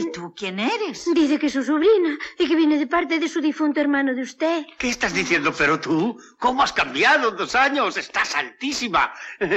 ¿Y 0.00 0.12
tú 0.12 0.34
quién 0.36 0.58
eres? 0.60 1.08
Dice 1.14 1.38
que 1.38 1.46
es 1.46 1.52
su 1.52 1.62
sobrina 1.64 2.16
y 2.38 2.46
que 2.48 2.54
viene 2.56 2.78
de 2.78 2.86
parte 2.86 3.18
de 3.18 3.28
su 3.28 3.40
difunto 3.40 3.80
hermano 3.80 4.14
de 4.14 4.22
usted. 4.22 4.64
¿Qué 4.78 4.88
estás 4.88 5.12
diciendo? 5.14 5.52
Pero 5.56 5.78
tú, 5.80 6.20
¿cómo 6.38 6.62
has 6.62 6.72
cambiado 6.72 7.30
en 7.30 7.36
dos 7.36 7.54
años? 7.54 7.96
Estás 7.96 8.34
altísima. 8.34 9.12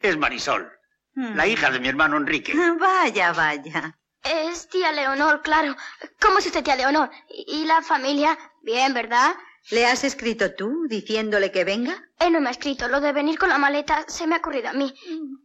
Es 0.00 0.16
Marisol, 0.18 0.70
la 1.14 1.46
Hmm. 1.46 1.50
hija 1.50 1.70
de 1.70 1.80
mi 1.80 1.88
hermano 1.88 2.16
Enrique. 2.18 2.52
Vaya, 2.78 3.32
vaya. 3.32 3.98
Es 4.22 4.68
tía 4.68 4.92
Leonor, 4.92 5.40
claro. 5.42 5.74
¿Cómo 6.20 6.38
es 6.38 6.46
usted 6.46 6.62
tía 6.62 6.76
Leonor? 6.76 7.10
¿Y 7.30 7.62
y 7.62 7.64
la 7.64 7.80
familia? 7.80 8.36
Bien, 8.62 8.92
¿verdad? 8.92 9.34
¿Le 9.70 9.86
has 9.86 10.04
escrito 10.04 10.54
tú 10.54 10.86
diciéndole 10.88 11.50
que 11.50 11.64
venga? 11.64 11.94
Él 12.20 12.32
no 12.32 12.40
me 12.40 12.48
ha 12.48 12.52
escrito. 12.52 12.88
Lo 12.88 13.00
de 13.00 13.12
venir 13.12 13.38
con 13.38 13.48
la 13.48 13.58
maleta 13.58 14.04
se 14.06 14.26
me 14.26 14.34
ha 14.34 14.38
ocurrido 14.38 14.68
a 14.68 14.72
mí. 14.74 14.92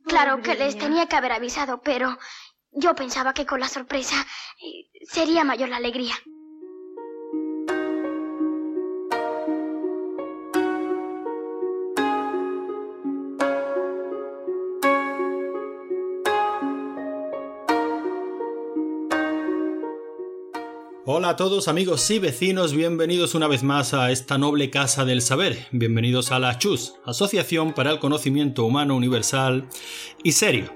Claro 0.05 0.41
que 0.41 0.55
les 0.55 0.77
tenía 0.77 1.07
que 1.07 1.15
haber 1.15 1.31
avisado, 1.31 1.81
pero 1.81 2.17
yo 2.71 2.95
pensaba 2.95 3.33
que 3.33 3.45
con 3.45 3.59
la 3.59 3.67
sorpresa 3.67 4.25
eh, 4.61 4.89
sería 5.03 5.43
mayor 5.43 5.70
la 5.70 5.77
alegría. 5.77 6.16
Hola 21.03 21.29
a 21.29 21.35
todos 21.35 21.67
amigos 21.67 22.09
y 22.09 22.20
vecinos, 22.20 22.73
bienvenidos 22.73 23.35
una 23.35 23.48
vez 23.48 23.63
más 23.63 23.93
a 23.93 24.12
esta 24.12 24.38
noble 24.38 24.70
casa 24.70 25.03
del 25.03 25.21
saber, 25.21 25.67
bienvenidos 25.71 26.31
a 26.31 26.40
la 26.40 26.57
CHUS, 26.57 26.95
Asociación 27.03 27.73
para 27.73 27.91
el 27.91 27.99
Conocimiento 27.99 28.63
Humano 28.63 28.95
Universal 28.95 29.67
y 30.23 30.31
Serio. 30.31 30.71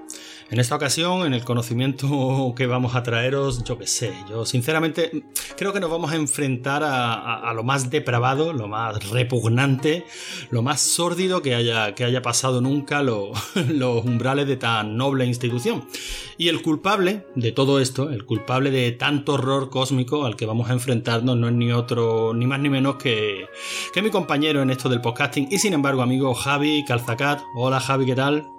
En 0.52 0.60
esta 0.60 0.76
ocasión, 0.76 1.26
en 1.26 1.34
el 1.34 1.44
conocimiento 1.44 2.54
que 2.58 2.68
vamos 2.68 2.94
a 2.96 3.02
traeros, 3.02 3.64
yo 3.64 3.80
qué 3.80 3.88
sé, 3.88 4.14
yo 4.30 4.46
sinceramente 4.46 5.24
creo 5.58 5.74
que 5.74 5.80
nos 5.80 5.90
vamos 5.90 6.12
a 6.12 6.16
enfrentar 6.16 6.84
a, 6.86 7.52
lo 7.54 7.64
más 7.64 7.90
depravado, 7.90 8.54
lo 8.54 8.68
más 8.68 9.10
repugnante, 9.10 10.06
lo 10.52 10.62
más 10.62 10.82
sórdido 10.82 11.42
que 11.42 11.56
haya, 11.56 11.96
que 11.96 12.04
haya 12.04 12.22
pasado 12.22 12.62
nunca 12.62 13.02
lo- 13.02 13.32
los 13.70 14.06
umbrales 14.06 14.48
de 14.48 14.56
tan 14.56 14.96
noble 14.98 15.26
institución. 15.26 15.88
Y 16.38 16.50
el 16.50 16.62
culpable 16.62 17.26
de 17.36 17.52
todo 17.52 17.80
esto, 17.80 18.12
el 18.12 18.26
culpable 18.26 18.70
de 18.70 18.92
tanto 18.92 19.34
horror 19.34 19.72
cósmico 19.72 20.26
al 20.26 20.36
que 20.36 20.46
vamos 20.46 20.70
a 20.70 20.74
enfrentarnos, 20.74 21.36
no 21.38 21.48
es 21.48 21.54
ni 21.56 21.72
otro, 21.72 22.34
ni 22.36 22.46
más 22.46 22.60
ni 22.60 22.70
menos 22.70 22.98
que, 22.98 23.48
que 23.94 24.02
mi 24.04 24.12
compañero 24.12 24.62
en 24.62 24.70
esto 24.70 24.90
del 24.90 25.02
podcasting 25.02 25.48
y 25.50 25.58
sin 25.58 25.74
embargo 25.74 26.04
amigo 26.04 26.36
Javi 26.36 26.86
Calzacat. 26.88 27.42
Hola 27.56 27.80
Javi, 27.80 28.06
¿qué 28.06 28.16
tal? 28.16 28.55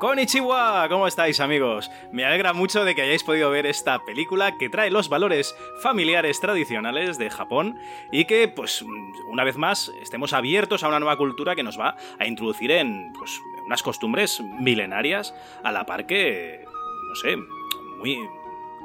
Konnichiwa, 0.00 0.88
¿cómo 0.88 1.06
estáis 1.06 1.40
amigos? 1.40 1.90
Me 2.10 2.24
alegra 2.24 2.54
mucho 2.54 2.86
de 2.86 2.94
que 2.94 3.02
hayáis 3.02 3.22
podido 3.22 3.50
ver 3.50 3.66
esta 3.66 4.02
película 4.02 4.56
que 4.56 4.70
trae 4.70 4.90
los 4.90 5.10
valores 5.10 5.54
familiares 5.82 6.40
tradicionales 6.40 7.18
de 7.18 7.28
Japón 7.28 7.78
y 8.10 8.24
que, 8.24 8.48
pues, 8.48 8.80
una 9.28 9.44
vez 9.44 9.58
más, 9.58 9.92
estemos 10.00 10.32
abiertos 10.32 10.84
a 10.84 10.88
una 10.88 11.00
nueva 11.00 11.18
cultura 11.18 11.54
que 11.54 11.62
nos 11.62 11.78
va 11.78 11.98
a 12.18 12.26
introducir 12.26 12.70
en, 12.70 13.12
pues, 13.12 13.42
unas 13.66 13.82
costumbres 13.82 14.40
milenarias 14.40 15.34
a 15.62 15.70
la 15.70 15.84
par 15.84 16.06
que, 16.06 16.64
no 17.06 17.14
sé, 17.16 17.36
muy 17.98 18.26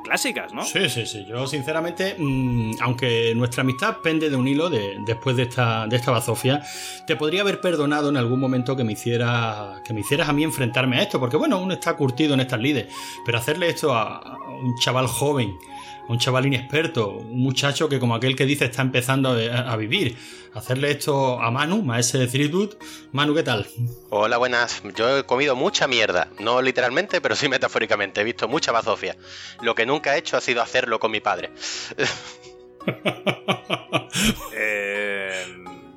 clásicas, 0.06 0.54
¿no? 0.54 0.64
Sí, 0.64 0.88
sí, 0.90 1.06
sí. 1.06 1.26
Yo, 1.26 1.46
sinceramente, 1.48 2.16
mm, 2.18 2.76
aunque 2.80 3.34
nuestra 3.36 3.62
amistad 3.62 3.98
pende 4.02 4.30
de 4.30 4.36
un 4.38 4.48
hilo 4.48 4.70
de- 4.70 4.98
después 5.06 5.36
de 5.36 5.44
esta, 5.44 5.86
de 5.88 5.98
esta 5.98 6.12
bazofia, 6.12 6.64
te 7.06 7.16
podría 7.18 7.42
haber 7.42 7.60
perdonado 7.60 8.08
en 8.10 8.16
algún 8.18 8.40
momento 8.40 8.76
que 8.78 8.84
me 8.86 8.94
hiciera, 8.94 9.82
que 9.84 9.94
me 9.94 10.00
hicieras 10.00 10.30
a 10.30 10.34
mí 10.34 10.44
enfrentarme 10.44 10.98
a 10.98 11.02
esto, 11.02 11.20
porque 11.20 11.36
bueno, 11.36 11.58
uno 11.60 11.74
está 11.74 11.96
curtido 11.98 12.34
en 12.36 12.40
estas 12.40 12.60
lides, 12.62 12.88
pero 13.26 13.38
hacerle 13.38 13.68
esto 13.70 13.94
a, 13.94 14.38
un 14.62 14.76
chaval 14.78 15.08
joven, 15.08 15.58
un 16.08 16.20
chaval 16.20 16.46
inexperto, 16.46 17.10
un 17.10 17.40
muchacho 17.40 17.90
que 17.90 18.00
como 18.00 18.16
aquel 18.16 18.36
que 18.36 18.46
dice 18.46 18.66
está 18.66 18.82
empezando 18.82 19.32
a, 19.32 19.72
a 19.72 19.76
vivir, 19.76 20.18
hacerle 20.54 20.92
esto 20.92 21.40
a 21.42 21.52
Manu, 21.52 21.82
maese 21.82 22.18
de 22.18 22.28
Threadwood, 22.28 22.76
Manu, 23.12 23.34
¿qué 23.34 23.44
tal? 23.44 23.68
Hola, 24.10 24.38
buenas. 24.38 24.82
Yo 24.96 25.18
he 25.18 25.24
comido 25.24 25.56
mucha 25.56 25.88
mierda. 25.88 26.30
No 26.40 26.62
literalmente, 26.62 27.22
pero 27.22 27.36
sí 27.36 27.50
metafóricamente. 27.50 28.22
He 28.22 28.24
visto 28.24 28.48
mucha 28.48 28.72
bazofia. 28.72 29.16
Lo 29.62 29.76
que 29.76 29.86
nunca 29.86 30.16
he 30.16 30.20
hecho 30.20 30.38
ha 30.38 30.42
sido 30.42 30.62
hacerlo 30.62 31.00
con 31.00 31.12
mi 31.12 31.22
padre. 31.22 31.52
Eh, 34.54 35.46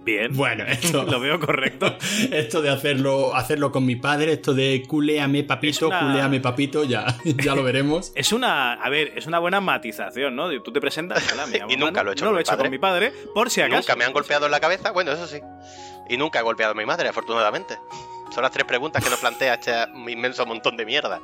bien. 0.08 0.36
Bueno, 0.36 0.64
esto- 0.68 1.04
Lo 1.04 1.20
veo 1.20 1.38
correcto. 1.40 1.96
Esto 2.32 2.62
de 2.62 2.70
hacerlo, 2.70 3.34
hacerlo 3.34 3.70
con 3.72 3.84
mi 3.86 3.96
padre, 3.96 4.32
esto 4.32 4.54
de 4.54 4.82
culéame 4.86 5.44
papito, 5.44 5.88
una- 5.88 6.00
culéame 6.00 6.40
papito, 6.40 6.84
ya, 6.84 7.06
ya 7.24 7.54
lo 7.54 7.62
veremos. 7.62 8.12
Es 8.14 8.32
una, 8.32 8.72
a 8.74 8.88
ver, 8.90 9.12
es 9.16 9.26
una 9.26 9.38
buena 9.38 9.60
matización, 9.60 10.34
¿no? 10.36 10.48
Tú 10.62 10.72
te 10.72 10.80
presentas, 10.80 11.22
hola, 11.32 11.46
llamo 11.46 11.70
Y 11.72 11.76
nunca 11.76 12.02
lo 12.02 12.10
he 12.10 12.14
hecho 12.14 12.24
no 12.24 12.30
con 12.30 12.34
lo 12.34 12.38
he 12.38 12.40
mi 12.40 12.42
hecho 12.42 12.50
padre. 12.52 12.62
con 12.64 12.70
mi 12.70 12.78
padre, 12.78 13.12
por 13.34 13.50
si 13.50 13.60
acaso. 13.60 13.78
Nunca 13.80 13.96
me 13.96 14.04
han 14.04 14.12
golpeado 14.12 14.46
en 14.46 14.52
la 14.52 14.60
cabeza. 14.60 14.90
Bueno, 14.92 15.12
eso 15.12 15.26
sí. 15.26 15.40
Y 16.08 16.16
nunca 16.16 16.38
he 16.40 16.42
golpeado 16.42 16.72
a 16.72 16.74
mi 16.74 16.86
madre, 16.86 17.08
afortunadamente. 17.08 17.76
Son 18.34 18.42
las 18.42 18.52
tres 18.52 18.64
preguntas 18.66 19.02
que 19.02 19.10
nos 19.10 19.18
plantea 19.18 19.54
este 19.54 19.72
inmenso 20.08 20.44
montón 20.46 20.76
de 20.76 20.84
mierda. 20.86 21.20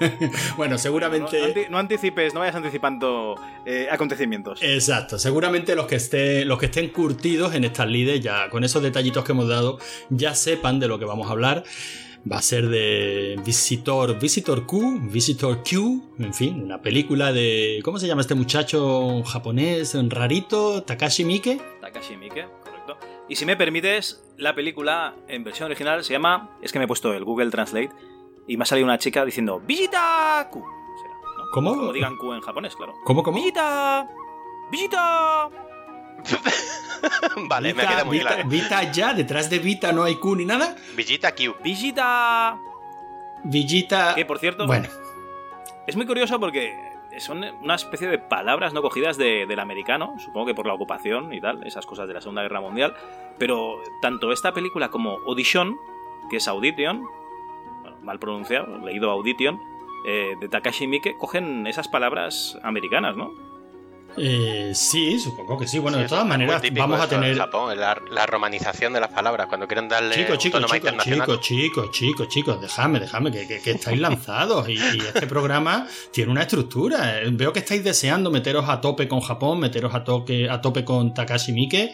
Bueno, 0.56 0.72
No, 0.72 0.78
seguramente. 0.78 1.38
no 1.40 1.46
anti- 1.46 1.66
no 1.70 1.78
anticipes, 1.78 2.34
no 2.34 2.40
vayas 2.40 2.56
anticipando 2.56 3.34
eh, 3.66 3.86
acontecimientos. 3.90 4.60
Exacto, 4.62 5.18
seguramente 5.18 5.74
los 5.76 5.86
que, 5.86 5.96
estén, 5.96 6.48
los 6.48 6.58
que 6.58 6.66
estén 6.66 6.88
curtidos 6.90 7.54
en 7.54 7.64
estas 7.64 7.86
lides, 7.88 8.20
ya 8.20 8.48
con 8.50 8.64
esos 8.64 8.82
detallitos 8.82 9.24
que 9.24 9.32
hemos 9.32 9.48
dado, 9.48 9.78
ya 10.10 10.34
sepan 10.34 10.80
de 10.80 10.88
lo 10.88 10.98
que 10.98 11.04
vamos 11.04 11.28
a 11.28 11.32
hablar. 11.32 11.64
Va 12.30 12.38
a 12.38 12.42
ser 12.42 12.68
de 12.68 13.38
Visitor, 13.44 14.18
Visitor 14.18 14.64
Q, 14.64 14.98
Visitor 15.10 15.62
Q, 15.62 16.14
en 16.18 16.32
fin, 16.32 16.62
una 16.64 16.80
película 16.80 17.32
de. 17.34 17.80
¿Cómo 17.84 17.98
se 17.98 18.06
llama 18.06 18.22
este 18.22 18.34
muchacho 18.34 19.22
japonés 19.24 19.94
rarito? 20.08 20.82
Takashi 20.84 21.22
Miike. 21.24 21.60
Takashi 21.82 22.16
Miike. 22.16 22.46
Y 23.28 23.36
si 23.36 23.46
me 23.46 23.56
permites, 23.56 24.22
la 24.36 24.54
película 24.54 25.14
en 25.28 25.44
versión 25.44 25.66
original 25.66 26.04
se 26.04 26.12
llama. 26.12 26.50
Es 26.62 26.72
que 26.72 26.78
me 26.78 26.84
he 26.84 26.88
puesto 26.88 27.12
el 27.14 27.24
Google 27.24 27.50
Translate 27.50 27.90
y 28.46 28.56
me 28.56 28.64
ha 28.64 28.66
salido 28.66 28.84
una 28.86 28.98
chica 28.98 29.24
diciendo 29.24 29.60
Visita 29.60 30.46
Q. 30.50 30.62
Será, 31.00 31.14
¿no? 31.38 31.44
¿Cómo? 31.52 31.74
Como 31.74 31.92
digan 31.92 32.16
Q 32.16 32.34
en 32.34 32.40
japonés, 32.42 32.76
claro. 32.76 32.94
¿Cómo, 33.04 33.22
cómo? 33.22 33.36
Visita. 33.38 34.06
Visita. 34.70 35.48
vale, 37.48 37.74
me 37.74 37.82
Vita- 37.82 37.88
queda 37.94 38.04
muy 38.04 38.18
Vita- 38.18 38.28
claro. 38.34 38.48
Vita 38.48 38.92
ya, 38.92 39.14
detrás 39.14 39.48
de 39.50 39.58
Vita 39.58 39.92
no 39.92 40.04
hay 40.04 40.16
Q 40.16 40.36
ni 40.36 40.44
nada. 40.44 40.76
Villita 40.96 41.34
Q. 41.34 41.54
Visita. 41.62 42.58
Villita. 43.44 44.14
Que 44.14 44.24
por 44.24 44.38
cierto. 44.38 44.66
Bueno, 44.66 44.88
Es 45.86 45.96
muy 45.96 46.06
curioso 46.06 46.38
porque 46.40 46.74
son 47.18 47.44
una 47.62 47.74
especie 47.74 48.08
de 48.08 48.18
palabras 48.18 48.72
no 48.72 48.82
cogidas 48.82 49.16
de- 49.16 49.46
del 49.46 49.60
americano, 49.60 50.14
supongo 50.18 50.46
que 50.46 50.54
por 50.54 50.66
la 50.66 50.74
ocupación 50.74 51.32
y 51.32 51.40
tal, 51.40 51.66
esas 51.66 51.86
cosas 51.86 52.08
de 52.08 52.14
la 52.14 52.20
Segunda 52.20 52.42
Guerra 52.42 52.60
Mundial. 52.60 52.94
Pero 53.38 53.76
tanto 54.02 54.32
esta 54.32 54.52
película 54.52 54.90
como 54.90 55.18
Audition, 55.26 55.76
que 56.30 56.36
es 56.38 56.48
Audition, 56.48 57.04
mal 58.02 58.18
pronunciado, 58.18 58.78
leído 58.78 59.10
Audition, 59.10 59.60
eh, 60.06 60.34
de 60.40 60.48
Takashi 60.48 60.86
Miike, 60.86 61.16
cogen 61.16 61.66
esas 61.66 61.88
palabras 61.88 62.58
americanas, 62.62 63.16
¿no? 63.16 63.32
Eh, 64.16 64.72
sí, 64.74 65.18
supongo 65.18 65.58
que 65.58 65.66
sí. 65.66 65.78
Bueno, 65.78 65.98
Sí, 65.98 66.02
de 66.04 66.08
todas 66.08 66.26
maneras, 66.26 66.62
vamos 66.72 67.00
a 67.00 67.04
en 67.04 67.10
tener. 67.10 67.36
Japón, 67.36 67.78
la, 67.78 68.00
la 68.10 68.26
romanización 68.26 68.92
de 68.92 69.00
las 69.00 69.10
palabras, 69.10 69.46
cuando 69.48 69.66
quieren 69.66 69.88
darle 69.88 70.14
Chicos, 70.14 70.38
chicos, 70.38 70.60
chicos, 70.66 70.96
chicos, 71.04 71.40
chicos, 71.40 71.90
chicos, 71.90 72.28
chicos, 72.28 72.60
dejadme, 72.60 73.00
dejadme, 73.00 73.30
que, 73.32 73.46
que- 73.46 73.60
que 73.60 73.70
estáis 73.72 74.00
lanzados 74.00 74.68
y, 74.68 74.74
y 74.74 74.98
este 74.98 75.26
programa 75.26 75.86
tiene 76.12 76.30
una 76.32 76.42
estructura. 76.42 77.20
Veo 77.32 77.52
que 77.52 77.60
estáis 77.60 77.82
deseando 77.84 78.30
meteros 78.30 78.68
a 78.68 78.80
tope 78.80 79.08
con 79.08 79.20
Japón, 79.20 79.60
meteros 79.60 79.94
a, 79.94 80.04
toque, 80.04 80.48
a 80.48 80.60
tope 80.60 80.84
con 80.84 81.14
Takashi 81.14 81.52
Miike, 81.52 81.92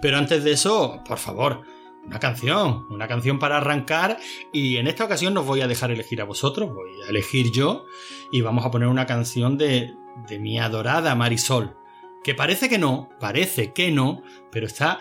pero 0.00 0.18
antes 0.18 0.44
de 0.44 0.52
eso, 0.52 1.00
por 1.06 1.18
favor, 1.18 1.62
una 2.04 2.18
canción, 2.18 2.86
una 2.90 3.06
canción 3.06 3.38
para 3.38 3.58
arrancar 3.58 4.18
y 4.52 4.76
en 4.76 4.88
esta 4.88 5.04
ocasión 5.04 5.34
nos 5.34 5.46
voy 5.46 5.60
a 5.60 5.68
dejar 5.68 5.92
elegir 5.92 6.20
a 6.20 6.24
vosotros, 6.24 6.68
voy 6.74 6.90
a 7.06 7.08
elegir 7.10 7.52
yo 7.52 7.84
y 8.32 8.40
vamos 8.40 8.64
a 8.64 8.70
poner 8.70 8.88
una 8.88 9.06
canción 9.06 9.58
de, 9.58 9.94
de 10.26 10.38
mi 10.38 10.58
adorada 10.58 11.14
Marisol, 11.14 11.76
que 12.24 12.34
parece 12.34 12.68
que 12.68 12.78
no, 12.78 13.10
parece 13.20 13.72
que 13.72 13.92
no, 13.92 14.22
pero 14.50 14.66
está 14.66 15.00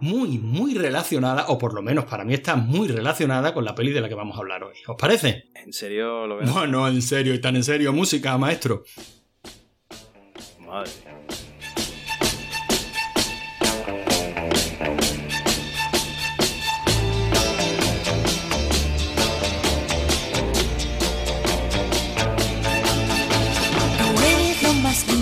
muy, 0.00 0.38
muy 0.38 0.74
relacionada, 0.74 1.46
o 1.48 1.58
por 1.58 1.74
lo 1.74 1.82
menos 1.82 2.06
para 2.06 2.24
mí 2.24 2.32
está 2.32 2.56
muy 2.56 2.88
relacionada 2.88 3.52
con 3.52 3.64
la 3.64 3.74
peli 3.74 3.92
de 3.92 4.00
la 4.00 4.08
que 4.08 4.14
vamos 4.14 4.36
a 4.36 4.40
hablar 4.40 4.64
hoy. 4.64 4.76
¿Os 4.86 4.96
parece? 4.96 5.50
¿En 5.54 5.72
serio 5.72 6.26
lo 6.26 6.38
veo? 6.38 6.46
No, 6.46 6.66
no, 6.66 6.88
en 6.88 7.02
serio, 7.02 7.34
y 7.34 7.40
tan 7.40 7.56
en 7.56 7.64
serio, 7.64 7.92
música, 7.92 8.36
maestro. 8.38 8.84
Madre 10.58 10.90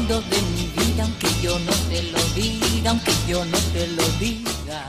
lindo 0.09 0.21
de 0.23 0.43
mi 0.43 0.67
vida, 0.69 1.03
aunque 1.03 1.29
yo 1.43 1.59
no 1.59 1.73
te 1.91 2.03
lo 2.03 2.19
diga, 2.35 2.91
aunque 2.91 3.13
yo 3.27 3.45
no 3.45 3.59
te 3.73 3.87
lo 3.89 4.03
diga. 4.19 4.89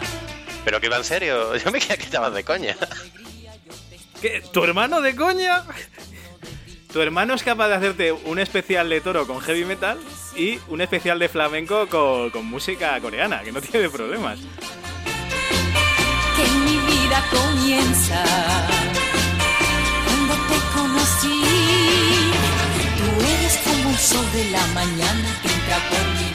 Pero 0.64 0.80
que 0.80 0.88
iba 0.88 0.98
en 0.98 1.04
serio. 1.04 1.56
Yo 1.64 1.72
me 1.72 1.80
creía 1.80 1.98
que 1.98 2.04
estabas 2.04 2.34
de 2.34 2.44
coña. 2.44 2.76
¿Qué? 4.22 4.44
¿Tu 4.52 4.64
hermano 4.64 5.02
de 5.02 5.16
coña? 5.16 5.64
Tu 6.92 7.02
hermano 7.02 7.34
es 7.34 7.44
capaz 7.44 7.70
de 7.70 7.76
hacerte 7.76 8.12
un 8.12 8.40
especial 8.40 8.90
de 8.90 9.02
toro 9.02 9.26
con 9.26 9.40
heavy 9.42 9.64
metal 9.64 10.00
y 10.36 10.60
un 10.68 10.82
especial 10.82 11.18
de 11.20 11.30
flamenco 11.30 11.88
con, 11.88 12.30
con 12.30 12.46
música 12.46 13.00
coreana, 13.00 13.42
que 13.42 13.52
no 13.52 13.62
tiene 13.62 13.90
problemas. 13.90 14.40
que 16.36 16.52
mi 16.66 16.78
vida 16.78 17.24
comienza 17.32 18.79
sol 24.10 24.26
de 24.34 24.44
la 24.50 24.66
mañana 24.74 25.30
que 25.42 25.50
entra 25.54 25.78
por 25.90 26.04
mi 26.16 26.29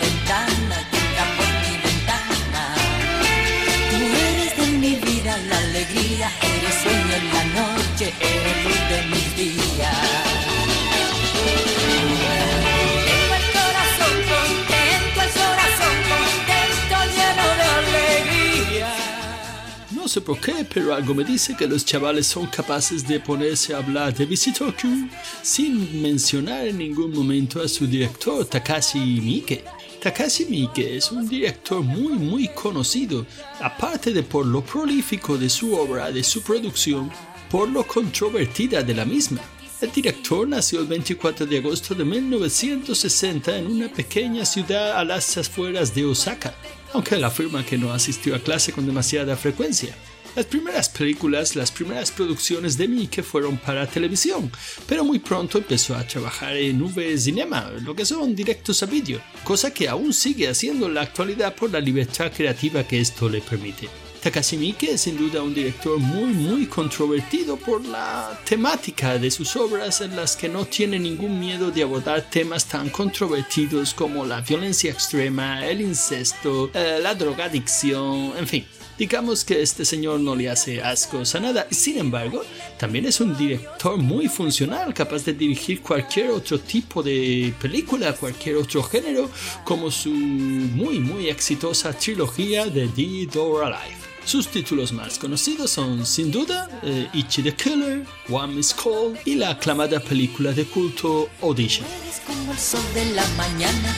sé 20.14 20.20
por 20.20 20.38
qué, 20.38 20.64
pero 20.72 20.94
algo 20.94 21.12
me 21.12 21.24
dice 21.24 21.56
que 21.56 21.66
los 21.66 21.84
chavales 21.84 22.28
son 22.28 22.46
capaces 22.46 23.04
de 23.08 23.18
ponerse 23.18 23.74
a 23.74 23.78
hablar 23.78 24.14
de 24.14 24.26
Visitor 24.26 24.72
Q 24.76 25.08
sin 25.42 26.00
mencionar 26.00 26.68
en 26.68 26.78
ningún 26.78 27.10
momento 27.10 27.60
a 27.60 27.66
su 27.66 27.84
director 27.88 28.44
Takashi 28.44 29.00
Miike. 29.00 29.64
Takashi 30.00 30.44
Miike 30.44 30.96
es 30.96 31.10
un 31.10 31.28
director 31.28 31.82
muy 31.82 32.12
muy 32.12 32.46
conocido, 32.46 33.26
aparte 33.60 34.12
de 34.12 34.22
por 34.22 34.46
lo 34.46 34.64
prolífico 34.64 35.36
de 35.36 35.50
su 35.50 35.74
obra, 35.74 36.12
de 36.12 36.22
su 36.22 36.42
producción, 36.42 37.10
por 37.50 37.68
lo 37.68 37.84
controvertida 37.84 38.84
de 38.84 38.94
la 38.94 39.04
misma. 39.04 39.40
El 39.80 39.90
director 39.90 40.46
nació 40.46 40.78
el 40.78 40.86
24 40.86 41.44
de 41.44 41.58
agosto 41.58 41.92
de 41.96 42.04
1960 42.04 43.58
en 43.58 43.66
una 43.66 43.88
pequeña 43.88 44.44
ciudad 44.44 44.96
a 44.96 45.04
las 45.04 45.36
afueras 45.36 45.92
de 45.92 46.04
Osaka, 46.04 46.54
aunque 46.92 47.16
él 47.16 47.24
afirma 47.24 47.66
que 47.66 47.76
no 47.76 47.92
asistió 47.92 48.36
a 48.36 48.38
clase 48.38 48.72
con 48.72 48.86
demasiada 48.86 49.36
frecuencia. 49.36 49.96
Las 50.36 50.46
primeras 50.46 50.88
películas, 50.88 51.54
las 51.54 51.70
primeras 51.70 52.10
producciones 52.10 52.76
de 52.76 52.88
Miike 52.88 53.22
fueron 53.22 53.56
para 53.56 53.86
televisión, 53.86 54.50
pero 54.84 55.04
muy 55.04 55.20
pronto 55.20 55.58
empezó 55.58 55.94
a 55.94 56.04
trabajar 56.04 56.56
en 56.56 56.82
V 56.82 57.16
Cinema, 57.18 57.70
lo 57.82 57.94
que 57.94 58.04
son 58.04 58.34
directos 58.34 58.82
a 58.82 58.86
vídeo, 58.86 59.20
cosa 59.44 59.72
que 59.72 59.88
aún 59.88 60.12
sigue 60.12 60.48
haciendo 60.48 60.86
en 60.86 60.94
la 60.94 61.02
actualidad 61.02 61.54
por 61.54 61.70
la 61.70 61.78
libertad 61.78 62.32
creativa 62.32 62.82
que 62.82 63.00
esto 63.00 63.28
le 63.28 63.42
permite. 63.42 63.88
Takashi 64.24 64.56
Miike 64.56 64.92
es 64.92 65.02
sin 65.02 65.18
duda 65.18 65.42
un 65.42 65.54
director 65.54 65.98
muy 65.98 66.32
muy 66.32 66.66
controvertido 66.66 67.58
por 67.58 67.84
la 67.84 68.40
temática 68.48 69.18
de 69.18 69.30
sus 69.30 69.54
obras 69.54 70.00
en 70.00 70.16
las 70.16 70.34
que 70.34 70.48
no 70.48 70.64
tiene 70.64 70.98
ningún 70.98 71.38
miedo 71.38 71.70
de 71.70 71.82
abordar 71.82 72.30
temas 72.30 72.66
tan 72.66 72.88
controvertidos 72.88 73.92
como 73.92 74.24
la 74.24 74.40
violencia 74.40 74.90
extrema, 74.90 75.64
el 75.66 75.82
incesto, 75.82 76.70
eh, 76.72 77.00
la 77.02 77.14
drogadicción, 77.14 78.32
en 78.38 78.48
fin. 78.48 78.66
Digamos 78.98 79.44
que 79.44 79.60
este 79.60 79.84
señor 79.84 80.20
no 80.20 80.36
le 80.36 80.48
hace 80.48 80.80
ascos 80.82 81.34
a 81.34 81.40
nada. 81.40 81.66
Sin 81.70 81.98
embargo, 81.98 82.42
también 82.78 83.06
es 83.06 83.20
un 83.20 83.36
director 83.36 83.96
muy 83.96 84.28
funcional, 84.28 84.94
capaz 84.94 85.24
de 85.24 85.32
dirigir 85.32 85.80
cualquier 85.80 86.30
otro 86.30 86.60
tipo 86.60 87.02
de 87.02 87.52
película, 87.60 88.12
cualquier 88.12 88.56
otro 88.56 88.82
género, 88.82 89.28
como 89.64 89.90
su 89.90 90.10
muy 90.10 91.00
muy 91.00 91.28
exitosa 91.28 91.92
trilogía 91.92 92.66
de 92.66 92.86
Dead 92.88 93.36
or 93.36 93.64
Alive. 93.64 94.04
Sus 94.24 94.48
títulos 94.48 94.92
más 94.92 95.18
conocidos 95.18 95.70
son, 95.70 96.06
sin 96.06 96.30
duda, 96.30 96.70
eh, 96.82 97.08
the 97.12 97.54
Killer, 97.54 98.06
One 98.30 98.54
Miss 98.54 98.72
Call 98.72 99.18
y 99.26 99.34
la 99.34 99.50
aclamada 99.50 100.00
película 100.00 100.52
de 100.52 100.64
culto 100.64 101.28
Audition. 101.42 101.86
Como 102.26 102.52
el 102.52 102.58
sol 102.58 102.80
de 102.94 103.04
la 103.14 103.26
mañana. 103.36 103.94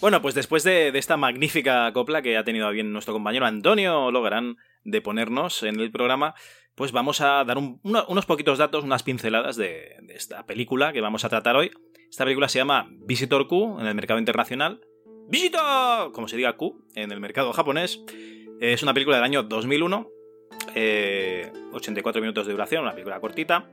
Bueno, 0.00 0.22
pues 0.22 0.34
después 0.36 0.62
de, 0.62 0.88
esta 0.96 1.16
magnífica 1.16 1.92
copla 1.92 2.22
que 2.22 2.36
ha 2.36 2.44
tenido 2.44 2.70
bien 2.70 2.92
nuestro 2.92 3.12
compañero 3.12 3.44
Antonio 3.46 4.12
Logarán 4.12 4.56
de 4.84 5.02
ponernos 5.02 5.64
en 5.64 5.80
el 5.80 5.90
programa, 5.90 6.34
pues 6.76 6.92
vamos 6.92 7.20
a 7.20 7.42
dar 7.44 7.58
un- 7.58 7.80
uno- 7.82 8.04
unos 8.08 8.26
poquitos 8.26 8.58
datos, 8.58 8.84
unas 8.84 9.02
pinceladas 9.02 9.56
de, 9.56 9.96
de 10.02 10.14
esta 10.14 10.46
película 10.46 10.92
que 10.92 11.00
vamos 11.00 11.24
a 11.24 11.28
tratar 11.28 11.56
hoy. 11.56 11.72
Esta 12.08 12.24
película 12.24 12.48
se 12.48 12.60
llama 12.60 12.86
Visitor 12.90 13.48
Q 13.48 13.80
en 13.80 13.86
el 13.86 13.94
mercado 13.96 14.20
internacional. 14.20 14.80
¡Visitor! 15.28 16.12
Como 16.12 16.26
se 16.26 16.38
diga 16.38 16.54
Q 16.54 16.86
en 16.94 17.12
el 17.12 17.20
mercado 17.20 17.52
japonés. 17.52 18.00
Es 18.60 18.82
una 18.82 18.94
película 18.94 19.16
del 19.16 19.24
año 19.24 19.42
2001. 19.42 20.10
eh, 20.74 21.52
84 21.72 22.22
minutos 22.22 22.46
de 22.46 22.52
duración, 22.52 22.82
una 22.82 22.92
película 22.92 23.20
cortita. 23.20 23.68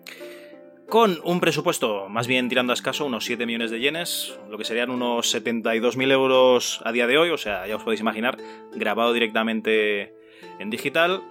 Con 0.89 1.19
un 1.23 1.39
presupuesto 1.39 2.09
más 2.09 2.27
bien 2.27 2.49
tirando 2.49 2.73
a 2.73 2.75
escaso, 2.75 3.05
unos 3.05 3.23
7 3.23 3.45
millones 3.45 3.71
de 3.71 3.79
yenes, 3.79 4.37
lo 4.49 4.57
que 4.57 4.65
serían 4.65 4.91
unos 4.91 5.33
72.000 5.33 6.11
euros 6.11 6.81
a 6.83 6.91
día 6.91 7.07
de 7.07 7.17
hoy, 7.17 7.29
o 7.29 7.37
sea, 7.37 7.65
ya 7.67 7.77
os 7.77 7.83
podéis 7.83 8.01
imaginar, 8.01 8.37
grabado 8.73 9.13
directamente 9.13 10.13
en 10.59 10.69
digital. 10.69 11.23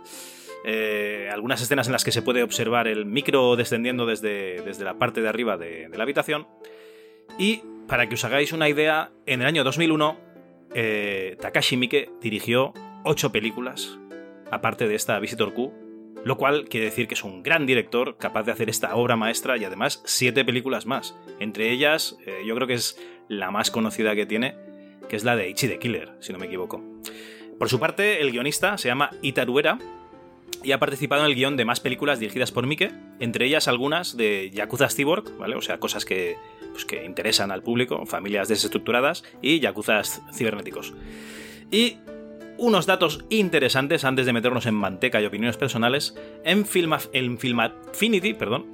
Eh, 0.64 1.28
algunas 1.30 1.60
escenas 1.60 1.86
en 1.86 1.92
las 1.92 2.02
que 2.02 2.12
se 2.12 2.22
puede 2.22 2.42
observar 2.42 2.88
el 2.88 3.04
micro 3.04 3.56
descendiendo 3.56 4.06
desde, 4.06 4.62
desde 4.62 4.84
la 4.84 4.94
parte 4.98 5.20
de 5.20 5.28
arriba 5.28 5.58
de 5.58 5.90
la 5.94 6.02
habitación. 6.02 6.48
Y 7.38 7.62
para 7.88 8.08
que 8.08 8.14
os 8.14 8.24
hagáis 8.24 8.52
una 8.52 8.68
idea, 8.68 9.12
en 9.26 9.40
el 9.40 9.46
año 9.46 9.64
2001, 9.64 10.18
eh, 10.74 11.36
Takashi 11.40 11.76
Miike 11.76 12.10
dirigió 12.20 12.72
8 13.04 13.30
películas, 13.32 13.98
aparte 14.50 14.88
de 14.88 14.94
esta 14.94 15.18
Visitor 15.18 15.52
Q, 15.54 15.72
lo 16.24 16.38
cual 16.38 16.64
quiere 16.68 16.86
decir 16.86 17.06
que 17.06 17.14
es 17.14 17.22
un 17.22 17.42
gran 17.42 17.66
director 17.66 18.16
capaz 18.16 18.44
de 18.44 18.52
hacer 18.52 18.70
esta 18.70 18.94
obra 18.96 19.16
maestra 19.16 19.56
y 19.58 19.64
además 19.64 20.02
siete 20.06 20.44
películas 20.44 20.86
más. 20.86 21.14
Entre 21.38 21.70
ellas, 21.70 22.16
eh, 22.26 22.42
yo 22.46 22.54
creo 22.54 22.66
que 22.66 22.74
es 22.74 22.98
la 23.28 23.50
más 23.50 23.70
conocida 23.70 24.14
que 24.14 24.24
tiene, 24.24 24.56
que 25.08 25.16
es 25.16 25.24
la 25.24 25.36
de 25.36 25.50
Ichi 25.50 25.68
the 25.68 25.78
Killer, 25.78 26.12
si 26.20 26.32
no 26.32 26.38
me 26.38 26.46
equivoco. 26.46 26.82
Por 27.58 27.68
su 27.68 27.78
parte, 27.78 28.22
el 28.22 28.32
guionista 28.32 28.78
se 28.78 28.88
llama 28.88 29.10
Itaruera 29.20 29.78
y 30.62 30.72
ha 30.72 30.78
participado 30.78 31.22
en 31.22 31.28
el 31.28 31.34
guion 31.34 31.56
de 31.56 31.64
más 31.64 31.80
películas 31.80 32.18
dirigidas 32.18 32.52
por 32.52 32.66
Mike, 32.66 32.92
entre 33.20 33.46
ellas 33.46 33.68
algunas 33.68 34.16
de 34.16 34.50
Yakuza 34.52 34.88
Cyborg, 34.88 35.36
¿vale? 35.38 35.56
O 35.56 35.62
sea, 35.62 35.78
cosas 35.78 36.04
que, 36.04 36.36
pues, 36.72 36.84
que 36.84 37.04
interesan 37.04 37.50
al 37.50 37.62
público, 37.62 38.04
familias 38.06 38.48
desestructuradas 38.48 39.24
y 39.42 39.60
Yakuzas 39.60 40.22
cibernéticos. 40.32 40.94
Y 41.70 41.98
unos 42.56 42.86
datos 42.86 43.24
interesantes 43.30 44.04
antes 44.04 44.26
de 44.26 44.32
meternos 44.32 44.66
en 44.66 44.74
manteca 44.74 45.20
y 45.20 45.26
opiniones 45.26 45.56
personales. 45.56 46.14
En, 46.44 46.66
Film, 46.66 46.94
en 47.12 47.38
Filmafinity, 47.38 48.34
perdón, 48.34 48.66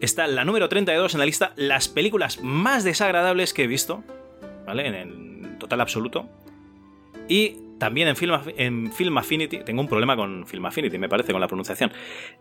está 0.00 0.26
la 0.26 0.44
número 0.44 0.68
32 0.68 1.14
en 1.14 1.20
la 1.20 1.26
lista 1.26 1.52
las 1.56 1.88
películas 1.88 2.42
más 2.42 2.84
desagradables 2.84 3.54
que 3.54 3.64
he 3.64 3.66
visto, 3.66 4.02
¿vale? 4.66 4.86
En 4.86 4.94
el 4.94 5.58
total 5.58 5.80
absoluto. 5.80 6.28
Y 7.28 7.56
también 7.80 8.06
en 8.06 8.14
Film, 8.14 8.38
en 8.56 8.92
Film 8.92 9.18
Affinity, 9.18 9.64
tengo 9.64 9.80
un 9.80 9.88
problema 9.88 10.14
con 10.14 10.46
Film 10.46 10.66
Affinity, 10.66 10.98
me 10.98 11.08
parece, 11.08 11.32
con 11.32 11.40
la 11.40 11.48
pronunciación. 11.48 11.90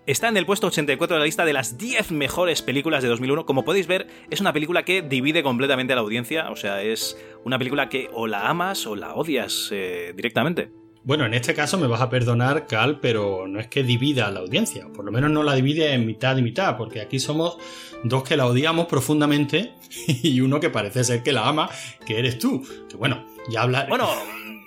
Está 0.05 0.27
en 0.27 0.37
el 0.37 0.45
puesto 0.45 0.67
84 0.67 1.15
de 1.15 1.19
la 1.19 1.25
lista 1.25 1.45
de 1.45 1.53
las 1.53 1.79
10 1.79 2.11
mejores 2.11 2.61
películas 2.61 3.01
de 3.01 3.09
2001. 3.09 3.47
Como 3.47 3.65
podéis 3.65 3.87
ver, 3.87 4.05
es 4.29 4.41
una 4.41 4.53
película 4.53 4.83
que 4.83 5.01
divide 5.01 5.41
completamente 5.41 5.93
a 5.93 5.95
la 5.95 6.03
audiencia. 6.03 6.51
O 6.51 6.55
sea, 6.55 6.83
es 6.83 7.17
una 7.43 7.57
película 7.57 7.89
que 7.89 8.09
o 8.13 8.27
la 8.27 8.47
amas 8.49 8.85
o 8.85 8.95
la 8.95 9.15
odias 9.15 9.69
eh, 9.71 10.13
directamente. 10.15 10.69
Bueno, 11.01 11.25
en 11.25 11.33
este 11.33 11.53
caso 11.53 11.77
me 11.77 11.87
vas 11.87 12.01
a 12.01 12.09
perdonar, 12.09 12.67
Cal, 12.67 12.99
pero 12.99 13.47
no 13.47 13.59
es 13.59 13.67
que 13.67 13.83
divida 13.83 14.27
a 14.27 14.31
la 14.31 14.41
audiencia, 14.41 14.87
por 14.93 15.05
lo 15.05 15.13
menos 15.13 15.31
no 15.31 15.43
la 15.43 15.55
divide 15.55 15.93
en 15.93 16.05
mitad 16.05 16.35
y 16.35 16.41
mitad, 16.41 16.75
porque 16.75 16.99
aquí 16.99 17.19
somos 17.19 17.57
dos 18.03 18.23
que 18.23 18.35
la 18.35 18.45
odiamos 18.45 18.87
profundamente 18.87 19.71
y 20.07 20.41
uno 20.41 20.59
que 20.59 20.69
parece 20.69 21.05
ser 21.05 21.23
que 21.23 21.31
la 21.31 21.47
ama, 21.47 21.69
que 22.05 22.19
eres 22.19 22.37
tú. 22.37 22.67
Que 22.89 22.97
bueno, 22.97 23.25
ya 23.49 23.61
habla. 23.61 23.85
Bueno, 23.87 24.09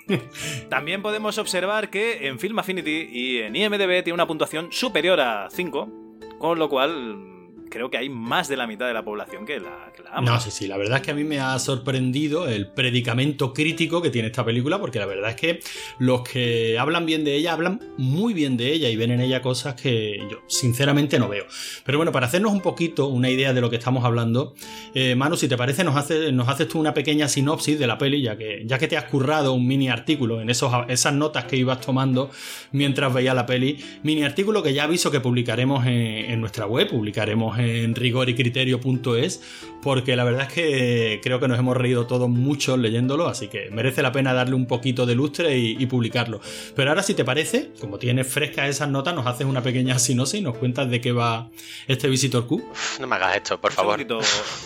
también 0.69 1.01
podemos 1.01 1.37
observar 1.37 1.89
que 1.89 2.27
en 2.27 2.39
Film 2.39 2.59
Affinity 2.59 3.09
y 3.11 3.37
en 3.39 3.55
IMDb 3.55 4.03
tiene 4.03 4.13
una 4.13 4.27
puntuación 4.27 4.71
superior 4.71 5.19
a 5.19 5.49
5, 5.49 6.19
con 6.39 6.59
lo 6.59 6.69
cual 6.69 7.32
creo 7.73 7.89
que 7.89 7.97
hay 7.97 8.07
más 8.07 8.47
de 8.47 8.55
la 8.55 8.67
mitad 8.67 8.85
de 8.85 8.93
la 8.93 9.03
población 9.03 9.47
que 9.47 9.59
la, 9.59 9.91
que 9.95 10.03
la 10.03 10.11
ama. 10.11 10.29
No, 10.29 10.39
sí, 10.39 10.51
sí, 10.51 10.67
la 10.67 10.77
verdad 10.77 10.97
es 10.97 11.01
que 11.03 11.09
a 11.09 11.15
mí 11.15 11.23
me 11.23 11.39
ha 11.39 11.57
sorprendido 11.57 12.47
el 12.47 12.67
predicamento 12.67 13.51
crítico 13.51 13.99
que 13.99 14.11
tiene 14.11 14.27
esta 14.27 14.45
película, 14.45 14.79
porque 14.79 14.99
la 14.99 15.07
verdad 15.07 15.31
es 15.31 15.35
que 15.35 15.59
los 15.97 16.21
que 16.21 16.77
hablan 16.77 17.07
bien 17.07 17.23
de 17.23 17.33
ella 17.33 17.51
hablan 17.51 17.81
muy 17.97 18.35
bien 18.35 18.57
de 18.57 18.71
ella 18.71 18.89
y 18.89 18.95
ven 18.95 19.09
en 19.09 19.21
ella 19.21 19.41
cosas 19.41 19.73
que 19.73 20.19
yo 20.29 20.43
sinceramente 20.45 21.17
no 21.17 21.27
veo. 21.27 21.45
Pero 21.83 21.97
bueno, 21.97 22.11
para 22.11 22.27
hacernos 22.27 22.53
un 22.53 22.61
poquito 22.61 23.07
una 23.07 23.31
idea 23.31 23.53
de 23.53 23.61
lo 23.61 23.71
que 23.71 23.77
estamos 23.77 24.05
hablando, 24.05 24.53
eh, 24.93 25.15
Manu, 25.15 25.35
si 25.35 25.47
te 25.47 25.57
parece, 25.57 25.83
nos, 25.83 25.95
hace, 25.95 26.31
nos 26.31 26.47
haces 26.49 26.67
tú 26.67 26.79
una 26.79 26.93
pequeña 26.93 27.27
sinopsis 27.27 27.79
de 27.79 27.87
la 27.87 27.97
peli, 27.97 28.21
ya 28.21 28.37
que, 28.37 28.61
ya 28.67 28.77
que 28.77 28.87
te 28.87 28.97
has 28.97 29.05
currado 29.05 29.51
un 29.53 29.65
mini 29.65 29.89
artículo 29.89 30.41
en 30.41 30.51
esos, 30.51 30.71
esas 30.89 31.13
notas 31.15 31.45
que 31.45 31.57
ibas 31.57 31.81
tomando 31.81 32.29
mientras 32.71 33.11
veías 33.11 33.33
la 33.33 33.47
peli, 33.47 33.83
mini 34.03 34.21
artículo 34.21 34.61
que 34.61 34.75
ya 34.75 34.83
aviso 34.83 35.09
que 35.09 35.21
publicaremos 35.21 35.87
en, 35.87 35.93
en 35.93 36.39
nuestra 36.39 36.67
web, 36.67 36.87
publicaremos 36.87 37.57
en 37.57 37.62
rigoricriterio.es, 37.95 39.41
porque 39.81 40.15
la 40.15 40.23
verdad 40.23 40.43
es 40.47 40.53
que 40.53 41.19
creo 41.21 41.39
que 41.39 41.47
nos 41.47 41.59
hemos 41.59 41.75
reído 41.77 42.07
todos 42.07 42.29
mucho 42.29 42.77
leyéndolo, 42.77 43.27
así 43.27 43.47
que 43.47 43.69
merece 43.71 44.01
la 44.01 44.11
pena 44.11 44.33
darle 44.33 44.55
un 44.55 44.65
poquito 44.65 45.05
de 45.05 45.15
lustre 45.15 45.57
y, 45.57 45.75
y 45.77 45.85
publicarlo. 45.87 46.39
Pero 46.75 46.89
ahora, 46.91 47.03
si 47.03 47.13
te 47.13 47.25
parece, 47.25 47.71
como 47.79 47.97
tienes 47.99 48.27
frescas 48.27 48.69
esas 48.69 48.89
notas, 48.89 49.13
nos 49.15 49.25
haces 49.27 49.45
una 49.47 49.61
pequeña 49.61 49.99
sinopsis 49.99 50.39
y 50.39 50.43
nos 50.43 50.57
cuentas 50.57 50.89
de 50.89 51.01
qué 51.01 51.11
va 51.11 51.49
este 51.87 52.07
Visitor 52.07 52.47
Q. 52.47 52.63
No 52.99 53.07
me 53.07 53.15
hagas 53.15 53.35
esto, 53.37 53.59
por 53.59 53.71
Un 53.71 53.75
favor. 53.75 53.97
segundito, 53.99 54.17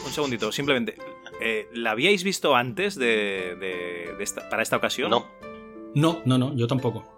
un 0.05 0.11
segundito, 0.13 0.51
simplemente. 0.51 0.95
eh, 1.41 1.67
¿La 1.73 1.91
habíais 1.91 2.23
visto 2.23 2.55
antes 2.55 2.95
de, 2.95 3.55
de- 3.59 4.15
de 4.17 4.23
esta- 4.23 4.49
para 4.49 4.63
esta 4.63 4.77
ocasión? 4.77 5.09
No, 5.11 5.27
No, 5.95 6.21
no, 6.25 6.37
no, 6.37 6.55
yo 6.55 6.67
tampoco. 6.67 7.16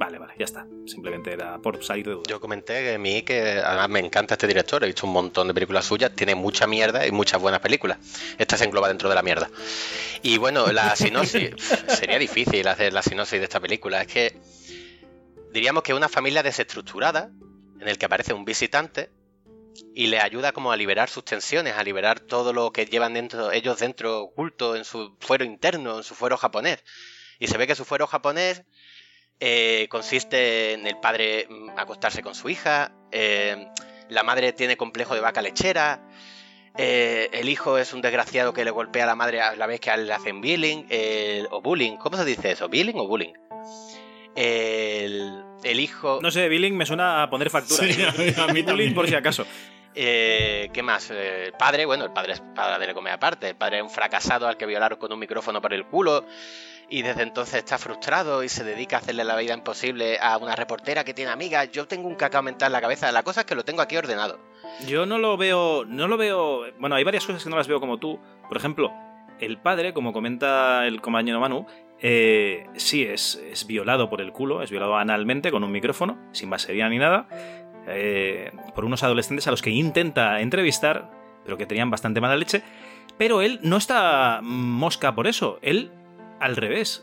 Vale, 0.00 0.18
vale, 0.18 0.32
ya 0.38 0.46
está. 0.46 0.66
Simplemente 0.86 1.30
era 1.30 1.58
por 1.58 1.84
salir 1.84 2.06
de 2.06 2.12
duda. 2.12 2.22
yo 2.26 2.40
comenté 2.40 2.72
que 2.82 2.94
a 2.94 2.98
mí 2.98 3.20
que 3.20 3.60
además 3.62 3.90
me 3.90 3.98
encanta 3.98 4.32
este 4.32 4.46
director, 4.46 4.82
he 4.82 4.86
visto 4.86 5.06
un 5.06 5.12
montón 5.12 5.46
de 5.46 5.52
películas 5.52 5.84
suyas, 5.84 6.10
tiene 6.16 6.34
mucha 6.34 6.66
mierda 6.66 7.06
y 7.06 7.10
muchas 7.12 7.38
buenas 7.38 7.60
películas. 7.60 7.98
Esta 8.38 8.56
se 8.56 8.64
engloba 8.64 8.88
dentro 8.88 9.10
de 9.10 9.14
la 9.14 9.22
mierda. 9.22 9.50
Y 10.22 10.38
bueno, 10.38 10.72
la 10.72 10.96
sinopsis, 10.96 11.50
sería 11.86 12.18
difícil 12.18 12.66
hacer 12.66 12.94
la 12.94 13.02
sinopsis 13.02 13.40
de 13.40 13.44
esta 13.44 13.60
película, 13.60 14.00
es 14.00 14.06
que 14.06 14.40
diríamos 15.52 15.82
que 15.82 15.92
es 15.92 15.98
una 15.98 16.08
familia 16.08 16.42
desestructurada 16.42 17.30
en 17.78 17.86
el 17.86 17.98
que 17.98 18.06
aparece 18.06 18.32
un 18.32 18.46
visitante 18.46 19.10
y 19.94 20.06
le 20.06 20.18
ayuda 20.18 20.52
como 20.52 20.72
a 20.72 20.78
liberar 20.78 21.10
sus 21.10 21.26
tensiones, 21.26 21.74
a 21.74 21.84
liberar 21.84 22.20
todo 22.20 22.54
lo 22.54 22.72
que 22.72 22.86
llevan 22.86 23.12
dentro 23.12 23.52
ellos 23.52 23.78
dentro 23.80 24.22
oculto 24.22 24.76
en 24.76 24.86
su 24.86 25.14
fuero 25.20 25.44
interno, 25.44 25.98
en 25.98 26.04
su 26.04 26.14
fuero 26.14 26.38
japonés. 26.38 26.82
Y 27.38 27.48
se 27.48 27.58
ve 27.58 27.66
que 27.66 27.74
su 27.74 27.84
fuero 27.84 28.06
japonés 28.06 28.62
eh, 29.40 29.86
consiste 29.90 30.72
en 30.74 30.86
el 30.86 30.98
padre 30.98 31.46
mm, 31.48 31.70
acostarse 31.78 32.22
con 32.22 32.34
su 32.34 32.48
hija, 32.50 32.92
eh, 33.10 33.66
la 34.08 34.22
madre 34.22 34.52
tiene 34.52 34.76
complejo 34.76 35.14
de 35.14 35.20
vaca 35.20 35.40
lechera, 35.42 36.00
eh, 36.76 37.28
el 37.32 37.48
hijo 37.48 37.78
es 37.78 37.92
un 37.92 38.00
desgraciado 38.00 38.52
que 38.52 38.64
le 38.64 38.70
golpea 38.70 39.04
a 39.04 39.06
la 39.06 39.16
madre 39.16 39.40
a 39.40 39.56
la 39.56 39.66
vez 39.66 39.80
que 39.80 39.96
le 39.96 40.12
hacen 40.12 40.40
bullying, 40.40 40.84
eh, 40.90 41.44
o 41.50 41.60
bullying, 41.60 41.96
¿cómo 41.96 42.16
se 42.16 42.24
dice 42.24 42.52
eso? 42.52 42.68
¿Bullying 42.68 42.94
o 42.96 43.06
bullying? 43.08 43.32
El, 44.36 45.42
el 45.64 45.80
hijo... 45.80 46.20
No 46.22 46.30
sé, 46.30 46.48
Billing 46.48 46.76
me 46.76 46.86
suena 46.86 47.22
a 47.22 47.30
poner 47.30 47.50
factura. 47.50 47.84
Sí, 47.84 48.02
a 48.02 48.12
mí- 48.12 48.32
a 48.36 48.46
mí 48.46 48.52
Billing 48.52 48.66
también. 48.66 48.94
por 48.94 49.08
si 49.08 49.14
acaso. 49.14 49.44
Eh, 49.94 50.70
¿Qué 50.72 50.82
más? 50.82 51.10
Eh, 51.10 51.46
el 51.46 51.52
padre, 51.54 51.84
bueno, 51.84 52.04
el 52.04 52.12
padre 52.12 52.34
es 52.34 52.42
padre 52.54 52.86
de 52.86 52.94
comer 52.94 53.14
aparte. 53.14 53.48
El 53.48 53.56
padre 53.56 53.78
es 53.78 53.82
un 53.82 53.90
fracasado 53.90 54.46
al 54.46 54.56
que 54.56 54.66
violaron 54.66 54.98
con 54.98 55.12
un 55.12 55.18
micrófono 55.18 55.60
por 55.60 55.74
el 55.74 55.84
culo. 55.86 56.24
Y 56.90 57.02
desde 57.02 57.22
entonces 57.22 57.54
está 57.54 57.78
frustrado 57.78 58.42
y 58.42 58.48
se 58.48 58.64
dedica 58.64 58.96
a 58.96 58.98
hacerle 58.98 59.22
la 59.22 59.36
vida 59.36 59.54
imposible 59.54 60.18
a 60.20 60.36
una 60.38 60.56
reportera 60.56 61.04
que 61.04 61.14
tiene 61.14 61.30
amigas. 61.30 61.70
Yo 61.70 61.86
tengo 61.86 62.08
un 62.08 62.16
cacao 62.16 62.42
mental 62.42 62.66
en 62.66 62.72
la 62.72 62.80
cabeza. 62.80 63.12
La 63.12 63.22
cosa 63.22 63.40
es 63.40 63.46
que 63.46 63.54
lo 63.54 63.64
tengo 63.64 63.80
aquí 63.80 63.96
ordenado. 63.96 64.40
Yo 64.88 65.06
no 65.06 65.18
lo 65.18 65.36
veo. 65.36 65.84
No 65.84 66.08
lo 66.08 66.16
veo. 66.16 66.64
Bueno, 66.78 66.96
hay 66.96 67.04
varias 67.04 67.24
cosas 67.24 67.44
que 67.44 67.50
no 67.50 67.56
las 67.56 67.68
veo 67.68 67.78
como 67.78 67.98
tú. 67.98 68.18
Por 68.48 68.56
ejemplo, 68.56 68.92
el 69.38 69.58
padre, 69.58 69.94
como 69.94 70.12
comenta 70.12 70.84
el 70.86 71.00
compañero 71.00 71.38
Manu, 71.38 71.64
eh, 72.00 72.66
sí 72.74 73.04
es, 73.04 73.40
es 73.50 73.66
violado 73.66 74.10
por 74.10 74.20
el 74.20 74.32
culo, 74.32 74.62
es 74.62 74.70
violado 74.70 74.96
analmente 74.96 75.50
con 75.50 75.64
un 75.64 75.70
micrófono, 75.70 76.18
sin 76.32 76.50
basería 76.50 76.88
ni 76.88 76.98
nada, 76.98 77.28
eh, 77.86 78.52
por 78.74 78.84
unos 78.84 79.02
adolescentes 79.02 79.46
a 79.46 79.50
los 79.50 79.62
que 79.62 79.70
intenta 79.70 80.40
entrevistar, 80.40 81.10
pero 81.44 81.56
que 81.56 81.66
tenían 81.66 81.90
bastante 81.90 82.20
mala 82.20 82.36
leche. 82.36 82.62
Pero 83.18 83.42
él 83.42 83.60
no 83.62 83.76
está 83.76 84.40
mosca 84.42 85.14
por 85.14 85.26
eso. 85.26 85.58
Él, 85.62 85.90
al 86.40 86.56
revés, 86.56 87.02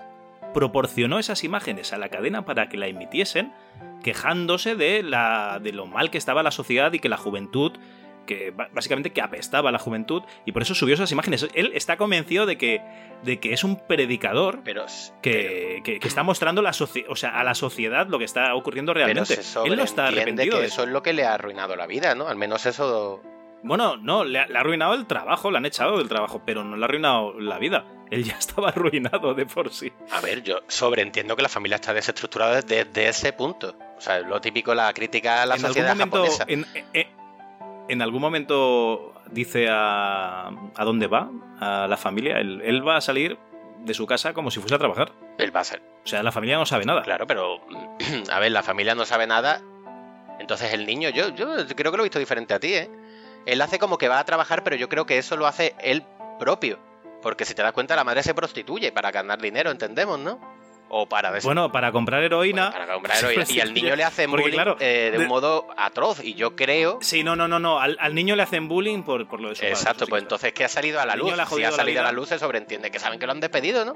proporcionó 0.53 1.20
esas 1.20 1.44
imágenes 1.44 1.94
a 1.94 1.98
la 1.98 2.10
cadena 2.10 2.46
para 2.46 2.67
que 2.70 2.77
la 2.77 2.88
emitiesen, 2.88 3.53
quejándose 4.03 4.75
de, 4.75 5.03
la, 5.03 5.60
de 5.62 5.72
lo 5.72 5.86
mal 5.86 6.10
que 6.10 6.17
estaba 6.17 6.44
la 6.44 6.51
sociedad 6.51 6.91
y 6.94 7.00
que 7.00 7.10
la 7.10 7.17
juventud 7.17 7.74
que 8.25 8.51
básicamente 8.74 9.13
que 9.13 9.22
apestaba 9.22 9.70
a 9.70 9.72
la 9.72 9.79
juventud 9.79 10.22
y 10.46 10.51
por 10.51 10.62
eso 10.62 10.75
subió 10.75 10.96
esas 10.96 11.10
imágenes. 11.13 11.48
Él 11.53 11.72
está 11.74 11.96
convencido 11.96 12.46
de 12.46 12.58
que, 12.58 12.82
de 13.24 13.39
que 13.39 13.53
es 13.53 13.63
un 13.63 13.77
predicador 13.88 14.60
Pero, 14.65 14.86
que, 15.22 15.79
que- 15.86 15.98
que 16.00 16.08
está 16.10 16.24
mostrando 16.24 16.62
la 16.62 16.72
o 17.08 17.15
sea, 17.15 17.29
a 17.39 17.44
la 17.46 17.56
sociedad 17.56 18.08
lo 18.10 18.20
que 18.20 18.25
está 18.25 18.53
ocurriendo 18.53 18.91
pero 18.94 19.06
realmente. 19.06 19.41
se 19.41 19.60
Él 19.65 19.77
no 19.77 19.84
está 19.84 20.08
arrepentido 20.08 20.58
que 20.58 20.62
de 20.63 20.67
eso 20.67 20.84
es 20.84 20.89
lo 20.89 21.01
que 21.01 21.13
le 21.13 21.24
ha 21.24 21.36
arruinado 21.36 21.77
la 21.77 21.88
vida, 21.88 22.15
¿no? 22.15 22.27
Al 22.27 22.36
menos 22.36 22.65
eso... 22.65 23.22
Bueno, 23.63 23.97
no, 23.97 24.23
le 24.23 24.39
ha, 24.39 24.47
le 24.47 24.57
ha 24.57 24.61
arruinado 24.61 24.93
el 24.93 25.05
trabajo, 25.07 25.51
le 25.51 25.57
han 25.57 25.65
echado 25.65 25.97
del 25.97 26.07
trabajo, 26.07 26.41
pero 26.45 26.63
no 26.63 26.75
le 26.77 26.83
ha 26.83 26.85
arruinado 26.85 27.39
la 27.39 27.57
vida. 27.57 27.85
Él 28.11 28.23
ya 28.23 28.35
estaba 28.39 28.69
arruinado 28.69 29.33
de 29.33 29.45
por 29.45 29.71
sí. 29.73 29.91
A 30.11 30.21
ver, 30.21 30.43
yo 30.43 30.59
sobreentiendo 30.67 31.35
que 31.35 31.41
la 31.41 31.49
familia 31.49 31.75
está 31.75 31.93
desestructurada 31.93 32.61
desde 32.61 33.07
ese 33.07 33.33
punto. 33.33 33.75
O 33.97 34.01
sea, 34.01 34.19
lo 34.19 34.39
típico, 34.39 34.73
la 34.75 34.93
crítica 34.93 35.41
a 35.41 35.45
la 35.45 35.55
en 35.55 35.61
algún 35.65 35.67
sociedad 35.69 35.95
momento, 35.95 36.17
japonesa. 36.17 36.45
en, 36.47 36.65
en- 36.93 37.17
en 37.89 38.01
algún 38.01 38.19
momento 38.21 39.13
dice 39.31 39.67
a, 39.69 40.47
a 40.75 40.83
dónde 40.83 41.07
va, 41.07 41.29
a 41.59 41.87
la 41.87 41.95
familia. 41.95 42.39
Él, 42.39 42.61
él 42.65 42.85
va 42.85 42.97
a 42.97 43.01
salir 43.01 43.37
de 43.79 43.93
su 43.93 44.05
casa 44.05 44.33
como 44.33 44.51
si 44.51 44.59
fuese 44.59 44.75
a 44.75 44.77
trabajar. 44.77 45.13
Él 45.37 45.55
va 45.55 45.61
a 45.61 45.63
ser 45.63 45.81
O 46.03 46.07
sea, 46.07 46.21
la 46.21 46.33
familia 46.33 46.57
no 46.57 46.65
sabe 46.65 46.83
nada. 46.83 47.01
Claro, 47.03 47.27
pero 47.27 47.61
a 48.31 48.39
ver, 48.39 48.51
la 48.51 48.61
familia 48.61 48.93
no 48.93 49.05
sabe 49.05 49.25
nada. 49.25 49.61
Entonces 50.39 50.73
el 50.73 50.85
niño, 50.85 51.09
yo, 51.09 51.29
yo 51.29 51.47
creo 51.75 51.91
que 51.91 51.97
lo 51.97 52.03
he 52.03 52.07
visto 52.07 52.19
diferente 52.19 52.53
a 52.53 52.59
ti, 52.59 52.73
¿eh? 52.73 52.89
Él 53.48 53.62
hace 53.62 53.80
como 53.80 53.98
que 53.98 54.08
va 54.08 54.20
a 54.20 54.25
trabajar, 54.25 54.63
pero 54.63 54.75
yo 54.75 54.88
creo 54.89 55.08
que 55.08 55.18
eso 55.18 55.36
lo 55.38 55.48
hace 55.48 55.74
él 55.80 56.04
propio. 56.39 56.77
Porque 57.24 57.46
si 57.46 57.56
te 57.56 57.63
das 57.63 57.72
cuenta, 57.72 57.96
la 57.96 58.04
madre 58.04 58.22
se 58.22 58.36
prostituye 58.36 58.92
para 58.92 59.10
ganar 59.10 59.42
dinero, 59.42 59.72
entendemos, 59.72 60.20
¿no? 60.20 60.39
O 60.89 61.06
para 61.10 61.32
des- 61.32 61.44
Bueno, 61.44 61.70
para 61.72 61.92
comprar 61.92 62.24
heroína. 62.24 62.72
para 62.72 62.94
comprar 62.94 63.18
heroína. 63.18 63.44
Y 63.50 63.60
al 63.60 63.74
niño 63.74 63.96
le 63.96 64.04
hacen 64.06 64.30
bullying 64.32 64.51
claro, 64.51 64.77
eh, 64.80 65.10
de 65.12 65.18
un 65.20 65.27
modo 65.27 65.68
atroz. 65.75 66.24
Y 66.24 66.36
yo 66.36 66.56
creo. 66.56 67.00
Sí, 67.01 67.24
no, 67.24 67.36
no, 67.36 67.48
no, 67.48 67.60
no. 67.60 67.80
Al, 67.80 67.98
al 68.00 68.13
niño 68.16 68.36
le 68.38 68.44
hacen 68.44 68.68
bullying 68.70 69.04
por, 69.04 69.27
por 69.27 69.42
lo 69.42 69.50
de 69.50 69.56
su 69.56 69.66
Exacto, 69.66 70.06
pues 70.08 70.22
entonces 70.22 70.54
que 70.54 70.63
ha 70.63 70.70
salido 70.70 71.01
a 71.01 71.06
la 71.06 71.16
luz. 71.18 71.34
ha 71.38 71.46
Si 71.46 71.63
ha 71.63 71.72
salido 71.72 72.00
a 72.01 72.04
la 72.04 72.12
luz, 72.13 72.30
se 72.30 72.39
sobreentiende 72.39 72.92
que 72.92 73.00
saben 73.00 73.20
que 73.20 73.25
lo 73.25 73.32
han 73.34 73.39
despedido, 73.42 73.84
¿no? 73.84 73.96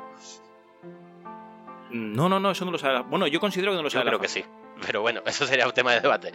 No, 1.91 2.27
no, 2.29 2.39
no, 2.39 2.51
eso 2.51 2.65
no 2.65 2.71
lo 2.71 2.77
sabe. 2.77 3.01
Bueno, 3.01 3.27
yo 3.27 3.39
considero 3.39 3.71
que 3.71 3.77
no 3.77 3.83
lo 3.83 3.89
Yo 3.89 3.93
sabe. 3.93 4.05
la 4.05 4.11
creo 4.11 4.19
que 4.21 4.27
sí. 4.27 4.43
Pero 4.85 5.01
bueno, 5.01 5.21
eso 5.25 5.45
sería 5.45 5.65
un 5.67 5.73
tema 5.73 5.93
de 5.93 6.01
debate. 6.01 6.31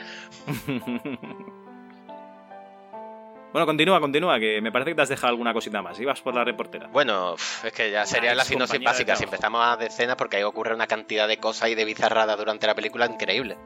bueno, 3.57 3.65
continúa, 3.65 4.01
continúa, 4.01 4.39
que 4.39 4.61
me 4.61 4.71
parece 4.71 4.91
que 4.91 4.97
te 4.97 5.01
has 5.01 5.09
dejado 5.09 5.29
alguna 5.29 5.55
cosita 5.55 5.81
más. 5.81 5.99
Ibas 5.99 6.21
por 6.21 6.35
la 6.35 6.45
reportera. 6.45 6.89
Bueno, 6.89 7.37
es 7.65 7.73
que 7.73 7.91
ya 7.91 8.05
sería 8.05 8.33
ex 8.33 8.37
la 8.37 8.45
sinopsis 8.45 8.85
básica. 8.85 9.17
Si 9.17 9.25
empezamos 9.25 9.65
a 9.65 9.79
decenas, 9.79 10.17
porque 10.17 10.37
ahí 10.37 10.43
ocurre 10.43 10.75
una 10.75 10.87
cantidad 10.87 11.27
de 11.27 11.39
cosas 11.39 11.71
y 11.71 11.75
de 11.75 11.87
bizarradas 11.87 12.37
durante 12.37 12.67
la 12.67 12.75
película 12.75 13.07
increíble. 13.07 13.57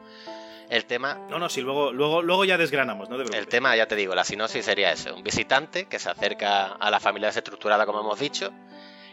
El 0.69 0.85
tema, 0.85 1.17
No, 1.29 1.39
no, 1.39 1.49
sí, 1.49 1.59
luego, 1.59 1.91
luego, 1.91 2.21
luego 2.21 2.45
ya 2.45 2.57
desgranamos, 2.57 3.09
no 3.09 3.21
te 3.21 3.37
el 3.37 3.47
tema, 3.47 3.75
ya 3.75 3.85
te 3.85 3.97
digo, 3.97 4.15
la 4.15 4.23
sinopsis 4.23 4.63
sería 4.63 4.93
eso: 4.93 5.13
un 5.13 5.23
visitante 5.23 5.87
que 5.87 5.99
se 5.99 6.09
acerca 6.09 6.67
a 6.67 6.89
la 6.89 7.01
familia 7.01 7.27
desestructurada, 7.27 7.85
como 7.85 7.99
hemos 7.99 8.17
dicho, 8.17 8.53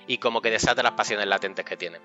y 0.06 0.18
como 0.18 0.40
que 0.40 0.52
desata 0.52 0.84
las 0.84 0.92
pasiones 0.92 1.26
latentes 1.26 1.64
que 1.64 1.76
tiene. 1.76 1.98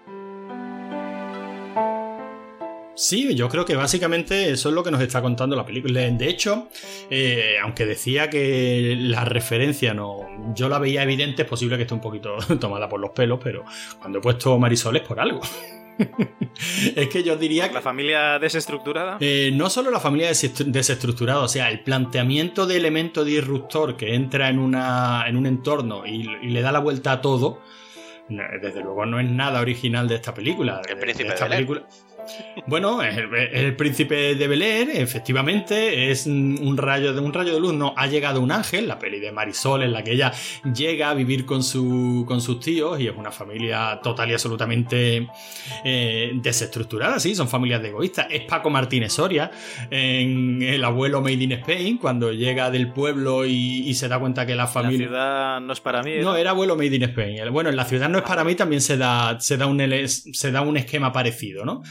Sí, 2.95 3.33
yo 3.33 3.49
creo 3.49 3.65
que 3.65 3.75
básicamente 3.75 4.51
eso 4.51 4.69
es 4.69 4.75
lo 4.75 4.83
que 4.83 4.91
nos 4.91 5.01
está 5.01 5.21
contando 5.21 5.55
la 5.55 5.65
película. 5.65 6.01
De 6.01 6.27
hecho, 6.29 6.69
eh, 7.09 7.55
aunque 7.63 7.85
decía 7.87 8.29
que 8.29 8.95
la 8.99 9.25
referencia 9.25 9.93
no, 9.95 10.19
yo 10.53 10.69
la 10.69 10.77
veía 10.77 11.01
evidente, 11.03 11.41
es 11.41 11.47
posible 11.47 11.75
que 11.77 11.83
esté 11.83 11.95
un 11.95 12.01
poquito 12.01 12.37
tomada 12.59 12.87
por 12.87 12.99
los 12.99 13.09
pelos, 13.11 13.39
pero 13.43 13.65
cuando 13.99 14.19
he 14.19 14.21
puesto 14.21 14.57
Marisol 14.59 14.95
es 14.97 15.01
por 15.01 15.19
algo. 15.19 15.41
es 16.95 17.07
que 17.09 17.23
yo 17.23 17.35
diría 17.35 17.67
que 17.67 17.75
La 17.75 17.81
familia 17.81 18.39
desestructurada. 18.39 19.17
eh, 19.19 19.51
no 19.53 19.69
solo 19.69 19.91
la 19.91 19.99
familia 19.99 20.29
desestru- 20.31 20.65
desestructurada, 20.65 21.39
o 21.41 21.47
sea, 21.47 21.69
el 21.69 21.81
planteamiento 21.81 22.65
de 22.65 22.77
elemento 22.77 23.23
disruptor 23.25 23.95
que 23.97 24.13
entra 24.15 24.49
en, 24.49 24.59
una, 24.59 25.25
en 25.27 25.37
un 25.37 25.45
entorno 25.45 26.05
y, 26.05 26.27
y 26.41 26.49
le 26.49 26.61
da 26.61 26.71
la 26.71 26.79
vuelta 26.79 27.11
a 27.13 27.21
todo, 27.21 27.59
no, 28.29 28.41
desde 28.61 28.81
luego 28.81 29.05
no 29.05 29.19
es 29.19 29.29
nada 29.29 29.61
original 29.61 30.07
de 30.07 30.15
esta 30.15 30.33
película. 30.33 30.81
El 30.87 30.95
De- 30.95 31.01
príncipe 31.01 31.27
de 31.29 31.33
esta 31.35 31.47
de 31.47 31.63
Belén. 31.63 31.83
Bueno, 32.67 33.01
el, 33.03 33.33
el 33.35 33.75
príncipe 33.75 34.35
de 34.35 34.47
Bel 34.47 34.61
Air, 34.61 34.89
efectivamente, 34.93 36.11
es 36.11 36.25
un 36.27 36.77
rayo 36.77 37.13
de 37.13 37.19
un 37.19 37.33
rayo 37.33 37.53
de 37.53 37.59
luz. 37.59 37.73
No, 37.73 37.93
ha 37.97 38.07
llegado 38.07 38.41
un 38.41 38.51
ángel, 38.51 38.87
la 38.87 38.99
peli 38.99 39.19
de 39.19 39.31
Marisol, 39.31 39.83
en 39.83 39.91
la 39.93 40.03
que 40.03 40.11
ella 40.13 40.31
llega 40.75 41.09
a 41.09 41.13
vivir 41.13 41.45
con, 41.45 41.63
su, 41.63 42.23
con 42.27 42.41
sus 42.41 42.59
tíos 42.59 42.99
y 42.99 43.07
es 43.07 43.15
una 43.15 43.31
familia 43.31 43.99
total 44.01 44.29
y 44.29 44.33
absolutamente 44.33 45.27
eh, 45.83 46.31
desestructurada, 46.35 47.19
sí, 47.19 47.35
son 47.35 47.47
familias 47.49 47.81
de 47.81 47.89
egoístas. 47.89 48.27
Es 48.29 48.41
Paco 48.41 48.69
Martínez 48.69 49.13
Soria, 49.13 49.51
en 49.89 50.61
El 50.61 50.83
abuelo 50.83 51.21
Made 51.21 51.33
in 51.43 51.51
Spain, 51.53 51.97
cuando 51.97 52.31
llega 52.31 52.71
del 52.71 52.91
pueblo 52.91 53.45
y, 53.45 53.87
y 53.87 53.93
se 53.95 54.07
da 54.07 54.19
cuenta 54.19 54.45
que 54.45 54.55
la 54.55 54.63
La 54.63 54.67
familia. 54.67 55.07
ciudad 55.07 55.59
no 55.61 55.73
es 55.73 55.79
para 55.81 56.01
mí. 56.03 56.13
No, 56.21 56.35
era 56.35 56.51
abuelo 56.51 56.75
Made 56.75 56.95
in 56.95 57.03
Spain. 57.03 57.51
Bueno, 57.51 57.69
en 57.69 57.75
la 57.75 57.85
ciudad 57.85 58.09
no 58.09 58.17
es 58.19 58.23
para 58.23 58.43
mí, 58.43 58.55
también 58.55 58.81
se 58.81 58.97
da, 58.97 59.39
se 59.39 59.57
da, 59.57 59.67
un, 59.67 59.81
se 60.07 60.51
da 60.51 60.61
un 60.61 60.77
esquema 60.77 61.11
parecido, 61.11 61.65
¿no? 61.65 61.83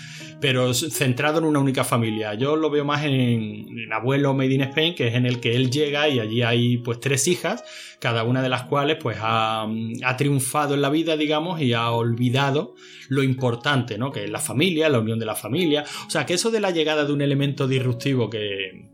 Pero 0.43 0.75
centrado 0.75 1.39
en 1.39 1.45
una 1.45 1.61
única 1.61 1.85
familia. 1.85 2.35
Yo 2.35 2.57
lo 2.57 2.69
veo 2.69 2.85
más 2.85 3.05
en, 3.05 3.13
en 3.13 3.93
abuelo 3.93 4.35
Made 4.35 4.53
in 4.53 4.61
Spain, 4.63 4.95
que 4.95 5.09
es 5.09 5.15
en 5.15 5.25
el 5.25 5.41
que 5.41 5.57
él 5.57 5.71
llega 5.71 6.09
y 6.09 6.21
allí 6.21 6.43
hay 6.43 6.77
pues 6.79 7.01
tres 7.01 7.29
hijas, 7.29 7.65
cada 8.01 8.25
una 8.25 8.43
de 8.43 8.51
las 8.51 8.65
cuales 8.65 8.99
pues 9.01 9.17
ha, 9.21 9.67
ha 10.05 10.17
triunfado 10.17 10.75
en 10.75 10.83
la 10.83 10.91
vida, 10.91 11.17
digamos, 11.17 11.61
y 11.61 11.73
ha 11.73 11.91
olvidado 11.93 12.75
lo 13.09 13.23
importante, 13.23 13.97
¿no? 13.97 14.11
Que 14.11 14.25
es 14.25 14.31
la 14.31 14.41
familia, 14.41 14.89
la 14.89 14.99
unión 14.99 15.19
de 15.19 15.27
la 15.27 15.37
familia. 15.37 15.85
O 16.07 16.11
sea, 16.11 16.27
que 16.27 16.35
eso 16.35 16.51
de 16.51 16.61
la 16.61 16.73
llegada 16.73 17.05
de 17.05 17.13
un 17.13 17.23
elemento 17.23 17.67
disruptivo 17.67 18.29
que 18.29 18.91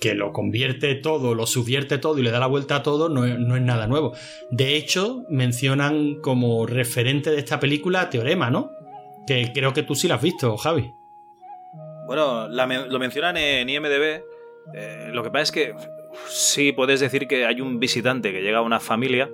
que 0.00 0.14
lo 0.14 0.32
convierte 0.32 0.94
todo, 0.94 1.34
lo 1.34 1.46
subvierte 1.46 1.98
todo 1.98 2.18
y 2.18 2.22
le 2.22 2.30
da 2.30 2.38
la 2.38 2.46
vuelta 2.46 2.76
a 2.76 2.82
todo, 2.82 3.08
no 3.08 3.24
es, 3.24 3.38
no 3.38 3.56
es 3.56 3.62
nada 3.62 3.86
nuevo. 3.86 4.14
De 4.50 4.76
hecho, 4.76 5.24
mencionan 5.28 6.20
como 6.20 6.66
referente 6.66 7.30
de 7.30 7.38
esta 7.38 7.58
película 7.58 8.08
Teorema, 8.10 8.50
¿no? 8.50 8.70
Que 9.28 9.52
creo 9.52 9.74
que 9.74 9.82
tú 9.82 9.94
sí 9.94 10.08
la 10.08 10.14
has 10.14 10.22
visto, 10.22 10.56
Javi. 10.56 10.94
Bueno, 12.06 12.48
la 12.48 12.66
lo 12.66 12.98
mencionan 12.98 13.36
en 13.36 13.68
IMDB. 13.68 14.22
eh, 14.74 15.10
lo 15.12 15.22
que 15.22 15.30
pasa 15.30 15.42
es 15.42 15.52
que 15.52 15.74
sí 16.28 16.72
puedes 16.72 17.00
decir 17.00 17.28
que 17.28 17.44
hay 17.44 17.60
un 17.60 17.78
visitante 17.78 18.32
que 18.32 18.40
llega 18.40 18.58
a 18.58 18.62
una 18.62 18.80
familia, 18.80 19.30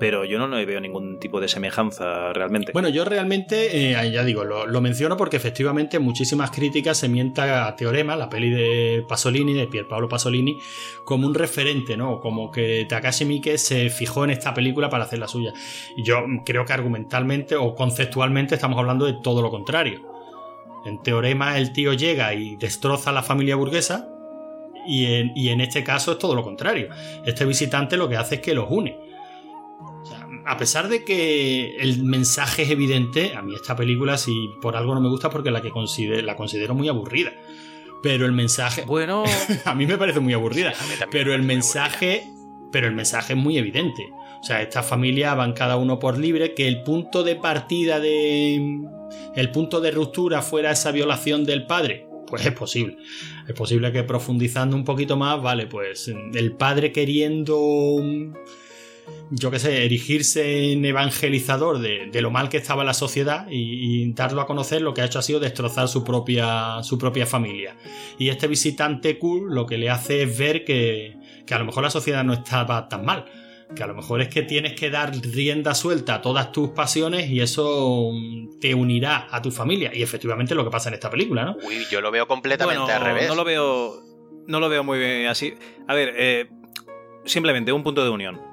pero 0.00 0.24
yo 0.24 0.38
no 0.38 0.48
veo 0.48 0.80
ningún 0.80 1.20
tipo 1.20 1.40
de 1.40 1.46
semejanza 1.46 2.32
realmente. 2.32 2.72
Bueno, 2.72 2.88
yo 2.88 3.04
realmente, 3.04 3.92
eh, 3.92 4.10
ya 4.10 4.24
digo, 4.24 4.44
lo, 4.44 4.80
menciono 4.80 5.18
porque 5.18 5.36
efectivamente 5.36 5.98
muchísimas 5.98 6.50
críticas 6.50 6.96
se 6.96 7.08
mientan 7.10 7.50
a 7.50 7.76
Teorema, 7.76 8.16
la 8.16 8.30
peli 8.30 8.48
de 8.48 9.04
Pasolini, 9.06 9.52
de 9.52 9.66
Pierpaolo 9.66 10.08
Pasolini, 10.08 10.58
como 11.04 11.26
un 11.26 11.34
referente, 11.34 11.98
¿no? 11.98 12.18
Como 12.18 12.50
que 12.50 12.86
Takashi 12.88 13.26
Miike 13.26 13.58
se 13.58 13.90
fijó 13.90 14.24
en 14.24 14.30
esta 14.30 14.54
película 14.54 14.88
para 14.88 15.04
hacer 15.04 15.18
la 15.18 15.28
suya. 15.28 15.52
Y 15.98 16.02
yo 16.02 16.24
creo 16.46 16.64
que 16.64 16.72
argumentalmente 16.72 17.56
o 17.56 17.74
conceptualmente 17.74 18.54
estamos 18.54 18.78
hablando 18.78 19.04
de 19.04 19.16
todo 19.22 19.42
lo 19.42 19.50
contrario. 19.50 20.00
En 20.86 21.02
Teorema 21.02 21.58
el 21.58 21.74
tío 21.74 21.92
llega 21.92 22.32
y 22.32 22.56
destroza 22.56 23.10
a 23.10 23.12
la 23.12 23.22
familia 23.22 23.54
burguesa 23.54 24.08
y 24.86 25.04
en, 25.12 25.32
y 25.36 25.50
en 25.50 25.60
este 25.60 25.84
caso 25.84 26.12
es 26.12 26.18
todo 26.18 26.34
lo 26.34 26.42
contrario. 26.42 26.88
Este 27.26 27.44
visitante 27.44 27.98
lo 27.98 28.08
que 28.08 28.16
hace 28.16 28.36
es 28.36 28.40
que 28.40 28.54
los 28.54 28.64
une. 28.70 29.09
A 30.50 30.56
pesar 30.56 30.88
de 30.88 31.04
que 31.04 31.76
el 31.76 32.02
mensaje 32.02 32.62
es 32.62 32.70
evidente, 32.70 33.36
a 33.36 33.40
mí 33.40 33.54
esta 33.54 33.76
película, 33.76 34.18
si 34.18 34.50
por 34.60 34.74
algo 34.74 34.96
no 34.96 35.00
me 35.00 35.08
gusta, 35.08 35.30
porque 35.30 35.52
la 35.52 35.62
que 35.62 35.70
considero, 35.70 36.20
la 36.22 36.34
considero 36.34 36.74
muy 36.74 36.88
aburrida. 36.88 37.30
Pero 38.02 38.26
el 38.26 38.32
mensaje. 38.32 38.82
Bueno, 38.84 39.22
a 39.64 39.74
mí 39.76 39.86
me 39.86 39.96
parece 39.96 40.18
muy 40.18 40.32
aburrida. 40.32 40.72
Sí, 40.80 41.04
pero 41.12 41.34
el 41.34 41.44
mensaje. 41.44 42.24
Pero 42.72 42.88
el 42.88 42.94
mensaje 42.96 43.34
es 43.34 43.38
muy 43.38 43.58
evidente. 43.58 44.02
O 44.40 44.42
sea, 44.42 44.60
esta 44.60 44.82
familia 44.82 45.34
van 45.34 45.52
cada 45.52 45.76
uno 45.76 46.00
por 46.00 46.18
libre. 46.18 46.52
Que 46.52 46.66
el 46.66 46.82
punto 46.82 47.22
de 47.22 47.36
partida 47.36 48.00
de. 48.00 48.80
El 49.36 49.52
punto 49.52 49.80
de 49.80 49.92
ruptura 49.92 50.42
fuera 50.42 50.72
esa 50.72 50.90
violación 50.90 51.44
del 51.44 51.64
padre. 51.66 52.08
Pues 52.26 52.44
es 52.44 52.52
posible. 52.52 52.96
Es 53.46 53.54
posible 53.54 53.92
que 53.92 54.02
profundizando 54.02 54.74
un 54.74 54.84
poquito 54.84 55.16
más, 55.16 55.40
vale, 55.40 55.68
pues 55.68 56.08
el 56.08 56.56
padre 56.56 56.90
queriendo 56.90 58.02
yo 59.30 59.50
qué 59.50 59.58
sé, 59.58 59.84
erigirse 59.84 60.72
en 60.72 60.84
evangelizador 60.84 61.78
de, 61.78 62.08
de 62.10 62.20
lo 62.20 62.30
mal 62.30 62.48
que 62.48 62.56
estaba 62.56 62.84
la 62.84 62.94
sociedad 62.94 63.46
y, 63.48 64.02
y 64.02 64.12
darlo 64.12 64.40
a 64.40 64.46
conocer, 64.46 64.82
lo 64.82 64.92
que 64.92 65.02
ha 65.02 65.04
hecho 65.04 65.20
ha 65.20 65.22
sido 65.22 65.38
destrozar 65.38 65.88
su 65.88 66.04
propia, 66.04 66.82
su 66.82 66.98
propia 66.98 67.26
familia. 67.26 67.76
Y 68.18 68.28
este 68.28 68.48
visitante 68.48 69.18
cool 69.18 69.54
lo 69.54 69.66
que 69.66 69.78
le 69.78 69.88
hace 69.88 70.22
es 70.22 70.38
ver 70.38 70.64
que, 70.64 71.16
que 71.46 71.54
a 71.54 71.58
lo 71.58 71.64
mejor 71.64 71.82
la 71.82 71.90
sociedad 71.90 72.24
no 72.24 72.32
estaba 72.32 72.88
tan 72.88 73.04
mal. 73.04 73.24
Que 73.74 73.84
a 73.84 73.86
lo 73.86 73.94
mejor 73.94 74.20
es 74.20 74.28
que 74.28 74.42
tienes 74.42 74.72
que 74.72 74.90
dar 74.90 75.12
rienda 75.14 75.74
suelta 75.74 76.16
a 76.16 76.22
todas 76.22 76.50
tus 76.50 76.70
pasiones 76.70 77.30
y 77.30 77.40
eso 77.40 78.10
mm, 78.12 78.58
te 78.58 78.74
unirá 78.74 79.28
a 79.30 79.40
tu 79.40 79.52
familia. 79.52 79.92
Y 79.94 80.02
efectivamente 80.02 80.54
es 80.54 80.56
lo 80.56 80.64
que 80.64 80.70
pasa 80.70 80.88
en 80.88 80.94
esta 80.94 81.08
película, 81.08 81.44
¿no? 81.44 81.56
Uy, 81.64 81.86
yo 81.88 82.00
lo 82.00 82.10
veo 82.10 82.26
completamente 82.26 82.82
bueno, 82.82 82.92
al 82.92 83.02
revés. 83.04 83.28
no 83.28 83.36
lo 83.36 83.44
veo. 83.44 84.02
No 84.48 84.58
lo 84.58 84.68
veo 84.68 84.82
muy 84.82 84.98
bien 84.98 85.28
así. 85.28 85.54
A 85.86 85.94
ver, 85.94 86.12
eh, 86.16 86.48
simplemente 87.24 87.70
un 87.70 87.84
punto 87.84 88.02
de 88.02 88.10
unión. 88.10 88.49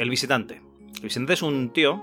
El 0.00 0.10
visitante. 0.10 0.60
El 0.96 1.02
visitante 1.02 1.34
es 1.34 1.42
un 1.42 1.72
tío 1.72 2.02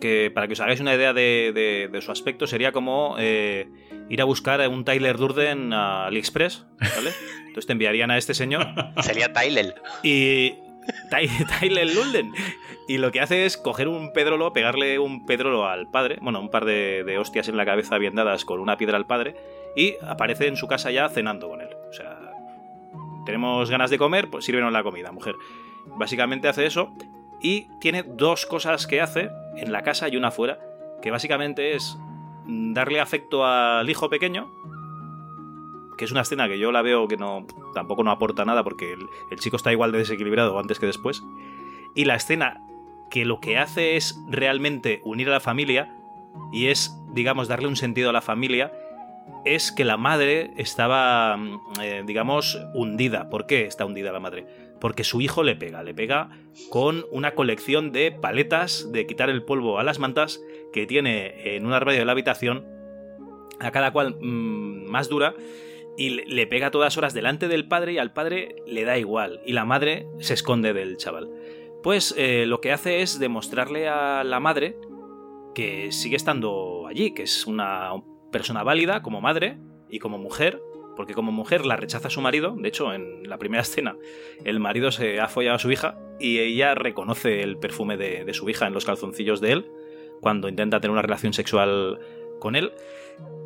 que, 0.00 0.30
para 0.34 0.46
que 0.46 0.52
os 0.52 0.60
hagáis 0.60 0.80
una 0.80 0.94
idea 0.94 1.12
de, 1.12 1.52
de- 1.54 1.88
de 1.90 2.00
su 2.02 2.12
aspecto, 2.12 2.46
sería 2.46 2.70
como 2.72 3.16
eh, 3.18 3.68
ir 4.10 4.20
a 4.20 4.24
buscar 4.24 4.60
a 4.60 4.68
un 4.68 4.84
Tyler 4.84 5.16
Durden 5.16 5.72
a 5.72 6.06
AliExpress, 6.06 6.66
¿vale? 6.78 7.10
Entonces 7.40 7.66
te 7.66 7.72
enviarían 7.72 8.10
a 8.10 8.18
este 8.18 8.34
señor 8.34 8.66
Sería 9.00 9.32
Tyler. 9.32 9.74
y 10.02 10.50
Ty- 11.10 11.44
Tyler 11.60 11.94
Lulden. 11.94 12.32
Y 12.88 12.98
lo 12.98 13.10
que 13.10 13.20
hace 13.20 13.46
es 13.46 13.56
coger 13.56 13.88
un 13.88 14.12
pedrolo, 14.12 14.52
pegarle 14.52 14.98
un 15.00 15.26
pedrolo 15.26 15.66
al 15.66 15.90
padre, 15.90 16.18
bueno, 16.22 16.40
un 16.40 16.50
par 16.50 16.64
de, 16.64 17.02
de 17.04 17.18
hostias 17.18 17.48
en 17.48 17.56
la 17.56 17.64
cabeza 17.66 17.98
bien 17.98 18.14
dadas 18.14 18.44
con 18.44 18.60
una 18.60 18.76
piedra 18.76 18.96
al 18.96 19.06
padre, 19.06 19.34
y 19.74 19.94
aparece 20.06 20.46
en 20.46 20.56
su 20.56 20.68
casa 20.68 20.90
ya 20.92 21.08
cenando 21.08 21.48
con 21.48 21.60
él. 21.62 21.70
O 21.90 21.92
sea, 21.92 22.20
tenemos 23.24 23.68
ganas 23.70 23.90
de 23.90 23.98
comer, 23.98 24.28
pues 24.30 24.44
sírvenos 24.44 24.72
la 24.72 24.84
comida, 24.84 25.10
mujer. 25.10 25.34
Básicamente 25.98 26.46
hace 26.48 26.66
eso 26.66 26.92
y 27.46 27.68
tiene 27.78 28.02
dos 28.02 28.44
cosas 28.44 28.88
que 28.88 29.00
hace 29.00 29.30
en 29.56 29.70
la 29.70 29.84
casa 29.84 30.08
y 30.08 30.16
una 30.16 30.32
fuera, 30.32 30.58
que 31.00 31.12
básicamente 31.12 31.76
es 31.76 31.96
darle 32.44 32.98
afecto 32.98 33.46
al 33.46 33.88
hijo 33.88 34.10
pequeño, 34.10 34.50
que 35.96 36.06
es 36.06 36.10
una 36.10 36.22
escena 36.22 36.48
que 36.48 36.58
yo 36.58 36.72
la 36.72 36.82
veo 36.82 37.06
que 37.06 37.16
no 37.16 37.46
tampoco 37.72 38.02
no 38.02 38.10
aporta 38.10 38.44
nada 38.44 38.64
porque 38.64 38.94
el, 38.94 39.06
el 39.30 39.38
chico 39.38 39.56
está 39.56 39.70
igual 39.70 39.92
de 39.92 39.98
desequilibrado 39.98 40.58
antes 40.58 40.80
que 40.80 40.86
después. 40.86 41.22
Y 41.94 42.04
la 42.04 42.16
escena 42.16 42.66
que 43.12 43.24
lo 43.24 43.38
que 43.38 43.58
hace 43.58 43.94
es 43.94 44.20
realmente 44.28 45.00
unir 45.04 45.28
a 45.28 45.32
la 45.32 45.40
familia 45.40 45.94
y 46.52 46.66
es, 46.66 46.98
digamos, 47.12 47.46
darle 47.46 47.68
un 47.68 47.76
sentido 47.76 48.10
a 48.10 48.12
la 48.12 48.22
familia, 48.22 48.72
es 49.44 49.70
que 49.70 49.84
la 49.84 49.96
madre 49.96 50.50
estaba, 50.56 51.36
mm, 51.36 51.60
eh, 51.80 52.02
digamos, 52.04 52.58
hundida. 52.74 53.30
¿Por 53.30 53.46
qué 53.46 53.66
está 53.66 53.86
hundida 53.86 54.10
la 54.10 54.18
madre? 54.18 54.65
Porque 54.80 55.04
su 55.04 55.20
hijo 55.20 55.42
le 55.42 55.56
pega, 55.56 55.82
le 55.82 55.94
pega 55.94 56.30
con 56.70 57.06
una 57.10 57.34
colección 57.34 57.92
de 57.92 58.12
paletas 58.12 58.92
de 58.92 59.06
quitar 59.06 59.30
el 59.30 59.42
polvo 59.42 59.78
a 59.78 59.82
las 59.84 59.98
mantas 59.98 60.42
que 60.72 60.86
tiene 60.86 61.56
en 61.56 61.64
un 61.66 61.72
armario 61.72 62.00
de 62.00 62.04
la 62.06 62.12
habitación, 62.12 62.66
a 63.58 63.70
cada 63.70 63.90
cual 63.92 64.16
mm, 64.20 64.86
más 64.90 65.08
dura, 65.08 65.34
y 65.96 66.10
le- 66.10 66.46
pega 66.46 66.70
todas 66.70 66.98
horas 66.98 67.14
delante 67.14 67.48
del 67.48 67.66
padre 67.68 67.94
y 67.94 67.98
al 67.98 68.12
padre 68.12 68.56
le 68.66 68.84
da 68.84 68.98
igual, 68.98 69.40
y 69.46 69.52
la 69.52 69.64
madre 69.64 70.06
se 70.18 70.34
esconde 70.34 70.74
del 70.74 70.98
chaval. 70.98 71.30
Pues 71.82 72.14
eh, 72.18 72.44
lo 72.46 72.60
que 72.60 72.72
hace 72.72 73.00
es 73.00 73.18
demostrarle 73.18 73.88
a 73.88 74.24
la 74.24 74.40
madre 74.40 74.76
que 75.54 75.90
sigue 75.92 76.16
estando 76.16 76.86
allí, 76.86 77.14
que 77.14 77.22
es 77.22 77.46
una 77.46 77.92
persona 78.30 78.62
válida 78.62 79.02
como 79.02 79.22
madre 79.22 79.56
y 79.88 80.00
como 80.00 80.18
mujer, 80.18 80.60
porque 80.96 81.14
como 81.14 81.32
mujer 81.32 81.66
la 81.66 81.76
rechaza 81.76 82.10
su 82.10 82.20
marido, 82.20 82.54
de 82.56 82.68
hecho 82.68 82.92
en 82.92 83.28
la 83.28 83.38
primera 83.38 83.62
escena 83.62 83.96
el 84.44 84.60
marido 84.60 84.90
se 84.90 85.20
ha 85.20 85.28
follado 85.28 85.56
a 85.56 85.60
su 85.60 85.70
hija 85.70 85.98
y 86.18 86.38
ella 86.38 86.74
reconoce 86.74 87.42
el 87.42 87.58
perfume 87.58 87.96
de, 87.96 88.24
de 88.24 88.34
su 88.34 88.48
hija 88.48 88.66
en 88.66 88.72
los 88.72 88.84
calzoncillos 88.84 89.40
de 89.40 89.52
él 89.52 89.70
cuando 90.20 90.48
intenta 90.48 90.80
tener 90.80 90.92
una 90.92 91.02
relación 91.02 91.32
sexual 91.32 91.98
con 92.38 92.56
él. 92.56 92.72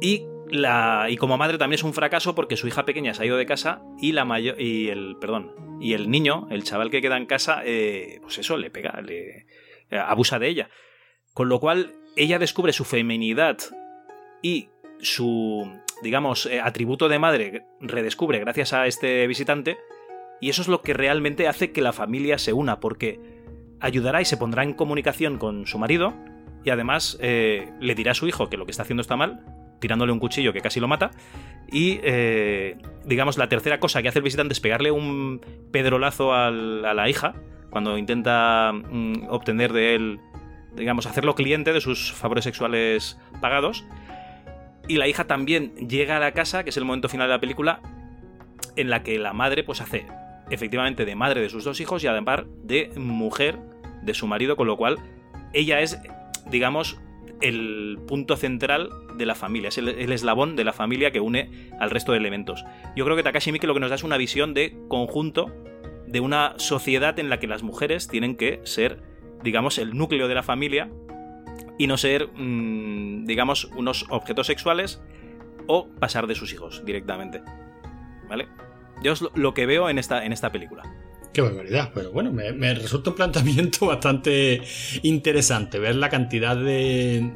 Y 0.01 0.25
la 0.49 1.07
y 1.09 1.17
como 1.17 1.37
madre 1.37 1.59
también 1.59 1.79
es 1.79 1.85
un 1.85 1.95
fracaso 1.95 2.35
porque 2.35 2.57
su 2.57 2.67
hija 2.67 2.85
pequeña 2.85 3.15
se 3.15 3.23
ha 3.23 3.27
ido 3.27 3.37
de 3.37 3.47
casa 3.47 3.83
y 4.01 4.13
la 4.13 4.25
mayor 4.25 4.61
y 4.61 4.89
el 4.89 5.17
perdón 5.21 5.79
y 5.81 5.95
el 5.95 6.11
niño 6.11 6.49
el 6.51 6.65
chaval 6.65 6.91
que 6.91 7.01
queda 7.01 7.17
en 7.17 7.27
casa 7.27 7.63
eh, 7.65 8.19
pues 8.23 8.39
eso 8.39 8.57
le 8.57 8.71
pega 8.71 9.01
le 9.01 9.47
eh, 9.91 9.99
abusa 9.99 10.39
de 10.39 10.49
ella. 10.49 10.71
Con 11.33 11.49
lo 11.49 11.61
cual 11.61 11.95
ella 12.17 12.39
descubre 12.39 12.73
su 12.73 12.85
feminidad 12.85 13.59
y 14.43 14.69
su 15.01 15.71
digamos 16.03 16.47
eh, 16.47 16.61
atributo 16.61 17.09
de 17.09 17.19
madre 17.19 17.63
redescubre 17.81 18.39
gracias 18.39 18.73
a 18.73 18.87
este 18.87 19.27
visitante 19.27 19.79
y 20.41 20.49
eso 20.51 20.63
es 20.63 20.69
lo 20.69 20.83
que 20.83 20.95
realmente 20.95 21.49
hace 21.49 21.73
que 21.73 21.83
la 21.83 21.93
familia 21.93 22.39
se 22.39 22.53
una 22.53 22.81
porque 22.81 23.21
ayudará 23.81 24.21
y 24.21 24.25
se 24.25 24.37
pondrá 24.37 24.63
en 24.63 24.73
comunicación 24.75 25.39
con 25.39 25.67
su 25.67 25.79
marido 25.79 26.15
y 26.65 26.71
además 26.71 27.19
eh, 27.21 27.71
le 27.81 27.95
dirá 27.95 28.13
a 28.13 28.15
su 28.15 28.27
hijo 28.27 28.49
que 28.51 28.57
lo 28.57 28.65
que 28.67 28.71
está 28.71 28.83
haciendo 28.83 29.01
está 29.03 29.17
mal 29.17 29.41
tirándole 29.81 30.13
un 30.13 30.19
cuchillo 30.19 30.53
que 30.53 30.61
casi 30.61 30.79
lo 30.79 30.89
mata. 30.89 31.11
Y, 31.73 32.01
eh, 32.03 32.77
digamos, 33.07 33.39
la 33.39 33.49
tercera 33.49 33.81
cosa 33.81 34.03
que 34.03 34.09
hace 34.09 34.19
el 34.19 34.23
visitante 34.25 34.53
es 34.53 34.61
pegarle 34.61 34.91
un 34.91 35.41
pedrolazo 35.73 36.35
al- 36.35 36.85
a 36.85 36.93
la 36.93 37.09
hija 37.09 37.35
cuando 37.71 37.97
intenta 37.97 38.73
mm, 38.75 39.29
obtener 39.31 39.73
de 39.73 39.95
él, 39.95 40.21
digamos, 40.77 41.07
hacerlo 41.07 41.35
cliente 41.35 41.73
de 41.73 41.81
sus 41.81 42.13
favores 42.13 42.45
sexuales 42.45 43.19
pagados. 43.41 43.87
Y 44.91 44.97
la 44.97 45.07
hija 45.07 45.29
también 45.29 45.73
llega 45.89 46.17
a 46.17 46.19
la 46.19 46.33
casa, 46.33 46.65
que 46.65 46.71
es 46.71 46.77
el 46.77 46.85
momento 46.85 47.09
final 47.09 47.29
de 47.29 47.35
la 47.35 47.41
película, 47.41 47.81
en 48.75 48.91
la 48.91 49.05
que 49.05 49.21
la 49.21 49.33
madre 49.33 49.63
pues 49.63 49.81
hace 49.81 50.05
efectivamente 50.51 51.05
de 51.05 51.15
madre 51.15 51.41
de 51.41 51.49
sus 51.49 51.63
dos 51.63 51.81
hijos 51.81 52.03
y 52.03 52.09
además 52.09 52.41
de 52.65 52.91
mujer 52.97 53.61
de 54.03 54.15
su 54.15 54.27
marido, 54.27 54.57
con 54.57 54.67
lo 54.67 54.77
cual 54.77 54.99
ella 55.53 55.79
es, 55.79 56.01
digamos, 56.51 56.99
el 57.41 58.01
punto 58.09 58.37
central 58.37 58.91
de 59.17 59.27
la 59.27 59.37
familia, 59.37 59.69
es 59.69 59.79
el, 59.79 60.11
eslabón 60.11 60.57
de 60.57 60.65
la 60.65 60.73
familia 60.73 61.13
que 61.13 61.21
une 61.21 61.71
al 61.79 61.91
resto 61.91 62.11
de 62.11 62.19
elementos. 62.19 62.65
Yo 62.97 63.05
creo 63.05 63.17
que 63.17 63.23
Takashi 63.23 63.53
Miike 63.53 63.69
lo 63.69 63.75
que 63.75 63.81
nos 63.81 63.91
da 63.91 63.95
es 63.95 64.03
una 64.03 64.17
visión 64.17 64.55
de 64.55 64.77
conjunto 64.89 65.55
de 66.09 66.19
una 66.19 66.55
sociedad 66.57 67.17
en 67.21 67.31
la 67.31 67.39
que 67.39 67.47
las 67.47 67.63
mujeres 67.63 68.09
tienen 68.09 68.35
que 68.35 68.61
ser, 68.65 69.05
digamos, 69.45 69.79
el 69.79 69.97
núcleo 69.97 70.27
de 70.27 70.35
la 70.35 70.43
familia 70.43 70.91
y 71.79 71.87
no 71.87 71.97
ser, 71.97 72.29
mm, 72.35 73.25
digamos, 73.27 73.65
unos 73.77 74.07
objetos 74.11 74.47
sexuales 74.47 75.01
o 75.67 75.89
pasar 75.99 76.27
de 76.27 76.35
sus 76.35 76.53
hijos 76.53 76.83
directamente. 76.85 77.43
¿Vale? 78.29 78.49
Yo 79.03 79.13
es 79.13 79.23
lo- 79.35 79.55
que 79.55 79.67
veo 79.67 79.89
en 79.89 79.99
esta, 79.99 80.25
en 80.25 80.33
esta 80.33 80.53
película. 80.53 80.83
Qué 81.33 81.41
barbaridad, 81.43 81.91
pero 81.95 82.11
bueno, 82.13 82.33
me 82.33 82.75
resulta 82.75 83.11
un 83.11 83.17
planteamiento 83.17 83.87
bastante 83.87 84.63
interesante 85.03 85.79
ver 85.79 85.95
la 85.97 86.09
cantidad 86.09 86.57
de, 86.57 87.33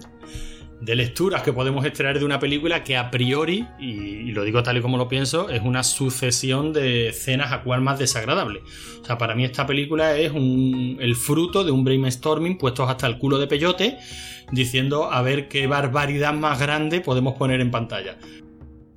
de 0.85 0.95
lecturas 0.95 1.43
que 1.43 1.53
podemos 1.53 1.85
extraer 1.87 2.19
de 2.19 2.25
una 2.25 2.39
película 2.39 2.85
que 2.85 2.97
a 2.97 3.11
priori, 3.11 3.67
y, 3.79 4.33
lo 4.33 4.45
digo 4.45 4.63
tal 4.63 4.77
y 4.77 4.81
como 4.83 4.99
lo 4.99 5.09
pienso, 5.09 5.49
es 5.49 5.63
una 5.63 5.83
sucesión 5.83 6.73
de 6.73 7.09
escenas 7.09 7.53
a 7.53 7.63
cual 7.63 7.81
más 7.81 7.99
desagradable. 7.99 8.61
O 9.01 9.05
sea, 9.05 9.17
para 9.17 9.35
mí 9.35 9.45
esta 9.45 9.67
película 9.67 10.17
es 10.17 10.33
un- 10.33 10.99
el 11.01 11.17
fruto 11.17 11.65
de 11.65 11.71
un 11.71 11.85
brainstorming 11.85 12.59
puestos 12.59 12.89
hasta 12.91 13.07
el 13.07 13.17
culo 13.19 13.39
de 13.39 13.47
peyote, 13.47 13.99
diciendo 14.53 15.11
a 15.11 15.23
ver 15.23 15.49
qué 15.49 15.67
barbaridad 15.67 16.35
más 16.35 16.61
grande 16.61 17.01
podemos 17.01 17.35
poner 17.37 17.61
en 17.61 17.71
pantalla. 17.71 18.19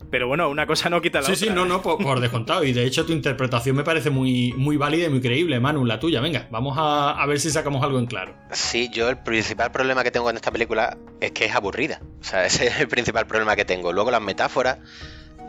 Pero 0.09 0.27
bueno, 0.27 0.49
una 0.49 0.65
cosa 0.65 0.89
no 0.89 1.01
quita 1.01 1.19
la 1.19 1.25
Sí, 1.25 1.33
otra. 1.33 1.47
sí, 1.47 1.53
no, 1.53 1.65
no, 1.65 1.81
por, 1.81 1.97
por 2.01 2.19
descontado. 2.21 2.63
Y 2.63 2.71
de 2.71 2.85
hecho 2.85 3.05
tu 3.05 3.11
interpretación 3.11 3.75
me 3.75 3.83
parece 3.83 4.09
muy, 4.09 4.53
muy 4.53 4.77
válida 4.77 5.07
y 5.07 5.09
muy 5.09 5.19
creíble, 5.21 5.59
Manu, 5.59 5.83
la 5.85 5.99
tuya. 5.99 6.21
Venga, 6.21 6.47
vamos 6.49 6.77
a, 6.77 7.11
a 7.21 7.25
ver 7.25 7.39
si 7.41 7.49
sacamos 7.51 7.83
algo 7.83 7.99
en 7.99 8.05
claro. 8.05 8.33
Sí, 8.51 8.89
yo 8.93 9.09
el 9.09 9.17
principal 9.17 9.71
problema 9.71 10.03
que 10.03 10.11
tengo 10.11 10.29
en 10.29 10.37
esta 10.37 10.51
película 10.51 10.97
es 11.19 11.31
que 11.31 11.45
es 11.45 11.53
aburrida. 11.55 12.01
O 12.21 12.23
sea, 12.23 12.45
ese 12.47 12.67
es 12.67 12.79
el 12.79 12.87
principal 12.87 13.27
problema 13.27 13.55
que 13.57 13.65
tengo. 13.65 13.91
Luego 13.91 14.09
las 14.11 14.21
metáforas 14.21 14.77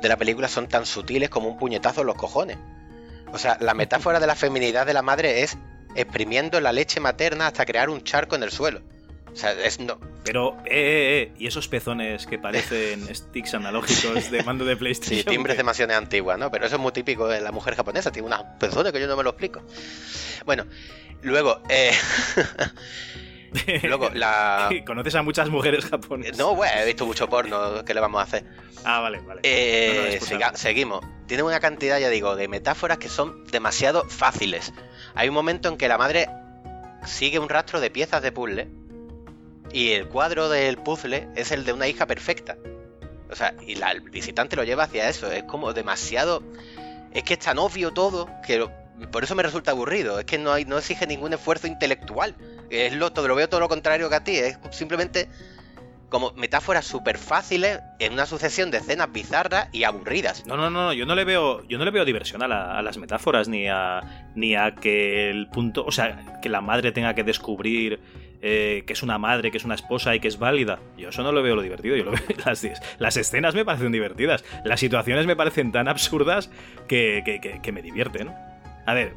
de 0.03 0.09
la 0.09 0.17
película 0.17 0.49
son 0.49 0.67
tan 0.67 0.87
sutiles 0.87 1.29
como 1.31 1.49
un 1.49 1.57
puñetazo 1.59 2.01
en 2.01 2.09
los 2.09 2.17
cojones. 2.17 2.59
O 3.33 3.39
sea, 3.39 3.59
la 3.61 3.75
metáfora 3.75 4.19
de 4.21 4.27
la 4.27 4.35
feminidad 4.35 4.87
de 4.87 4.95
la 4.95 5.03
madre 5.03 5.43
es 5.43 5.57
exprimiendo 5.95 6.61
la 6.61 6.73
leche 6.73 6.99
materna 7.01 7.47
hasta 7.47 7.65
crear 7.67 7.91
un 7.91 8.03
charco 8.03 8.35
en 8.37 8.43
el 8.43 8.51
suelo. 8.51 8.81
O 9.33 9.37
sea, 9.37 9.53
es 9.53 9.79
no. 9.79 9.99
Pero, 10.29 10.57
eh, 10.65 10.71
eh, 10.71 11.23
eh, 11.23 11.33
y 11.39 11.47
esos 11.47 11.67
pezones 11.69 12.27
que 12.27 12.39
parecen 12.39 13.03
sticks 13.15 13.55
analógicos 13.55 14.31
de 14.31 14.43
mando 14.45 14.65
de 14.65 14.77
PlayStation. 14.77 15.19
Sí, 15.19 15.25
timbres 15.25 15.55
que- 15.55 15.59
de 15.59 15.65
mansiones 15.65 15.97
antiguas, 15.97 16.39
¿no? 16.39 16.51
Pero 16.51 16.67
eso 16.67 16.77
es 16.77 16.81
muy 16.81 16.93
típico 16.93 17.27
de 17.29 17.41
la 17.41 17.51
mujer 17.53 17.75
japonesa. 17.75 18.11
Tiene 18.13 18.27
unas 18.27 18.43
personas 18.61 18.93
que 18.93 19.01
yo 19.01 19.07
no 19.07 19.17
me 19.17 19.23
lo 19.25 19.31
explico. 19.31 19.63
Bueno, 20.47 20.65
luego, 21.23 21.63
eh, 21.69 21.93
luego 23.83 24.11
la. 24.15 24.69
¿Conoces 24.87 25.15
a 25.15 25.23
muchas 25.23 25.49
mujeres 25.49 25.85
japonesas? 25.87 26.37
No, 26.39 26.55
bueno, 26.55 26.73
he 26.81 26.87
visto 26.87 27.07
mucho 27.07 27.29
porno. 27.29 27.85
¿Qué 27.85 27.95
le 27.95 28.01
vamos 28.01 28.21
a 28.21 28.25
hacer? 28.25 28.45
Ah, 28.85 29.01
vale, 29.01 29.21
vale. 29.21 29.41
Eh, 29.45 30.21
No, 30.31 30.39
no, 30.39 30.57
seguimos. 30.57 31.05
Tiene 31.27 31.43
una 31.43 31.61
cantidad, 31.61 31.99
ya 31.99 32.09
digo, 32.09 32.37
de 32.37 32.49
metáforas 32.49 32.99
que 32.99 33.09
son 33.09 33.45
demasiado 33.47 34.05
fáciles. 34.09 34.73
Hay 35.15 35.29
un 35.29 35.35
momento 35.35 35.69
en 35.69 35.77
que 35.77 35.89
la 35.89 35.99
madre 35.99 36.29
sigue 37.05 37.39
un 37.39 37.49
rastro 37.49 37.81
de 37.81 37.91
piezas 37.91 38.23
de 38.23 38.33
puzzle 38.33 38.69
y 39.73 39.91
el 39.93 40.09
cuadro 40.09 40.49
del 40.49 40.77
puzzle 40.79 41.29
es 41.37 41.53
el 41.53 41.65
de 41.65 41.73
una 41.73 41.87
hija 41.89 42.07
perfecta. 42.07 42.57
O 43.31 43.35
sea, 43.37 43.55
y 43.67 43.75
la- 43.75 43.93
el 43.93 44.01
visitante 44.01 44.57
lo 44.57 44.65
lleva 44.65 44.85
hacia 44.85 45.09
eso. 45.09 45.31
Es 45.31 45.43
como 45.45 45.73
demasiado. 45.75 46.43
Es 47.13 47.23
que 47.25 47.35
es 47.35 47.41
tan 47.41 47.59
obvio 47.59 47.91
todo 47.93 48.29
que 48.47 48.67
por 49.13 49.23
eso 49.25 49.35
me 49.35 49.43
resulta 49.43 49.71
aburrido. 49.73 50.19
Es 50.19 50.25
que 50.25 50.39
no 50.39 50.53
hay, 50.53 50.65
no 50.65 50.79
exige 50.79 51.07
ningún 51.07 51.33
esfuerzo 51.35 51.67
intelectual. 51.67 52.35
Es 52.71 52.95
lo, 52.95 53.13
todo, 53.13 53.29
lo 53.29 53.35
veo 53.35 53.49
todo 53.49 53.61
lo 53.61 53.69
contrario 53.69 54.09
que 54.09 54.15
a 54.15 54.25
ti. 54.25 54.37
Es 54.37 54.59
simplemente 54.71 55.29
como 56.09 56.33
metáforas 56.33 56.87
súper 56.87 57.19
fáciles 57.19 57.81
en 57.99 58.15
una 58.15 58.25
sucesión 58.25 58.71
de 58.71 58.79
escenas 58.79 59.13
bizarras 59.13 59.69
y 59.73 59.85
aburridas. 59.85 60.47
No, 60.47 60.57
no, 60.57 60.71
no, 60.71 60.95
yo 60.95 61.05
no 61.05 61.15
le 61.15 61.25
veo, 61.25 61.63
yo 61.69 61.77
no 61.77 61.85
le 61.85 61.91
veo 61.91 62.07
diversión 62.07 62.43
a, 62.43 62.49
la- 62.49 62.79
a 62.79 62.83
las 62.83 62.97
metáforas 62.97 63.47
ni 63.49 63.69
a 63.69 64.31
ni 64.35 64.55
a 64.57 64.75
que 64.75 65.29
el 65.29 65.49
punto, 65.51 65.85
o 65.85 65.93
sea, 65.93 66.39
que 66.41 66.49
la 66.49 66.63
madre 66.63 66.93
tenga 66.93 67.13
que 67.15 67.25
descubrir 67.25 68.01
eh, 68.43 68.85
que 68.87 68.93
es 68.93 69.03
una 69.03 69.19
madre, 69.19 69.51
que 69.51 69.57
es 69.59 69.65
una 69.65 69.75
esposa 69.75 70.15
y 70.15 70.21
que 70.21 70.29
es 70.29 70.39
válida. 70.39 70.79
Yo 70.97 71.09
eso 71.09 71.23
no 71.23 71.33
lo 71.33 71.43
veo 71.43 71.57
lo 71.57 71.63
divertido. 71.63 71.97
Yo 71.97 72.05
lo 72.05 72.13
veo, 72.13 72.21
las, 72.47 72.67
las 72.99 73.17
escenas 73.17 73.55
me 73.55 73.65
parecen 73.65 73.93
divertidas, 73.93 74.45
las 74.65 74.81
situaciones 74.81 75.27
me 75.27 75.37
parecen 75.37 75.73
tan 75.73 75.89
absurdas 75.89 76.51
que, 76.87 77.23
que- 77.25 77.61
que- 77.61 77.73
me 77.73 77.83
divierten. 77.83 78.31
A 78.87 78.95
ver, 78.95 79.15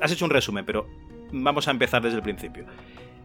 has 0.00 0.12
hecho 0.12 0.24
un 0.24 0.30
resumen, 0.30 0.64
pero 0.64 0.88
vamos 1.32 1.68
a 1.68 1.70
empezar 1.70 2.02
desde 2.02 2.16
el 2.16 2.22
principio. 2.22 2.64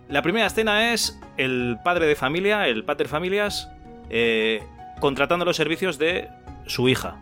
La 0.09 0.21
primera 0.21 0.45
escena 0.47 0.93
es 0.93 1.19
el 1.37 1.77
padre 1.83 2.05
de 2.05 2.15
familia, 2.15 2.67
el 2.67 2.83
pater 2.83 3.07
familias, 3.07 3.69
eh, 4.09 4.61
contratando 4.99 5.45
los 5.45 5.55
servicios 5.55 5.97
de 5.97 6.27
su 6.67 6.87
hija, 6.89 7.17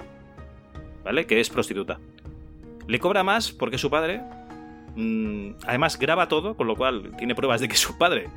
¿vale? 1.03 1.25
Que 1.25 1.39
es 1.39 1.49
prostituta. 1.49 1.99
Le 2.87 2.99
cobra 2.99 3.23
más 3.23 3.51
porque 3.51 3.77
su 3.77 3.89
padre, 3.89 4.21
mm, 4.95 5.51
además 5.65 5.97
graba 5.97 6.27
todo, 6.27 6.55
con 6.55 6.67
lo 6.67 6.75
cual 6.75 7.15
tiene 7.17 7.35
pruebas 7.35 7.61
de 7.61 7.67
que 7.67 7.75
su 7.75 7.97
padre 7.97 8.29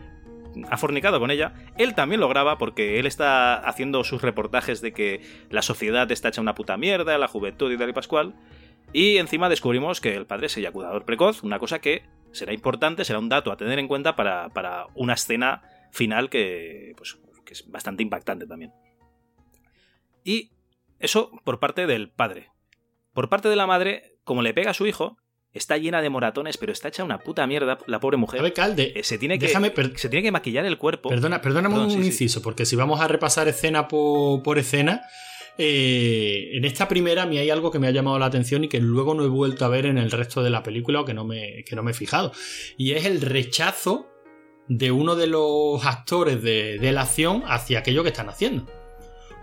ha 0.71 0.77
fornicado 0.77 1.19
con 1.19 1.31
ella. 1.31 1.55
Él 1.77 1.95
también 1.95 2.21
lo 2.21 2.29
graba 2.29 2.59
porque 2.59 2.99
él 2.99 3.07
está 3.07 3.57
haciendo 3.57 4.05
sus 4.05 4.23
reportajes 4.23 4.81
de 4.81 4.93
que 4.93 5.21
la 5.51 5.63
sociedad 5.63 6.11
está 6.11 6.29
hecha 6.29 6.41
una 6.41 6.55
puta 6.55 6.77
mierda, 6.77 7.19
la 7.19 7.29
juventud 7.29 7.73
y 7.73 7.79
tal 7.79 7.91
y 7.91 7.93
pascual. 7.93 8.35
Y 8.93 9.17
encima 9.17 9.49
descubrimos 9.49 10.01
que 10.01 10.15
el 10.15 10.27
padre 10.27 10.47
es 10.47 10.57
eyaculador 10.57 11.05
precoz, 11.05 11.43
una 11.43 11.59
cosa 11.59 11.81
que 11.81 12.05
será 12.33 12.53
importante, 12.53 13.05
será 13.05 13.19
un 13.19 13.29
dato 13.29 13.51
a 13.51 13.57
tener 13.57 13.79
en 13.79 13.89
cuenta 13.89 14.15
para, 14.15 14.51
para 14.51 14.87
una 14.95 15.15
escena 15.15 15.63
final 15.91 16.31
que, 16.31 16.93
pues, 16.97 17.19
que 17.45 17.55
es 17.55 17.71
bastante 17.71 18.03
impactante 18.03 18.47
también. 18.47 18.73
Y 20.25 20.53
eso 20.99 21.31
por 21.45 21.61
parte 21.61 21.87
del 21.87 22.11
padre. 22.11 22.51
Por 23.13 23.29
parte 23.29 23.49
de 23.49 23.57
la 23.57 23.67
madre, 23.67 24.17
como 24.25 24.43
le 24.43 24.55
pega 24.55 24.71
a 24.71 24.75
su 24.75 24.87
hijo, 24.87 25.17
está 25.55 25.79
llena 25.79 26.03
de 26.03 26.11
moratones, 26.11 26.59
pero 26.59 26.73
está 26.73 26.89
hecha 26.89 27.05
una 27.05 27.19
puta 27.19 27.47
mierda 27.47 27.79
la 27.87 28.01
pobre 28.01 28.17
mujer. 28.19 28.41
A 28.41 28.43
ver, 28.43 28.53
Calde, 28.53 28.93
Eh, 28.97 29.03
se, 29.05 29.17
tiene 29.19 29.39
que, 29.39 29.47
déjame 29.47 29.73
se 29.95 30.09
tiene 30.09 30.23
que 30.25 30.33
maquillar 30.33 30.67
el 30.67 30.77
cuerpo. 30.77 31.09
Perdona, 31.09 31.41
perdóname 31.41 31.75
Perdón, 31.77 31.87
un 31.91 31.93
sí, 31.97 32.01
sí. 32.03 32.07
inciso, 32.09 32.43
porque 32.43 32.67
si 32.67 32.77
vamos 32.77 33.01
a 33.01 33.09
repasar 33.09 33.49
escena 33.49 33.89
por, 33.89 34.43
por 34.43 34.59
escena, 34.59 35.03
eh, 35.57 36.51
en 36.53 36.65
esta 36.65 36.89
primera 36.89 37.23
a 37.23 37.27
mí 37.27 37.39
hay 37.39 37.49
algo 37.51 37.71
que 37.71 37.79
me 37.79 37.87
ha 37.87 37.93
llamado 37.93 38.19
la 38.19 38.27
atención 38.27 38.65
y 38.65 38.69
que 38.69 38.81
luego 38.81 39.15
no 39.15 39.25
he 39.25 39.29
vuelto 39.29 39.65
a 39.65 39.69
ver 39.69 39.87
en 39.87 39.99
el 39.99 40.11
resto 40.11 40.43
de 40.43 40.51
la 40.51 40.63
película 40.65 41.01
o 41.01 41.05
que 41.05 41.15
no 41.15 41.25
me, 41.25 41.65
que 41.65 41.77
no 41.77 41.83
me 41.85 41.93
he 41.93 41.95
fijado. 41.95 42.33
Y 42.77 42.93
es 42.93 43.05
el 43.05 43.21
rechazo 43.21 44.11
de 44.67 44.91
uno 44.91 45.15
de 45.15 45.29
los 45.29 45.85
actores 45.87 46.43
de, 46.43 46.79
de 46.79 46.93
la 46.93 47.03
acción 47.03 47.45
hacia 47.47 47.79
aquello 47.79 48.03
que 48.03 48.09
están 48.09 48.29
haciendo. 48.29 48.67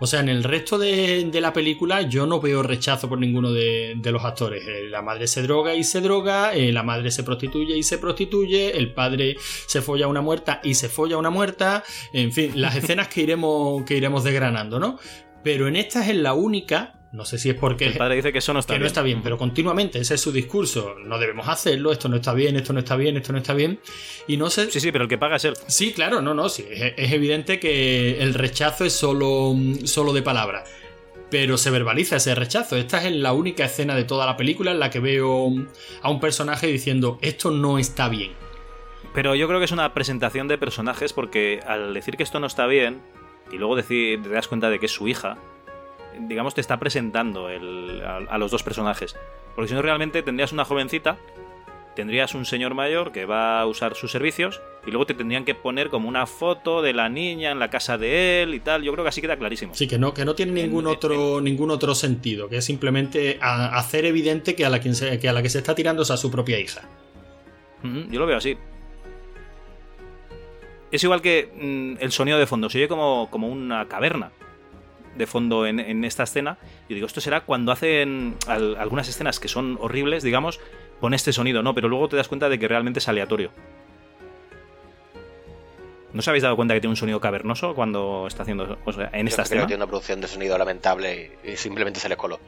O 0.02 0.06
sea, 0.08 0.18
en 0.18 0.28
el 0.28 0.42
resto 0.42 0.78
de, 0.78 1.28
de 1.30 1.40
la 1.40 1.52
película 1.52 2.02
yo 2.02 2.26
no 2.26 2.40
veo 2.40 2.64
rechazo 2.64 3.08
por 3.08 3.20
ninguno 3.20 3.52
de, 3.52 3.94
de 3.96 4.10
los 4.10 4.24
actores. 4.24 4.66
Eh, 4.66 4.88
La 4.90 5.00
madre 5.00 5.28
se 5.28 5.42
droga 5.42 5.76
y 5.76 5.84
se 5.84 6.00
droga, 6.00 6.54
eh, 6.54 6.72
la 6.72 6.82
madre 6.82 7.12
se 7.12 7.22
prostituye 7.22 7.76
y 7.76 7.84
se 7.84 7.98
prostituye, 7.98 8.76
el 8.76 8.92
padre 8.92 9.36
se 9.68 9.80
folla 9.80 10.06
a 10.06 10.08
una 10.08 10.20
muerta 10.20 10.60
y 10.64 10.74
se 10.74 10.88
folla 10.88 11.14
a 11.14 11.18
una 11.20 11.30
muerta. 11.30 11.84
En 12.12 12.32
fin, 12.32 12.50
las 12.60 12.74
escenas 12.82 13.06
que 13.06 13.20
iremos, 13.20 13.84
que 13.84 13.96
iremos 13.96 14.24
desgranando, 14.24 14.80
¿no? 14.80 14.98
Pero 15.44 15.68
en 15.68 15.76
esta 15.76 16.04
es 16.04 16.16
la 16.16 16.34
única, 16.34 16.98
no 17.12 17.26
sé 17.26 17.38
si 17.38 17.50
es 17.50 17.54
porque 17.56 17.84
el 17.84 17.96
padre 17.98 18.16
dice 18.16 18.32
que 18.32 18.38
eso 18.38 18.54
no 18.54 18.60
está 18.60 18.72
que 18.72 18.78
no 18.78 18.84
bien. 18.84 18.86
está 18.86 19.02
bien, 19.02 19.22
pero 19.22 19.36
continuamente 19.36 19.98
ese 19.98 20.14
es 20.14 20.20
su 20.20 20.32
discurso. 20.32 20.94
No 21.04 21.18
debemos 21.18 21.46
hacerlo, 21.46 21.92
esto 21.92 22.08
no 22.08 22.16
está 22.16 22.32
bien, 22.32 22.56
esto 22.56 22.72
no 22.72 22.78
está 22.78 22.96
bien, 22.96 23.18
esto 23.18 23.32
no 23.32 23.38
está 23.38 23.52
bien. 23.52 23.80
Y 24.26 24.38
no 24.38 24.48
sé. 24.48 24.70
Sí, 24.70 24.80
sí, 24.80 24.90
pero 24.92 25.04
el 25.04 25.10
que 25.10 25.18
paga 25.18 25.36
es 25.36 25.44
él. 25.44 25.54
Sí, 25.66 25.92
claro, 25.92 26.22
no, 26.22 26.32
no, 26.32 26.48
sí. 26.48 26.64
Es, 26.70 26.94
es 26.96 27.12
evidente 27.12 27.60
que 27.60 28.22
el 28.22 28.32
rechazo 28.32 28.86
es 28.86 28.94
solo, 28.94 29.54
solo 29.84 30.14
de 30.14 30.22
palabra. 30.22 30.64
Pero 31.30 31.58
se 31.58 31.70
verbaliza 31.70 32.16
ese 32.16 32.34
rechazo. 32.34 32.76
Esta 32.76 33.06
es 33.06 33.12
la 33.14 33.34
única 33.34 33.66
escena 33.66 33.94
de 33.94 34.04
toda 34.04 34.24
la 34.24 34.38
película 34.38 34.70
en 34.70 34.80
la 34.80 34.88
que 34.88 35.00
veo 35.00 35.50
a 36.00 36.10
un 36.10 36.20
personaje 36.20 36.66
diciendo 36.66 37.18
esto 37.20 37.50
no 37.50 37.78
está 37.78 38.08
bien. 38.08 38.32
Pero 39.14 39.34
yo 39.34 39.46
creo 39.48 39.58
que 39.58 39.66
es 39.66 39.72
una 39.72 39.92
presentación 39.92 40.48
de 40.48 40.56
personajes 40.56 41.12
porque 41.12 41.60
al 41.66 41.92
decir 41.92 42.16
que 42.16 42.22
esto 42.22 42.40
no 42.40 42.46
está 42.46 42.66
bien 42.66 43.02
y 43.52 43.58
luego 43.58 43.76
decir, 43.76 44.22
te 44.22 44.30
das 44.30 44.48
cuenta 44.48 44.70
de 44.70 44.78
que 44.78 44.86
es 44.86 44.92
su 44.92 45.08
hija, 45.08 45.36
digamos, 46.20 46.54
te 46.54 46.60
está 46.60 46.78
presentando 46.78 47.48
el- 47.50 48.02
a, 48.04 48.16
a 48.16 48.38
los 48.38 48.50
dos 48.50 48.62
personajes. 48.62 49.16
Porque 49.54 49.68
si 49.68 49.74
no, 49.74 49.82
realmente 49.82 50.22
tendrías 50.22 50.52
una 50.52 50.64
jovencita, 50.64 51.16
tendrías 51.94 52.34
un 52.34 52.46
señor 52.46 52.74
mayor 52.74 53.12
que 53.12 53.26
va 53.26 53.60
a 53.60 53.66
usar 53.66 53.94
sus 53.96 54.10
servicios 54.10 54.62
y 54.86 54.90
luego 54.90 55.04
te 55.04 55.12
tendrían 55.14 55.44
que 55.44 55.54
poner 55.54 55.90
como 55.90 56.08
una 56.08 56.26
foto 56.26 56.80
de 56.80 56.94
la 56.94 57.08
niña 57.10 57.50
en 57.50 57.58
la 57.58 57.68
casa 57.68 57.98
de 57.98 58.42
él 58.42 58.54
y 58.54 58.60
tal. 58.60 58.82
Yo 58.82 58.92
creo 58.92 59.04
que 59.04 59.10
así 59.10 59.20
queda 59.20 59.36
clarísimo. 59.36 59.74
Sí, 59.74 59.86
que 59.86 59.98
no, 59.98 60.14
que 60.14 60.24
no 60.24 60.34
tiene 60.34 60.52
ningún 60.52 60.86
En- 60.86 60.92
otro, 60.92 61.40
ningún 61.42 61.70
otro 61.70 61.94
sentido, 61.94 62.48
que 62.48 62.56
es 62.56 62.64
simplemente 62.64 63.38
a- 63.42 63.76
hacer 63.78 64.06
evidente 64.06 64.54
que 64.54 64.64
a, 64.64 64.70
la 64.70 64.80
quien 64.80 64.94
se, 64.94 65.18
que 65.18 65.28
a 65.28 65.32
la 65.34 65.42
que 65.42 65.50
se 65.50 65.58
está 65.58 65.74
tirando 65.74 66.02
es 66.02 66.10
a 66.10 66.16
su 66.16 66.30
propia 66.30 66.58
hija. 66.58 66.82
Yo 67.82 68.18
lo 68.20 68.26
veo 68.26 68.38
así. 68.38 68.56
Es 70.90 71.02
igual 71.04 71.22
que 71.22 71.50
mm, 71.54 72.02
el 72.02 72.12
sonido 72.12 72.38
de 72.38 72.46
fondo, 72.46 72.68
se 72.70 72.78
oye 72.78 72.88
como, 72.88 73.28
como 73.30 73.48
una 73.48 73.86
caverna. 73.88 74.30
De 75.16 75.26
fondo 75.26 75.66
en, 75.66 75.78
en 75.80 76.04
esta 76.04 76.22
escena. 76.22 76.58
Y 76.88 76.94
digo, 76.94 77.06
esto 77.06 77.20
será 77.20 77.42
cuando 77.42 77.72
hacen 77.72 78.36
al- 78.46 78.76
algunas 78.76 79.08
escenas 79.08 79.38
que 79.40 79.48
son 79.48 79.78
horribles, 79.80 80.22
digamos, 80.22 80.60
pone 81.00 81.16
este 81.16 81.32
sonido, 81.32 81.62
¿no? 81.62 81.74
Pero 81.74 81.88
luego 81.88 82.08
te 82.08 82.16
das 82.16 82.28
cuenta 82.28 82.48
de 82.48 82.58
que 82.58 82.68
realmente 82.68 82.98
es 83.00 83.08
aleatorio. 83.08 83.50
¿No 86.12 86.18
os 86.18 86.28
habéis 86.28 86.42
dado 86.42 86.56
cuenta 86.56 86.74
que 86.74 86.80
tiene 86.80 86.90
un 86.92 86.96
sonido 86.98 87.20
cavernoso 87.20 87.74
cuando 87.74 88.26
está 88.28 88.42
haciendo 88.42 88.76
o 88.84 88.92
sea, 88.92 89.08
en 89.14 89.26
Yo 89.26 89.30
esta 89.30 89.36
creo 89.36 89.44
escena? 89.44 89.60
que 89.62 89.66
tiene 89.68 89.82
una 89.82 89.86
producción 89.88 90.20
de 90.20 90.28
sonido 90.28 90.58
lamentable 90.58 91.38
y, 91.42 91.56
simplemente 91.56 92.00
se 92.00 92.08
le 92.10 92.18
coló. 92.18 92.38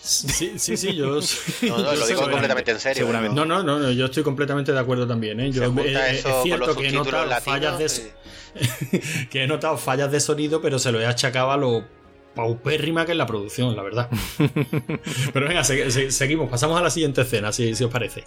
Sí, 0.00 0.54
sí, 0.58 0.78
sí, 0.78 0.94
yo. 0.94 1.18
No, 1.62 1.76
no, 1.78 1.92
yo 1.92 2.00
lo 2.00 2.06
digo 2.06 2.20
que- 2.24 2.30
completamente 2.30 2.70
en 2.70 2.80
serio. 2.80 3.00
seguramente. 3.02 3.34
No, 3.36 3.44
no, 3.44 3.62
no, 3.62 3.78
no, 3.78 3.90
yo 3.90 4.06
estoy 4.06 4.22
completamente 4.22 4.72
de 4.72 4.78
acuerdo 4.80 5.06
también. 5.06 5.40
¿eh? 5.40 5.50
Yo, 5.52 5.62
eh, 5.64 5.94
eso 6.12 6.28
es 6.38 6.42
cierto 6.42 6.74
que 6.74 6.88
he 6.88 6.92
notado 6.92 7.26
latinos 7.26 7.44
fallas 7.44 7.78
de, 7.78 9.28
que 9.30 9.42
he 9.44 9.46
notado 9.46 9.76
fallas 9.76 10.10
de 10.10 10.18
sonido, 10.18 10.62
pero 10.62 10.78
se 10.78 10.90
lo 10.90 10.98
he 10.98 11.04
achacado 11.06 11.52
a 11.52 11.58
lo 11.58 11.84
paupérrima 12.34 13.04
que 13.06 13.12
es 13.12 13.18
la 13.18 13.26
producción, 13.26 13.74
la 13.76 13.82
verdad. 13.82 14.08
pero 15.32 15.46
venga, 15.48 15.64
se- 15.64 15.90
se- 15.90 16.10
seguimos, 16.10 16.48
pasamos 16.50 16.78
a 16.78 16.82
la 16.82 16.90
siguiente 16.90 17.22
escena, 17.22 17.52
si, 17.52 17.74
si 17.74 17.84
os 17.84 17.90
parece. 17.90 18.24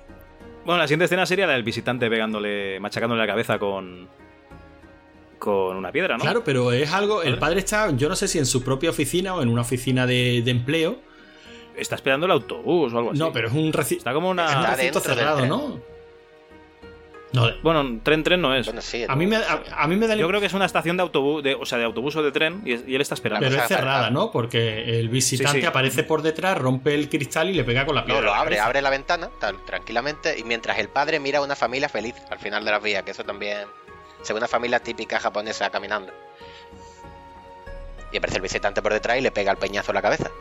Bueno, 0.65 0.79
la 0.79 0.87
siguiente 0.87 1.05
escena 1.05 1.25
sería 1.25 1.45
la 1.47 1.53
del 1.53 1.63
visitante 1.63 2.09
pegándole, 2.09 2.79
machacándole 2.79 3.21
la 3.21 3.27
cabeza 3.27 3.59
con. 3.59 4.07
con 5.39 5.75
una 5.77 5.91
piedra, 5.91 6.17
¿no? 6.17 6.23
Claro, 6.23 6.43
pero 6.43 6.71
es 6.71 6.91
algo. 6.91 7.21
El 7.23 7.37
padre 7.37 7.59
está, 7.59 7.91
yo 7.91 8.09
no 8.09 8.15
sé 8.15 8.27
si 8.27 8.39
en 8.39 8.45
su 8.45 8.63
propia 8.63 8.89
oficina 8.89 9.35
o 9.35 9.41
en 9.41 9.49
una 9.49 9.61
oficina 9.61 10.07
de, 10.07 10.41
de 10.43 10.51
empleo. 10.51 10.99
Está 11.77 11.95
esperando 11.95 12.25
el 12.25 12.31
autobús 12.31 12.93
o 12.93 12.97
algo 12.97 13.11
así. 13.11 13.19
No, 13.19 13.31
pero 13.33 13.49
es 13.49 13.53
un, 13.53 13.71
reci- 13.73 13.97
Está 13.97 14.13
como 14.13 14.29
una. 14.29 14.45
Está 14.45 14.75
recinto 14.75 14.99
cerrado. 15.01 15.45
¿no? 15.45 15.79
No, 17.35 17.51
Bueno, 17.61 17.99
tren 18.03 18.23
tren 18.23 18.41
no 18.41 18.55
es. 18.55 18.65
Bueno, 18.65 18.81
sí, 18.81 19.05
a 19.07 19.15
mí 19.15 19.27
me, 19.27 19.35
a, 19.37 19.61
a 19.77 19.87
mí 19.87 19.95
me 19.95 20.07
da 20.07 20.15
Yo 20.15 20.27
creo 20.27 20.39
que 20.39 20.47
es 20.47 20.53
una 20.53 20.65
estación 20.65 20.97
de 20.97 21.03
autobús, 21.03 21.43
de, 21.43 21.55
o 21.55 21.65
sea, 21.65 21.77
de 21.77 21.83
autobús 21.83 22.15
o 22.15 22.23
de 22.23 22.31
tren 22.31 22.61
y, 22.65 22.73
y 22.91 22.95
él 22.95 23.01
está 23.01 23.13
esperando. 23.15 23.47
Pero 23.47 23.61
es 23.61 23.67
cerrada. 23.67 24.09
¿no? 24.09 24.31
Porque 24.31 24.99
el 24.99 25.09
visitante 25.09 25.57
Sí, 25.57 25.61
sí. 25.61 25.65
aparece 25.67 26.03
por 26.03 26.21
detrás, 26.21 26.57
rompe 26.57 26.93
el 26.95 27.09
cristal 27.09 27.49
y 27.49 27.53
le 27.53 27.63
pega 27.63 27.85
con 27.85 27.95
la 27.95 28.05
piedra. 28.05 28.21
No, 28.21 28.27
lo 28.27 28.33
abre, 28.33 28.59
abre 28.59 28.81
la 28.81 28.89
ventana 28.89 29.29
tal, 29.39 29.63
tranquilamente 29.65 30.37
y 30.39 30.43
mientras 30.43 30.79
el 30.79 30.89
padre 30.89 31.19
mira 31.19 31.39
a 31.39 31.41
una 31.41 31.55
familia 31.55 31.89
feliz 31.89 32.15
al 32.29 32.39
final 32.39 32.63
de 32.65 32.71
la 32.71 32.79
vía, 32.79 33.03
que 33.03 33.11
eso 33.11 33.23
también 33.23 33.67
se 34.21 34.33
ve 34.33 34.37
una 34.39 34.47
familia 34.47 34.79
típica 34.79 35.19
japonesa 35.19 35.69
caminando. 35.69 36.11
Y 38.11 38.17
aparece 38.17 38.37
el 38.37 38.43
visitante 38.43 38.81
por 38.81 38.93
detrás 38.93 39.17
y 39.17 39.21
le 39.21 39.31
pega 39.31 39.51
el 39.51 39.57
peñazo 39.57 39.91
en 39.91 39.95
la 39.95 40.01
cabeza. 40.01 40.31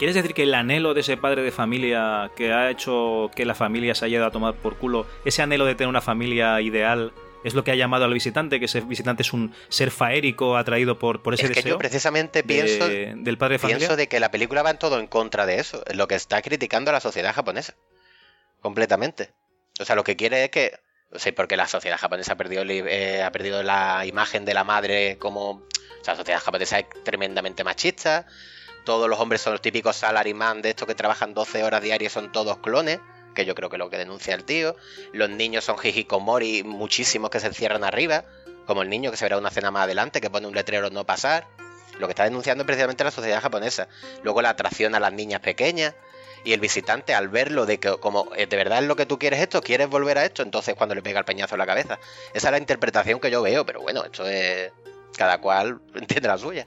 ¿Quieres 0.00 0.14
decir 0.14 0.32
que 0.32 0.44
el 0.44 0.54
anhelo 0.54 0.94
de 0.94 1.02
ese 1.02 1.18
padre 1.18 1.42
de 1.42 1.50
familia 1.52 2.30
que 2.34 2.54
ha 2.54 2.70
hecho 2.70 3.30
que 3.36 3.44
la 3.44 3.54
familia 3.54 3.94
se 3.94 4.06
haya 4.06 4.16
ido 4.16 4.24
a 4.24 4.30
tomar 4.30 4.54
por 4.54 4.78
culo, 4.78 5.06
ese 5.26 5.42
anhelo 5.42 5.66
de 5.66 5.74
tener 5.74 5.90
una 5.90 6.00
familia 6.00 6.58
ideal, 6.62 7.12
es 7.44 7.52
lo 7.52 7.64
que 7.64 7.70
ha 7.70 7.74
llamado 7.74 8.06
al 8.06 8.14
visitante? 8.14 8.58
Que 8.58 8.64
ese 8.64 8.80
visitante 8.80 9.20
es 9.22 9.34
un 9.34 9.54
ser 9.68 9.90
faérico 9.90 10.56
atraído 10.56 10.98
por, 10.98 11.22
por 11.22 11.34
ese 11.34 11.42
es 11.44 11.50
que 11.50 11.56
deseo 11.56 11.72
yo 11.74 11.78
precisamente 11.78 12.40
de- 12.40 12.48
pienso, 12.48 12.88
del 12.88 13.36
padre 13.36 13.56
de 13.56 13.58
familia. 13.58 13.76
pienso 13.76 13.96
de 13.96 14.08
que 14.08 14.20
la 14.20 14.30
película 14.30 14.62
va 14.62 14.70
en 14.70 14.78
todo 14.78 14.98
en 14.98 15.06
contra 15.06 15.44
de 15.44 15.60
eso, 15.60 15.84
lo 15.92 16.08
que 16.08 16.14
está 16.14 16.40
criticando 16.40 16.88
a 16.90 16.94
la 16.94 17.00
sociedad 17.00 17.34
japonesa. 17.34 17.74
Completamente. 18.60 19.32
O 19.80 19.84
sea, 19.84 19.96
lo 19.96 20.04
que 20.04 20.16
quiere 20.16 20.44
es 20.44 20.50
que 20.50 20.72
o 21.12 21.18
sea, 21.18 21.34
porque 21.34 21.56
la 21.56 21.66
sociedad 21.66 21.98
japonesa 21.98 22.32
ha 22.32 22.36
perdido, 22.36 22.62
eh, 22.66 23.22
ha 23.22 23.32
perdido 23.32 23.62
la 23.62 24.06
imagen 24.06 24.44
de 24.44 24.54
la 24.54 24.64
madre 24.64 25.18
como... 25.18 25.50
O 25.50 26.04
sea, 26.04 26.14
la 26.14 26.16
sociedad 26.18 26.40
japonesa 26.40 26.78
es 26.78 26.86
tremendamente 27.04 27.64
machista. 27.64 28.26
Todos 28.84 29.08
los 29.08 29.18
hombres 29.20 29.40
son 29.40 29.52
los 29.52 29.62
típicos 29.62 29.96
salaryman 29.96 30.62
de 30.62 30.70
estos 30.70 30.86
que 30.86 30.94
trabajan 30.94 31.34
12 31.34 31.62
horas 31.62 31.82
diarias 31.82 32.12
son 32.12 32.32
todos 32.32 32.58
clones. 32.58 33.00
Que 33.34 33.44
yo 33.44 33.54
creo 33.54 33.68
que 33.68 33.76
es 33.76 33.78
lo 33.78 33.90
que 33.90 33.98
denuncia 33.98 34.34
el 34.34 34.44
tío. 34.44 34.76
Los 35.12 35.30
niños 35.30 35.64
son 35.64 35.76
hikikomori, 35.82 36.64
muchísimos 36.64 37.30
que 37.30 37.38
se 37.38 37.46
encierran 37.46 37.84
arriba. 37.84 38.24
Como 38.66 38.82
el 38.82 38.88
niño 38.88 39.10
que 39.10 39.16
se 39.16 39.24
verá 39.24 39.38
una 39.38 39.50
cena 39.50 39.70
más 39.70 39.84
adelante 39.84 40.20
que 40.20 40.30
pone 40.30 40.46
un 40.46 40.54
letrero 40.54 40.90
no 40.90 41.04
pasar. 41.04 41.46
Lo 41.98 42.06
que 42.06 42.12
está 42.12 42.24
denunciando 42.24 42.62
es 42.62 42.66
precisamente 42.66 43.04
la 43.04 43.10
sociedad 43.10 43.40
japonesa. 43.40 43.88
Luego 44.22 44.42
la 44.42 44.50
atracción 44.50 44.94
a 44.94 45.00
las 45.00 45.12
niñas 45.12 45.40
pequeñas. 45.40 45.94
Y 46.42 46.54
el 46.54 46.60
visitante 46.60 47.14
al 47.14 47.28
verlo 47.28 47.66
de 47.66 47.78
que 47.78 47.98
como 47.98 48.30
eh, 48.34 48.46
de 48.46 48.56
verdad 48.56 48.78
es 48.78 48.86
lo 48.86 48.96
que 48.96 49.04
tú 49.04 49.18
quieres 49.18 49.40
esto, 49.40 49.60
quieres 49.60 49.90
volver 49.90 50.16
a 50.16 50.24
esto, 50.24 50.42
entonces 50.42 50.74
cuando 50.74 50.94
le 50.94 51.02
pega 51.02 51.18
el 51.18 51.26
peñazo 51.26 51.54
en 51.54 51.58
la 51.58 51.66
cabeza. 51.66 51.98
Esa 52.32 52.48
es 52.48 52.52
la 52.52 52.58
interpretación 52.58 53.20
que 53.20 53.30
yo 53.30 53.42
veo, 53.42 53.66
pero 53.66 53.82
bueno, 53.82 54.04
esto 54.04 54.26
es... 54.26 54.72
Cada 55.16 55.38
cual 55.40 55.80
entiende 55.94 56.28
la 56.28 56.38
suya. 56.38 56.66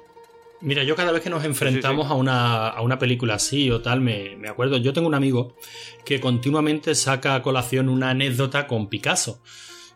Mira, 0.64 0.84
yo 0.84 0.96
cada 0.96 1.12
vez 1.12 1.22
que 1.22 1.30
nos 1.30 1.44
enfrentamos 1.44 2.10
A, 2.10 2.14
una, 2.14 2.70
a 2.70 2.82
una 2.82 2.98
película 2.98 3.34
así 3.34 3.70
o 3.70 3.82
tal, 3.82 4.00
me, 4.00 4.38
me 4.38 4.48
acuerdo. 4.48 4.78
Yo 4.78 4.94
tengo 4.94 5.10
un 5.10 5.14
amigo 5.14 5.58
que 6.06 6.22
continuamente 6.22 6.96
saca 6.96 7.36
a 7.36 7.42
colación 7.42 7.90
una 7.90 8.12
anécdota 8.12 8.66
con 8.66 8.88
Picasso. 8.88 9.42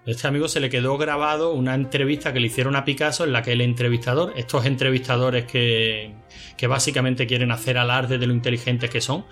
Este 0.06 0.27
amigo 0.27 0.49
se 0.49 0.60
le 0.60 0.69
quedó 0.69 0.97
grabado 0.97 1.53
una 1.53 1.73
entrevista 1.73 2.34
que 2.34 2.41
le 2.41 2.47
hicieron 2.47 2.75
a 2.75 2.84
Picasso 2.84 3.23
en 3.23 3.32
la 3.32 3.43
que 3.43 3.53
el 3.53 3.62
entrevistador, 3.62 4.34
estos 4.36 4.65
entrevistadores 4.65 5.45
que, 5.45 6.15
que 6.58 6.67
básicamente 6.67 7.27
quieren 7.27 7.51
hacer 7.51 7.77
alarde 7.77 8.17
de 8.17 8.27
lo 8.27 8.34
inteligentes 8.34 8.89
que 8.89 8.99
son, 8.99 9.25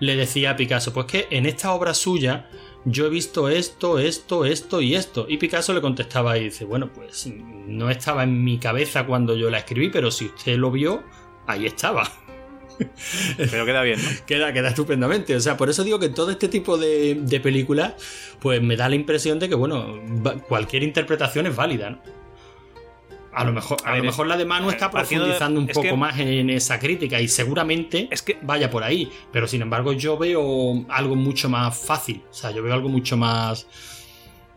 le 0.00 0.16
decía 0.16 0.50
a 0.50 0.56
Picasso, 0.56 0.92
pues 0.92 1.06
que 1.06 1.28
en 1.30 1.46
esta 1.46 1.72
obra 1.72 1.94
suya 1.94 2.48
yo 2.84 3.06
he 3.06 3.10
visto 3.10 3.48
esto, 3.48 3.98
esto, 3.98 4.44
esto 4.44 4.80
y 4.80 4.94
esto. 4.94 5.26
Y 5.28 5.36
Picasso 5.36 5.72
le 5.74 5.80
contestaba 5.80 6.38
y 6.38 6.44
dice, 6.44 6.64
bueno, 6.64 6.90
pues 6.92 7.26
no 7.26 7.90
estaba 7.90 8.24
en 8.24 8.42
mi 8.42 8.58
cabeza 8.58 9.06
cuando 9.06 9.36
yo 9.36 9.50
la 9.50 9.58
escribí, 9.58 9.90
pero 9.90 10.10
si 10.10 10.26
usted 10.26 10.56
lo 10.56 10.70
vio, 10.70 11.02
ahí 11.46 11.66
estaba. 11.66 12.10
Pero 13.36 13.66
queda 13.66 13.82
bien, 13.82 14.00
¿no? 14.02 14.08
Queda, 14.26 14.54
queda 14.54 14.68
estupendamente. 14.70 15.36
O 15.36 15.40
sea, 15.40 15.58
por 15.58 15.68
eso 15.68 15.84
digo 15.84 15.98
que 15.98 16.08
todo 16.08 16.30
este 16.30 16.48
tipo 16.48 16.78
de, 16.78 17.14
de 17.14 17.38
películas, 17.38 17.92
pues 18.40 18.62
me 18.62 18.74
da 18.74 18.88
la 18.88 18.94
impresión 18.94 19.38
de 19.38 19.50
que, 19.50 19.54
bueno, 19.54 20.00
cualquier 20.48 20.82
interpretación 20.82 21.46
es 21.46 21.54
válida, 21.54 21.90
¿no? 21.90 22.19
A 23.32 23.44
lo 23.44 23.52
mejor, 23.52 23.78
a 23.84 23.92
A 23.92 23.96
lo 23.96 24.02
mejor 24.04 24.26
la 24.26 24.36
de 24.36 24.44
Manu 24.44 24.70
está 24.70 24.86
de- 24.86 24.92
profundizando 24.92 25.60
un 25.60 25.66
poco 25.68 25.82
que- 25.82 25.92
más 25.96 26.18
en 26.18 26.50
esa 26.50 26.78
crítica 26.80 27.20
y 27.20 27.28
seguramente 27.28 28.08
Es 28.10 28.22
que 28.22 28.38
vaya 28.42 28.70
por 28.70 28.82
ahí. 28.82 29.10
Pero 29.32 29.46
sin 29.46 29.62
embargo, 29.62 29.92
yo 29.92 30.18
veo 30.18 30.84
algo 30.88 31.14
mucho 31.16 31.48
más 31.48 31.78
fácil. 31.78 32.22
O 32.30 32.34
sea, 32.34 32.50
yo 32.50 32.62
veo 32.62 32.74
algo 32.74 32.88
mucho 32.88 33.16
más. 33.16 33.66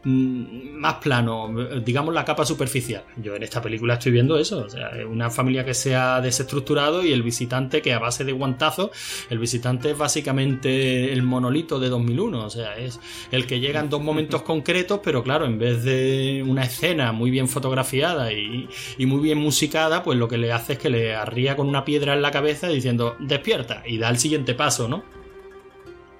Mm, 0.03 0.79
Más 0.79 0.95
plano, 0.95 1.53
digamos 1.83 2.13
la 2.13 2.25
capa 2.25 2.45
superficial. 2.45 3.03
Yo 3.17 3.35
en 3.35 3.43
esta 3.43 3.61
película 3.61 3.95
estoy 3.95 4.11
viendo 4.11 4.37
eso. 4.37 4.65
O 4.65 4.69
sea, 4.69 4.91
una 5.07 5.29
familia 5.29 5.65
que 5.65 5.73
se 5.73 5.95
ha 5.95 6.21
desestructurado 6.21 7.03
y 7.03 7.11
el 7.11 7.23
visitante 7.23 7.81
que 7.81 7.93
a 7.93 7.99
base 7.99 8.23
de 8.23 8.31
guantazos, 8.31 8.91
el 9.29 9.39
visitante 9.39 9.91
es 9.91 9.97
básicamente 9.97 11.11
el 11.11 11.23
monolito 11.23 11.79
de 11.79 11.89
2001. 11.89 12.45
O 12.45 12.49
sea, 12.49 12.77
es 12.77 12.99
el 13.31 13.47
que 13.47 13.59
llega 13.59 13.79
en 13.79 13.89
dos 13.89 14.01
momentos 14.01 14.41
concretos, 14.43 14.99
pero 15.03 15.23
claro, 15.23 15.45
en 15.45 15.57
vez 15.57 15.83
de 15.83 16.43
una 16.47 16.63
escena 16.63 17.11
muy 17.11 17.31
bien 17.31 17.47
fotografiada 17.47 18.31
y, 18.31 18.67
y 18.97 19.05
muy 19.05 19.21
bien 19.21 19.37
musicada, 19.37 20.03
pues 20.03 20.17
lo 20.17 20.27
que 20.27 20.37
le 20.37 20.51
hace 20.51 20.73
es 20.73 20.79
que 20.79 20.89
le 20.89 21.15
arría 21.15 21.55
con 21.55 21.67
una 21.67 21.85
piedra 21.85 22.13
en 22.13 22.21
la 22.21 22.31
cabeza 22.31 22.67
diciendo 22.67 23.15
despierta 23.19 23.83
y 23.85 23.97
da 23.97 24.09
el 24.09 24.17
siguiente 24.17 24.53
paso, 24.53 24.87
¿no? 24.87 25.22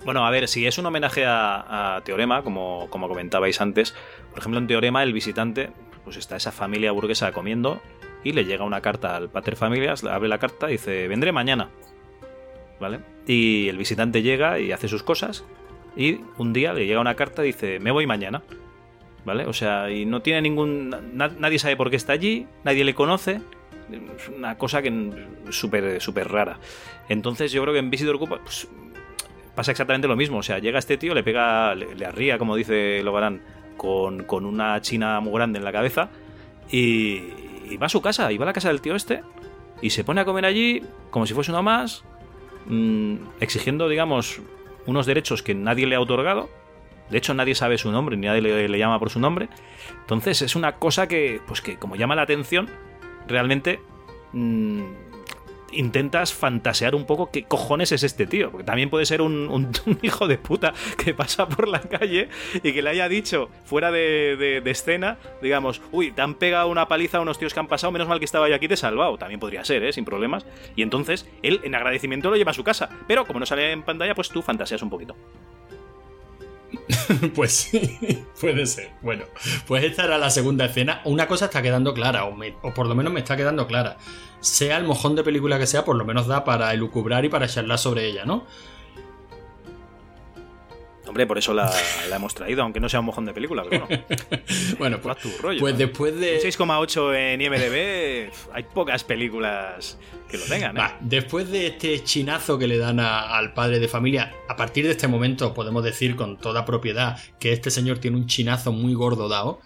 Bueno, 0.06 0.26
a 0.26 0.32
ver, 0.32 0.48
si 0.50 0.68
es 0.68 0.78
un 0.78 0.86
homenaje 0.86 1.24
a, 1.26 2.02
Teorema, 2.04 2.44
como, 2.44 2.88
como 2.90 3.08
comentabais 3.08 3.62
antes, 3.62 3.96
por 4.32 4.40
ejemplo, 4.40 4.60
en 4.60 4.68
Teorema 4.68 5.02
el 5.02 5.14
visitante, 5.14 5.72
pues 6.04 6.18
está 6.18 6.36
esa 6.36 6.52
familia 6.52 6.92
burguesa 6.92 7.32
comiendo 7.32 7.82
y 8.24 8.34
le 8.34 8.44
llega 8.44 8.66
una 8.66 8.82
carta 8.82 9.16
al 9.16 9.30
pater 9.30 9.56
familias, 9.56 10.04
abre 10.04 10.28
la 10.28 10.40
carta 10.40 10.68
y 10.70 10.74
dice, 10.74 11.08
vendré 11.08 11.32
mañana, 11.32 11.70
¿vale? 12.82 13.00
Y 13.28 13.70
el 13.70 13.78
visitante 13.78 14.22
llega 14.22 14.60
y 14.60 14.74
hace 14.74 14.90
sus 14.90 15.04
cosas 15.04 15.46
y 15.96 16.20
un 16.38 16.52
día 16.52 16.74
le 16.74 16.86
llega 16.86 17.00
una 17.00 17.16
carta 17.16 17.44
y 17.44 17.48
dice, 17.48 17.80
me 17.80 17.92
voy 17.92 18.06
mañana, 18.06 18.42
¿vale? 19.24 19.46
O 19.46 19.54
sea, 19.54 19.90
y 19.90 20.06
no 20.06 20.22
tiene 20.22 20.42
ningún... 20.42 20.90
na- 21.14 21.32
nadie 21.40 21.60
sabe 21.60 21.78
por 21.78 21.90
qué 21.90 21.96
está 21.96 22.12
allí, 22.12 22.46
nadie 22.66 22.84
le 22.84 22.94
conoce, 22.94 23.40
es 24.18 24.28
una 24.28 24.58
cosa 24.58 24.82
que 24.82 25.12
súper 25.50 26.02
súper 26.02 26.30
rara. 26.30 26.60
Entonces 27.08 27.54
yo 27.54 27.62
creo 27.62 27.74
que 27.74 27.80
en 27.80 27.90
Visitor 27.90 28.20
Cup 28.20 28.40
pues, 28.44 28.68
pasa 29.56 29.72
exactamente 29.72 30.08
lo 30.08 30.16
mismo. 30.16 30.38
O 30.38 30.44
sea, 30.44 30.60
llega 30.60 30.80
este 30.80 30.98
tío, 30.98 31.14
le 31.14 31.24
pega, 31.24 31.76
le, 31.76 31.96
le 31.96 32.06
arría, 32.06 32.38
como 32.38 32.56
dice 32.56 33.02
Logarán, 33.04 33.42
con, 33.78 34.24
con 34.24 34.46
una 34.46 34.82
china 34.82 35.20
muy 35.20 35.34
grande 35.34 35.60
en 35.60 35.66
la 35.66 35.72
cabeza 35.72 36.10
y, 36.70 37.24
y 37.70 37.78
va 37.78 37.88
a 37.88 37.90
su 37.90 38.02
casa, 38.02 38.32
y 38.32 38.38
va 38.38 38.46
a 38.46 38.48
la 38.48 38.54
casa 38.54 38.70
del 38.70 38.82
tío 38.82 38.96
este 38.96 39.22
y 39.82 39.90
se 39.90 40.04
pone 40.04 40.22
a 40.22 40.26
comer 40.26 40.46
allí 40.46 40.82
como 41.10 41.26
si 41.26 41.34
fuese 41.34 41.52
uno 41.52 41.62
más, 41.62 42.04
mm, 42.68 43.16
exigiendo, 43.42 43.90
digamos, 43.90 44.42
unos 44.86 45.06
derechos 45.06 45.44
que 45.44 45.54
nadie 45.56 45.86
le 45.86 45.96
ha 45.96 46.00
otorgado. 46.00 46.50
De 47.10 47.18
hecho, 47.18 47.34
nadie 47.34 47.54
sabe 47.54 47.78
su 47.78 47.92
nombre, 47.92 48.16
ni 48.16 48.28
nadie 48.28 48.42
le, 48.42 48.70
le 48.70 48.78
llama 48.78 48.98
por 48.98 49.10
su 49.10 49.20
nombre. 49.20 49.50
Entonces, 50.00 50.42
es 50.42 50.56
una 50.56 50.78
cosa 50.78 51.08
que, 51.08 51.42
pues 51.46 51.62
que 51.62 51.78
como 51.78 51.98
llama 51.98 52.16
la 52.16 52.22
atención, 52.22 52.70
realmente 53.28 53.82
mm, 54.32 54.84
intentas 55.76 56.34
fantasear 56.34 56.96
un 56.96 57.06
poco 57.06 57.32
qué 57.32 57.44
cojones 57.44 57.92
es 57.92 58.04
este 58.04 58.26
tío. 58.26 58.52
Porque 58.52 58.66
también 58.66 58.90
puede 58.90 59.06
ser 59.06 59.22
un, 59.22 59.72
hijo 60.02 60.28
de 60.28 60.38
puta 60.38 60.74
que 60.98 61.14
pasa 61.14 61.48
por 61.48 61.68
la 61.68 61.82
calle 61.82 62.30
y 62.62 62.74
que 62.74 62.82
le 62.82 62.90
haya 62.90 63.08
dicho 63.10 63.50
fuera 63.66 63.92
de 63.92 64.62
escena, 64.66 65.18
digamos, 65.42 65.82
uy, 65.92 66.12
te 66.12 66.22
han 66.22 66.36
pegado 66.36 66.68
una 66.68 66.88
paliza 66.88 67.18
a 67.18 67.22
unos 67.22 67.38
tíos 67.38 67.54
que 67.54 67.60
han 67.60 67.68
pasado, 67.68 67.92
menos 67.92 68.08
mal 68.08 68.20
que 68.20 68.26
estaba 68.26 68.50
yo 68.50 68.56
aquí, 68.56 68.68
te 68.68 68.74
he 68.74 68.78
salvado. 68.78 69.18
También 69.18 69.40
podría 69.40 69.64
ser, 69.66 69.84
¿eh? 69.84 69.94
Sin 69.94 70.06
problemas. 70.06 70.46
Y 70.76 70.82
entonces 70.82 71.28
él, 71.42 71.62
en 71.64 71.76
agradecimiento, 71.76 72.30
lo 72.30 72.36
lleva 72.36 72.52
a 72.52 72.56
su 72.56 72.64
casa. 72.64 72.90
Pero 73.08 73.26
como 73.26 73.40
no 73.40 73.46
sale 73.46 73.72
en 73.72 73.84
pantalla, 73.84 74.16
pues 74.16 74.30
tú 74.30 74.42
fantaseas 74.42 74.82
un 74.82 74.90
poquito. 74.90 75.16
pues 77.36 77.52
sí, 77.54 78.26
puede 78.42 78.66
ser. 78.66 78.92
Bueno, 79.02 79.26
pues 79.68 79.84
esta 79.84 80.06
era 80.06 80.18
la 80.18 80.30
segunda 80.30 80.66
escena. 80.66 81.02
Una 81.06 81.28
cosa 81.28 81.46
está 81.46 81.62
quedando 81.62 81.94
clara, 81.94 82.26
o, 82.26 82.36
me- 82.36 82.56
o 82.62 82.74
por 82.74 82.88
lo 82.88 82.96
menos 82.96 83.14
me 83.14 83.20
está 83.20 83.38
quedando 83.38 83.68
clara. 83.68 83.98
Sea 84.44 84.78
el 84.78 84.84
mojón 84.84 85.16
de 85.16 85.24
película 85.24 85.58
que 85.58 85.66
sea, 85.66 85.84
por 85.86 85.96
lo 85.96 86.04
menos 86.06 86.28
da 86.28 86.44
para 86.44 86.74
elucubrar 86.74 87.24
y 87.26 87.30
para 87.30 87.48
charlar 87.48 87.80
sobre 87.80 88.06
ella, 88.08 88.26
¿no? 88.26 88.46
Hombre, 91.06 91.28
por 91.28 91.38
eso 91.38 91.54
la, 91.54 91.72
la 92.10 92.16
hemos 92.16 92.34
traído, 92.34 92.64
aunque 92.64 92.80
no 92.80 92.90
sea 92.90 93.00
un 93.02 93.06
mojón 93.08 93.26
de 93.26 93.34
película, 93.34 93.64
pero 93.70 93.86
bueno. 93.88 94.04
Bueno, 94.80 95.00
pues, 95.02 95.18
tu 95.18 95.30
rollo. 95.42 95.60
pues 95.60 95.74
¿no? 95.74 95.78
después 95.80 96.20
de... 96.20 96.36
Un 96.36 96.42
6,8 96.52 97.16
en 97.16 97.42
IMDB, 97.42 98.32
hay 98.54 98.64
pocas 98.74 99.04
películas 99.04 99.98
que 100.30 100.38
lo 100.38 100.46
tengan, 100.46 100.76
¿eh? 100.76 100.80
Va, 100.80 100.98
después 101.02 101.50
de 101.52 101.68
este 101.68 102.04
chinazo 102.04 102.58
que 102.58 102.68
le 102.68 102.78
dan 102.78 103.00
a- 103.00 103.38
al 103.38 103.54
padre 103.54 103.80
de 103.80 103.88
familia, 103.88 104.34
a 104.50 104.56
partir 104.56 104.86
de 104.86 104.92
este 104.92 105.08
momento 105.08 105.54
podemos 105.54 105.84
decir 105.84 106.16
con 106.16 106.38
toda 106.38 106.66
propiedad 106.66 107.20
que 107.40 107.52
este 107.54 107.70
señor 107.70 108.00
tiene 108.00 108.18
un 108.18 108.26
chinazo 108.26 108.72
muy 108.72 108.94
gordo 108.94 109.28
dado. 109.30 109.60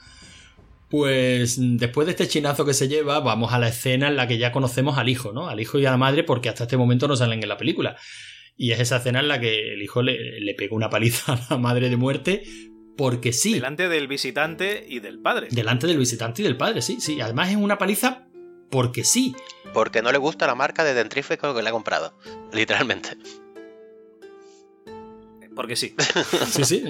Pues 0.90 1.58
después 1.60 2.06
de 2.08 2.12
este 2.12 2.28
chinazo 2.28 2.66
que 2.66 2.74
se 2.74 2.88
lleva, 2.88 3.20
vamos 3.20 3.54
a 3.54 3.60
la 3.60 3.68
escena 3.68 4.08
en 4.08 4.16
la 4.16 4.28
que 4.28 4.38
ya 4.38 4.52
conocemos 4.52 4.98
al 4.98 5.10
hijo, 5.10 5.34
¿no? 5.34 5.50
Al 5.50 5.60
hijo 5.60 5.80
y 5.80 5.86
a 5.86 5.92
la 5.92 5.98
madre, 5.98 6.24
porque 6.24 6.50
hasta 6.50 6.64
este 6.64 6.78
momento 6.78 7.08
no 7.08 7.16
salen 7.16 7.44
en 7.44 7.50
la 7.50 7.58
película. 7.58 7.98
Y 8.56 8.72
es 8.72 8.80
esa 8.80 8.98
escena 8.98 9.20
en 9.20 9.28
la 9.28 9.40
que 9.40 9.74
el 9.74 9.82
hijo 9.82 10.02
le, 10.02 10.40
le 10.40 10.54
pega 10.54 10.76
una 10.76 10.90
paliza 10.90 11.34
a 11.34 11.48
la 11.50 11.58
madre 11.58 11.90
de 11.90 11.98
muerte, 11.98 12.44
porque 12.96 13.34
sí. 13.34 13.54
Delante 13.54 13.90
del 13.90 14.08
visitante 14.08 14.86
y 14.88 15.00
del 15.00 15.20
padre. 15.20 15.48
Delante 15.52 15.88
del 15.88 15.98
visitante 15.98 16.42
y 16.42 16.46
del 16.46 16.58
padre, 16.58 16.82
sí, 16.82 16.98
sí. 17.00 17.20
Además 17.22 17.50
es 17.52 17.58
una 17.58 17.78
paliza 17.78 18.28
porque 18.70 19.04
sí. 19.04 19.36
Porque 19.74 20.02
no 20.02 20.12
le 20.12 20.18
gusta 20.18 20.48
la 20.48 20.56
marca 20.56 20.84
de 20.84 20.94
dentrífico 20.94 21.54
que 21.54 21.62
le 21.62 21.70
ha 21.70 21.72
comprado. 21.72 22.18
Literalmente. 22.54 23.18
Porque 25.58 25.76
sí. 25.76 25.94
Sí, 26.48 26.64
sí. 26.64 26.84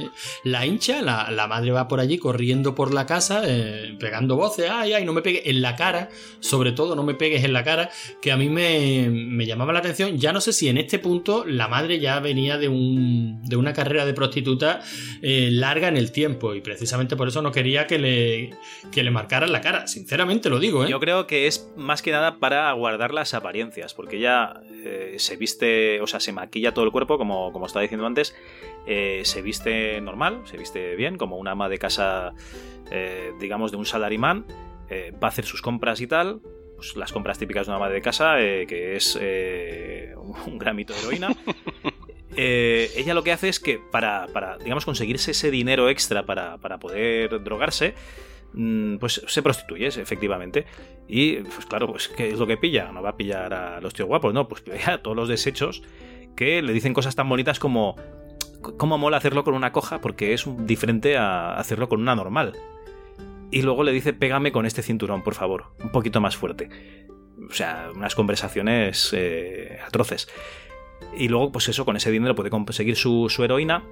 La 0.44 0.66
hincha, 0.66 1.02
la, 1.02 1.32
la 1.32 1.48
madre 1.48 1.72
va 1.72 1.88
por 1.88 2.00
allí 2.00 2.18
corriendo 2.18 2.76
por 2.76 2.94
la 2.94 3.06
casa, 3.06 3.42
eh, 3.46 3.96
pegando 4.00 4.36
voces, 4.36 4.70
ay, 4.70 4.94
ay, 4.94 5.06
no 5.06 5.14
me 5.14 5.22
pegues 5.22 5.44
en 5.46 5.62
la 5.62 5.76
cara, 5.76 6.10
sobre 6.40 6.74
todo 6.74 6.96
no 6.96 7.04
me 7.04 7.16
pegues 7.16 7.44
en 7.44 7.54
la 7.54 7.64
cara, 7.64 7.90
que 8.22 8.32
a 8.32 8.38
mí 8.38 8.50
me, 8.50 9.10
me 9.10 9.46
llamaba 9.46 9.74
la 9.74 9.80
atención. 9.80 10.18
Ya 10.18 10.34
no 10.34 10.42
sé 10.42 10.54
si 10.54 10.68
en 10.70 10.78
este 10.78 11.00
punto 11.00 11.46
la 11.46 11.68
madre 11.68 12.00
ya 12.00 12.20
venía 12.20 12.58
de, 12.58 12.68
un, 12.68 13.42
de 13.44 13.56
una 13.56 13.74
carrera 13.74 14.06
de 14.06 14.14
prostituta 14.14 14.82
eh, 15.22 15.50
larga 15.52 15.88
en 15.88 15.98
el 15.98 16.12
tiempo 16.12 16.54
y 16.54 16.62
precisamente 16.62 17.16
por 17.16 17.30
eso 17.30 17.42
no 17.42 17.52
quería 17.52 17.88
que 17.88 17.98
le, 17.98 18.52
que 18.92 19.04
le 19.04 19.12
marcaran 19.12 19.52
la 19.52 19.62
cara. 19.62 19.88
Sinceramente 19.88 20.50
lo 20.50 20.60
digo, 20.60 20.86
¿eh? 20.86 20.90
Yo 20.90 21.00
creo 21.00 21.26
que 21.26 21.48
es 21.48 21.70
más 21.78 22.02
que 22.02 22.12
nada 22.12 22.40
para 22.40 22.72
guardar 22.74 23.14
las 23.14 23.34
apariencias, 23.34 23.94
porque 23.94 24.18
ella 24.18 24.62
eh, 24.84 25.16
se 25.18 25.38
viste, 25.38 26.02
o 26.02 26.08
sea, 26.08 26.20
se 26.20 26.32
maquilla 26.34 26.74
todo 26.74 26.86
el 26.86 26.92
cuerpo, 26.92 27.18
como, 27.18 27.52
como 27.52 27.66
estaba 27.66 27.82
diciendo 27.82 28.06
antes, 28.06 28.36
eh, 28.86 29.22
se 29.26 29.42
viste 29.42 30.00
normal, 30.00 30.42
se 30.46 30.58
viste 30.58 30.96
bien, 30.96 31.18
como 31.18 31.36
una 31.38 31.52
ama 31.52 31.68
de 31.68 31.78
casa, 31.78 32.34
eh, 32.90 33.34
digamos, 33.40 33.72
de 33.72 33.78
un 33.78 33.86
salarimán, 33.86 34.46
eh, 34.90 35.12
va 35.22 35.28
a 35.28 35.32
hacer 35.32 35.46
sus 35.46 35.62
compras 35.62 36.00
y 36.00 36.08
tal, 36.08 36.40
pues 36.78 36.96
las 36.96 37.12
compras 37.12 37.38
típicas 37.38 37.68
de 37.68 37.72
una 37.72 37.78
ama 37.78 37.90
de 37.90 38.02
casa, 38.02 38.38
que 38.38 38.96
es 38.96 39.16
un 39.16 40.58
gramito 40.58 40.94
de 40.94 41.00
heroína. 41.00 41.30
Ella 42.38 43.14
lo 43.14 43.24
que 43.24 43.32
hace 43.32 43.50
es 43.50 43.60
que 43.60 43.80
para, 43.92 44.28
para, 44.32 44.58
digamos, 44.58 44.86
conseguirse 44.86 45.32
ese 45.32 45.52
dinero 45.52 45.90
extra 45.90 46.26
para, 46.26 46.58
para 46.60 46.80
poder 46.80 47.44
drogarse, 47.44 47.94
mm, 48.54 48.98
pues 48.98 49.22
se 49.28 49.42
prostituye, 49.42 49.88
efectivamente. 49.88 50.66
Y, 51.10 51.38
pues 51.38 51.66
claro, 51.66 51.88
pues 51.88 52.08
¿qué 52.08 52.30
es 52.30 52.40
lo 52.40 52.48
que 52.48 52.56
pilla? 52.56 52.92
No 52.92 53.02
va 53.02 53.10
a 53.10 53.18
pillar 53.18 53.54
a 53.54 53.82
los 53.82 53.94
tíos 53.94 54.08
guapos, 54.08 54.34
no, 54.34 54.48
pues 54.48 54.62
pilla 54.62 54.94
a 54.94 55.02
todos 55.02 55.18
los 55.18 55.28
desechos 55.28 55.82
que 56.38 56.62
le 56.62 56.72
dicen 56.72 56.94
cosas 56.94 57.16
tan 57.16 57.28
bonitas 57.28 57.60
como 57.60 57.98
cómo 58.62 58.98
mola 58.98 59.18
hacerlo 59.18 59.44
con 59.44 59.54
una 59.54 59.72
coja 59.72 60.00
porque 60.02 60.34
es 60.34 60.46
diferente 60.66 61.18
a 61.18 61.58
hacerlo 61.58 61.90
con 61.90 62.02
una 62.02 62.16
normal. 62.16 62.54
Y 63.52 63.62
luego 63.62 63.84
le 63.84 63.92
dice, 63.92 64.14
pégame 64.14 64.52
con 64.52 64.66
este 64.66 64.82
cinturón, 64.82 65.24
por 65.24 65.34
favor, 65.34 65.68
un 65.82 65.92
poquito 65.92 66.20
más 66.20 66.36
fuerte. 66.36 66.70
O 67.50 67.54
sea, 67.54 67.90
unas 67.96 68.14
conversaciones 68.16 69.12
eh, 69.14 69.80
atroces. 69.86 70.28
Y 71.16 71.30
luego, 71.30 71.52
pues 71.52 71.70
eso, 71.70 71.86
con 71.86 71.96
ese 71.96 72.12
dinero 72.12 72.36
puede 72.36 72.50
conseguir 72.50 72.98
su, 72.98 73.30
su 73.30 73.44
heroína. 73.44 73.84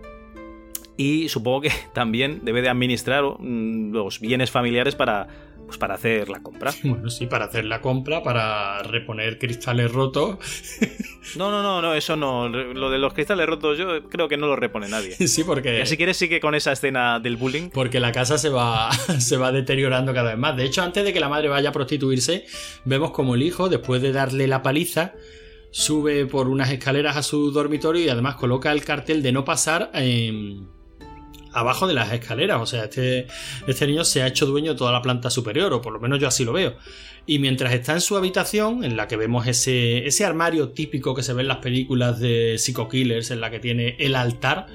Y 0.97 1.29
supongo 1.29 1.61
que 1.61 1.71
también 1.93 2.41
debe 2.43 2.61
de 2.61 2.69
administrar 2.69 3.23
mm, 3.23 3.91
los 3.93 4.19
bienes 4.19 4.51
familiares 4.51 4.95
para, 4.95 5.27
pues 5.65 5.77
para 5.77 5.95
hacer 5.95 6.29
la 6.29 6.41
compra. 6.41 6.71
Bueno, 6.83 7.09
sí, 7.09 7.25
para 7.25 7.45
hacer 7.45 7.65
la 7.65 7.81
compra, 7.81 8.21
para 8.23 8.83
reponer 8.83 9.37
cristales 9.39 9.91
rotos. 9.91 10.37
No, 11.37 11.49
no, 11.49 11.63
no, 11.63 11.81
no, 11.81 11.95
eso 11.95 12.15
no. 12.15 12.47
Lo 12.47 12.91
de 12.91 12.99
los 12.99 13.13
cristales 13.13 13.47
rotos 13.47 13.79
yo 13.79 14.03
creo 14.09 14.29
que 14.29 14.37
no 14.37 14.45
lo 14.45 14.55
repone 14.55 14.87
nadie. 14.87 15.15
Sí, 15.27 15.43
porque... 15.43 15.79
Ya 15.79 15.85
si 15.85 15.97
quieres 15.97 16.17
sigue 16.17 16.39
con 16.39 16.53
esa 16.53 16.71
escena 16.71 17.19
del 17.19 17.35
bullying. 17.35 17.71
porque 17.71 17.99
la 17.99 18.11
casa 18.11 18.37
se 18.37 18.49
va, 18.49 18.91
se 18.91 19.35
va 19.35 19.51
deteriorando 19.51 20.13
cada 20.13 20.29
vez 20.29 20.37
más. 20.37 20.55
De 20.55 20.63
hecho, 20.63 20.83
antes 20.83 21.03
de 21.03 21.11
que 21.11 21.19
la 21.19 21.27
madre 21.27 21.49
vaya 21.49 21.69
a 21.69 21.71
prostituirse, 21.71 22.45
vemos 22.85 23.11
como 23.11 23.35
el 23.35 23.41
hijo, 23.41 23.69
después 23.69 24.03
de 24.03 24.11
darle 24.11 24.47
la 24.47 24.61
paliza, 24.61 25.13
sube 25.71 26.25
por 26.25 26.47
unas 26.47 26.71
escaleras 26.71 27.17
a 27.17 27.23
su 27.23 27.51
dormitorio 27.51 28.03
y 28.05 28.09
además 28.09 28.35
coloca 28.35 28.71
el 28.71 28.85
cartel 28.85 29.23
de 29.23 29.31
no 29.31 29.43
pasar 29.43 29.89
em, 29.93 30.67
abajo 31.55 31.87
de 31.87 31.93
las 31.93 32.11
escaleras. 32.13 32.61
O 32.61 32.65
sea, 32.65 32.83
este, 32.85 33.27
este 33.67 33.87
niño 33.87 34.03
se 34.05 34.21
ha 34.21 34.27
hecho 34.27 34.45
dueño 34.45 34.73
de 34.73 34.77
toda 34.77 34.91
la 34.91 35.01
planta 35.01 35.29
superior, 35.29 35.73
o 35.73 35.81
por 35.81 35.93
lo 35.93 35.99
menos 35.99 36.19
yo 36.19 36.27
así 36.27 36.43
lo 36.45 36.53
veo. 36.53 36.75
Y 37.27 37.39
mientras 37.39 37.73
está 37.73 37.93
en 37.93 38.01
su 38.01 38.15
habitación, 38.17 38.83
en 38.83 38.95
la 38.97 39.07
que 39.07 39.17
vemos 39.17 39.47
ese, 39.47 40.05
ese 40.05 40.25
armario 40.25 40.69
típico 40.69 41.15
que 41.15 41.23
se 41.23 41.33
ve 41.33 41.41
en 41.41 41.47
las 41.47 41.57
películas 41.57 42.19
de 42.19 42.57
Psycho 42.59 42.87
Killers, 42.87 43.31
en 43.31 43.41
la 43.41 43.49
que 43.49 43.59
tiene 43.59 43.95
el 43.97 44.15
altar, 44.15 44.67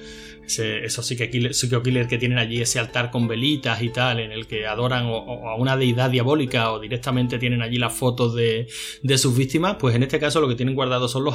ese- 0.44 0.84
esos 0.84 1.06
Psycho 1.06 1.30
Killer, 1.30 1.54
Psycho 1.54 1.80
Killer 1.80 2.08
que 2.08 2.18
tienen 2.18 2.38
allí 2.38 2.60
ese 2.60 2.80
altar 2.80 3.12
con 3.12 3.28
velitas 3.28 3.80
y 3.82 3.90
tal, 3.90 4.18
en 4.18 4.32
el 4.32 4.48
que 4.48 4.66
adoran 4.66 5.04
o- 5.06 5.48
a 5.48 5.54
una 5.54 5.76
deidad 5.76 6.10
diabólica 6.10 6.72
o 6.72 6.80
directamente 6.80 7.38
tienen 7.38 7.62
allí 7.62 7.76
las 7.78 7.92
fotos 7.92 8.34
de, 8.34 8.66
de 9.04 9.18
sus 9.18 9.36
víctimas, 9.36 9.76
pues 9.78 9.94
en 9.94 10.02
este 10.02 10.18
caso 10.18 10.40
lo 10.40 10.48
que 10.48 10.56
tienen 10.56 10.74
guardados 10.74 11.12
son 11.12 11.22
los, 11.22 11.34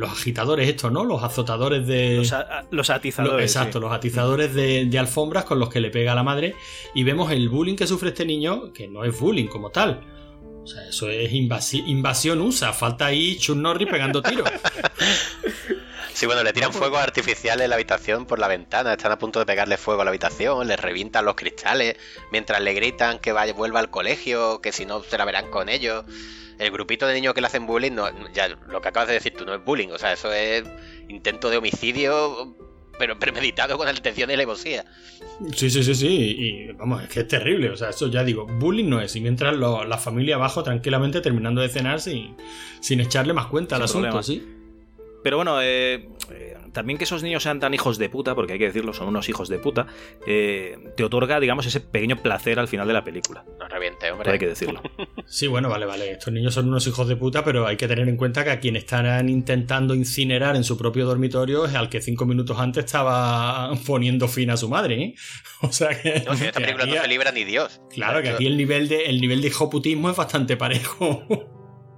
los 0.00 0.10
agitadores 0.10 0.68
estos, 0.68 0.90
¿no? 0.90 1.04
Los 1.04 1.22
azotadores 1.22 1.86
de... 1.86 2.16
Los, 2.16 2.32
a- 2.32 2.64
los 2.70 2.88
Lo- 2.88 2.94
atizadores. 2.94 3.44
exacto, 3.50 3.78
sí. 3.78 3.82
los 3.82 3.92
atizadores 3.92 4.54
de, 4.54 4.86
de 4.86 4.98
alfombras 4.98 5.44
con 5.44 5.58
los 5.60 5.68
que 5.68 5.80
le 5.80 5.90
pega 5.90 6.12
a 6.12 6.14
la 6.16 6.22
madre. 6.22 6.54
Y 6.94 7.04
vemos 7.04 7.30
el 7.30 7.48
bullying 7.48 7.76
que 7.76 7.86
sufre 7.86 8.08
este 8.08 8.24
niño, 8.24 8.72
que 8.72 8.88
no 8.88 9.04
es 9.04 9.18
bullying 9.18 9.46
como 9.46 9.70
tal. 9.70 10.00
O 10.62 10.66
sea, 10.66 10.86
eso 10.88 11.08
es 11.08 11.30
invasi- 11.32 11.84
invasión 11.86 12.40
USA. 12.40 12.72
Falta 12.72 13.06
ahí 13.06 13.36
Chuck 13.38 13.56
Norris 13.56 13.88
pegando 13.88 14.20
tiros. 14.22 14.48
Sí, 16.12 16.26
bueno, 16.26 16.42
le 16.42 16.52
tiran 16.52 16.70
pues- 16.70 16.78
fuegos 16.80 17.00
artificiales 17.00 17.64
en 17.64 17.70
la 17.70 17.76
habitación 17.76 18.26
por 18.26 18.38
la 18.38 18.48
ventana, 18.48 18.92
están 18.92 19.12
a 19.12 19.18
punto 19.18 19.38
de 19.38 19.46
pegarle 19.46 19.78
fuego 19.78 20.02
a 20.02 20.04
la 20.04 20.10
habitación, 20.10 20.66
le 20.66 20.76
revientan 20.76 21.24
los 21.24 21.34
cristales, 21.34 21.96
mientras 22.30 22.60
le 22.60 22.74
gritan 22.74 23.20
que 23.20 23.32
vaya, 23.32 23.54
vuelva 23.54 23.80
al 23.80 23.90
colegio, 23.90 24.60
que 24.60 24.70
si 24.72 24.84
no 24.84 25.02
se 25.02 25.16
la 25.16 25.24
verán 25.24 25.48
con 25.50 25.68
ellos. 25.70 26.04
El 26.60 26.70
grupito 26.70 27.06
de 27.06 27.14
niños 27.14 27.34
que 27.34 27.40
le 27.40 27.46
hacen 27.46 27.66
bullying, 27.66 27.92
no, 27.92 28.06
ya 28.32 28.48
lo 28.48 28.80
que 28.80 28.88
acabas 28.88 29.08
de 29.08 29.14
decir 29.14 29.32
tú, 29.36 29.44
no 29.44 29.54
es 29.54 29.64
bullying, 29.64 29.88
o 29.88 29.98
sea, 29.98 30.12
eso 30.12 30.32
es 30.32 30.62
intento 31.08 31.48
de 31.50 31.56
homicidio, 31.56 32.54
pero 32.98 33.18
premeditado 33.18 33.78
con 33.78 33.86
la 33.86 33.92
intención 33.94 34.28
y 34.30 34.34
alevosía. 34.34 34.84
Sí, 35.54 35.70
sí, 35.70 35.82
sí, 35.82 35.94
sí. 35.94 36.06
Y 36.38 36.72
vamos, 36.72 37.02
es 37.02 37.08
que 37.08 37.20
es 37.20 37.28
terrible. 37.28 37.70
O 37.70 37.76
sea, 37.76 37.88
eso 37.90 38.08
ya 38.08 38.22
digo, 38.24 38.44
bullying 38.46 38.90
no 38.90 39.00
es. 39.00 39.16
Y 39.16 39.22
mientras 39.22 39.56
lo- 39.56 39.84
la 39.86 39.96
familia 39.96 40.34
abajo 40.36 40.62
tranquilamente 40.62 41.22
terminando 41.22 41.62
de 41.62 41.70
cenar 41.70 42.00
sin, 42.00 42.36
sin 42.80 43.00
echarle 43.00 43.32
más 43.32 43.46
cuenta 43.46 43.76
al 43.76 43.82
asunto, 43.84 44.10
problema. 44.10 44.22
sí. 44.22 44.46
Pero 45.22 45.36
bueno, 45.36 45.60
eh, 45.60 46.08
eh, 46.30 46.56
también 46.72 46.96
que 46.98 47.04
esos 47.04 47.22
niños 47.22 47.42
sean 47.42 47.60
tan 47.60 47.74
hijos 47.74 47.98
de 47.98 48.08
puta, 48.08 48.34
porque 48.34 48.54
hay 48.54 48.58
que 48.58 48.66
decirlo, 48.66 48.92
son 48.94 49.08
unos 49.08 49.28
hijos 49.28 49.48
de 49.48 49.58
puta, 49.58 49.86
eh, 50.26 50.78
te 50.96 51.04
otorga, 51.04 51.40
digamos, 51.40 51.66
ese 51.66 51.80
pequeño 51.80 52.16
placer 52.16 52.58
al 52.58 52.68
final 52.68 52.86
de 52.86 52.94
la 52.94 53.04
película. 53.04 53.44
No 53.58 53.68
reviente, 53.68 54.10
hombre. 54.10 54.30
hay 54.30 54.38
que 54.38 54.46
decirlo. 54.46 54.80
Sí, 55.26 55.46
bueno, 55.46 55.68
vale, 55.68 55.86
vale. 55.86 56.10
Estos 56.10 56.32
niños 56.32 56.54
son 56.54 56.68
unos 56.68 56.84
hijos 56.88 57.06
de 57.06 57.14
puta, 57.16 57.44
pero 57.44 57.64
hay 57.66 57.76
que 57.76 57.86
tener 57.86 58.08
en 58.08 58.16
cuenta 58.16 58.42
que 58.42 58.50
a 58.50 58.58
quien 58.58 58.74
están 58.74 59.28
intentando 59.28 59.94
incinerar 59.94 60.56
en 60.56 60.64
su 60.64 60.76
propio 60.76 61.06
dormitorio 61.06 61.66
es 61.66 61.74
al 61.76 61.88
que 61.88 62.00
cinco 62.00 62.26
minutos 62.26 62.58
antes 62.58 62.84
estaba 62.86 63.70
poniendo 63.86 64.26
fin 64.26 64.50
a 64.50 64.56
su 64.56 64.68
madre, 64.68 64.94
¿eh? 65.02 65.14
O 65.62 65.70
sea 65.70 65.90
que. 66.00 66.24
No, 66.26 66.34
si 66.34 66.46
esta 66.46 66.58
que 66.58 66.64
película 66.64 66.84
aquí- 66.84 66.94
no 66.96 67.02
se 67.02 67.08
libra 67.08 67.30
ni 67.32 67.44
Dios. 67.44 67.80
Claro, 67.90 68.22
que 68.22 68.30
aquí 68.30 68.46
el 68.46 68.56
nivel 68.56 68.88
de, 68.88 69.04
el 69.04 69.20
nivel 69.20 69.40
de 69.40 69.48
hijoputismo 69.48 70.10
es 70.10 70.16
bastante 70.16 70.56
parejo. 70.56 71.24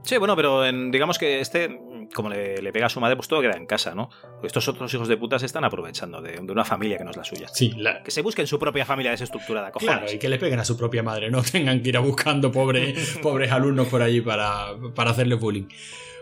Sí, 0.04 0.16
bueno, 0.18 0.34
pero 0.36 0.66
en- 0.66 0.90
digamos 0.90 1.16
que 1.18 1.40
este, 1.40 1.78
como 2.14 2.28
le, 2.28 2.60
le 2.62 2.72
pega 2.72 2.86
a 2.86 2.88
su 2.88 3.00
madre, 3.00 3.16
pues 3.16 3.28
todo 3.28 3.40
queda 3.40 3.56
en 3.56 3.66
casa, 3.66 3.94
¿no? 3.94 4.08
Pues 4.40 4.46
estos 4.50 4.66
otros 4.68 4.92
hijos 4.94 5.08
de 5.08 5.16
puta 5.16 5.38
se 5.38 5.46
están 5.46 5.64
aprovechando 5.64 6.20
de, 6.20 6.32
de 6.32 6.52
una 6.52 6.64
familia 6.64 6.98
que 6.98 7.04
no 7.04 7.10
es 7.10 7.16
la 7.16 7.24
suya. 7.24 7.48
Sí, 7.52 7.72
la- 7.76 8.02
Que 8.02 8.10
se 8.10 8.22
busquen 8.22 8.46
su 8.46 8.58
propia 8.58 8.84
familia 8.84 9.10
desestructurada, 9.12 9.70
cojones. 9.72 9.96
Claro, 9.98 10.12
y 10.12 10.18
que 10.18 10.28
le 10.28 10.38
peguen 10.38 10.58
a 10.60 10.64
su 10.64 10.76
propia 10.76 11.02
madre, 11.02 11.30
no 11.30 11.42
tengan 11.52 11.82
que 11.82 11.88
ir 11.90 11.96
a 11.96 12.00
buscando 12.00 12.52
pobres, 12.52 13.18
pobres 13.22 13.50
alumnos 13.52 13.88
por 13.88 14.02
allí 14.02 14.20
para, 14.20 14.68
para 14.94 15.10
hacerles 15.10 15.38
bullying. 15.40 15.66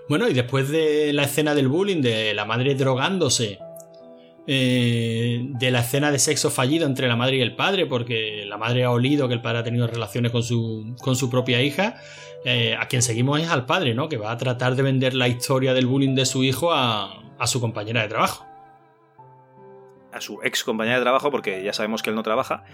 Bueno, 0.09 0.29
y 0.29 0.33
después 0.33 0.69
de 0.71 1.13
la 1.13 1.23
escena 1.25 1.55
del 1.55 1.69
bullying, 1.69 2.03
de 2.03 2.35
la 2.35 2.45
madre 2.45 2.75
drogándose, 2.75 3.59
eh, 4.47 5.39
de 5.43 5.71
la 5.71 5.81
escena 5.81 6.11
de 6.11 6.19
sexo 6.19 6.51
fallido 6.51 6.87
entre 6.87 7.07
la 7.09 7.15
madre 7.17 7.37
y 7.37 7.41
el 7.43 7.55
padre, 7.55 7.87
porque 7.87 8.45
la 8.47 8.57
madre 8.57 8.85
ha 8.85 8.91
olido 8.91 9.29
que 9.29 9.35
el 9.35 9.41
padre 9.43 9.59
ha 9.59 9.63
tenido 9.65 9.87
relaciones 9.87 10.33
con 10.33 10.43
su, 10.43 10.97
con 11.01 11.15
su 11.15 11.31
propia 11.31 11.63
hija, 11.63 11.97
eh, 12.45 12.77
a 12.79 12.87
quien 12.87 13.03
seguimos 13.03 13.41
es 13.41 13.51
al 13.51 13.67
padre, 13.67 13.95
¿no? 13.95 14.09
Que 14.09 14.17
va 14.17 14.31
a 14.31 14.37
tratar 14.37 14.75
de 14.77 14.83
vender 14.83 15.15
la 15.15 15.29
historia 15.29 15.75
del 15.75 15.87
bullying 15.87 16.15
de 16.15 16.27
su 16.27 16.43
hijo 16.45 16.73
a, 16.73 17.23
a 17.39 17.47
su 17.47 17.61
compañera 17.61 18.03
de 18.03 18.09
trabajo. 18.09 18.47
a 20.13 20.21
su 20.21 20.41
ex 20.43 20.65
compañera 20.65 20.97
de 20.97 21.03
trabajo, 21.03 21.31
porque 21.31 21.63
ya 21.63 21.73
sabemos 21.73 22.03
que 22.03 22.11
él 22.11 22.17
no 22.17 22.23
trabaja, 22.23 22.65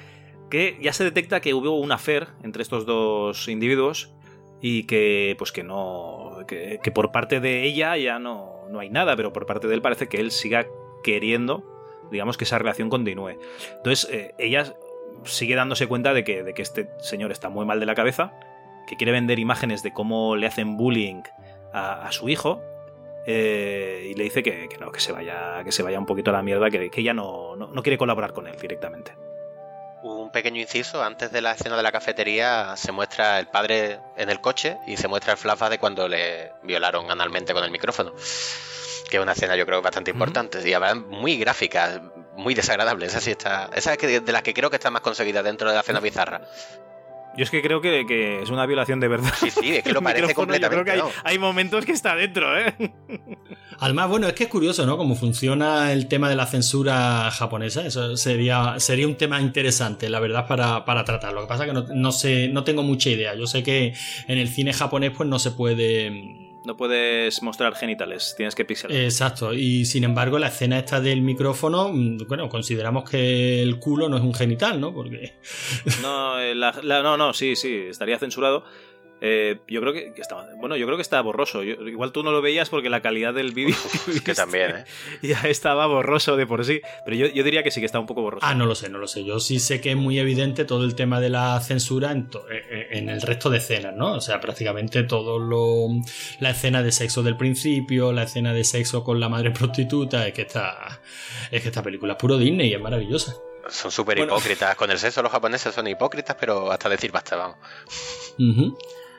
que 0.50 0.79
ya 0.81 0.92
se 0.92 1.05
detecta 1.05 1.40
que 1.40 1.55
hubo 1.55 1.79
un 1.79 1.92
affair 1.92 2.29
entre 2.42 2.62
estos 2.62 2.87
dos 2.87 3.48
individuos 3.48 4.12
y 4.60 4.85
que 4.85 5.35
pues 5.37 5.52
que 5.52 5.62
no 5.62 6.38
que, 6.48 6.81
que 6.83 6.90
por 6.90 7.12
parte 7.12 7.40
de 7.40 7.64
ella 7.64 7.96
ya 7.96 8.19
no, 8.19 8.64
no 8.71 8.81
hay 8.81 8.88
nada, 8.88 9.17
pero 9.17 9.33
por 9.33 9.44
parte 9.44 9.69
de 9.69 9.75
él 9.75 9.83
parece 9.83 10.08
que 10.08 10.19
él 10.19 10.31
siga 10.31 10.67
queriendo 11.02 11.62
digamos 12.10 12.37
que 12.37 12.44
esa 12.44 12.58
relación 12.58 12.88
continúe. 12.88 13.38
Entonces 13.77 14.08
eh, 14.10 14.35
ella 14.38 14.75
sigue 15.25 15.56
dándose 15.56 15.87
cuenta 15.88 16.14
de 16.14 16.25
que, 16.25 16.42
de 16.42 16.54
que 16.54 16.62
este 16.62 16.88
señor 17.00 17.33
está 17.33 17.48
muy 17.48 17.67
mal 17.67 17.81
de 17.81 17.87
la 17.87 17.94
cabeza, 17.94 18.33
que 18.87 18.96
quiere 18.96 19.12
vender 19.12 19.38
imágenes 19.38 19.82
de 19.82 19.92
cómo 19.92 20.37
le 20.37 20.46
hacen 20.46 20.76
bullying 20.76 21.22
a, 21.72 22.06
a 22.06 22.12
su 22.12 22.28
hijo 22.28 22.62
eh, 23.28 24.08
y 24.10 24.14
le 24.14 24.24
dice 24.24 24.42
que, 24.42 24.68
que 24.68 24.78
no, 24.78 24.92
que 24.92 25.00
se 25.00 25.10
vaya, 25.10 25.62
que 25.64 25.72
se 25.72 25.82
vaya 25.82 25.98
un 25.98 26.06
poquito 26.06 26.30
a 26.30 26.34
la 26.34 26.42
mierda, 26.42 26.70
que, 26.70 26.90
que 26.90 27.00
ella 27.00 27.12
no, 27.12 27.56
no, 27.56 27.66
no 27.66 27.82
quiere 27.82 27.98
colaborar 27.98 28.32
con 28.32 28.46
él 28.46 28.56
directamente. 28.56 29.16
Un 30.02 30.30
pequeño 30.30 30.60
inciso, 30.60 31.02
antes 31.02 31.32
de 31.32 31.40
la 31.40 31.52
escena 31.52 31.76
de 31.76 31.82
la 31.82 31.90
cafetería 31.90 32.76
se 32.76 32.92
muestra 32.92 33.40
el 33.40 33.48
padre 33.48 33.98
en 34.16 34.30
el 34.30 34.40
coche 34.40 34.78
y 34.87 34.96
se 34.96 35.08
muestra 35.08 35.32
el 35.32 35.38
flashback 35.38 35.70
de 35.70 35.78
cuando 35.78 36.06
le 36.06 36.52
violaron 36.62 37.10
analmente 37.10 37.52
con 37.52 37.64
el 37.64 37.72
micrófono. 37.72 38.12
Que 39.10 39.16
es 39.16 39.22
una 39.22 39.32
escena 39.32 39.56
yo 39.56 39.66
creo 39.66 39.82
bastante 39.82 40.12
importante 40.12 40.60
y 40.68 40.72
además 40.72 41.06
muy 41.08 41.37
gráfica, 41.37 42.00
muy 42.37 42.54
desagradable. 42.54 43.06
Esa 43.06 43.20
sí 43.20 43.32
está. 43.32 43.70
Esa 43.74 43.94
es 43.94 44.24
de 44.24 44.32
las 44.32 44.42
que 44.42 44.54
creo 44.54 44.70
que 44.70 44.76
está 44.76 44.90
más 44.90 45.02
conseguida 45.02 45.42
dentro 45.42 45.68
de 45.68 45.74
la 45.74 45.80
escena 45.80 45.98
bizarra. 46.00 46.42
Yo 47.37 47.44
es 47.44 47.50
que 47.50 47.62
creo 47.62 47.80
que, 47.80 48.06
que 48.06 48.42
es 48.42 48.50
una 48.50 48.66
violación 48.66 49.00
de 49.00 49.08
verdad. 49.08 49.32
Sí, 49.38 49.50
sí, 49.50 49.76
es 49.76 49.82
que 49.82 49.92
lo 49.92 50.02
parece 50.02 50.26
micrófono, 50.26 50.54
yo 50.54 50.68
creo 50.68 50.70
completamente. 50.70 50.84
que 50.84 50.90
hay, 50.92 50.98
¿no? 50.98 51.10
hay 51.24 51.38
momentos 51.38 51.84
que 51.84 51.92
está 51.92 52.14
dentro, 52.16 52.58
¿eh? 52.58 52.74
Además, 53.78 54.08
bueno, 54.08 54.26
es 54.26 54.32
que 54.32 54.44
es 54.44 54.50
curioso, 54.50 54.87
¿no? 54.87 54.96
Cómo 54.96 55.14
funciona 55.16 55.92
el 55.92 56.08
tema 56.08 56.30
de 56.30 56.37
la 56.37 56.46
censura 56.46 57.30
japonesa. 57.30 57.84
Eso 57.84 58.16
sería, 58.16 58.76
sería 58.78 59.06
un 59.06 59.16
tema 59.16 59.40
interesante, 59.40 60.08
la 60.08 60.18
verdad, 60.18 60.46
para, 60.46 60.84
para 60.84 61.04
tratar. 61.04 61.34
Lo 61.34 61.42
que 61.42 61.46
pasa 61.46 61.64
es 61.64 61.68
que 61.68 61.74
no, 61.74 61.87
no 61.94 62.12
sé, 62.12 62.48
no 62.48 62.64
tengo 62.64 62.82
mucha 62.82 63.10
idea. 63.10 63.34
Yo 63.34 63.46
sé 63.46 63.62
que 63.62 63.92
en 64.28 64.38
el 64.38 64.48
cine 64.48 64.72
japonés, 64.72 65.12
pues 65.16 65.28
no 65.28 65.38
se 65.38 65.50
puede. 65.50 66.46
No 66.67 66.77
puedes 66.77 67.42
mostrar 67.42 67.77
genitales, 67.77 68.35
tienes 68.37 68.56
que 68.56 68.64
pixelar. 68.64 68.98
Exacto. 68.98 69.54
Y 69.54 69.85
sin 69.85 70.02
embargo, 70.02 70.37
la 70.40 70.48
escena 70.48 70.79
esta 70.81 71.00
del 71.00 71.21
micrófono, 71.23 71.90
mm, 71.92 72.27
bueno, 72.27 72.48
consideramos 72.48 73.08
que 73.08 73.62
el 73.62 73.79
culo 73.79 74.08
no 74.08 74.17
es 74.17 74.23
un 74.25 74.35
genital, 74.35 74.81
¿no? 74.81 74.92
Porque. 74.92 75.35
No, 76.02 76.40
eh, 76.40 76.56
la- 76.56 76.75
la- 76.83 77.02
no, 77.02 77.17
no, 77.17 77.33
sí, 77.33 77.54
sí, 77.54 77.73
estaría 77.88 78.19
censurado. 78.19 78.64
Eh, 79.23 79.60
yo 79.67 79.81
creo 79.81 79.94
que, 79.94 80.12
que 80.12 80.21
está, 80.21 80.46
bueno, 80.58 80.77
yo 80.77 80.85
creo 80.85 80.96
que 80.98 81.02
está 81.02 81.21
borroso. 81.23 81.62
Yo- 81.62 81.75
igual 81.88 82.12
tú 82.12 82.23
no 82.23 82.33
lo 82.33 82.42
veías 82.42 82.69
porque 82.69 82.90
la 82.90 83.00
calidad 83.00 83.33
del 83.33 83.52
vídeo 83.52 83.75
Que 84.25 84.35
también, 84.35 84.71
¿eh? 84.77 84.85
ya 85.23 85.40
estaba 85.48 85.87
borroso 85.87 86.37
de 86.37 86.46
por 86.46 86.64
sí. 86.67 86.81
Pero 87.04 87.17
yo, 87.17 87.27
yo 87.29 87.42
diría 87.42 87.62
que 87.62 87.71
sí 87.71 87.81
que 87.81 87.87
está 87.87 87.98
un 87.98 88.06
poco 88.06 88.21
borroso. 88.23 88.44
Ah, 88.46 88.54
no 88.54 88.67
lo 88.67 88.75
sé, 88.75 88.90
no 88.90 88.98
lo 88.98 89.08
sé. 89.08 89.25
Yo 89.25 89.40
sí 89.40 89.58
sé 89.58 89.81
que 89.81 89.92
es 89.92 89.96
muy 89.96 90.19
evidente 90.19 90.64
todo 90.67 90.85
el 90.85 90.94
tema 90.94 91.19
de 91.21 91.31
la 91.31 91.58
censura 91.60 92.12
en, 92.12 92.29
to- 92.29 92.44
eh, 92.50 92.88
en 92.90 93.08
el 93.08 93.23
resto 93.23 93.48
de 93.48 93.58
escenas, 93.58 93.94
¿no? 93.96 94.12
O 94.12 94.21
sea, 94.21 94.38
prácticamente 94.40 95.02
todo 95.04 95.38
lo. 95.38 95.88
La 96.40 96.50
escena 96.50 96.83
de 96.83 96.92
sexo 96.92 97.23
del 97.23 97.37
principio, 97.38 98.12
la 98.12 98.25
escena 98.25 98.52
de 98.52 98.64
sexo 98.64 99.02
con 99.02 99.19
la 99.19 99.29
madre 99.31 99.50
prostituta, 99.50 100.27
es 100.27 100.35
que 100.35 100.42
esta. 100.42 101.00
Es 101.50 101.62
que 101.62 101.69
esta 101.69 101.83
película 101.83 102.12
es 102.14 102.19
puro 102.19 102.37
Disney 102.37 102.69
y 102.71 102.75
es 102.75 102.81
maravillosa. 102.81 103.35
Son 103.69 103.90
súper 103.90 104.19
Bueno. 104.19 104.35
hipócritas. 104.35 104.77
Con 104.77 104.90
el 104.90 104.98
sexo 104.98 105.23
los 105.23 105.33
japoneses 105.33 105.75
son 105.75 105.87
hipócritas, 105.88 106.37
pero 106.38 106.71
hasta 106.71 106.88
decir 106.88 107.10
basta, 107.10 107.35
vamos. 107.37 107.56
Ujú. 108.38 108.77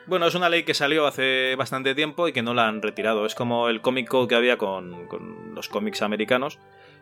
Bueno, 0.08 0.26
es 0.26 0.34
una 0.34 0.48
ley 0.48 0.62
que 0.64 0.74
salió 0.74 1.06
hace 1.06 1.54
bastante 1.56 1.94
tiempo 1.94 2.28
y 2.28 2.32
que 2.32 2.42
no 2.42 2.54
la 2.54 2.66
han 2.66 2.82
retirado. 2.82 3.26
Es 3.26 3.34
como 3.34 3.68
el 3.68 3.80
Comic 3.80 4.08
Code 4.08 4.28
que 4.28 4.34
había 4.34 4.56
con, 4.56 5.06
con 5.06 5.54
los 5.54 5.68
cómics 5.68 6.02
americanos. 6.02 6.58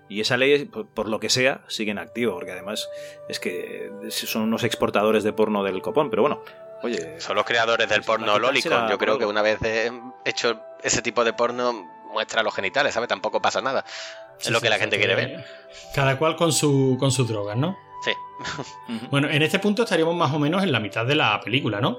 Y 0.08 0.20
esa 0.20 0.36
ley, 0.36 0.66
por, 0.66 0.86
por 0.86 1.08
lo 1.08 1.18
que 1.18 1.28
sea, 1.28 1.62
sigue 1.68 1.90
en 1.90 1.98
activo, 1.98 2.34
porque 2.34 2.52
además 2.52 2.88
es 3.28 3.40
que 3.40 3.90
son 4.10 4.42
unos 4.42 4.62
exportadores 4.64 5.24
de 5.24 5.32
porno 5.32 5.64
del 5.64 5.82
copón. 5.82 6.10
Pero 6.10 6.22
bueno, 6.22 6.42
oye, 6.82 7.20
Son 7.20 7.34
los 7.36 7.44
creadores 7.44 7.88
del 7.88 8.02
porno 8.02 8.38
Lolicon. 8.38 8.88
Yo 8.88 8.98
creo 8.98 9.18
que 9.18 9.26
una 9.26 9.42
vez 9.42 9.58
eh, 9.62 9.90
hecho 10.24 10.60
ese 10.82 11.02
tipo 11.02 11.24
de 11.24 11.32
porno, 11.32 11.88
muestra 12.12 12.42
los 12.42 12.54
genitales, 12.54 12.94
¿sabes? 12.94 13.08
Tampoco 13.08 13.42
pasa 13.42 13.60
nada. 13.60 13.84
Es 14.38 14.46
Sí, 14.46 14.52
lo 14.52 14.58
sí, 14.58 14.64
que 14.64 14.68
la 14.70 14.76
sí, 14.76 14.80
gente 14.82 14.96
sí. 14.96 15.00
quiere 15.00 15.14
ver. 15.16 15.44
Cada 15.94 16.18
cual 16.18 16.36
con 16.36 16.52
su 16.52 16.96
con 17.00 17.10
sus 17.10 17.26
drogas, 17.28 17.56
¿no? 17.56 17.76
Sí, 18.04 18.12
Bueno, 19.10 19.28
en 19.28 19.42
este 19.42 19.58
punto 19.58 19.82
estaríamos 19.84 20.14
más 20.14 20.32
o 20.32 20.38
menos 20.38 20.62
en 20.62 20.70
la 20.70 20.78
mitad 20.80 21.04
de 21.06 21.14
la 21.16 21.40
película, 21.40 21.80
¿no? 21.80 21.98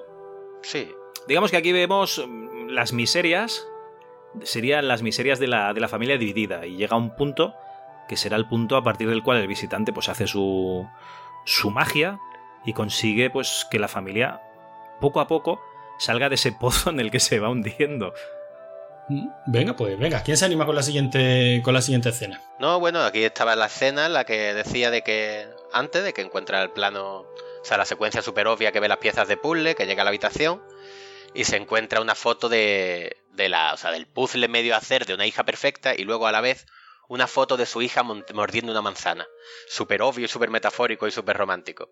Sí. 0.68 0.91
digamos 1.28 1.51
que 1.51 1.57
aquí 1.57 1.72
vemos 1.72 2.24
mm, 2.28 2.68
las 2.70 2.93
miserias, 2.93 3.65
serían 4.43 4.88
las 4.88 5.01
miserias 5.01 5.39
de 5.39 5.47
la, 5.47 5.74
de 5.74 5.80
la 5.80 5.88
familia 5.88 6.18
dividida. 6.18 6.65
Y 6.65 6.76
llega 6.78 6.95
un 6.97 7.15
punto 7.15 7.53
que 8.07 8.18
será 8.18 8.38
el 8.38 8.47
punto 8.47 8.76
a 8.78 8.84
partir 8.84 9.09
del 9.09 9.24
cual 9.24 9.38
el 9.38 9.47
visitante 9.47 9.93
pues 9.93 10.09
hace 10.09 10.28
su, 10.28 10.88
su 11.45 11.72
magia 11.72 12.20
y 12.65 12.74
consigue 12.74 13.30
pues 13.30 13.65
que 13.70 13.80
la 13.80 13.88
familia 13.88 14.41
poco 14.99 15.20
a 15.20 15.28
poco 15.28 15.59
salga 15.99 16.30
de 16.30 16.36
ese 16.36 16.51
pozo 16.51 16.89
en 16.89 16.99
el 16.99 17.11
que 17.11 17.20
se 17.20 17.39
va 17.39 17.49
hundiendo. 17.49 18.13
Mm, 19.09 19.28
Venga, 19.47 19.76
pues 19.76 19.97
venga, 19.97 20.22
¿quién 20.24 20.38
se 20.38 20.45
anima 20.45 20.65
con 20.65 20.76
la 20.76 20.84
siguiente 20.84 21.61
con 21.63 21.74
la 21.74 21.82
siguiente 21.82 22.09
escena? 22.09 22.41
No, 22.59 22.80
bueno, 22.80 23.01
aquí 23.03 23.24
estaba 23.24 23.55
la 23.55 23.68
escena 23.68 24.05
en 24.05 24.13
la 24.13 24.26
que 24.26 24.53
decía 24.53 24.91
de 24.91 25.01
que 25.01 25.47
antes 25.74 26.03
de 26.03 26.13
que 26.13 26.22
encuentra 26.22 26.61
el 26.61 26.72
plano, 26.72 27.26
sea, 27.68 27.78
la 27.78 27.86
secuencia 27.86 28.22
súper 28.22 28.47
obvia 28.47 28.72
que 28.72 28.80
ve 28.80 28.88
las 28.88 28.97
piezas 28.97 29.28
de 29.28 29.38
puzzle, 29.38 29.76
que 29.76 29.86
llega 29.86 30.01
a 30.01 30.05
la 30.05 30.09
habitación 30.09 30.63
y 31.34 31.43
se 31.43 31.57
encuentra 31.57 32.01
una 32.01 32.15
foto 32.15 32.49
de, 32.49 33.18
de 33.34 33.49
la, 33.49 33.74
o 33.74 33.78
sea, 33.78 33.91
del 33.91 34.07
puzzle 34.07 34.47
medio 34.47 34.76
hacer 34.76 35.05
de 35.05 35.13
una 35.13 35.26
hija 35.26 35.43
perfecta 35.43 35.93
y 35.95 36.03
luego 36.03 36.28
a 36.28 36.32
la 36.32 36.41
vez 36.41 36.65
una 37.09 37.28
foto 37.28 37.57
de 37.57 37.65
su 37.65 37.82
hija 37.82 38.03
mordiendo 38.03 38.72
una 38.72 38.82
manzana. 38.82 39.28
Súper 39.68 40.01
obvio, 40.01 40.28
súper 40.28 40.49
metafórico 40.49 41.07
y 41.07 41.11
súper 41.11 41.38
romántico. 41.38 41.89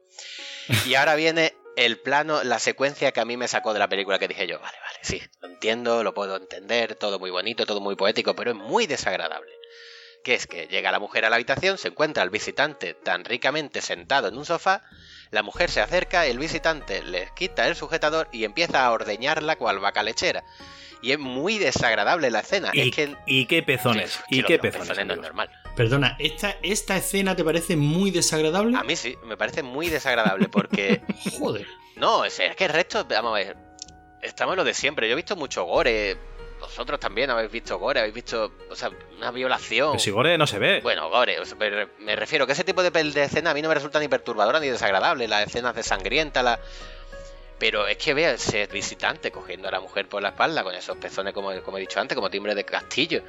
Y 0.86 0.96
ahora 0.96 1.16
viene 1.16 1.56
el 1.78 2.00
plano, 2.00 2.44
la 2.44 2.60
secuencia 2.60 3.12
que 3.12 3.20
a 3.20 3.26
mí 3.26 3.38
me 3.38 3.48
sacó 3.48 3.74
de 3.74 3.80
la 3.80 3.88
película 3.88 4.20
que 4.20 4.28
dije 4.28 4.48
yo, 4.48 4.60
vale, 4.60 4.78
vale, 4.82 5.00
sí, 5.02 5.22
lo 5.42 5.50
entiendo, 5.50 6.04
lo 6.04 6.14
puedo 6.14 6.36
entender, 6.36 6.96
todo 6.96 7.20
muy 7.20 7.32
bonito, 7.32 7.66
todo 7.66 7.82
muy 7.82 7.96
poético, 7.96 8.36
pero 8.36 8.52
es 8.52 8.58
muy 8.58 8.88
desagradable 8.88 9.52
que 10.26 10.34
es 10.34 10.48
que 10.48 10.66
llega 10.66 10.92
la 10.92 11.00
mujer 11.00 11.24
a 11.24 11.30
la 11.30 11.36
habitación, 11.36 11.78
se 11.78 11.90
encuentra 11.90 12.24
al 12.24 12.32
visitante 12.32 12.96
tan 12.96 13.24
ricamente 13.24 13.80
sentado 13.80 14.28
en 14.28 14.36
un 14.36 14.44
sofá, 14.44 14.82
la 15.30 15.44
mujer 15.44 15.70
se 15.70 15.82
acerca, 15.82 16.26
el 16.26 16.40
visitante 16.40 17.04
le 17.04 17.30
quita 17.36 17.68
el 17.68 17.76
sujetador 17.76 18.28
y 18.32 18.44
empieza 18.44 18.84
a 18.84 18.92
ordeñarla 18.92 19.56
cual 19.56 19.78
vaca 19.78 20.02
lechera. 20.02 20.44
Y 21.04 21.12
es 21.12 21.20
muy 21.20 21.60
desagradable 21.60 22.32
la 22.32 22.40
escena. 22.40 22.72
Y, 22.74 22.90
es 22.90 22.96
que... 22.96 23.16
y 23.28 23.46
qué 23.46 23.62
pezones, 23.62 24.14
Sí, 24.28 24.40
y 24.40 24.44
qué 24.44 24.58
pezones. 24.58 24.88
no 24.88 24.94
es 24.94 25.00
amigos. 25.00 25.22
normal. 25.22 25.52
Perdona, 25.76 26.16
¿esta, 26.18 26.56
¿esta 26.64 26.98
escena 26.98 27.36
te 27.36 27.44
parece 27.44 27.76
muy 27.76 28.10
desagradable? 28.10 28.76
A 28.76 28.84
mí 28.84 28.96
sí, 28.96 29.16
me 29.26 29.38
parece 29.38 29.62
muy 29.62 29.90
desagradable 29.90 30.50
porque... 30.50 31.04
Joder. 31.40 31.68
No, 31.98 32.26
es, 32.26 32.40
es 32.40 32.56
que 32.56 32.66
el 32.66 32.72
resto, 32.74 33.06
vamos 33.06 33.34
a 33.34 33.36
ver, 33.36 33.58
estamos 34.24 34.54
en 34.54 34.58
lo 34.58 34.64
de 34.64 34.74
siempre. 34.74 35.08
Yo 35.08 35.14
he 35.14 35.18
visto 35.18 35.36
mucho 35.36 35.66
gore, 35.66 36.18
vosotros 36.60 37.00
también 37.00 37.30
habéis 37.30 37.52
visto 37.52 37.78
gore, 37.78 38.00
habéis 38.00 38.16
visto, 38.16 38.52
o 38.70 38.76
sea, 38.76 38.90
una 39.18 39.32
violación. 39.32 39.92
Pero 39.92 40.00
si 40.00 40.12
Gore 40.12 40.38
no 40.38 40.48
se 40.48 40.60
ve. 40.60 40.80
Bueno, 40.82 41.10
gore, 41.10 41.40
o 41.40 41.46
sea, 41.46 41.58
pero 41.58 41.88
me 42.00 42.16
refiero 42.16 42.46
que 42.46 42.54
ese 42.54 42.64
tipo 42.64 42.84
de, 42.84 42.92
de 42.92 43.24
escena 43.24 43.52
a 43.52 43.54
mí 43.54 43.62
no 43.62 43.70
me 43.70 43.76
resulta 43.76 44.00
ni 44.00 44.08
perturbadora 44.08 44.60
ni 44.60 44.68
desagradable, 44.68 45.28
las 45.28 45.48
escenas 45.48 45.76
de 45.76 45.84
sangrienta, 45.84 46.44
la... 46.44 46.60
Pero 47.58 47.88
es 47.88 47.98
que 47.98 48.14
vea 48.14 48.34
ese 48.34 48.68
visitante 48.68 49.32
cogiendo 49.32 49.70
a 49.70 49.72
la 49.72 49.80
mujer 49.80 50.10
por 50.10 50.22
la 50.22 50.30
espalda 50.30 50.64
con 50.64 50.76
esos 50.76 50.98
pezones, 50.98 51.34
como, 51.34 51.54
como 51.62 51.78
he 51.78 51.82
dicho 51.82 52.00
antes, 52.00 52.16
como 52.16 52.30
timbre 52.30 52.54
de 52.54 52.66
castillo. 52.66 53.24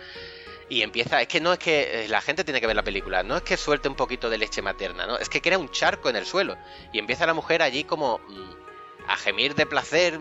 Y 0.69 0.83
empieza, 0.83 1.23
es 1.23 1.29
que 1.29 1.41
no 1.41 1.53
es 1.53 1.61
que 1.61 2.05
eh, 2.05 2.09
la 2.09 2.21
gente 2.21 2.43
tiene 2.43 2.61
que 2.61 2.67
ver 2.67 2.75
la 2.75 2.83
película, 2.83 3.23
no 3.23 3.37
es 3.37 3.43
que 3.43 3.57
suelte 3.57 3.89
un 3.89 3.95
poquito 3.95 4.29
de 4.29 4.39
leche 4.39 4.63
materna, 4.63 5.07
¿no? 5.07 5.17
Es 5.17 5.29
que 5.29 5.41
crea 5.41 5.59
un 5.59 5.71
charco 5.71 6.09
en 6.09 6.17
el 6.17 6.27
suelo. 6.27 6.57
Y 6.93 6.99
empieza 6.99 7.25
la 7.25 7.35
mujer 7.35 7.63
allí 7.63 7.85
como 7.85 8.19
mm, 8.19 8.51
a 9.09 9.17
gemir 9.17 9.55
de 9.55 9.65
placer, 9.67 10.19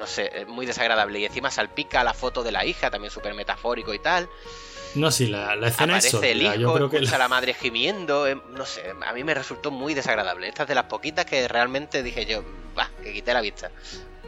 no 0.00 0.06
sé, 0.08 0.30
es 0.34 0.48
muy 0.48 0.66
desagradable. 0.66 1.20
Y 1.20 1.24
encima 1.26 1.50
salpica 1.52 2.02
la 2.02 2.14
foto 2.14 2.42
de 2.42 2.50
la 2.50 2.64
hija, 2.64 2.90
también 2.90 3.12
súper 3.12 3.34
metafórico 3.34 3.94
y 3.94 4.00
tal. 4.00 4.28
No, 4.96 5.12
sí, 5.12 5.28
la, 5.28 5.54
la 5.54 5.68
escena 5.68 5.98
es 5.98 6.06
Aparece 6.06 6.32
el 6.32 6.38
sórdida. 6.40 6.56
hijo, 6.56 6.62
Yo 6.70 6.74
creo 6.74 6.90
que 6.90 6.96
escucha 6.96 7.12
la- 7.18 7.24
a 7.24 7.28
la 7.28 7.28
madre 7.28 7.54
gimiendo, 7.54 8.26
eh, 8.26 8.36
no 8.50 8.66
sé, 8.66 8.82
a 9.06 9.12
mí 9.12 9.22
me 9.22 9.34
resultó 9.34 9.70
muy 9.70 9.94
desagradable. 9.94 10.48
Esta 10.48 10.62
es 10.64 10.68
de 10.68 10.74
las 10.74 10.86
poquitas 10.86 11.26
que 11.26 11.46
realmente 11.46 12.02
dije 12.02 12.26
yo, 12.26 12.42
bah, 12.74 12.90
que 13.00 13.12
quité 13.12 13.32
la 13.32 13.40
vista. 13.40 13.70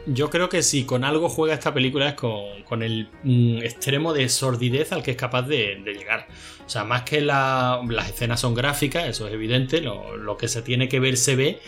Yo 0.05 0.29
creo 0.29 0.49
que 0.49 0.63
si 0.63 0.83
con 0.85 1.03
algo 1.05 1.29
juega 1.29 1.53
esta 1.53 1.73
película 1.73 2.09
es 2.09 2.13
con, 2.15 2.63
con 2.63 2.83
el 2.83 3.07
mm, 3.23 3.59
extremo 3.59 4.11
de 4.13 4.27
sordidez 4.27 4.91
al 4.91 5.01
que 5.01 5.11
es 5.11 5.17
capaz 5.17 5.43
de, 5.43 5.81
de 5.83 5.93
llegar. 5.93 6.27
O 6.65 6.69
sea, 6.69 6.83
más 6.83 7.03
que 7.03 7.21
la- 7.21 7.81
las 7.89 8.09
escenas 8.09 8.39
son 8.41 8.53
gráficas, 8.53 9.05
eso 9.07 9.27
es 9.27 9.33
evidente, 9.33 9.79
lo, 9.81 10.35
que 10.37 10.47
se 10.49 10.61
tiene 10.61 10.89
que 10.89 10.99
ver 10.99 11.15
se 11.17 11.35
ve, 11.37 11.59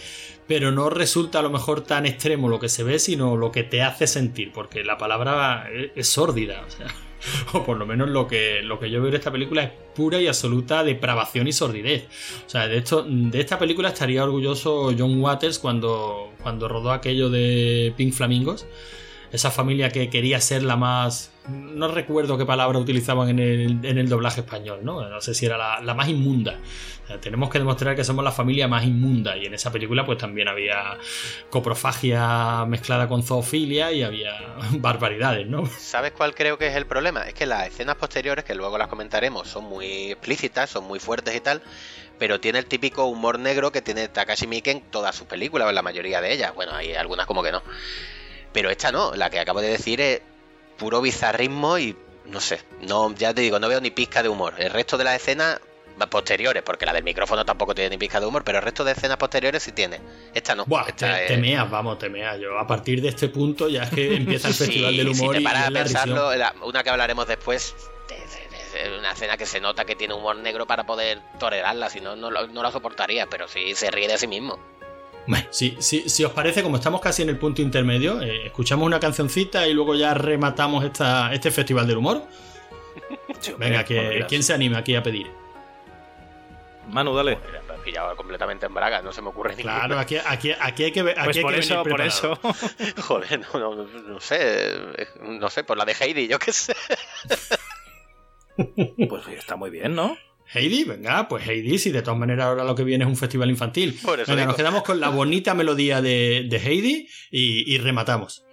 pero 0.47 0.71
no 0.71 0.89
resulta 0.89 1.39
a 1.39 1.41
lo 1.41 1.49
mejor 1.49 1.81
tan 1.81 2.05
extremo 2.05 2.49
lo 2.49 2.59
que 2.59 2.69
se 2.69 2.83
ve, 2.83 2.99
sino 2.99 3.37
lo 3.37 3.51
que 3.51 3.63
te 3.63 3.81
hace 3.81 4.05
sentir, 4.05 4.51
porque 4.51 4.83
la 4.83 4.97
palabra 4.97 5.69
es, 5.73 5.91
es 5.95 6.07
o 7.53 7.63
por 7.63 7.77
lo 7.77 7.85
menos 7.85 8.09
lo 8.09 8.27
que, 8.27 8.61
lo 8.63 8.79
que 8.79 8.89
yo 8.89 9.01
veo 9.01 9.09
en 9.09 9.15
esta 9.15 9.31
película 9.31 9.63
es 9.63 9.71
pura 9.95 10.19
y 10.21 10.27
absoluta 10.27 10.83
depravación 10.83 11.47
y 11.47 11.53
sordidez. 11.53 12.05
O 12.45 12.49
sea, 12.49 12.67
de, 12.67 12.77
esto, 12.77 13.05
de 13.07 13.39
esta 13.39 13.57
película 13.59 13.89
estaría 13.89 14.23
orgulloso 14.23 14.93
John 14.97 15.21
Waters 15.21 15.59
cuando, 15.59 16.31
cuando 16.41 16.67
rodó 16.67 16.91
aquello 16.91 17.29
de 17.29 17.93
Pink 17.97 18.13
Flamingos. 18.13 18.65
Esa 19.31 19.51
familia 19.51 19.89
que 19.89 20.09
quería 20.09 20.39
ser 20.41 20.63
la 20.63 20.75
más. 20.75 21.31
No 21.47 21.87
recuerdo 21.87 22.37
qué 22.37 22.45
palabra 22.45 22.79
utilizaban 22.79 23.29
en 23.29 23.39
el, 23.39 23.85
en 23.85 23.97
el 23.97 24.09
doblaje 24.09 24.41
español, 24.41 24.79
¿no? 24.83 25.07
No 25.07 25.21
sé 25.21 25.33
si 25.33 25.45
era 25.45 25.57
la, 25.57 25.81
la 25.81 25.93
más 25.93 26.09
inmunda. 26.09 26.59
Tenemos 27.21 27.51
que 27.51 27.59
demostrar 27.59 27.95
que 27.95 28.03
somos 28.03 28.25
la 28.25 28.31
familia 28.31 28.67
más 28.67 28.83
inmunda. 28.83 29.37
Y 29.37 29.45
en 29.45 29.53
esa 29.53 29.71
película, 29.71 30.05
pues 30.05 30.17
también 30.17 30.47
había 30.47 30.97
coprofagia 31.51 32.65
mezclada 32.65 33.07
con 33.07 33.21
zoofilia 33.21 33.91
y 33.91 34.01
había 34.01 34.33
barbaridades, 34.71 35.47
¿no? 35.47 35.65
¿Sabes 35.67 36.13
cuál 36.13 36.33
creo 36.33 36.57
que 36.57 36.67
es 36.67 36.75
el 36.75 36.87
problema? 36.87 37.21
Es 37.27 37.35
que 37.35 37.45
las 37.45 37.67
escenas 37.67 37.95
posteriores, 37.95 38.43
que 38.43 38.55
luego 38.55 38.77
las 38.77 38.87
comentaremos, 38.87 39.47
son 39.47 39.65
muy 39.65 40.11
explícitas, 40.11 40.69
son 40.69 40.85
muy 40.85 40.99
fuertes 40.99 41.35
y 41.35 41.41
tal, 41.41 41.61
pero 42.17 42.39
tiene 42.39 42.57
el 42.59 42.65
típico 42.65 43.05
humor 43.05 43.37
negro 43.37 43.71
que 43.71 43.81
tiene 43.81 44.07
Takashi 44.07 44.47
Miike 44.47 44.71
en 44.71 44.81
todas 44.81 45.15
sus 45.15 45.27
películas, 45.27 45.69
en 45.69 45.75
la 45.75 45.83
mayoría 45.83 46.21
de 46.21 46.33
ellas. 46.33 46.55
Bueno, 46.55 46.73
hay 46.73 46.93
algunas 46.93 47.27
como 47.27 47.43
que 47.43 47.51
no. 47.51 47.61
Pero 48.55 48.69
esta 48.69 48.89
no, 48.91 49.13
la 49.15 49.29
que 49.29 49.37
acabo 49.39 49.59
de 49.61 49.67
decir 49.67 49.99
es 49.99 50.21
puro 50.77 51.01
bizarrismo 51.01 51.77
y 51.77 51.95
no 52.25 52.39
sé, 52.39 52.61
no, 52.81 53.13
ya 53.13 53.33
te 53.33 53.41
digo, 53.41 53.59
no 53.59 53.67
veo 53.67 53.81
ni 53.81 53.91
pizca 53.91 54.23
de 54.23 54.29
humor. 54.29 54.53
El 54.57 54.69
resto 54.71 54.97
de 54.97 55.03
las 55.03 55.17
escenas 55.17 55.59
posteriores, 56.09 56.63
porque 56.63 56.85
la 56.85 56.93
del 56.93 57.03
micrófono 57.03 57.45
tampoco 57.45 57.75
tiene 57.75 57.89
ni 57.91 57.97
pizca 57.97 58.19
de 58.19 58.25
humor, 58.25 58.43
pero 58.45 58.57
el 58.59 58.63
resto 58.63 58.83
de 58.85 58.93
escenas 58.93 59.17
posteriores 59.17 59.61
sí 59.61 59.73
tiene. 59.73 59.99
Esta 60.33 60.55
no. 60.55 60.65
Buah, 60.65 60.85
esta 60.87 61.15
te, 61.15 61.21
es- 61.23 61.27
te 61.27 61.37
meas, 61.37 61.69
vamos, 61.69 61.97
te 61.99 62.09
meas. 62.09 62.39
Yo 62.39 62.57
a 62.57 62.65
partir 62.65 63.01
de 63.01 63.09
este 63.09 63.27
punto 63.29 63.67
ya 63.69 63.83
es 63.83 63.89
que 63.89 64.15
empieza 64.15 64.47
el 64.47 64.53
Sí, 64.53 64.63
Festival 64.65 64.97
del 64.97 65.09
Humor 65.09 65.35
si 65.35 65.37
te 65.37 65.41
y 65.41 65.43
paras 65.43 65.61
es 65.61 65.67
a 65.67 65.71
la 65.71 65.79
pensarlo, 65.83 66.35
la- 66.35 66.55
una 66.63 66.81
que 66.83 66.89
hablaremos 66.89 67.27
después, 67.27 67.75
de- 68.07 68.15
de- 68.15 68.83
de- 68.83 68.89
de 68.91 68.99
una 68.99 69.11
escena 69.11 69.37
que 69.37 69.45
se 69.45 69.59
nota 69.61 69.85
que 69.85 69.95
tiene 69.95 70.13
humor 70.13 70.35
negro 70.37 70.65
para 70.65 70.85
poder 70.85 71.21
tolerarla, 71.39 71.89
si 71.89 72.01
no, 72.01 72.15
no, 72.15 72.29
lo- 72.31 72.47
no 72.47 72.63
la 72.63 72.71
soportaría, 72.71 73.27
pero 73.27 73.47
sí 73.47 73.73
se 73.75 73.89
ríe 73.91 74.07
de 74.07 74.17
sí 74.17 74.27
mismo. 74.27 74.59
Bueno, 75.27 75.47
si, 75.49 75.75
si- 75.79 76.07
si 76.09 76.23
os 76.23 76.31
parece, 76.33 76.61
como 76.61 76.77
estamos 76.77 77.01
casi 77.01 77.23
en 77.23 77.29
el 77.29 77.37
punto 77.37 77.61
intermedio, 77.61 78.21
eh, 78.21 78.45
escuchamos 78.45 78.85
una 78.85 78.99
cancioncita 78.99 79.67
y 79.67 79.73
luego 79.73 79.95
ya 79.95 80.13
rematamos 80.13 80.83
esta, 80.85 81.33
este 81.33 81.49
Festival 81.51 81.87
del 81.87 81.97
Humor. 81.97 82.23
Venga, 83.57 83.83
que. 83.83 84.25
¿quién 84.27 84.43
se 84.43 84.53
anima 84.53 84.77
aquí 84.79 84.95
a 84.95 85.01
pedir? 85.03 85.31
Manu, 86.89 87.15
dale. 87.15 87.33
He 87.33 87.83
pillado 87.83 88.15
completamente 88.15 88.65
en 88.67 88.73
braga, 88.73 89.01
no 89.01 89.11
se 89.11 89.21
me 89.21 89.29
ocurre 89.29 89.55
ninguna. 89.55 89.75
Claro, 89.79 89.99
aquí, 89.99 90.17
aquí, 90.17 90.51
aquí 90.59 90.83
hay 90.85 90.91
que 90.91 91.01
ver. 91.03 91.15
Pues 91.15 91.27
aquí 91.29 91.37
hay 91.39 91.43
por 91.43 91.53
que 91.53 91.59
eso, 91.59 91.83
por 91.83 92.01
eso. 92.01 92.39
Joder, 93.01 93.39
no, 93.53 93.59
no, 93.59 93.75
no 93.83 94.19
sé, 94.19 94.37
eh, 94.39 95.07
no 95.21 95.49
sé, 95.49 95.63
por 95.63 95.77
la 95.77 95.85
de 95.85 95.93
Heidi, 95.99 96.27
yo 96.27 96.37
qué 96.39 96.51
sé. 96.51 96.75
Pues 98.55 99.27
está 99.27 99.55
muy 99.55 99.69
bien, 99.69 99.95
¿no? 99.95 100.17
Heidi, 100.55 100.85
venga, 100.85 101.27
pues 101.27 101.45
Heidi, 101.45 101.77
si 101.77 101.91
de 101.91 102.01
todas 102.01 102.17
maneras 102.17 102.45
ahora 102.45 102.63
lo 102.63 102.75
que 102.75 102.85
viene 102.85 103.03
es 103.03 103.09
un 103.09 103.17
festival 103.17 103.49
infantil. 103.49 103.99
Por 104.01 104.21
eso 104.21 104.31
venga, 104.31 104.43
digo. 104.43 104.47
nos 104.47 104.55
quedamos 104.55 104.83
con 104.83 105.01
la 105.01 105.09
bonita 105.09 105.53
melodía 105.53 106.01
de, 106.01 106.47
de 106.49 106.57
Heidi 106.57 107.09
y, 107.29 107.75
y 107.75 107.77
rematamos. 107.77 108.45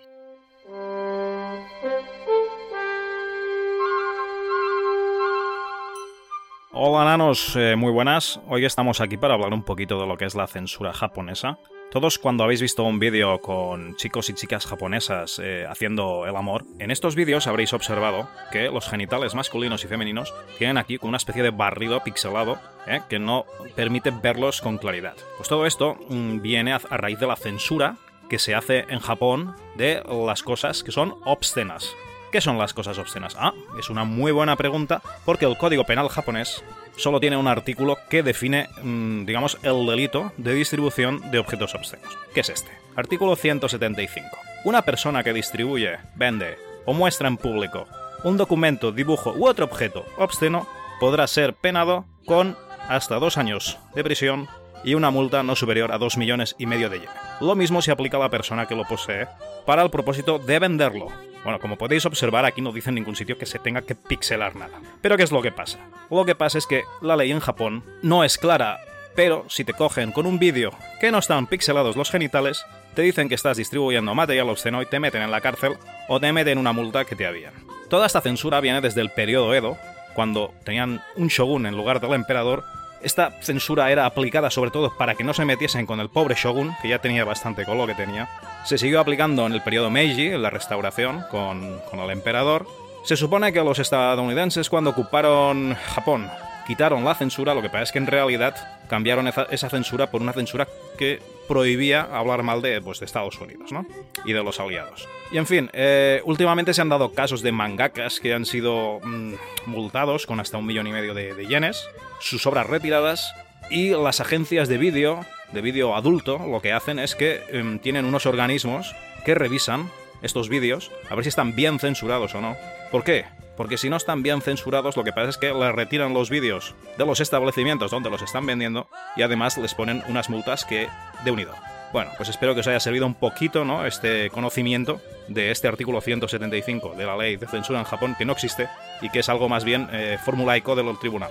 Hola 6.72 7.04
nanos, 7.04 7.54
eh, 7.54 7.76
muy 7.76 7.92
buenas. 7.92 8.40
Hoy 8.48 8.64
estamos 8.64 9.00
aquí 9.00 9.16
para 9.16 9.34
hablar 9.34 9.52
un 9.52 9.62
poquito 9.62 10.00
de 10.00 10.06
lo 10.06 10.16
que 10.16 10.24
es 10.24 10.34
la 10.34 10.48
censura 10.48 10.92
japonesa. 10.92 11.58
Todos 11.92 12.18
cuando 12.18 12.42
habéis 12.42 12.62
visto 12.62 12.84
un 12.84 12.98
vídeo 12.98 13.42
con 13.42 13.96
chicos 13.96 14.30
y 14.30 14.32
chicas 14.32 14.64
japonesas 14.64 15.38
eh, 15.44 15.66
haciendo 15.68 16.24
el 16.26 16.34
amor, 16.36 16.64
en 16.78 16.90
estos 16.90 17.14
vídeos 17.14 17.46
habréis 17.46 17.74
observado 17.74 18.30
que 18.50 18.70
los 18.70 18.88
genitales 18.88 19.34
masculinos 19.34 19.84
y 19.84 19.88
femeninos 19.88 20.32
tienen 20.56 20.78
aquí 20.78 20.96
una 21.02 21.18
especie 21.18 21.42
de 21.42 21.50
barrido 21.50 22.02
pixelado 22.02 22.58
eh, 22.86 23.02
que 23.10 23.18
no 23.18 23.44
permite 23.76 24.10
verlos 24.10 24.62
con 24.62 24.78
claridad. 24.78 25.16
Pues 25.36 25.50
todo 25.50 25.66
esto 25.66 25.98
mm, 26.08 26.40
viene 26.40 26.72
a, 26.72 26.80
a 26.88 26.96
raíz 26.96 27.20
de 27.20 27.26
la 27.26 27.36
censura 27.36 27.98
que 28.30 28.38
se 28.38 28.54
hace 28.54 28.86
en 28.88 29.00
Japón 29.00 29.54
de 29.76 30.02
las 30.26 30.42
cosas 30.42 30.82
que 30.82 30.92
son 30.92 31.16
obscenas. 31.26 31.94
¿Qué 32.32 32.40
son 32.40 32.56
las 32.56 32.72
cosas 32.72 32.96
obscenas? 32.96 33.36
Ah, 33.38 33.52
es 33.78 33.90
una 33.90 34.04
muy 34.04 34.32
buena 34.32 34.56
pregunta 34.56 35.02
porque 35.26 35.44
el 35.44 35.58
Código 35.58 35.84
Penal 35.84 36.08
japonés 36.08 36.64
solo 36.96 37.20
tiene 37.20 37.36
un 37.36 37.46
artículo 37.46 37.98
que 38.08 38.22
define, 38.22 38.70
mm, 38.82 39.26
digamos, 39.26 39.58
el 39.62 39.84
delito 39.84 40.32
de 40.38 40.54
distribución 40.54 41.30
de 41.30 41.38
objetos 41.38 41.74
obscenos. 41.74 42.16
¿Qué 42.32 42.40
es 42.40 42.48
este? 42.48 42.70
Artículo 42.96 43.36
175. 43.36 44.26
Una 44.64 44.80
persona 44.80 45.22
que 45.22 45.34
distribuye, 45.34 45.98
vende 46.14 46.56
o 46.86 46.94
muestra 46.94 47.28
en 47.28 47.36
público 47.36 47.86
un 48.24 48.38
documento, 48.38 48.92
dibujo 48.92 49.34
u 49.36 49.46
otro 49.46 49.66
objeto 49.66 50.06
obsceno 50.16 50.66
podrá 51.00 51.26
ser 51.26 51.52
penado 51.54 52.06
con 52.24 52.56
hasta 52.88 53.18
dos 53.18 53.36
años 53.36 53.78
de 53.94 54.04
prisión 54.04 54.48
y 54.84 54.94
una 54.94 55.10
multa 55.10 55.42
no 55.42 55.54
superior 55.54 55.92
a 55.92 55.98
2 55.98 56.16
millones 56.16 56.54
y 56.58 56.64
medio 56.64 56.88
de 56.88 57.00
yen. 57.00 57.10
Lo 57.40 57.54
mismo 57.56 57.82
se 57.82 57.90
aplica 57.92 58.16
a 58.16 58.20
la 58.20 58.30
persona 58.30 58.66
que 58.66 58.74
lo 58.74 58.84
posee 58.84 59.28
para 59.66 59.82
el 59.82 59.90
propósito 59.90 60.38
de 60.38 60.58
venderlo. 60.58 61.08
Bueno, 61.44 61.58
como 61.58 61.76
podéis 61.76 62.06
observar, 62.06 62.44
aquí 62.44 62.60
no 62.60 62.72
dice 62.72 62.90
en 62.90 62.94
ningún 62.94 63.16
sitio 63.16 63.36
que 63.36 63.46
se 63.46 63.58
tenga 63.58 63.82
que 63.82 63.94
pixelar 63.94 64.54
nada. 64.54 64.80
Pero 65.00 65.16
¿qué 65.16 65.24
es 65.24 65.32
lo 65.32 65.42
que 65.42 65.50
pasa? 65.52 65.78
Lo 66.10 66.24
que 66.24 66.34
pasa 66.34 66.58
es 66.58 66.66
que 66.66 66.84
la 67.00 67.16
ley 67.16 67.32
en 67.32 67.40
Japón 67.40 67.84
no 68.02 68.22
es 68.22 68.38
clara, 68.38 68.80
pero 69.16 69.44
si 69.48 69.64
te 69.64 69.74
cogen 69.74 70.12
con 70.12 70.26
un 70.26 70.38
vídeo 70.38 70.70
que 71.00 71.10
no 71.10 71.18
están 71.18 71.46
pixelados 71.46 71.96
los 71.96 72.10
genitales, 72.10 72.64
te 72.94 73.02
dicen 73.02 73.28
que 73.28 73.34
estás 73.34 73.56
distribuyendo 73.56 74.14
material 74.14 74.50
obsceno 74.50 74.82
y 74.82 74.86
te 74.86 75.00
meten 75.00 75.22
en 75.22 75.30
la 75.30 75.40
cárcel 75.40 75.76
o 76.08 76.20
te 76.20 76.32
meten 76.32 76.58
una 76.58 76.72
multa 76.72 77.04
que 77.04 77.16
te 77.16 77.26
habían. 77.26 77.54
Toda 77.88 78.06
esta 78.06 78.20
censura 78.20 78.60
viene 78.60 78.80
desde 78.80 79.00
el 79.00 79.10
periodo 79.10 79.54
Edo, 79.54 79.76
cuando 80.14 80.54
tenían 80.64 81.02
un 81.16 81.28
shogun 81.28 81.66
en 81.66 81.76
lugar 81.76 82.00
del 82.00 82.12
emperador 82.12 82.64
esta 83.04 83.32
censura 83.40 83.90
era 83.90 84.06
aplicada 84.06 84.50
sobre 84.50 84.70
todo 84.70 84.96
para 84.96 85.14
que 85.14 85.24
no 85.24 85.34
se 85.34 85.44
metiesen 85.44 85.86
con 85.86 86.00
el 86.00 86.08
pobre 86.08 86.34
shogun, 86.34 86.74
que 86.82 86.88
ya 86.88 87.00
tenía 87.00 87.24
bastante 87.24 87.64
con 87.64 87.78
lo 87.78 87.86
que 87.86 87.94
tenía. 87.94 88.28
Se 88.64 88.78
siguió 88.78 89.00
aplicando 89.00 89.46
en 89.46 89.52
el 89.52 89.62
periodo 89.62 89.90
Meiji, 89.90 90.28
en 90.28 90.42
la 90.42 90.50
restauración, 90.50 91.24
con, 91.30 91.80
con 91.90 92.00
el 92.00 92.10
emperador. 92.10 92.66
Se 93.04 93.16
supone 93.16 93.52
que 93.52 93.62
los 93.62 93.78
estadounidenses 93.78 94.70
cuando 94.70 94.90
ocuparon 94.90 95.74
Japón 95.74 96.30
quitaron 96.66 97.04
la 97.04 97.14
censura, 97.14 97.54
lo 97.54 97.62
que 97.62 97.68
pasa 97.68 97.84
es 97.84 97.92
que 97.92 97.98
en 97.98 98.06
realidad 98.06 98.54
cambiaron 98.88 99.28
esa, 99.28 99.70
censura 99.70 100.10
por 100.10 100.22
una 100.22 100.32
censura 100.32 100.66
que 100.98 101.20
prohibía 101.48 102.02
hablar 102.02 102.42
mal 102.42 102.62
de, 102.62 102.80
pues, 102.80 103.00
de 103.00 103.06
Estados 103.06 103.40
Unidos 103.40 103.72
¿no? 103.72 103.86
y 104.24 104.32
de 104.32 104.42
los 104.42 104.60
aliados. 104.60 105.08
Y 105.30 105.38
en 105.38 105.46
fin, 105.46 105.70
eh, 105.72 106.20
últimamente 106.24 106.74
se 106.74 106.82
han 106.82 106.88
dado 106.88 107.12
casos 107.12 107.42
de 107.42 107.52
mangakas 107.52 108.20
que 108.20 108.34
han 108.34 108.44
sido 108.44 109.00
mm, 109.02 109.34
multados 109.66 110.26
con 110.26 110.40
hasta 110.40 110.58
un 110.58 110.66
millón 110.66 110.86
y 110.86 110.92
medio 110.92 111.14
de, 111.14 111.34
de 111.34 111.46
yenes, 111.46 111.88
sus 112.20 112.46
obras 112.46 112.66
retiradas 112.66 113.34
y 113.70 113.90
las 113.90 114.20
agencias 114.20 114.68
de 114.68 114.78
vídeo, 114.78 115.24
de 115.52 115.60
vídeo 115.60 115.96
adulto, 115.96 116.38
lo 116.38 116.60
que 116.60 116.72
hacen 116.72 116.98
es 116.98 117.14
que 117.14 117.42
em, 117.48 117.78
tienen 117.78 118.04
unos 118.04 118.26
organismos 118.26 118.94
que 119.24 119.34
revisan 119.34 119.90
estos 120.22 120.48
vídeos 120.48 120.90
a 121.10 121.14
ver 121.14 121.24
si 121.24 121.28
están 121.28 121.54
bien 121.54 121.78
censurados 121.78 122.34
o 122.34 122.40
no. 122.40 122.56
¿Por 122.90 123.04
qué? 123.04 123.24
Porque 123.56 123.78
si 123.78 123.90
no 123.90 123.96
están 123.96 124.22
bien 124.22 124.40
censurados, 124.40 124.96
lo 124.96 125.04
que 125.04 125.12
pasa 125.12 125.28
es 125.28 125.38
que 125.38 125.52
les 125.52 125.72
retiran 125.72 126.14
los 126.14 126.30
vídeos 126.30 126.74
de 126.96 127.06
los 127.06 127.20
establecimientos 127.20 127.90
donde 127.90 128.10
los 128.10 128.22
están 128.22 128.46
vendiendo 128.46 128.88
y 129.16 129.22
además 129.22 129.58
les 129.58 129.74
ponen 129.74 130.02
unas 130.08 130.30
multas 130.30 130.64
que 130.64 130.88
de 131.24 131.30
unido. 131.30 131.54
Bueno, 131.92 132.10
pues 132.16 132.30
espero 132.30 132.54
que 132.54 132.60
os 132.60 132.66
haya 132.66 132.80
servido 132.80 133.04
un 133.04 133.14
poquito, 133.14 133.66
¿no? 133.66 133.84
Este 133.84 134.30
conocimiento 134.30 135.02
de 135.28 135.50
este 135.50 135.68
artículo 135.68 136.00
175 136.00 136.94
de 136.94 137.04
la 137.04 137.16
ley 137.16 137.36
de 137.36 137.46
censura 137.46 137.80
en 137.80 137.84
Japón 137.84 138.16
que 138.16 138.24
no 138.24 138.32
existe 138.32 138.68
y 139.02 139.10
que 139.10 139.18
es 139.18 139.28
algo 139.28 139.50
más 139.50 139.64
bien 139.64 139.88
eh, 139.92 140.18
formulaico 140.24 140.74
del 140.74 140.98
tribunal. 140.98 141.30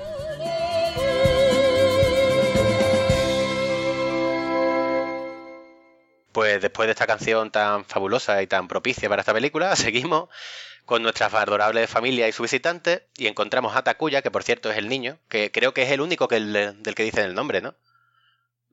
Pues 6.31 6.61
después 6.61 6.87
de 6.87 6.91
esta 6.91 7.07
canción 7.07 7.51
tan 7.51 7.83
fabulosa 7.85 8.41
y 8.43 8.47
tan 8.47 8.67
propicia 8.67 9.09
para 9.09 9.21
esta 9.21 9.33
película, 9.33 9.75
seguimos 9.75 10.29
con 10.85 11.03
nuestra 11.03 11.27
adorable 11.27 11.87
familia 11.87 12.27
y 12.27 12.31
su 12.31 12.43
visitante 12.43 13.05
y 13.17 13.27
encontramos 13.27 13.75
a 13.75 13.83
Takuya, 13.83 14.21
que 14.21 14.31
por 14.31 14.43
cierto 14.43 14.69
es 14.71 14.77
el 14.77 14.89
niño, 14.89 15.17
que 15.29 15.51
creo 15.51 15.73
que 15.73 15.83
es 15.83 15.91
el 15.91 16.01
único 16.01 16.27
que 16.27 16.39
del 16.39 16.95
que 16.95 17.03
dicen 17.03 17.25
el 17.25 17.33
nombre, 17.33 17.61
¿no? 17.61 17.75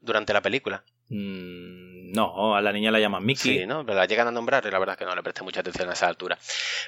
Durante 0.00 0.32
la 0.32 0.40
película. 0.42 0.82
Mm, 1.08 2.12
no, 2.12 2.54
a 2.56 2.60
la 2.62 2.72
niña 2.72 2.90
la 2.90 3.00
llaman 3.00 3.24
Mickey. 3.24 3.58
Sí, 3.60 3.66
¿no? 3.66 3.84
Pero 3.84 3.98
la 3.98 4.06
llegan 4.06 4.28
a 4.28 4.30
nombrar 4.30 4.64
y 4.66 4.70
la 4.70 4.78
verdad 4.78 4.94
es 4.94 4.98
que 4.98 5.04
no 5.04 5.14
le 5.14 5.22
presté 5.22 5.42
mucha 5.42 5.60
atención 5.60 5.88
a 5.90 5.92
esa 5.92 6.06
altura. 6.08 6.38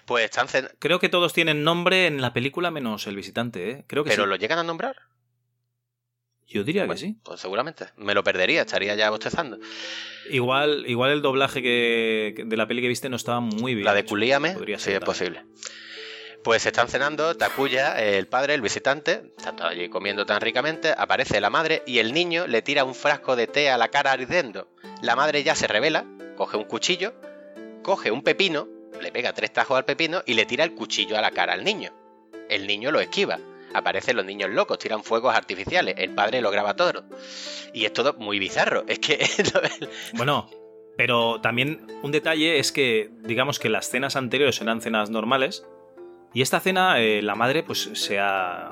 Pues 0.06 0.24
están 0.24 0.46
cen- 0.48 0.70
Creo 0.78 0.98
que 0.98 1.08
todos 1.08 1.32
tienen 1.32 1.64
nombre 1.64 2.06
en 2.06 2.20
la 2.20 2.32
película 2.32 2.70
menos 2.70 3.06
el 3.06 3.16
visitante, 3.16 3.70
¿eh? 3.70 3.84
Creo 3.86 4.04
que 4.04 4.10
¿Pero 4.10 4.24
sí. 4.24 4.28
lo 4.28 4.36
llegan 4.36 4.58
a 4.58 4.62
nombrar? 4.62 4.96
Yo 6.50 6.64
diría 6.64 6.86
que 6.88 6.96
sí. 6.96 7.16
Pues 7.22 7.40
seguramente. 7.40 7.86
Me 7.96 8.12
lo 8.12 8.24
perdería, 8.24 8.62
estaría 8.62 8.96
ya 8.96 9.08
bostezando. 9.08 9.58
Igual, 10.28 10.84
igual 10.88 11.12
el 11.12 11.22
doblaje 11.22 11.62
que, 11.62 12.42
de 12.44 12.56
la 12.56 12.66
peli 12.66 12.82
que 12.82 12.88
viste 12.88 13.08
no 13.08 13.16
estaba 13.16 13.38
muy 13.38 13.74
bien. 13.74 13.84
La 13.84 13.94
de 13.94 14.02
Podría 14.02 14.40
sí 14.78 14.90
es 14.90 15.00
posible. 15.00 15.44
Pues 16.42 16.66
están 16.66 16.88
cenando, 16.88 17.36
Takuya, 17.36 18.02
el 18.02 18.26
padre, 18.26 18.54
el 18.54 18.62
visitante, 18.62 19.30
están 19.36 19.56
todos 19.56 19.70
allí 19.70 19.90
comiendo 19.90 20.24
tan 20.24 20.40
ricamente, 20.40 20.94
aparece 20.96 21.40
la 21.40 21.50
madre 21.50 21.82
y 21.86 21.98
el 21.98 22.14
niño 22.14 22.46
le 22.46 22.62
tira 22.62 22.82
un 22.84 22.94
frasco 22.94 23.36
de 23.36 23.46
té 23.46 23.70
a 23.70 23.76
la 23.76 23.88
cara 23.88 24.12
ardiendo. 24.12 24.68
La 25.02 25.14
madre 25.16 25.42
ya 25.44 25.54
se 25.54 25.66
revela, 25.66 26.06
coge 26.36 26.56
un 26.56 26.64
cuchillo, 26.64 27.12
coge 27.82 28.10
un 28.10 28.22
pepino, 28.22 28.68
le 29.00 29.12
pega 29.12 29.34
tres 29.34 29.52
tajos 29.52 29.76
al 29.76 29.84
pepino 29.84 30.22
y 30.24 30.34
le 30.34 30.46
tira 30.46 30.64
el 30.64 30.74
cuchillo 30.74 31.16
a 31.18 31.20
la 31.20 31.30
cara 31.30 31.52
al 31.52 31.62
niño. 31.62 31.92
El 32.48 32.66
niño 32.66 32.90
lo 32.90 33.00
esquiva. 33.00 33.38
Aparecen 33.74 34.16
los 34.16 34.26
niños 34.26 34.50
locos, 34.50 34.78
tiran 34.78 35.04
fuegos 35.04 35.34
artificiales, 35.34 35.94
el 35.98 36.10
padre 36.14 36.40
lo 36.40 36.50
graba 36.50 36.74
todo. 36.74 37.04
Y 37.72 37.84
es 37.84 37.92
todo 37.92 38.14
muy 38.14 38.38
bizarro. 38.38 38.84
Es 38.88 38.98
que 38.98 39.26
Bueno, 40.14 40.48
Pero 40.96 41.40
también 41.40 41.86
un 42.02 42.12
detalle 42.12 42.58
es 42.58 42.72
que, 42.72 43.10
digamos 43.22 43.58
que 43.58 43.68
las 43.68 43.88
cenas 43.88 44.16
anteriores 44.16 44.60
eran 44.60 44.80
cenas 44.80 45.10
normales. 45.10 45.66
Y 46.34 46.42
esta 46.42 46.60
cena, 46.60 47.00
eh, 47.00 47.22
la 47.22 47.34
madre, 47.34 47.62
pues 47.62 47.90
se 47.94 48.18
ha, 48.20 48.70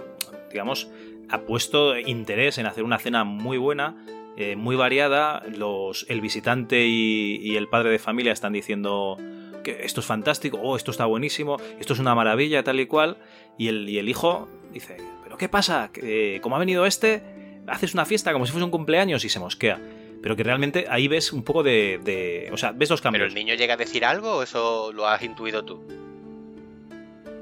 digamos, 0.51 0.89
ha 1.29 1.41
puesto 1.43 1.99
interés 1.99 2.59
en 2.59 2.67
hacer 2.67 2.85
una 2.85 2.99
cena 2.99 3.25
muy 3.25 3.59
buena, 3.59 3.97
eh, 4.37 4.57
muy 4.57 4.77
variada. 4.77 5.43
Los, 5.57 6.07
el 6.09 6.21
visitante 6.21 6.87
y, 6.87 7.57
el 7.57 7.69
padre 7.69 7.91
de 7.91 7.99
familia 7.99 8.33
están 8.33 8.53
diciendo 8.53 9.17
que 9.65 9.85
esto 9.85 10.01
es 10.01 10.07
fantástico, 10.07 10.59
oh, 10.63 10.77
esto 10.77 10.91
está 10.91 11.05
buenísimo, 11.07 11.57
esto 11.81 11.93
es 11.93 11.99
una 11.99 12.15
maravilla, 12.15 12.63
tal 12.63 12.81
y 12.81 12.87
cual. 12.87 13.19
Y 13.59 13.69
el, 13.69 13.89
y 13.89 13.99
el 13.99 14.09
hijo 14.09 14.49
dice, 14.81 14.97
¿pero 15.23 15.37
qué 15.37 15.49
pasa? 15.49 15.91
Que, 15.93 16.39
¿Cómo 16.43 16.57
ha 16.57 16.59
venido 16.59 16.87
este? 16.87 17.23
Haces 17.67 17.95
una 17.95 18.05
fiesta 18.07 18.33
como 18.33 18.47
si 18.47 18.53
fuese 18.53 18.65
un 18.65 18.71
cumpleaños 18.71 19.25
y 19.25 19.29
se 19.29 19.39
mosquea. 19.41 19.81
Pero 20.23 20.35
que 20.35 20.43
realmente 20.43 20.87
ahí 20.91 21.07
ves 21.07 21.33
un 21.33 21.45
poco 21.45 21.63
de. 21.63 22.01
de- 22.03 22.49
o 22.53 22.57
sea, 22.57 22.73
ves 22.73 22.91
los 22.91 23.01
¿Pero 23.01 23.13
cambios. 23.13 23.29
el 23.29 23.35
niño 23.35 23.55
llega 23.55 23.75
a 23.75 23.77
decir 23.77 24.05
algo 24.05 24.37
o 24.39 24.43
eso 24.43 24.93
lo 24.93 25.07
has 25.07 25.23
intuido 25.23 25.65
tú? 25.65 25.81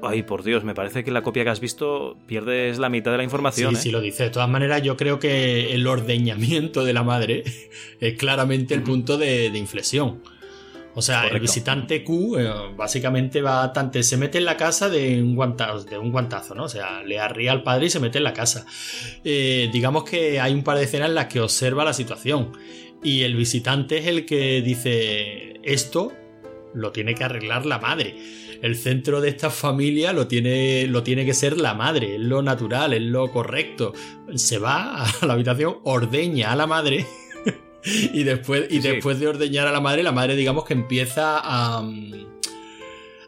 Ay, 0.03 0.21
por 0.21 0.43
Dios, 0.43 0.63
me 0.63 0.75
parece 0.75 1.03
que 1.03 1.09
la 1.09 1.23
copia 1.23 1.43
que 1.43 1.49
has 1.49 1.59
visto 1.59 2.17
pierdes 2.27 2.77
la 2.77 2.87
mitad 2.89 3.09
de 3.11 3.17
la 3.17 3.23
información. 3.23 3.71
Sí, 3.73 3.79
¿eh? 3.79 3.81
sí 3.83 3.89
lo 3.91 3.99
dice. 3.99 4.25
De 4.25 4.29
todas 4.29 4.47
maneras, 4.47 4.83
yo 4.83 4.95
creo 4.95 5.17
que 5.17 5.73
el 5.73 5.87
ordeñamiento 5.87 6.85
de 6.85 6.93
la 6.93 7.01
madre 7.01 7.43
es 7.99 8.17
claramente 8.17 8.75
el 8.75 8.83
punto 8.83 9.17
de, 9.17 9.49
de 9.49 9.57
inflexión. 9.57 10.21
O 10.97 11.01
sea, 11.03 11.27
el 11.27 11.39
visitante 11.39 12.03
Q 12.03 12.39
eh, 12.39 12.51
básicamente 12.75 13.39
va 13.39 13.71
tanto, 13.71 14.01
se 14.01 14.17
mete 14.17 14.39
en 14.39 14.45
la 14.45 14.57
casa 14.57 14.89
de 14.89 15.21
un 15.21 15.35
guantazo, 15.35 15.83
de 15.83 15.95
un 15.95 16.11
guantazo, 16.11 16.55
¿no? 16.55 16.63
O 16.63 16.69
sea, 16.69 17.03
le 17.03 17.19
arría 17.19 17.51
al 17.51 17.61
padre 17.61 17.85
y 17.85 17.89
se 17.91 17.99
mete 17.99 18.17
en 18.17 18.23
la 18.23 18.33
casa. 18.33 18.65
Eh, 19.23 19.69
digamos 19.71 20.05
que 20.05 20.39
hay 20.39 20.55
un 20.55 20.63
par 20.63 20.75
de 20.75 20.85
escenas 20.85 21.09
en 21.09 21.13
las 21.13 21.27
que 21.27 21.39
observa 21.39 21.85
la 21.85 21.93
situación. 21.93 22.51
Y 23.03 23.21
el 23.21 23.35
visitante 23.35 23.99
es 23.99 24.07
el 24.07 24.25
que 24.25 24.63
dice, 24.63 25.59
esto 25.61 26.13
lo 26.73 26.91
tiene 26.91 27.13
que 27.13 27.25
arreglar 27.25 27.67
la 27.67 27.77
madre. 27.77 28.17
El 28.63 28.75
centro 28.75 29.21
de 29.21 29.29
esta 29.29 29.51
familia 29.51 30.13
lo 30.13 30.27
tiene, 30.27 30.87
lo 30.87 31.03
tiene 31.03 31.27
que 31.27 31.35
ser 31.35 31.59
la 31.59 31.75
madre, 31.75 32.15
es 32.15 32.21
lo 32.21 32.41
natural, 32.41 32.93
es 32.93 33.03
lo 33.03 33.31
correcto. 33.31 33.93
Se 34.33 34.57
va 34.57 35.03
a 35.03 35.25
la 35.27 35.33
habitación, 35.33 35.77
ordeña 35.83 36.51
a 36.51 36.55
la 36.55 36.65
madre 36.65 37.05
y 38.13 38.23
después, 38.23 38.65
y 38.69 38.81
Sí. 38.81 38.87
después 38.89 39.19
de 39.19 39.27
ordeñar 39.27 39.67
a 39.67 39.71
la 39.71 39.79
madre, 39.81 40.03
la 40.03 40.11
madre 40.11 40.35
digamos 40.35 40.65
que 40.65 40.73
empieza 40.73 41.39
a, 41.39 41.81
mm, 41.81 42.36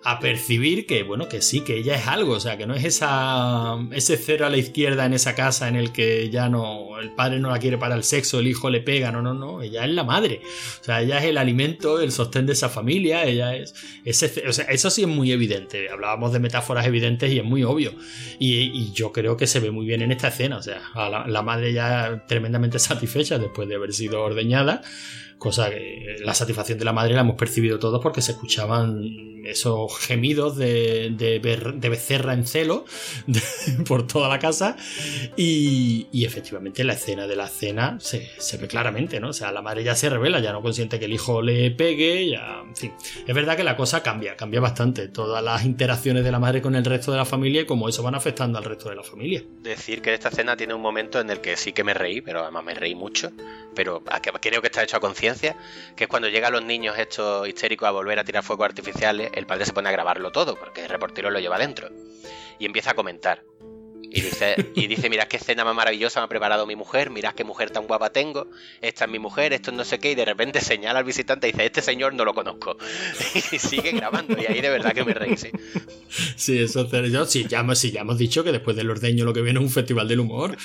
a 0.10 0.20
percibir 0.20 0.88
que, 0.88 1.04
bueno, 1.04 1.30
que 1.30 1.40
sí, 1.40 1.62
que 1.62 1.78
ella 1.78 1.94
es 1.94 2.08
algo, 2.08 2.34
o 2.34 2.40
sea, 2.40 2.58
que 2.58 2.66
no 2.66 2.74
es 2.74 2.84
esa, 2.84 3.78
ese 3.92 4.18
cero 4.18 4.48
a 4.48 4.50
la 4.50 4.58
izquierda 4.58 5.06
en 5.06 5.14
esa 5.14 5.36
casa 5.36 5.68
en 5.68 5.76
el 5.76 5.92
que 5.92 6.32
ya 6.32 6.50
no, 6.50 7.00
el 7.00 7.12
padre 7.12 7.40
no 7.40 7.52
la 7.52 7.60
quiere 7.60 7.78
para 7.78 7.94
el 7.94 8.04
sexo, 8.04 8.40
el 8.40 8.48
hijo 8.48 8.72
le 8.72 8.82
pega, 8.82 9.12
no, 9.12 9.22
no, 9.22 9.36
no, 9.36 9.62
ella 9.62 9.86
es 9.86 9.92
la 9.92 10.04
madre, 10.04 10.42
o 10.82 10.84
sea, 10.84 11.02
ella 11.04 11.20
es 11.20 11.26
el 11.26 11.38
alimento, 11.38 12.00
el 12.00 12.12
sostén 12.12 12.48
de 12.48 12.54
esa 12.54 12.70
familia, 12.70 13.24
ella 13.26 13.56
es, 13.56 13.76
ese, 14.04 14.48
o 14.48 14.52
sea, 14.52 14.66
eso 14.66 14.90
sí 14.90 15.04
es 15.04 15.08
muy 15.08 15.32
evidente, 15.32 15.92
hablábamos 15.92 16.34
de 16.34 16.40
metáforas 16.40 16.88
evidentes 16.88 17.32
y 17.32 17.38
es 17.38 17.46
muy 17.46 17.64
obvio, 17.64 17.94
y, 18.40 18.92
yo 18.94 19.12
creo 19.12 19.38
que 19.38 19.46
se 19.46 19.60
ve 19.60 19.70
muy 19.70 19.86
bien 19.86 20.02
en 20.02 20.12
esta 20.12 20.30
escena, 20.30 20.58
o 20.58 20.64
sea, 20.64 20.82
la, 20.96 21.28
la 21.28 21.42
madre 21.44 21.72
ya 21.72 22.26
tremendamente 22.28 22.80
satisfecha 22.80 23.38
después 23.38 23.70
de 23.70 23.76
haber 23.76 23.94
sido 23.94 24.24
ordeñada, 24.24 24.82
cosa 25.40 25.70
que 25.70 26.18
la 26.24 26.34
satisfacción 26.34 26.78
de 26.78 26.86
la 26.86 26.94
madre 26.94 27.14
la 27.16 27.22
hemos 27.22 27.36
percibido 27.36 27.80
todos 27.80 28.02
porque 28.02 28.22
se 28.22 28.34
escuchaban 28.34 29.39
esos 29.46 29.98
gemidos 29.98 30.56
de, 30.56 31.12
de, 31.12 31.90
becerra 31.90 32.34
en 32.34 32.46
celo 32.46 32.86
por 33.88 34.08
toda 34.08 34.30
la 34.30 34.40
casa 34.40 34.76
y, 35.36 36.08
efectivamente 36.26 36.84
la 36.84 36.94
escena 36.94 37.26
de 37.28 37.36
la 37.36 37.48
cena 37.48 37.98
se, 38.00 38.58
ve 38.58 38.68
claramente, 38.68 39.20
¿no? 39.20 39.30
O 39.30 39.34
sea, 39.34 39.52
la 39.52 39.62
madre 39.62 39.84
ya 39.84 39.96
se 39.96 40.10
revela, 40.10 40.40
ya 40.40 40.52
no 40.52 40.62
consiente 40.62 41.00
que 41.00 41.06
el 41.06 41.14
hijo 41.14 41.42
le 41.42 41.72
pegue, 41.72 42.30
ya, 42.30 42.62
en 42.68 42.76
fin. 42.76 42.94
Es 43.26 43.34
verdad 43.34 43.58
que 43.58 43.64
la 43.64 43.76
cosa 43.76 44.04
cambia, 44.04 44.36
cambia 44.36 44.60
bastante, 44.60 45.08
todas 45.08 45.44
las 45.44 45.66
interacciones 45.66 46.24
de 46.24 46.32
la 46.32 46.40
madre 46.40 46.62
con 46.62 46.76
el 46.76 46.86
resto 46.86 47.12
de 47.12 47.18
la 47.18 47.26
familia 47.26 47.62
y 47.62 47.66
cómo 47.66 47.90
eso 47.90 48.04
van 48.04 48.16
afectando 48.16 48.58
al 48.58 48.64
resto 48.64 48.90
de 48.90 48.96
la 48.96 49.04
familia. 49.04 49.44
Decir 49.62 50.02
que 50.02 50.14
esta 50.14 50.30
escena 50.30 50.56
tiene 50.56 50.74
un 50.74 50.82
momento 50.82 51.20
en 51.20 51.30
el 51.30 51.42
que 51.42 51.58
sí 51.58 51.74
que 51.74 51.84
me 51.84 51.94
reí, 51.94 52.22
pero 52.22 52.42
además 52.44 52.64
me 52.64 52.74
reí 52.74 52.96
mucho, 52.96 53.32
pero 53.76 54.04
creo 54.42 54.62
que 54.62 54.68
está 54.68 54.84
hecho 54.84 54.98
a 54.98 55.00
conciencia, 55.00 55.56
que 55.96 56.06
es 56.06 56.08
cuando 56.10 56.30
llegan 56.30 56.54
los 56.54 56.64
niños 56.64 56.98
estos 56.98 57.48
histéricos 57.48 57.88
a 57.88 57.92
volver 57.92 58.20
a 58.20 58.24
tirar 58.24 58.44
fuegos 58.44 58.66
artificiales, 58.66 59.29
el 59.34 59.46
padre 59.46 59.66
se 59.66 59.74
pone 59.74 59.90
a 59.90 59.92
grabarlo 59.92 60.32
todo, 60.32 60.56
porque 60.56 60.84
el 60.84 60.90
reportero 60.90 61.30
lo 61.32 61.40
lleva 61.40 61.58
dentro, 61.60 61.90
y 62.60 62.66
empieza 62.66 62.92
a 62.92 62.94
comentar. 62.96 63.44
Y 64.12 64.22
dice, 64.22 64.56
y 64.74 64.88
dice, 64.88 65.08
mirad 65.08 65.28
qué 65.28 65.38
escena 65.38 65.64
más 65.64 65.76
maravillosa 65.76 66.20
me 66.20 66.24
ha 66.26 66.28
preparado 66.30 66.66
mi 66.66 66.76
mujer, 66.76 67.12
mirad 67.12 67.36
qué 67.36 67.44
mujer 67.44 67.70
tan 67.70 67.86
guapa 67.86 68.10
tengo, 68.10 68.48
esta 68.82 69.06
es 69.06 69.12
mi 69.12 69.20
mujer, 69.20 69.54
esto 69.54 69.70
es 69.70 69.78
no 69.78 69.84
sé 69.84 70.00
qué, 70.00 70.14
y 70.14 70.16
de 70.16 70.26
repente 70.26 70.62
señala 70.62 70.98
al 70.98 71.06
visitante 71.06 71.48
y 71.48 71.52
dice, 71.52 71.68
este 71.68 71.84
señor 71.84 72.16
no 72.16 72.26
lo 72.26 72.34
conozco. 72.34 72.76
Y 73.52 73.60
sigue 73.60 73.92
grabando, 73.92 74.36
y 74.42 74.48
ahí 74.48 74.62
de 74.62 74.70
verdad 74.72 74.94
que 74.94 75.04
me 75.06 75.14
reí, 75.14 75.38
sí. 75.38 75.52
Sí, 76.36 76.58
eso 76.58 76.90
es 76.92 77.12
yo, 77.12 77.26
sí, 77.28 77.46
ya, 77.48 77.60
hemos- 77.60 77.78
sí, 77.78 77.92
ya 77.92 78.02
hemos 78.02 78.18
dicho 78.18 78.44
que 78.44 78.52
después 78.52 78.76
del 78.76 78.90
ordeño 78.90 79.26
lo 79.26 79.34
que 79.34 79.44
viene 79.44 79.60
es 79.60 79.66
un 79.66 79.72
festival 79.72 80.08
del 80.08 80.22
humor. 80.22 80.58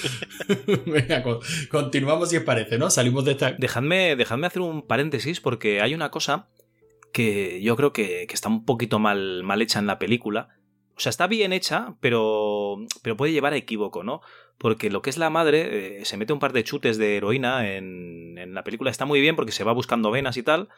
Venga, 0.87 1.23
co- 1.23 1.41
continuamos 1.71 2.31
si 2.31 2.39
os 2.39 2.45
parece, 2.45 2.79
¿no? 2.79 2.89
Salimos 2.89 3.27
de 3.27 3.33
esta... 3.33 3.53
Dejadme, 3.53 4.17
dejadme 4.17 4.47
hacer 4.47 4.63
un 4.63 4.81
paréntesis 4.81 5.41
porque 5.41 5.83
hay 5.83 5.93
una 5.95 6.11
cosa 6.11 6.47
que 7.15 7.63
yo 7.63 7.77
creo 7.77 7.93
que, 7.93 8.27
está 8.29 8.49
un 8.49 8.65
poquito 8.65 8.99
mal, 8.99 9.45
mal 9.45 9.63
hecha 9.63 9.79
en 9.79 9.87
la 9.87 10.01
película. 10.01 10.49
O 10.97 11.01
sea, 11.01 11.11
está 11.11 11.29
bien 11.29 11.53
hecha, 11.53 11.95
pero, 12.01 12.77
pero 13.03 13.17
puede 13.17 13.33
llevar 13.33 13.53
a 13.53 13.57
equívoco, 13.57 14.03
¿no? 14.03 14.21
Porque 14.59 14.91
lo 14.91 15.01
que 15.01 15.11
es 15.11 15.17
la 15.17 15.31
madre 15.31 16.01
eh, 16.01 16.05
se 16.05 16.17
mete 16.17 16.33
un 16.33 16.41
par 16.41 16.53
de 16.53 16.65
chutes 16.65 16.99
de 16.99 17.17
heroína 17.17 17.73
en, 17.73 18.37
en 18.37 18.53
la 18.53 18.65
película. 18.65 18.91
Está 18.91 19.05
muy 19.05 19.21
bien 19.21 19.37
porque 19.37 19.53
se 19.53 19.63
va 19.63 19.73
buscando 19.73 20.11
venas 20.11 20.37
y 20.37 20.43
tal. 20.43 20.69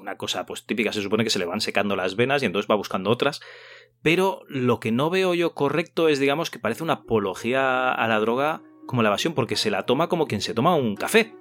Una 0.00 0.16
cosa 0.16 0.46
pues 0.46 0.64
típica, 0.66 0.92
se 0.92 1.02
supone 1.02 1.24
que 1.24 1.30
se 1.30 1.40
le 1.40 1.46
van 1.46 1.60
secando 1.60 1.96
las 1.96 2.14
venas 2.14 2.42
y 2.42 2.46
entonces 2.46 2.70
va 2.70 2.76
buscando 2.76 3.10
otras. 3.10 3.40
Pero 4.02 4.42
lo 4.46 4.78
que 4.78 4.92
no 4.92 5.10
veo 5.10 5.34
yo 5.34 5.54
correcto 5.54 6.08
es, 6.08 6.20
digamos, 6.20 6.50
que 6.50 6.60
parece 6.60 6.84
una 6.84 6.94
apología 6.94 7.90
a 7.90 8.06
la 8.06 8.20
droga 8.20 8.62
como 8.86 9.02
la 9.02 9.08
evasión, 9.08 9.34
porque 9.34 9.56
se 9.56 9.70
la 9.72 9.84
toma 9.84 10.08
como 10.08 10.28
quien 10.28 10.42
se 10.42 10.54
toma 10.54 10.76
un 10.76 10.94
café. 10.94 11.34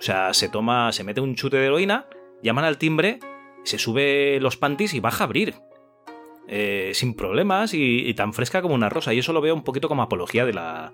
O 0.00 0.02
sea, 0.02 0.34
se 0.34 0.48
toma, 0.48 0.92
se 0.92 1.04
mete 1.04 1.20
un 1.20 1.36
chute 1.36 1.56
de 1.56 1.66
heroína, 1.66 2.08
llaman 2.42 2.64
al 2.64 2.78
timbre, 2.78 3.20
se 3.66 3.78
sube 3.78 4.38
los 4.40 4.56
panties 4.56 4.94
y 4.94 5.00
baja 5.00 5.24
a 5.24 5.26
abrir. 5.26 5.54
Eh, 6.48 6.92
sin 6.94 7.14
problemas 7.14 7.74
y, 7.74 8.08
y 8.08 8.14
tan 8.14 8.32
fresca 8.32 8.62
como 8.62 8.74
una 8.74 8.88
rosa. 8.88 9.12
Y 9.12 9.18
eso 9.18 9.32
lo 9.32 9.40
veo 9.40 9.54
un 9.54 9.64
poquito 9.64 9.88
como 9.88 10.02
apología 10.02 10.44
de 10.46 10.52
la. 10.54 10.92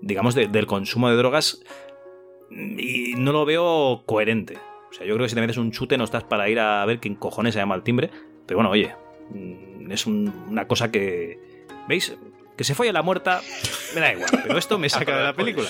digamos, 0.00 0.34
de- 0.34 0.46
del 0.48 0.66
consumo 0.66 1.10
de 1.10 1.16
drogas. 1.16 1.62
Y 2.50 3.14
no 3.16 3.32
lo 3.32 3.44
veo 3.44 4.04
coherente. 4.06 4.56
O 4.90 4.92
sea, 4.92 5.04
yo 5.06 5.14
creo 5.14 5.24
que 5.24 5.30
si 5.30 5.34
te 5.34 5.40
metes 5.40 5.56
un 5.56 5.72
chute 5.72 5.98
no 5.98 6.04
estás 6.04 6.22
para 6.22 6.48
ir 6.48 6.60
a 6.60 6.84
ver 6.86 7.00
quién 7.00 7.16
cojones 7.16 7.54
se 7.54 7.60
llama 7.60 7.74
al 7.74 7.82
timbre. 7.82 8.10
Pero 8.46 8.58
bueno, 8.58 8.70
oye, 8.70 8.94
mm, 9.30 9.90
es 9.90 10.06
un- 10.06 10.32
una 10.48 10.68
cosa 10.68 10.90
que. 10.92 11.38
¿Veis? 11.88 12.16
Que 12.56 12.62
se 12.62 12.76
folle 12.76 12.92
la 12.92 13.02
muerta, 13.02 13.42
me 13.96 14.00
da 14.00 14.12
igual, 14.12 14.30
pero 14.44 14.56
esto 14.56 14.78
me 14.78 14.88
saca 14.88 15.16
de 15.18 15.24
la 15.24 15.32
película. 15.36 15.68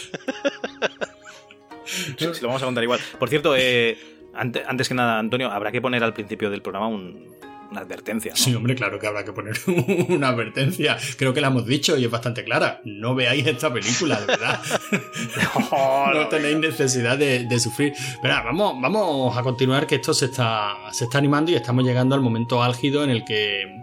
Sí, 1.86 2.26
lo 2.42 2.48
vamos 2.48 2.62
a 2.62 2.66
contar 2.66 2.82
igual. 2.84 3.00
Por 3.18 3.28
cierto, 3.28 3.54
eh, 3.56 3.96
ante- 4.36 4.62
antes 4.66 4.88
que 4.88 4.94
nada, 4.94 5.18
Antonio, 5.18 5.50
habrá 5.50 5.72
que 5.72 5.80
poner 5.80 6.02
al 6.04 6.14
principio 6.14 6.50
del 6.50 6.62
programa 6.62 6.88
un- 6.88 7.34
una 7.70 7.80
advertencia. 7.80 8.30
¿no? 8.32 8.36
Sí, 8.36 8.54
hombre, 8.54 8.74
claro 8.76 9.00
que 9.00 9.06
habrá 9.08 9.24
que 9.24 9.32
poner 9.32 9.54
una 10.08 10.28
advertencia. 10.28 10.96
Creo 11.18 11.34
que 11.34 11.40
la 11.40 11.48
hemos 11.48 11.66
dicho 11.66 11.96
y 11.96 12.04
es 12.04 12.10
bastante 12.10 12.44
clara. 12.44 12.80
No 12.84 13.14
veáis 13.16 13.44
esta 13.46 13.72
película, 13.72 14.20
de 14.20 14.26
verdad. 14.26 14.60
no 16.14 16.28
tenéis 16.28 16.58
necesidad 16.58 17.18
de, 17.18 17.44
de 17.44 17.58
sufrir. 17.60 17.92
Pero 18.22 18.34
vamos, 18.44 18.74
vamos 18.80 19.36
a 19.36 19.42
continuar 19.42 19.86
que 19.86 19.96
esto 19.96 20.14
se 20.14 20.26
está, 20.26 20.74
se 20.92 21.04
está 21.04 21.18
animando 21.18 21.50
y 21.50 21.54
estamos 21.56 21.84
llegando 21.84 22.14
al 22.14 22.20
momento 22.20 22.62
álgido 22.62 23.02
en 23.02 23.10
el 23.10 23.24
que 23.24 23.82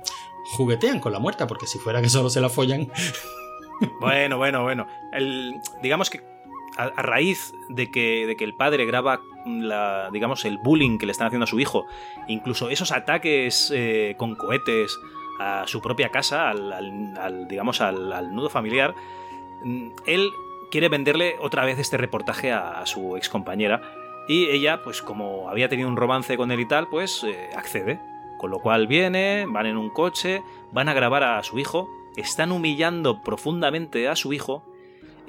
juguetean 0.55 0.99
con 0.99 1.11
la 1.11 1.19
muerta, 1.19 1.47
porque 1.47 1.65
si 1.67 1.77
fuera 1.79 2.01
que 2.01 2.09
solo 2.09 2.29
se 2.29 2.39
la 2.41 2.49
follan, 2.49 2.89
Bueno, 3.99 4.37
bueno, 4.37 4.61
bueno. 4.63 4.87
El- 5.11 5.53
digamos 5.81 6.09
que 6.09 6.21
a, 6.83 7.01
raíz 7.01 7.53
de 7.69 7.91
que, 7.91 8.25
de 8.27 8.35
que 8.35 8.43
el 8.43 8.55
padre 8.55 8.85
graba 8.85 9.21
la, 9.45 10.09
digamos, 10.11 10.45
el 10.45 10.57
bullying 10.57 10.97
que 10.97 11.05
le 11.05 11.11
están 11.11 11.27
haciendo 11.27 11.45
a 11.45 11.47
su 11.47 11.59
hijo, 11.59 11.85
incluso 12.27 12.69
esos 12.69 12.91
ataques 12.91 13.71
eh, 13.75 14.15
con 14.17 14.35
cohetes 14.35 14.97
a 15.39 15.63
su 15.65 15.81
propia 15.81 16.09
casa, 16.09 16.49
al, 16.49 17.47
digamos, 17.47 17.81
al, 17.81 18.11
al 18.13 18.33
nudo 18.35 18.49
familiar, 18.49 18.93
mm, 19.63 19.89
él 20.05 20.29
quiere 20.69 20.89
venderle 20.89 21.35
otra 21.39 21.65
vez 21.65 21.79
este 21.79 21.97
reportaje 21.97 22.51
a, 22.51 22.79
a 22.81 22.85
su 22.85 23.17
excompañera 23.17 23.81
y 24.27 24.47
ella, 24.47 24.81
pues 24.83 25.01
como 25.01 25.49
había 25.49 25.69
tenido 25.69 25.89
un 25.89 25.97
romance 25.97 26.37
con 26.37 26.51
él 26.51 26.59
y 26.59 26.65
tal, 26.65 26.87
pues 26.87 27.23
eh, 27.23 27.49
accede. 27.55 27.99
Con 28.37 28.49
lo 28.49 28.59
cual 28.59 28.87
viene, 28.87 29.45
van 29.47 29.65
en 29.65 29.77
un 29.77 29.89
coche, 29.89 30.41
van 30.71 30.89
a 30.89 30.93
grabar 30.93 31.23
a 31.23 31.43
su 31.43 31.59
hijo, 31.59 31.89
están 32.15 32.51
humillando 32.51 33.21
profundamente 33.21 34.07
a 34.07 34.15
su 34.15 34.33
hijo 34.33 34.63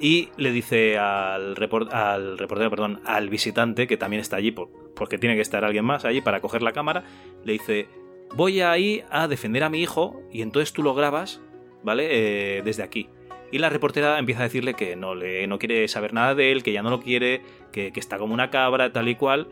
y 0.03 0.27
le 0.35 0.51
dice 0.51 0.97
al, 0.97 1.55
report- 1.55 1.93
al 1.93 2.37
reportero, 2.37 2.69
perdón, 2.69 2.99
al 3.05 3.29
visitante, 3.29 3.87
que 3.87 3.95
también 3.95 4.19
está 4.19 4.35
allí 4.35 4.51
por- 4.51 4.69
porque 4.93 5.17
tiene 5.17 5.35
que 5.35 5.41
estar 5.41 5.63
alguien 5.63 5.85
más 5.85 6.03
allí 6.03 6.19
para 6.19 6.41
coger 6.41 6.61
la 6.61 6.73
cámara, 6.73 7.05
le 7.45 7.53
dice, 7.53 7.87
voy 8.35 8.59
ahí 8.59 9.01
a 9.09 9.29
defender 9.29 9.63
a 9.63 9.69
mi 9.69 9.81
hijo 9.81 10.21
y 10.29 10.41
entonces 10.41 10.73
tú 10.73 10.83
lo 10.83 10.93
grabas, 10.93 11.39
¿vale? 11.83 12.07
Eh, 12.57 12.61
desde 12.63 12.83
aquí. 12.83 13.07
Y 13.49 13.59
la 13.59 13.69
reportera 13.69 14.19
empieza 14.19 14.41
a 14.41 14.43
decirle 14.43 14.73
que 14.73 14.97
no, 14.97 15.15
le, 15.15 15.47
no 15.47 15.57
quiere 15.57 15.87
saber 15.87 16.13
nada 16.13 16.35
de 16.35 16.51
él, 16.51 16.63
que 16.63 16.73
ya 16.73 16.81
no 16.83 16.89
lo 16.89 16.99
quiere, 16.99 17.41
que, 17.71 17.93
que 17.93 17.99
está 18.01 18.17
como 18.17 18.33
una 18.33 18.49
cabra, 18.49 18.91
tal 18.91 19.07
y 19.07 19.15
cual. 19.15 19.47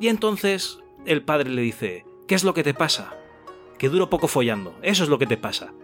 Y 0.00 0.08
entonces 0.08 0.78
el 1.04 1.20
padre 1.22 1.50
le 1.50 1.60
dice, 1.60 2.06
¿qué 2.26 2.34
es 2.36 2.42
lo 2.44 2.54
que 2.54 2.62
te 2.62 2.72
pasa? 2.72 3.18
Que 3.76 3.90
duro 3.90 4.08
poco 4.08 4.28
follando, 4.28 4.74
eso 4.80 5.02
es 5.04 5.10
lo 5.10 5.18
que 5.18 5.26
te 5.26 5.36
pasa. 5.36 5.74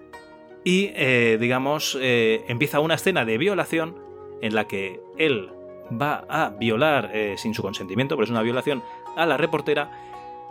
Y, 0.64 0.90
eh, 0.94 1.38
digamos, 1.40 1.96
eh, 2.00 2.44
empieza 2.48 2.80
una 2.80 2.94
escena 2.94 3.24
de 3.24 3.38
violación 3.38 3.96
en 4.42 4.54
la 4.54 4.66
que 4.66 5.00
él 5.16 5.50
va 5.90 6.24
a 6.28 6.50
violar 6.50 7.10
eh, 7.14 7.36
sin 7.38 7.54
su 7.54 7.62
consentimiento, 7.62 8.16
pero 8.16 8.24
es 8.24 8.30
una 8.30 8.42
violación, 8.42 8.82
a 9.16 9.26
la 9.26 9.36
reportera 9.36 9.90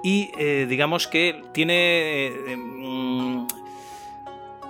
y 0.04 0.32
digamos 0.66 1.08
que 1.08 1.42
tiene 1.54 2.32
mm, 2.58 3.48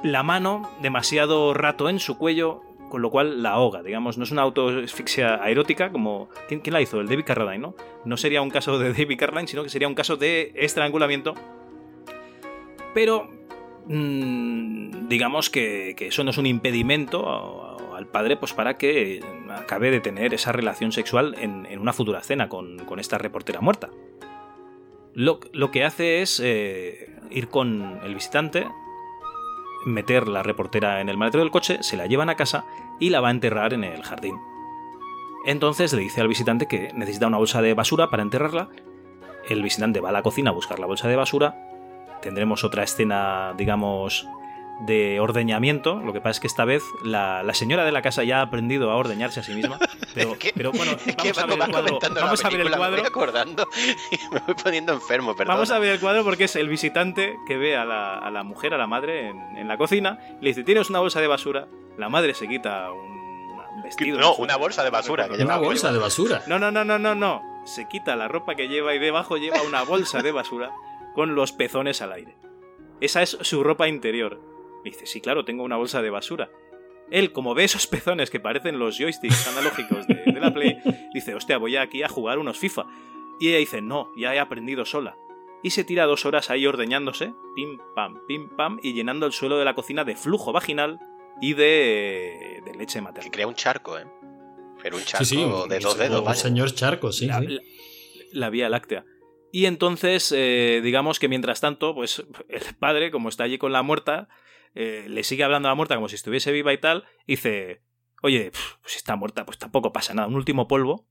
la 0.04 0.24
mano 0.24 0.70
demasiado 0.82 1.54
rato 1.54 1.90
en 1.90 2.00
su 2.00 2.18
cuello, 2.18 2.62
con 2.90 3.02
lo 3.02 3.12
cual 3.12 3.44
la 3.44 3.52
ahoga, 3.52 3.84
digamos, 3.84 4.18
no 4.18 4.24
es 4.24 4.32
una 4.32 4.42
autoasfixia 4.42 5.44
aerótica 5.44 5.92
como... 5.92 6.30
¿Quién, 6.48 6.62
quién 6.62 6.74
la 6.74 6.82
hizo? 6.82 7.00
El 7.00 7.08
David 7.08 7.26
Carradine, 7.26 7.60
¿no? 7.60 7.76
No 8.06 8.18
sería 8.18 8.42
un 8.42 8.50
caso 8.50 8.80
de 8.80 8.92
David 8.94 9.18
Carradine, 9.20 9.48
sino 9.48 9.64
que 9.64 9.70
sería 9.70 9.88
un 9.88 9.96
caso 9.96 10.18
de 10.18 10.52
estrangulamiento. 10.56 11.36
Pero 12.94 13.30
digamos 13.88 15.50
que, 15.50 15.96
eso 16.00 16.24
no 16.24 16.30
es 16.30 16.38
un 16.38 16.46
impedimento 16.46 17.78
al 17.96 18.08
padre 18.08 18.38
pues 18.38 18.54
para 18.54 18.78
que 18.78 19.22
acabe 19.50 19.92
de 19.92 20.00
tener 20.00 20.34
esa 20.34 20.52
relación 20.52 20.92
sexual 20.92 21.36
en, 21.40 21.68
una 21.80 21.94
futura 21.94 22.20
escena 22.20 22.50
con, 22.50 22.80
esta 23.00 23.18
reportera 23.18 23.62
muerta. 23.62 23.90
Lo, 25.14 25.40
lo 25.54 25.72
que 25.72 25.84
hace 25.84 26.22
es 26.22 26.40
eh, 26.44 27.10
ir 27.32 27.50
con 27.50 28.00
el 28.04 28.14
visitante, 28.14 28.68
meter 29.86 30.28
la 30.28 30.44
reportera 30.44 31.02
en 31.02 31.10
el 31.10 31.18
maletero 31.18 31.44
del 31.44 31.52
coche, 31.52 31.80
se 31.82 31.98
la 31.98 32.06
llevan 32.06 32.30
a 32.30 32.36
casa 32.36 32.66
y 33.00 33.10
la 33.10 33.22
va 33.22 33.30
a 33.30 33.32
enterrar 33.32 33.74
en 33.74 33.84
el 33.84 34.04
jardín. 34.04 34.38
Entonces 35.46 35.94
le 35.94 36.02
dice 36.02 36.22
al 36.22 36.28
visitante 36.28 36.68
que 36.68 36.92
necesita 36.94 37.28
una 37.28 37.38
bolsa 37.38 37.62
de 37.62 37.74
basura 37.74 38.10
para 38.10 38.24
enterrarla. 38.24 38.70
El 39.48 39.64
visitante 39.64 40.02
va 40.02 40.10
a 40.10 40.14
la 40.14 40.22
cocina 40.22 40.52
a 40.52 40.54
buscar 40.54 40.80
la 40.80 40.86
bolsa 40.86 41.08
de 41.08 41.16
basura. 41.16 41.69
Tendremos 42.22 42.64
otra 42.64 42.84
escena, 42.84 43.54
digamos, 43.58 44.28
de 44.80 45.20
ordeñamiento. 45.20 46.00
Lo 46.00 46.14
que 46.14 46.22
pasa 46.22 46.32
es 46.32 46.40
que 46.40 46.48
esta 46.48 46.66
vez 46.66 46.84
la, 47.04 47.44
la 47.44 47.54
señora 47.54 47.84
de 47.84 47.92
la 47.92 48.02
casa 48.02 48.24
ya 48.24 48.40
ha 48.40 48.42
aprendido 48.44 48.92
a 48.92 48.96
ordeñarse 48.96 49.40
a 49.42 49.44
sí 49.44 49.54
misma. 49.54 49.78
Pero, 50.16 50.36
pero 50.56 50.72
bueno, 50.72 50.94
vamos 51.18 51.38
a 51.38 51.46
ver 51.46 51.60
el 51.60 51.70
cuadro. 51.70 51.86
comentando 51.86 52.20
Vamos 52.20 52.42
la 52.42 52.48
a 52.48 52.52
ver 52.52 52.60
el 52.62 52.66
película, 52.66 52.78
cuadro. 52.78 52.96
Me 52.96 53.02
voy 53.02 53.08
acordando 53.08 53.68
y 54.12 54.18
me 54.34 54.40
voy 54.40 54.56
poniendo 54.56 54.92
enfermo, 54.92 55.36
perdón. 55.36 55.54
Vamos 55.54 55.70
a 55.70 55.78
ver 55.78 55.92
el 55.92 56.00
cuadro 56.00 56.24
porque 56.24 56.46
es 56.46 56.56
el 56.56 56.68
visitante 56.68 57.38
que 57.48 57.58
ve 57.58 57.78
a 57.78 57.86
la, 57.86 58.18
a 58.18 58.32
la 58.32 58.44
mujer, 58.44 58.74
a 58.74 58.78
la 58.78 58.88
madre, 58.88 59.28
en, 59.30 59.38
en 59.56 59.68
la 59.68 59.78
cocina. 59.78 60.18
y 60.42 60.44
Le 60.46 60.50
dice, 60.50 60.64
¿tienes 60.64 60.90
una 60.90 61.00
bolsa 61.00 61.22
de 61.22 61.28
basura? 61.28 61.68
La 61.98 62.10
madre 62.10 62.34
se 62.34 62.48
quita 62.48 62.92
un, 62.92 63.84
vestido. 63.84 64.20
No, 64.20 64.34
una 64.36 64.56
bolsa 64.58 64.84
de 64.84 64.90
basura 64.90 65.30
que 65.30 65.38
lleva 65.38 65.58
Una 65.58 65.58
bolsa 65.68 65.92
de 65.94 66.00
basura. 66.00 66.42
No, 66.48 66.58
no, 66.58 66.72
no, 66.72 66.84
no, 66.84 66.98
no, 66.98 67.14
no. 67.14 67.44
Se 67.66 67.88
quita 67.88 68.16
la 68.16 68.28
ropa 68.28 68.56
que 68.56 68.68
lleva 68.68 68.96
y 68.96 69.00
debajo 69.00 69.38
lleva 69.38 69.62
una 69.62 69.84
bolsa 69.84 70.24
de 70.24 70.32
basura 70.32 70.72
con 71.14 71.36
los 71.36 71.52
pezones 71.52 72.02
al 72.02 72.14
aire. 72.14 72.36
Esa 73.02 73.22
es 73.22 73.38
su 73.42 73.64
ropa 73.64 73.88
interior. 73.88 74.40
Y 74.84 74.90
dice, 74.92 75.06
sí, 75.06 75.22
claro, 75.22 75.46
tengo 75.46 75.64
una 75.64 75.78
bolsa 75.78 76.02
de 76.02 76.10
basura. 76.10 76.50
Él, 77.12 77.32
como 77.32 77.56
ve 77.56 77.64
esos 77.64 77.88
pezones 77.88 78.30
que 78.30 78.40
parecen 78.40 78.78
los 78.80 78.98
joysticks 78.98 79.48
analógicos 79.48 80.06
de, 80.08 80.16
de 80.26 80.40
la 80.40 80.54
Play, 80.54 80.78
dice, 81.14 81.34
hostia, 81.36 81.58
voy 81.58 81.76
aquí 81.78 82.04
a 82.04 82.10
jugar 82.10 82.40
unos 82.40 82.58
FIFA. 82.60 82.86
Y 83.40 83.50
ella 83.50 83.58
dice, 83.58 83.82
no, 83.82 84.12
ya 84.18 84.36
he 84.36 84.40
aprendido 84.40 84.86
sola. 84.86 85.18
Y 85.64 85.72
se 85.72 85.84
tira 85.84 86.06
dos 86.06 86.26
horas 86.26 86.50
ahí 86.50 86.66
ordeñándose, 86.68 87.34
pim 87.56 87.78
pam, 87.96 88.20
pim 88.28 88.50
pam, 88.56 88.80
y 88.84 88.94
llenando 88.94 89.26
el 89.26 89.34
suelo 89.34 89.58
de 89.58 89.66
la 89.66 89.76
cocina 89.76 90.04
de 90.06 90.16
flujo 90.16 90.54
vaginal 90.54 91.00
y 91.42 91.54
de, 91.54 92.62
de 92.66 92.74
leche 92.76 93.00
Que 93.00 93.02
materna. 93.02 93.32
crea 93.32 93.48
un 93.48 93.56
charco, 93.56 93.98
¿eh? 93.98 94.06
Pero 94.82 94.96
un 94.98 95.04
charco 95.04 95.26
Sí, 95.26 95.36
sí, 95.36 95.44
un, 95.44 95.68
de 95.68 95.80
dos 95.80 95.98
dedos, 95.98 96.20
un 96.20 96.26
vaya. 96.26 96.40
señor 96.40 96.74
charco, 96.74 97.12
sí. 97.12 97.26
la, 97.28 97.40
sí. 97.40 97.48
la- 97.48 97.62
la 98.32 98.50
Vía 98.50 98.70
Láctea. 98.70 99.04
Y 99.52 99.66
entonces, 99.66 100.34
eh, 100.36 100.82
digamos 100.84 101.20
que 101.20 101.28
mientras 101.28 101.62
tanto, 101.62 101.96
pues 101.96 102.24
el 102.50 102.76
padre, 102.76 103.12
como 103.12 103.30
está 103.30 103.44
allí 103.44 103.58
con 103.58 103.72
la 103.72 103.82
muerta, 103.82 104.30
eh, 104.76 105.06
le 105.08 105.24
sigue 105.24 105.44
hablando 105.44 105.68
a 105.68 105.72
la 105.72 105.76
muerta 105.76 105.96
como 105.96 106.10
si 106.10 106.16
estuviese 106.16 106.52
viva 106.52 106.72
y 106.74 106.78
tal, 106.78 107.06
y 107.26 107.34
dice, 107.34 107.82
oye, 108.22 108.52
pf, 108.52 108.76
si 108.86 108.98
está 108.98 109.16
muerta, 109.16 109.46
pues 109.46 109.58
tampoco 109.58 109.92
pasa 109.92 110.14
nada, 110.14 110.28
un 110.28 110.36
último 110.36 110.68
polvo. 110.68 111.08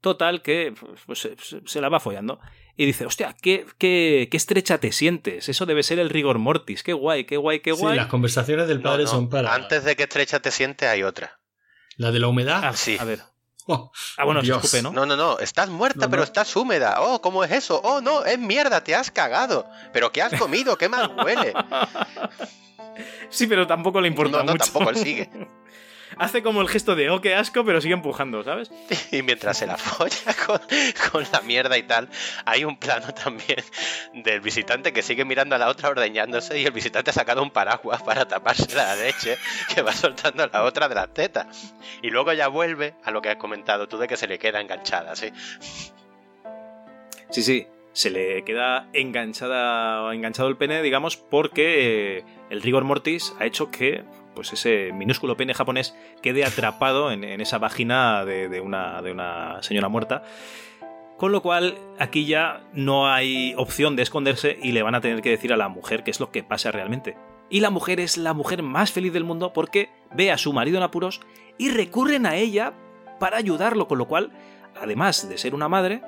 Total, 0.00 0.42
que 0.42 0.74
pues, 1.06 1.28
se, 1.64 1.80
la 1.80 1.88
va 1.88 2.00
follando. 2.00 2.38
Y 2.76 2.84
dice, 2.84 3.06
hostia, 3.06 3.34
qué, 3.40 3.64
qué, 3.78 4.28
qué 4.30 4.36
estrecha 4.36 4.78
te 4.78 4.92
sientes. 4.92 5.48
Eso 5.48 5.64
debe 5.64 5.82
ser 5.82 5.98
el 5.98 6.10
rigor 6.10 6.38
mortis. 6.38 6.82
Qué 6.82 6.92
guay, 6.92 7.24
qué 7.24 7.38
guay, 7.38 7.60
qué 7.60 7.74
Sí, 7.74 7.80
guay. 7.80 7.96
las 7.96 8.06
conversaciones 8.06 8.68
del 8.68 8.82
padre 8.82 9.04
no, 9.04 9.08
son 9.08 9.30
para. 9.30 9.54
Antes 9.54 9.84
de 9.84 9.96
que 9.96 10.02
estrecha 10.02 10.40
te 10.40 10.50
sientes 10.50 10.88
hay 10.88 11.02
otra. 11.02 11.40
La 11.96 12.12
de 12.12 12.20
la 12.20 12.28
humedad. 12.28 12.60
Ah, 12.62 12.74
sí. 12.74 12.98
A 13.00 13.04
ver. 13.04 13.20
Oh, 13.68 13.90
Ah, 14.16 14.24
bueno, 14.24 14.40
se 14.40 14.46
Dios. 14.46 14.64
escupe, 14.64 14.82
¿no? 14.82 14.92
No, 14.92 15.06
no, 15.06 15.16
no, 15.16 15.38
estás 15.40 15.68
muerta, 15.68 16.00
No, 16.06 16.10
pero 16.10 16.20
no. 16.20 16.24
estás 16.24 16.54
húmeda. 16.54 16.96
Oh, 17.00 17.20
¿cómo 17.20 17.42
es 17.44 17.50
eso? 17.50 17.80
Oh, 17.82 18.00
no, 18.00 18.24
es 18.24 18.38
mierda, 18.38 18.82
te 18.84 18.94
has 18.94 19.10
cagado. 19.10 19.66
¿Pero 19.92 20.12
qué 20.12 20.22
has 20.22 20.32
comido? 20.38 20.76
¿Qué 20.78 20.88
mal 20.88 21.14
huele? 21.24 21.52
Sí, 23.28 23.46
pero 23.46 23.66
tampoco 23.66 24.00
le 24.00 24.08
importa 24.08 24.38
No, 24.38 24.44
no, 24.44 24.52
mucho. 24.52 24.64
tampoco 24.64 24.90
él 24.90 24.96
sigue. 24.96 25.28
Hace 26.18 26.42
como 26.42 26.60
el 26.60 26.68
gesto 26.68 26.94
de, 26.94 27.10
oh, 27.10 27.20
qué 27.20 27.34
asco, 27.34 27.64
pero 27.64 27.80
sigue 27.80 27.94
empujando, 27.94 28.42
¿sabes? 28.42 28.70
Y 29.12 29.22
mientras 29.22 29.58
se 29.58 29.66
la 29.66 29.76
folla 29.76 30.34
con, 30.46 30.60
con 31.10 31.26
la 31.32 31.40
mierda 31.40 31.76
y 31.76 31.82
tal, 31.82 32.08
hay 32.44 32.64
un 32.64 32.78
plano 32.78 33.12
también 33.12 33.58
del 34.14 34.40
visitante 34.40 34.92
que 34.92 35.02
sigue 35.02 35.24
mirando 35.24 35.54
a 35.54 35.58
la 35.58 35.68
otra 35.68 35.88
ordeñándose 35.90 36.58
y 36.58 36.64
el 36.64 36.72
visitante 36.72 37.10
ha 37.10 37.12
sacado 37.12 37.42
un 37.42 37.50
paraguas 37.50 38.02
para 38.02 38.26
taparse 38.26 38.74
la 38.74 38.94
leche 38.96 39.36
que 39.74 39.82
va 39.82 39.92
soltando 39.92 40.44
a 40.44 40.46
la 40.46 40.62
otra 40.64 40.88
de 40.88 40.94
las 40.94 41.12
tetas. 41.12 41.74
Y 42.02 42.10
luego 42.10 42.32
ya 42.32 42.48
vuelve 42.48 42.94
a 43.04 43.10
lo 43.10 43.20
que 43.22 43.30
has 43.30 43.36
comentado 43.36 43.88
tú 43.88 43.98
de 43.98 44.08
que 44.08 44.16
se 44.16 44.26
le 44.26 44.38
queda 44.38 44.60
enganchada, 44.60 45.16
¿sí? 45.16 45.32
Sí, 47.30 47.42
sí. 47.42 47.66
Se 47.92 48.10
le 48.10 48.44
queda 48.44 48.88
enganchada, 48.92 50.12
enganchado 50.12 50.50
el 50.50 50.58
pene, 50.58 50.82
digamos, 50.82 51.16
porque 51.16 52.18
eh, 52.18 52.24
el 52.50 52.60
rigor 52.60 52.84
mortis 52.84 53.34
ha 53.38 53.46
hecho 53.46 53.70
que 53.70 54.04
pues 54.36 54.52
ese 54.52 54.92
minúsculo 54.92 55.36
pene 55.36 55.54
japonés 55.54 55.96
quede 56.22 56.44
atrapado 56.44 57.10
en, 57.10 57.24
en 57.24 57.40
esa 57.40 57.58
vagina 57.58 58.24
de, 58.24 58.48
de 58.48 58.60
una, 58.60 59.02
de 59.02 59.10
una 59.10 59.60
señora 59.62 59.88
muerta. 59.88 60.22
Con 61.16 61.32
lo 61.32 61.40
cual, 61.40 61.78
aquí 61.98 62.26
ya 62.26 62.62
no 62.74 63.08
hay 63.08 63.54
opción 63.56 63.96
de 63.96 64.02
esconderse 64.02 64.58
y 64.62 64.72
le 64.72 64.82
van 64.82 64.94
a 64.94 65.00
tener 65.00 65.22
que 65.22 65.30
decir 65.30 65.52
a 65.52 65.56
la 65.56 65.68
mujer 65.68 66.04
qué 66.04 66.10
es 66.10 66.20
lo 66.20 66.30
que 66.30 66.44
pasa 66.44 66.70
realmente. 66.70 67.16
Y 67.48 67.60
la 67.60 67.70
mujer 67.70 68.00
es 68.00 68.18
la 68.18 68.34
mujer 68.34 68.62
más 68.62 68.92
feliz 68.92 69.14
del 69.14 69.24
mundo 69.24 69.54
porque 69.54 69.88
ve 70.14 70.30
a 70.30 70.36
su 70.36 70.52
marido 70.52 70.76
en 70.76 70.82
apuros 70.82 71.22
y 71.56 71.70
recurren 71.70 72.26
a 72.26 72.36
ella 72.36 72.74
para 73.18 73.38
ayudarlo, 73.38 73.88
con 73.88 73.96
lo 73.96 74.06
cual, 74.06 74.30
además 74.78 75.26
de 75.26 75.38
ser 75.38 75.54
una 75.54 75.68
madre, 75.68 76.02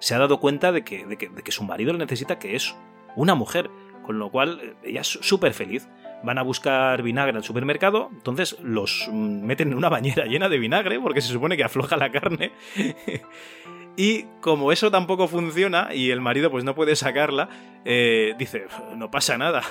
se 0.00 0.16
ha 0.16 0.18
dado 0.18 0.40
cuenta 0.40 0.72
de 0.72 0.82
que, 0.82 1.06
de 1.06 1.16
que, 1.16 1.28
de 1.28 1.42
que 1.42 1.52
su 1.52 1.62
marido 1.62 1.92
le 1.92 2.00
necesita, 2.00 2.40
que 2.40 2.56
es 2.56 2.74
una 3.14 3.36
mujer. 3.36 3.70
Con 4.02 4.18
lo 4.18 4.32
cual, 4.32 4.74
ella 4.82 5.02
es 5.02 5.06
súper 5.06 5.54
feliz. 5.54 5.88
Van 6.22 6.38
a 6.38 6.42
buscar 6.42 7.02
vinagre 7.02 7.36
al 7.36 7.44
supermercado, 7.44 8.08
entonces 8.12 8.56
los 8.60 9.08
meten 9.12 9.72
en 9.72 9.78
una 9.78 9.88
bañera 9.88 10.26
llena 10.26 10.48
de 10.48 10.58
vinagre, 10.58 11.00
porque 11.00 11.20
se 11.20 11.32
supone 11.32 11.56
que 11.56 11.64
afloja 11.64 11.96
la 11.96 12.10
carne. 12.10 12.52
y 13.96 14.24
como 14.40 14.72
eso 14.72 14.90
tampoco 14.90 15.28
funciona 15.28 15.94
y 15.94 16.10
el 16.10 16.20
marido 16.20 16.50
pues 16.50 16.64
no 16.64 16.74
puede 16.74 16.96
sacarla, 16.96 17.48
eh, 17.84 18.34
dice, 18.38 18.66
no 18.96 19.10
pasa 19.10 19.36
nada. 19.36 19.62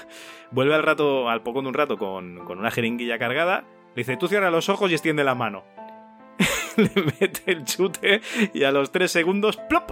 Vuelve 0.52 0.76
al 0.76 0.84
rato, 0.84 1.30
al 1.30 1.42
poco 1.42 1.62
de 1.62 1.70
un 1.70 1.74
rato, 1.74 1.98
con, 1.98 2.46
con 2.46 2.60
una 2.60 2.72
jeringuilla 2.72 3.18
cargada. 3.18 3.64
Le 3.96 4.02
dice, 4.02 4.18
tú 4.18 4.28
cierra 4.28 4.52
los 4.52 4.70
ojos 4.70 4.92
y 4.92 4.94
extiende 4.94 5.24
la 5.24 5.36
mano. 5.36 5.64
le 6.78 6.92
mete 7.20 7.52
el 7.52 7.66
chute 7.66 8.22
y 8.54 8.64
a 8.64 8.72
los 8.72 8.92
tres 8.92 9.12
segundos, 9.12 9.58
¡plop! 9.70 9.92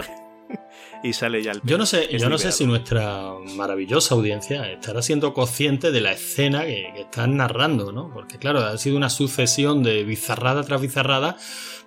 y 1.04 1.14
sale 1.14 1.42
ya 1.44 1.52
el 1.52 1.62
Yo 1.64 1.78
no 1.78 1.86
sé, 1.86 2.08
yo 2.18 2.30
no 2.30 2.38
sé 2.38 2.52
si 2.52 2.66
nuestra 2.66 3.34
maravillosa 3.56 4.16
audiencia 4.16 4.70
estará 4.72 5.02
siendo 5.02 5.34
consciente 5.34 5.92
de 5.92 6.02
la 6.02 6.12
escena 6.14 6.64
que, 6.66 6.92
que 6.96 7.02
están 7.02 7.38
narrando, 7.38 7.92
¿no? 7.92 8.12
Porque 8.14 8.38
claro, 8.38 8.60
ha 8.60 8.78
sido 8.78 8.98
una 8.98 9.10
sucesión 9.10 9.84
de 9.84 10.04
bizarrada 10.04 10.64
tras 10.64 10.82
bizarrada, 10.82 11.38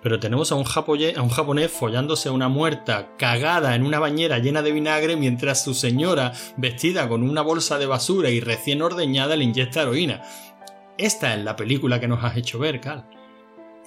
pero 0.01 0.19
tenemos 0.19 0.51
a 0.51 0.55
un, 0.55 0.65
japoye- 0.65 1.15
a 1.15 1.21
un 1.21 1.29
japonés 1.29 1.71
follándose 1.71 2.29
a 2.29 2.31
una 2.31 2.49
muerta 2.49 3.09
cagada 3.17 3.75
en 3.75 3.85
una 3.85 3.99
bañera 3.99 4.39
llena 4.39 4.61
de 4.61 4.71
vinagre 4.71 5.15
mientras 5.15 5.63
su 5.63 5.73
señora, 5.73 6.33
vestida 6.57 7.07
con 7.07 7.23
una 7.23 7.41
bolsa 7.41 7.77
de 7.77 7.85
basura 7.85 8.29
y 8.29 8.39
recién 8.39 8.81
ordeñada, 8.81 9.35
le 9.35 9.43
inyecta 9.45 9.81
heroína. 9.83 10.21
Esta 10.97 11.33
es 11.35 11.43
la 11.43 11.55
película 11.55 11.99
que 11.99 12.07
nos 12.07 12.23
has 12.23 12.37
hecho 12.37 12.59
ver, 12.59 12.79
Carl. 12.79 13.03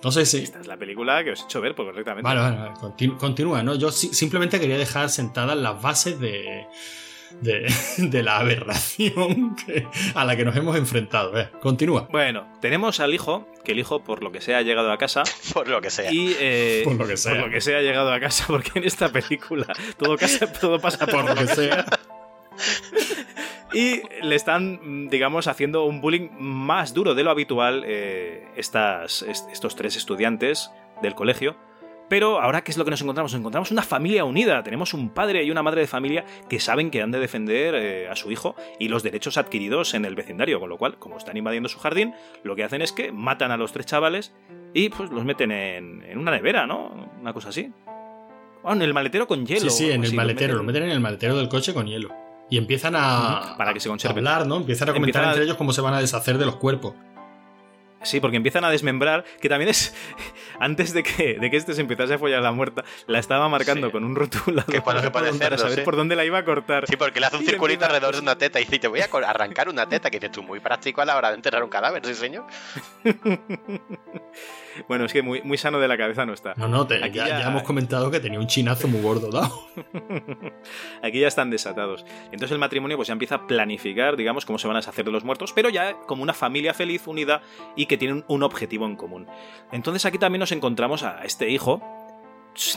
No 0.06 0.12
sé 0.12 0.24
si... 0.24 0.38
Esta 0.44 0.60
es 0.60 0.68
la 0.68 0.76
película 0.76 1.24
que 1.24 1.32
os 1.32 1.40
he 1.42 1.44
hecho 1.46 1.60
ver 1.60 1.74
pues, 1.74 1.86
correctamente. 1.88 2.22
Vale, 2.22 2.40
vale, 2.40 2.56
vale, 2.58 2.74
continu- 2.76 3.16
continúa, 3.18 3.64
¿no? 3.64 3.74
Yo 3.74 3.90
si- 3.90 4.14
simplemente 4.14 4.60
quería 4.60 4.78
dejar 4.78 5.10
sentadas 5.10 5.56
las 5.56 5.82
bases 5.82 6.20
de, 6.20 6.64
de, 7.40 7.66
de 7.98 8.22
la 8.22 8.38
aberración 8.38 9.56
que- 9.56 9.84
a 10.14 10.24
la 10.24 10.36
que 10.36 10.44
nos 10.44 10.54
hemos 10.54 10.76
enfrentado. 10.76 11.36
Eh, 11.36 11.50
continúa. 11.60 12.06
Bueno, 12.12 12.46
tenemos 12.60 13.00
al 13.00 13.14
hijo, 13.14 13.48
que 13.64 13.72
el 13.72 13.80
hijo, 13.80 14.04
por 14.04 14.22
lo 14.22 14.30
que 14.30 14.40
sea, 14.40 14.58
ha 14.58 14.62
llegado 14.62 14.92
a 14.92 14.96
casa. 14.96 15.24
Por 15.52 15.66
lo 15.66 15.80
que 15.80 15.90
sea. 15.90 16.12
Y, 16.12 16.36
eh, 16.38 16.82
Por 16.84 16.94
lo 16.94 17.04
que 17.04 17.16
sea. 17.16 17.32
Por 17.32 17.40
lo 17.46 17.50
que 17.50 17.60
sea, 17.60 17.78
ha 17.78 17.82
llegado 17.82 18.12
a 18.12 18.20
casa, 18.20 18.44
porque 18.46 18.70
en 18.78 18.84
esta 18.84 19.10
película 19.10 19.66
todo, 19.98 20.16
casa- 20.16 20.52
todo 20.52 20.78
pasa 20.78 21.04
por 21.04 21.26
Por 21.26 21.30
lo 21.30 21.34
que 21.34 21.52
sea. 21.52 21.84
Y 23.72 24.02
le 24.22 24.34
están, 24.36 24.80
mm, 24.82 25.08
digamos, 25.08 25.48
haciendo 25.48 25.84
un 25.84 26.00
bullying 26.00 26.28
más 26.38 26.94
duro 26.94 27.14
de 27.14 27.24
lo 27.24 27.30
habitual 27.30 27.82
eh, 27.86 28.46
estas, 28.56 29.22
est- 29.22 29.50
estos 29.50 29.74
tres 29.76 29.96
estudiantes 29.96 30.70
del 31.02 31.14
colegio, 31.14 31.56
Pero 32.08 32.40
ahora, 32.40 32.62
¿qué 32.62 32.70
es 32.70 32.78
lo 32.78 32.84
que 32.84 32.92
nos 32.92 33.00
encontramos? 33.02 33.32
Nos 33.32 33.40
encontramos 33.40 33.72
una 33.72 33.82
familia 33.82 34.24
unida. 34.24 34.62
Tenemos 34.62 34.94
un 34.94 35.10
padre 35.10 35.42
y 35.42 35.50
una 35.50 35.64
madre 35.64 35.80
de 35.80 35.86
familia 35.88 36.24
que 36.48 36.60
saben 36.60 36.92
que 36.92 37.02
han 37.02 37.10
de 37.10 37.18
defender 37.18 37.74
eh, 37.74 38.08
a 38.08 38.14
su 38.14 38.30
hijo 38.30 38.54
y 38.78 38.86
los 38.86 39.02
derechos 39.02 39.36
adquiridos 39.38 39.92
en 39.92 40.04
el 40.04 40.14
vecindario. 40.14 40.60
Con 40.60 40.68
lo 40.68 40.78
cual, 40.78 40.98
como 41.00 41.18
están 41.18 41.36
invadiendo 41.36 41.68
su 41.68 41.80
jardín, 41.80 42.14
lo 42.44 42.54
que 42.54 42.62
hacen 42.62 42.80
es 42.80 42.92
que 42.92 43.10
matan 43.10 43.50
a 43.50 43.56
los 43.56 43.72
tres 43.72 43.86
chavales 43.86 44.32
y 44.72 44.88
pues 44.90 45.10
los 45.10 45.24
meten 45.24 45.50
en, 45.50 46.04
en 46.04 46.18
una 46.18 46.30
nevera, 46.30 46.64
¿no? 46.64 47.10
Una 47.20 47.32
cosa 47.32 47.48
así. 47.48 47.72
Ah, 48.62 48.72
en 48.74 48.82
el 48.82 48.94
maletero 48.94 49.26
con 49.26 49.44
hielo. 49.44 49.68
Sí, 49.68 49.70
sí, 49.70 49.90
en 49.90 50.02
el 50.02 50.06
así, 50.06 50.14
maletero, 50.16 50.54
lo 50.54 50.62
meten 50.62 50.84
en 50.84 50.90
el 50.90 51.00
maletero 51.00 51.36
del 51.36 51.48
coche 51.48 51.74
con 51.74 51.88
hielo. 51.88 52.14
Y 52.48 52.58
empiezan 52.58 52.94
a, 52.96 53.54
para 53.58 53.72
que 53.74 53.80
se 53.80 53.88
a 53.88 53.90
conserve. 53.90 54.18
hablar, 54.20 54.46
¿no? 54.46 54.56
Empiezan 54.58 54.88
a 54.88 54.92
comentar 54.92 55.08
Empiezan 55.22 55.24
a- 55.24 55.32
entre 55.32 55.44
ellos 55.44 55.56
cómo 55.56 55.72
se 55.72 55.80
van 55.80 55.94
a 55.94 56.00
deshacer 56.00 56.38
de 56.38 56.46
los 56.46 56.56
cuerpos. 56.56 56.94
Sí, 58.02 58.20
porque 58.20 58.36
empiezan 58.36 58.62
a 58.64 58.70
desmembrar, 58.70 59.24
que 59.40 59.48
también 59.48 59.68
es. 59.70 59.92
Antes 60.60 60.92
de 60.92 61.02
que, 61.02 61.38
de 61.40 61.50
que 61.50 61.56
este 61.56 61.74
se 61.74 61.80
empezase 61.80 62.14
a 62.14 62.18
follar 62.18 62.40
la 62.40 62.52
muerta, 62.52 62.84
la 63.08 63.18
estaba 63.18 63.48
marcando 63.48 63.88
Sí. 63.88 63.92
con 63.92 64.04
un 64.04 64.14
rotulador 64.14 64.72
Que 64.72 64.80
cuando 64.80 65.02
se 65.02 65.10
pone 65.10 65.26
para 65.32 65.36
cerdo, 65.38 65.58
saber 65.58 65.78
sí. 65.80 65.84
por 65.84 65.96
dónde 65.96 66.14
la 66.14 66.24
iba 66.24 66.38
a 66.38 66.44
cortar. 66.44 66.86
Sí, 66.86 66.96
porque 66.96 67.18
le 67.18 67.26
hace 67.26 67.36
un 67.36 67.42
Y 67.42 67.46
circulito 67.46 67.84
empieza- 67.84 67.94
alrededor 67.96 68.14
de 68.14 68.20
una 68.20 68.38
teta 68.38 68.60
y 68.60 68.64
dice, 68.64 68.78
te 68.78 68.86
voy 68.86 69.00
a 69.00 69.08
arrancar 69.28 69.68
una 69.68 69.88
teta, 69.88 70.08
que 70.08 70.20
dices 70.20 70.30
tú, 70.30 70.44
muy 70.44 70.60
práctico 70.60 71.00
a 71.00 71.04
la 71.04 71.16
hora 71.16 71.30
de 71.30 71.34
enterrar 71.34 71.64
un 71.64 71.70
cadáver, 71.70 72.06
¿sí, 72.06 72.14
señor? 72.14 72.44
Bueno, 74.88 75.04
es 75.04 75.12
que 75.12 75.22
muy, 75.22 75.42
muy 75.42 75.58
sano 75.58 75.78
de 75.80 75.88
la 75.88 75.96
cabeza 75.96 76.24
no 76.26 76.32
está. 76.32 76.54
No, 76.56 76.68
no, 76.68 76.86
te- 76.86 77.02
Aquí 77.04 77.16
ya, 77.18 77.28
ya- 77.28 77.40
ya 77.40 77.48
hemos 77.48 77.62
comentado 77.62 78.10
que 78.10 78.20
tenía 78.20 78.38
un 78.38 78.46
chinazo 78.46 78.88
muy 78.88 79.00
gordo 79.00 79.30
dado. 79.30 79.52
Aquí 81.02 81.20
ya 81.20 81.28
están 81.28 81.50
desatados. 81.50 82.04
Entonces 82.26 82.52
el 82.52 82.58
matrimonio 82.58 82.96
pues 82.96 83.08
ya 83.08 83.12
empieza 83.12 83.36
a 83.36 83.46
planificar, 83.46 84.16
digamos, 84.16 84.44
cómo 84.46 84.58
se 84.58 84.66
van 84.66 84.76
a 84.76 84.80
deshacer 84.80 85.04
de 85.04 85.12
los 85.12 85.24
muertos, 85.24 85.52
pero 85.52 85.68
ya 85.68 85.94
como 86.06 86.22
una 86.22 86.32
familia 86.34 86.74
feliz, 86.74 87.06
unida 87.06 87.42
y 87.76 87.86
que 87.86 87.96
tienen 87.96 88.24
un 88.28 88.42
objetivo 88.42 88.86
en 88.86 88.96
común. 88.96 89.26
Entonces 89.72 90.04
aquí 90.06 90.18
también 90.18 90.40
nos 90.40 90.52
encontramos 90.52 91.02
a 91.02 91.22
este 91.24 91.50
hijo 91.50 91.82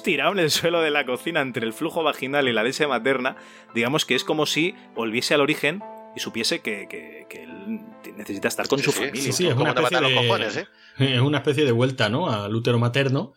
tirado 0.03 0.33
en 0.33 0.39
el 0.39 0.51
suelo 0.51 0.81
de 0.81 0.91
la 0.91 1.05
cocina 1.05 1.39
entre 1.39 1.65
el 1.65 1.71
flujo 1.71 2.03
vaginal 2.03 2.47
y 2.49 2.53
la 2.53 2.63
leche 2.63 2.85
materna, 2.85 3.37
digamos 3.73 4.05
que 4.05 4.13
es 4.15 4.25
como 4.25 4.45
si 4.45 4.75
volviese 4.93 5.33
al 5.33 5.41
origen 5.41 5.81
y 6.15 6.19
supiese 6.19 6.61
que, 6.61 6.87
que- 6.89 7.25
que 7.29 7.43
él 7.43 7.79
necesita 8.17 8.47
estar 8.47 8.67
con 8.67 8.79
Sí, 8.79 8.85
su 8.85 8.91
sí, 8.91 8.97
familia. 8.99 9.21
Sí, 9.21 9.31
sí, 9.33 9.47
es 9.47 9.53
Como 9.53 9.63
una 9.65 9.73
te 9.75 9.81
especie 9.81 9.97
matan 10.01 10.09
de, 10.09 10.15
los 10.15 10.25
cojones, 10.25 10.57
¿eh? 10.57 10.67
es 11.15 11.21
una 11.21 11.37
especie 11.39 11.65
de 11.65 11.71
vuelta, 11.71 12.09
¿no? 12.09 12.29
Al 12.29 12.53
útero 12.55 12.79
materno. 12.79 13.33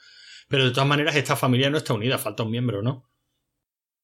Pero 0.48 0.64
de 0.64 0.70
todas 0.70 0.88
maneras, 0.88 1.14
esta 1.16 1.36
familia 1.36 1.70
no 1.70 1.78
está 1.78 1.94
unida, 1.94 2.18
falta 2.18 2.42
un 2.42 2.50
miembro, 2.50 2.82
¿no? 2.82 3.08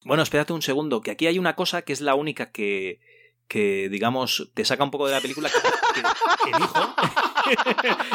Bueno, 0.04 0.22
espérate 0.22 0.52
un 0.52 0.62
segundo, 0.62 1.00
que 1.00 1.10
aquí 1.10 1.26
hay 1.26 1.38
una 1.38 1.56
cosa 1.56 1.82
que 1.82 1.92
es 1.92 2.00
la 2.00 2.14
única 2.14 2.52
que, 2.52 3.00
que 3.48 3.88
digamos, 3.90 4.50
te 4.54 4.64
saca 4.64 4.84
un 4.84 4.90
poco 4.90 5.06
de 5.08 5.14
la 5.14 5.20
película, 5.20 5.50
que, 5.50 5.56
que- 6.00 6.02
que 6.44 6.56
el 6.56 6.62
hijo... 6.62 6.94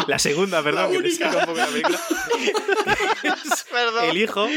la 0.08 0.18
segunda, 0.20 0.64
perdón, 0.64 0.92
que 0.94 1.02
te 1.02 1.12
saca 1.12 1.38
un 1.40 1.46
poco 1.46 1.54
de 1.58 1.66
la 1.66 1.68
película. 1.68 2.00
Perdón. 3.72 4.10
El 4.10 4.18
hijo... 4.18 4.48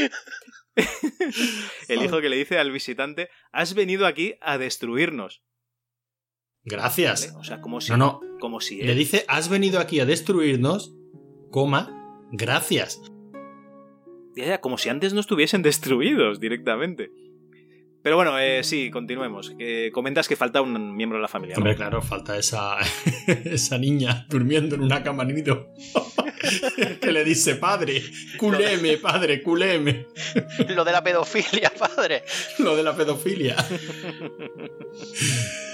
el 1.87 2.03
hijo 2.03 2.21
que 2.21 2.29
le 2.29 2.35
dice 2.37 2.59
al 2.59 2.71
visitante, 2.71 3.29
has 3.51 3.73
venido 3.73 4.05
aquí 4.05 4.35
a 4.41 4.57
destruirnos. 4.57 5.41
Gracias. 6.67 7.27
¿vale? 7.27 7.39
O 7.39 7.43
sea, 7.43 7.61
como 7.61 7.81
si... 7.81 7.91
No, 7.91 7.97
no. 7.97 8.21
Como 8.39 8.61
si 8.61 8.81
Le 8.81 8.93
dice, 8.93 9.25
has 9.27 9.49
venido 9.49 9.79
aquí 9.79 9.99
a 9.99 10.05
destruirnos, 10.05 10.93
coma, 11.49 12.27
gracias. 12.31 13.01
Ya, 14.35 14.45
ya, 14.45 14.61
como 14.61 14.77
si 14.77 14.89
antes 14.89 15.13
no 15.13 15.19
estuviesen 15.19 15.63
destruidos 15.63 16.39
directamente. 16.39 17.09
Pero 18.03 18.15
bueno, 18.15 18.37
eh, 18.37 18.63
sí, 18.63 18.91
continuemos. 18.91 19.55
Comentas 19.91 20.27
que 20.27 20.35
falta 20.35 20.61
un 20.61 20.95
miembro 20.95 21.17
de 21.17 21.23
la 21.23 21.27
familia. 21.27 21.55
¿no? 21.55 21.61
Hombre, 21.61 21.75
claro, 21.75 22.01
falta 22.01 22.37
esa, 22.37 22.77
esa 23.45 23.77
niña 23.79 24.27
durmiendo 24.29 24.75
en 24.75 24.81
una 24.81 25.01
cama 25.01 25.25
nido. 25.25 25.73
que 27.01 27.11
le 27.11 27.23
dice, 27.23 27.55
padre, 27.55 28.03
culeme, 28.37 28.97
padre, 28.97 29.41
culeme. 29.41 30.07
Lo 30.69 30.83
de 30.83 30.91
la 30.91 31.03
pedofilia, 31.03 31.71
padre. 31.79 32.23
Lo 32.59 32.75
de 32.75 32.83
la 32.83 32.95
pedofilia. 32.95 33.55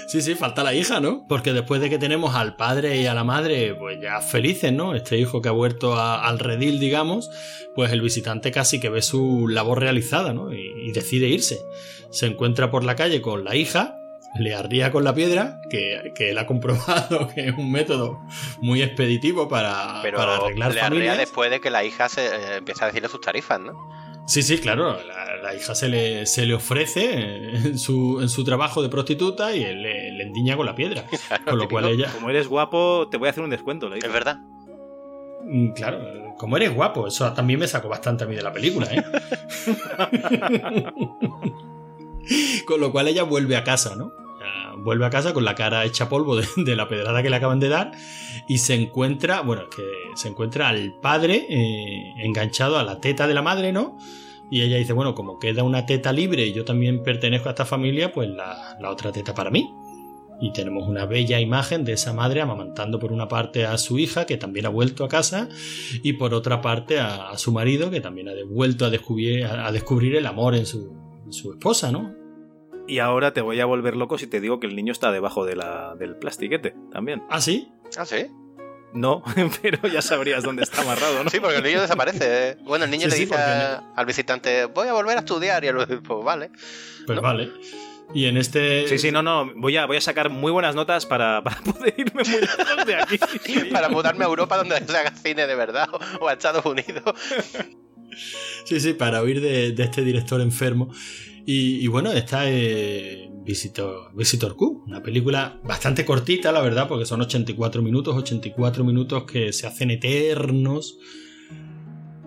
Sí, 0.08 0.20
sí, 0.22 0.34
falta 0.34 0.62
la 0.62 0.74
hija, 0.74 1.00
¿no? 1.00 1.24
Porque 1.28 1.52
después 1.52 1.80
de 1.80 1.88
que 1.90 1.98
tenemos 1.98 2.34
al 2.34 2.56
padre 2.56 3.00
y 3.00 3.06
a 3.06 3.14
la 3.14 3.24
madre, 3.24 3.74
pues 3.74 3.98
ya 4.00 4.20
felices, 4.20 4.72
¿no? 4.72 4.94
Este 4.94 5.16
hijo 5.18 5.40
que 5.42 5.48
ha 5.48 5.52
vuelto 5.52 5.94
a- 5.94 6.26
al 6.26 6.38
redil, 6.38 6.78
digamos, 6.78 7.30
pues 7.74 7.90
el 7.92 8.00
visitante 8.02 8.50
casi 8.52 8.80
que 8.80 8.88
ve 8.90 9.02
su 9.02 9.48
labor 9.48 9.80
realizada, 9.80 10.32
¿no? 10.34 10.52
Y, 10.52 10.72
y 10.88 10.92
decide 10.92 11.28
irse. 11.28 11.58
Se 12.10 12.26
encuentra 12.26 12.70
por 12.70 12.84
la 12.84 12.94
calle 12.96 13.20
con 13.22 13.44
la 13.44 13.56
hija, 13.56 13.96
le 14.38 14.54
arría 14.54 14.90
con 14.90 15.04
la 15.04 15.14
piedra, 15.14 15.60
que, 15.70 16.12
que 16.14 16.30
él 16.30 16.38
ha 16.38 16.46
comprobado 16.46 17.28
que 17.34 17.48
es 17.48 17.54
un 17.56 17.70
método 17.72 18.20
muy 18.60 18.82
expeditivo 18.82 19.48
para, 19.48 20.00
Pero 20.02 20.18
para 20.18 20.36
arreglar 20.36 20.74
le 20.74 20.80
familias. 20.80 21.18
después 21.18 21.50
de 21.50 21.60
que 21.60 21.70
la 21.70 21.82
hija 21.84 22.08
se 22.08 22.26
eh, 22.26 22.56
empieza 22.58 22.84
a 22.84 22.88
decirle 22.88 23.08
sus 23.08 23.20
tarifas, 23.20 23.60
¿no? 23.60 23.72
Sí, 24.26 24.42
sí, 24.42 24.58
claro. 24.58 24.98
La, 25.06 25.33
la 25.54 25.60
hija 25.60 25.74
se 25.74 25.88
le, 25.88 26.26
se 26.26 26.46
le 26.46 26.54
ofrece 26.54 27.12
en 27.66 27.78
su, 27.78 28.18
en 28.20 28.28
su 28.28 28.44
trabajo 28.44 28.82
de 28.82 28.88
prostituta 28.88 29.54
y 29.54 29.62
él 29.62 29.82
le, 29.82 30.12
le 30.12 30.22
endiña 30.24 30.56
con 30.56 30.66
la 30.66 30.74
piedra. 30.74 31.04
Con 31.44 31.58
lo 31.58 31.68
cual 31.68 31.86
ella. 31.86 32.10
Como 32.12 32.30
eres 32.30 32.48
guapo, 32.48 33.08
te 33.10 33.16
voy 33.16 33.28
a 33.28 33.30
hacer 33.30 33.44
un 33.44 33.50
descuento. 33.50 33.88
Le. 33.88 33.98
Es 33.98 34.12
verdad. 34.12 34.38
Mm, 35.44 35.72
Claro, 35.72 36.34
como 36.38 36.56
eres 36.56 36.74
guapo, 36.74 37.06
eso 37.06 37.32
también 37.32 37.60
me 37.60 37.68
sacó 37.68 37.88
bastante 37.88 38.24
a 38.24 38.26
mí 38.26 38.34
de 38.34 38.42
la 38.42 38.52
película, 38.52 38.88
¿eh? 38.90 39.04
con 42.66 42.80
lo 42.80 42.90
cual 42.90 43.08
ella 43.08 43.22
vuelve 43.22 43.56
a 43.56 43.64
casa, 43.64 43.94
¿no? 43.96 44.12
Vuelve 44.78 45.06
a 45.06 45.10
casa 45.10 45.32
con 45.32 45.44
la 45.44 45.54
cara 45.54 45.84
hecha 45.84 46.08
polvo 46.08 46.36
de, 46.36 46.46
de 46.56 46.76
la 46.76 46.88
pedrada 46.88 47.22
que 47.22 47.30
le 47.30 47.36
acaban 47.36 47.60
de 47.60 47.68
dar 47.68 47.92
y 48.48 48.58
se 48.58 48.74
encuentra, 48.74 49.40
bueno, 49.40 49.70
que 49.74 49.84
se 50.16 50.28
encuentra 50.28 50.68
al 50.68 50.94
padre 51.00 51.46
eh, 51.48 52.12
enganchado 52.18 52.78
a 52.78 52.82
la 52.82 53.00
teta 53.00 53.26
de 53.28 53.34
la 53.34 53.42
madre, 53.42 53.72
¿no? 53.72 53.96
Y 54.50 54.62
ella 54.62 54.76
dice, 54.76 54.92
bueno, 54.92 55.14
como 55.14 55.38
queda 55.38 55.62
una 55.62 55.86
teta 55.86 56.12
libre 56.12 56.46
y 56.46 56.52
yo 56.52 56.64
también 56.64 57.02
pertenezco 57.02 57.48
a 57.48 57.52
esta 57.52 57.64
familia, 57.64 58.12
pues 58.12 58.28
la, 58.28 58.76
la 58.80 58.90
otra 58.90 59.10
teta 59.10 59.34
para 59.34 59.50
mí. 59.50 59.70
Y 60.40 60.52
tenemos 60.52 60.88
una 60.88 61.06
bella 61.06 61.40
imagen 61.40 61.84
de 61.84 61.92
esa 61.92 62.12
madre 62.12 62.40
amamantando 62.40 62.98
por 62.98 63.12
una 63.12 63.28
parte 63.28 63.64
a 63.64 63.78
su 63.78 63.98
hija, 63.98 64.26
que 64.26 64.36
también 64.36 64.66
ha 64.66 64.68
vuelto 64.68 65.04
a 65.04 65.08
casa, 65.08 65.48
y 66.02 66.14
por 66.14 66.34
otra 66.34 66.60
parte 66.60 66.98
a, 66.98 67.30
a 67.30 67.38
su 67.38 67.52
marido, 67.52 67.90
que 67.90 68.00
también 68.00 68.28
ha 68.28 68.32
vuelto 68.48 68.84
a 68.84 68.90
descubrir, 68.90 69.44
a 69.46 69.70
descubrir 69.72 70.16
el 70.16 70.26
amor 70.26 70.54
en 70.54 70.66
su, 70.66 70.92
en 71.24 71.32
su 71.32 71.52
esposa, 71.52 71.92
¿no? 71.92 72.14
Y 72.86 72.98
ahora 72.98 73.32
te 73.32 73.40
voy 73.40 73.60
a 73.60 73.66
volver 73.66 73.96
loco 73.96 74.18
si 74.18 74.26
te 74.26 74.40
digo 74.40 74.60
que 74.60 74.66
el 74.66 74.76
niño 74.76 74.92
está 74.92 75.10
debajo 75.10 75.46
de 75.46 75.56
la, 75.56 75.94
del 75.98 76.16
plastiquete 76.16 76.74
también. 76.92 77.22
¿Ah, 77.30 77.40
sí? 77.40 77.68
Ah, 77.96 78.04
sí. 78.04 78.26
No, 78.94 79.24
pero 79.62 79.88
ya 79.88 80.00
sabrías 80.00 80.44
dónde 80.44 80.62
está 80.62 80.82
amarrado, 80.82 81.22
¿no? 81.24 81.28
Sí, 81.28 81.40
porque 81.40 81.56
el 81.56 81.64
niño 81.64 81.80
desaparece. 81.80 82.50
¿eh? 82.50 82.56
Bueno, 82.62 82.84
el 82.84 82.90
niño 82.92 83.04
Sí, 83.04 83.10
le 83.10 83.16
sí, 83.16 83.24
dice 83.24 83.36
al 83.36 84.06
visitante, 84.06 84.66
voy 84.66 84.86
a 84.86 84.92
volver 84.92 85.16
a 85.16 85.20
estudiar. 85.20 85.64
Y 85.64 85.68
él, 85.68 85.76
pues 86.06 86.24
vale. 86.24 86.50
Pues 87.04 87.16
¿No? 87.16 87.22
vale. 87.22 87.50
Y 88.14 88.26
en 88.26 88.36
este... 88.36 88.86
Sí, 88.86 88.98
sí, 88.98 89.10
no, 89.10 89.22
no. 89.22 89.50
Voy 89.56 89.76
a, 89.76 89.86
voy 89.86 89.96
a 89.96 90.00
sacar 90.00 90.30
muy 90.30 90.52
buenas 90.52 90.76
notas 90.76 91.06
para, 91.06 91.42
para 91.42 91.56
poder 91.62 91.92
irme 91.96 92.22
muy 92.22 92.40
lejos 92.40 92.86
de 92.86 92.94
aquí. 92.94 93.18
Para 93.72 93.88
mudarme 93.88 94.24
a 94.24 94.28
Europa 94.28 94.56
donde 94.58 94.78
se 94.86 94.96
haga 94.96 95.10
cine 95.10 95.46
de 95.48 95.54
verdad 95.56 95.88
o 96.20 96.28
a 96.28 96.32
Estados 96.32 96.64
Unidos. 96.64 97.02
Sí, 98.64 98.78
sí, 98.78 98.92
para 98.94 99.22
huir 99.22 99.40
de, 99.40 99.72
de 99.72 99.82
este 99.82 100.02
director 100.02 100.40
enfermo. 100.40 100.94
Y, 101.46 101.86
bueno, 101.88 102.10
esta 102.10 102.48
es 102.48 103.28
Visitor, 103.44 104.14
Visitor 104.14 104.56
Q, 104.56 104.84
una 104.86 105.02
película 105.02 105.58
bastante 105.62 106.04
cortita, 106.04 106.52
la 106.52 106.62
verdad, 106.62 106.88
porque 106.88 107.04
son 107.04 107.20
84 107.20 107.82
minutos, 107.82 108.16
84 108.16 108.82
minutos 108.82 109.24
que 109.24 109.52
se 109.52 109.66
hacen 109.66 109.90
eternos. 109.90 110.96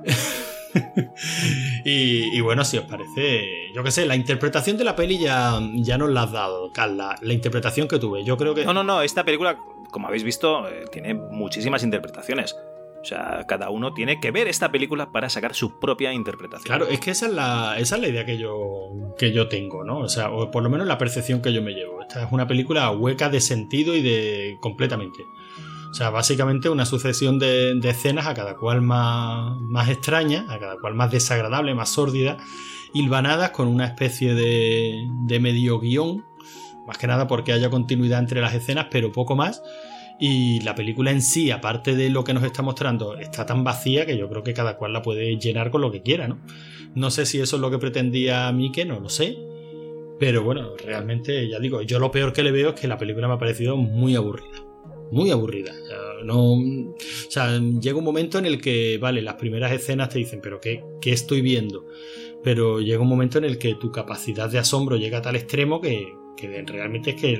y, 1.86 2.38
y 2.38 2.41
bueno, 2.41 2.63
si 2.63 2.78
os 2.78 2.86
parece, 2.86 3.72
yo 3.74 3.84
qué 3.84 3.89
sé, 3.89 4.05
la 4.05 4.15
interpretación 4.15 4.78
de 4.78 4.84
la 4.84 4.95
peli 4.95 5.18
ya, 5.18 5.59
ya 5.78 5.97
nos 5.97 6.11
la 6.11 6.24
has 6.24 6.32
dado, 6.32 6.72
Carla. 6.72 7.15
La 7.22 7.34
interpretación 7.34 7.88
que 7.88 7.97
tuve, 7.97 8.24
yo 8.24 8.38
creo 8.38 8.53
que... 8.53 8.65
No, 8.65 8.74
no, 8.74 8.84
no. 8.84 9.01
Esta 9.01 9.24
película, 9.24 9.57
como 9.91 10.07
habéis 10.07 10.24
visto, 10.24 10.70
eh, 10.70 10.86
tiene 10.91 11.15
muchísimas 11.15 11.82
interpretaciones. 11.82 12.55
O 13.08 13.10
sea, 13.10 13.45
cada 13.47 13.70
uno 13.70 13.93
tiene 13.93 14.20
que 14.20 14.32
ver 14.32 14.49
esta 14.49 14.70
película 14.70 15.14
para 15.14 15.30
sacar 15.30 15.55
su 15.55 15.80
propia 15.80 16.12
interpretación. 16.12 16.66
Claro, 16.66 16.88
es 16.91 16.99
que 16.99 17.12
esa 17.12 17.28
es 17.28 17.34
la, 17.34 17.78
esa 17.80 17.95
es 17.95 18.01
la 18.01 18.10
idea 18.10 18.26
que 18.26 18.38
yo, 18.38 19.14
que 19.18 19.32
yo 19.32 19.47
tengo, 19.47 19.86
¿no? 19.86 19.99
O 19.99 20.10
sea, 20.10 20.30
o 20.30 20.51
por 20.51 20.62
lo 20.62 20.70
menos 20.70 20.88
la 20.88 20.97
percepción 20.97 21.41
que 21.41 21.53
yo 21.53 21.62
me 21.62 21.72
llevo. 21.72 22.01
Esta 22.01 22.26
es 22.26 22.32
una 22.34 22.47
película 22.47 22.91
hueca 22.91 23.30
de 23.30 23.39
sentido 23.39 23.95
y 23.95 24.01
de. 24.01 24.58
completamente. 24.60 25.24
O 25.89 25.93
sea, 25.93 26.10
básicamente 26.10 26.68
una 26.68 26.86
sucesión 26.86 27.39
de, 27.39 27.80
escenas 27.82 28.28
a 28.28 28.34
cada 28.34 28.58
cual 28.58 28.82
más, 28.82 29.58
más 29.62 29.88
extraña, 29.88 30.45
a 30.49 30.60
cada 30.60 30.76
cual 30.76 30.93
más 30.93 31.10
desagradable, 31.10 31.74
más 31.74 31.88
sórdida, 31.88 32.36
hilvanadas 32.93 33.51
con 33.51 33.70
una 33.70 33.86
especie 33.86 34.34
de, 34.34 35.08
de 35.28 35.39
medio 35.39 35.80
guion, 35.80 36.26
más 36.86 36.97
que 36.97 37.08
nada 37.08 37.26
porque 37.26 37.53
haya 37.53 37.70
continuidad 37.70 38.20
entre 38.20 38.41
las 38.41 38.53
escenas, 38.53 38.88
pero 38.91 39.14
poco 39.14 39.38
más. 39.38 39.62
Y 40.20 40.61
la 40.61 40.74
película 40.74 41.11
en 41.11 41.22
sí, 41.22 41.51
aparte 41.51 41.95
de 41.95 42.09
lo 42.09 42.24
que 42.24 42.34
nos 42.34 42.43
está 42.43 42.63
mostrando, 42.63 43.18
está 43.18 43.45
tan 43.45 43.63
vacía 43.63 44.05
que 44.05 44.18
yo 44.18 44.28
creo 44.30 44.43
que 44.43 44.53
cada 44.53 44.78
cual 44.78 44.93
la 44.93 45.01
puede 45.01 45.38
llenar 45.38 45.70
con 45.70 45.82
lo 45.82 45.91
que 45.91 46.01
quiera, 46.01 46.28
¿no? 46.28 46.39
No 46.95 47.11
sé 47.11 47.26
si 47.26 47.39
eso 47.39 47.57
es 47.57 47.61
lo 47.61 47.70
que 47.70 47.78
pretendía 47.78 48.51
Mike, 48.51 48.86
no 48.86 48.99
lo 48.99 49.09
sé. 49.09 49.38
Pero 50.20 50.43
bueno, 50.43 50.72
realmente, 50.84 51.47
ya 51.47 51.59
digo, 51.59 51.84
yo 51.84 51.99
lo 51.99 52.09
peor 52.09 52.34
que 52.34 52.41
le 52.41 52.51
veo 52.51 52.70
es 52.70 52.80
que 52.80 52.88
la 52.88 52.97
película 52.97 53.28
me 53.28 53.36
ha 53.36 53.38
parecido 53.38 53.78
muy 53.78 54.15
aburrida. 54.15 54.63
Muy 55.11 55.30
aburrida. 55.30 55.74
No. 56.24 56.53
O 56.53 56.95
sea, 57.30 57.59
llega 57.59 57.97
un 57.97 58.03
momento 58.03 58.39
en 58.39 58.47
el 58.47 58.59
que, 58.59 58.97
vale, 58.97 59.22
las 59.22 59.36
primeras 59.36 59.72
escenas 59.72 60.09
te 60.09 60.18
dicen, 60.18 60.39
pero 60.41 60.59
¿qué, 60.59 60.84
qué 60.99 61.11
estoy 61.11 61.41
viendo? 61.41 61.86
Pero 62.43 62.80
llega 62.80 63.01
un 63.01 63.07
momento 63.07 63.38
en 63.38 63.45
el 63.45 63.59
que 63.59 63.76
tu 63.76 63.91
capacidad 63.91 64.49
de 64.49 64.57
asombro 64.57 64.97
llega 64.97 65.20
a 65.20 65.22
tal 65.22 65.36
extremo 65.36 65.80
que, 65.80 66.07
que 66.36 66.63
realmente 66.65 67.11
es 67.11 67.22
que 67.22 67.38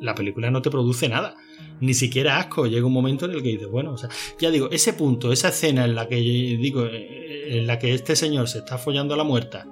la 0.00 0.14
película 0.14 0.50
no 0.50 0.60
te 0.60 0.70
produce 0.70 1.08
nada. 1.08 1.36
Ni 1.80 1.94
siquiera 1.94 2.38
asco. 2.38 2.66
Llega 2.66 2.86
un 2.86 2.92
momento 2.92 3.26
en 3.26 3.32
el 3.32 3.42
que 3.42 3.50
dices, 3.50 3.68
bueno, 3.68 3.92
o 3.92 3.98
sea, 3.98 4.08
ya 4.38 4.50
digo, 4.50 4.68
ese 4.70 4.92
punto, 4.92 5.32
esa 5.32 5.48
escena 5.48 5.84
en 5.84 5.94
la 5.94 6.08
que 6.08 6.16
digo, 6.16 6.86
eh, 6.86 7.58
en 7.58 7.66
la 7.66 7.78
que 7.78 7.94
este 7.94 8.16
señor 8.16 8.48
se 8.48 8.58
está 8.58 8.78
follando 8.78 9.14
a 9.14 9.16
la 9.16 9.24
muerta, 9.24 9.66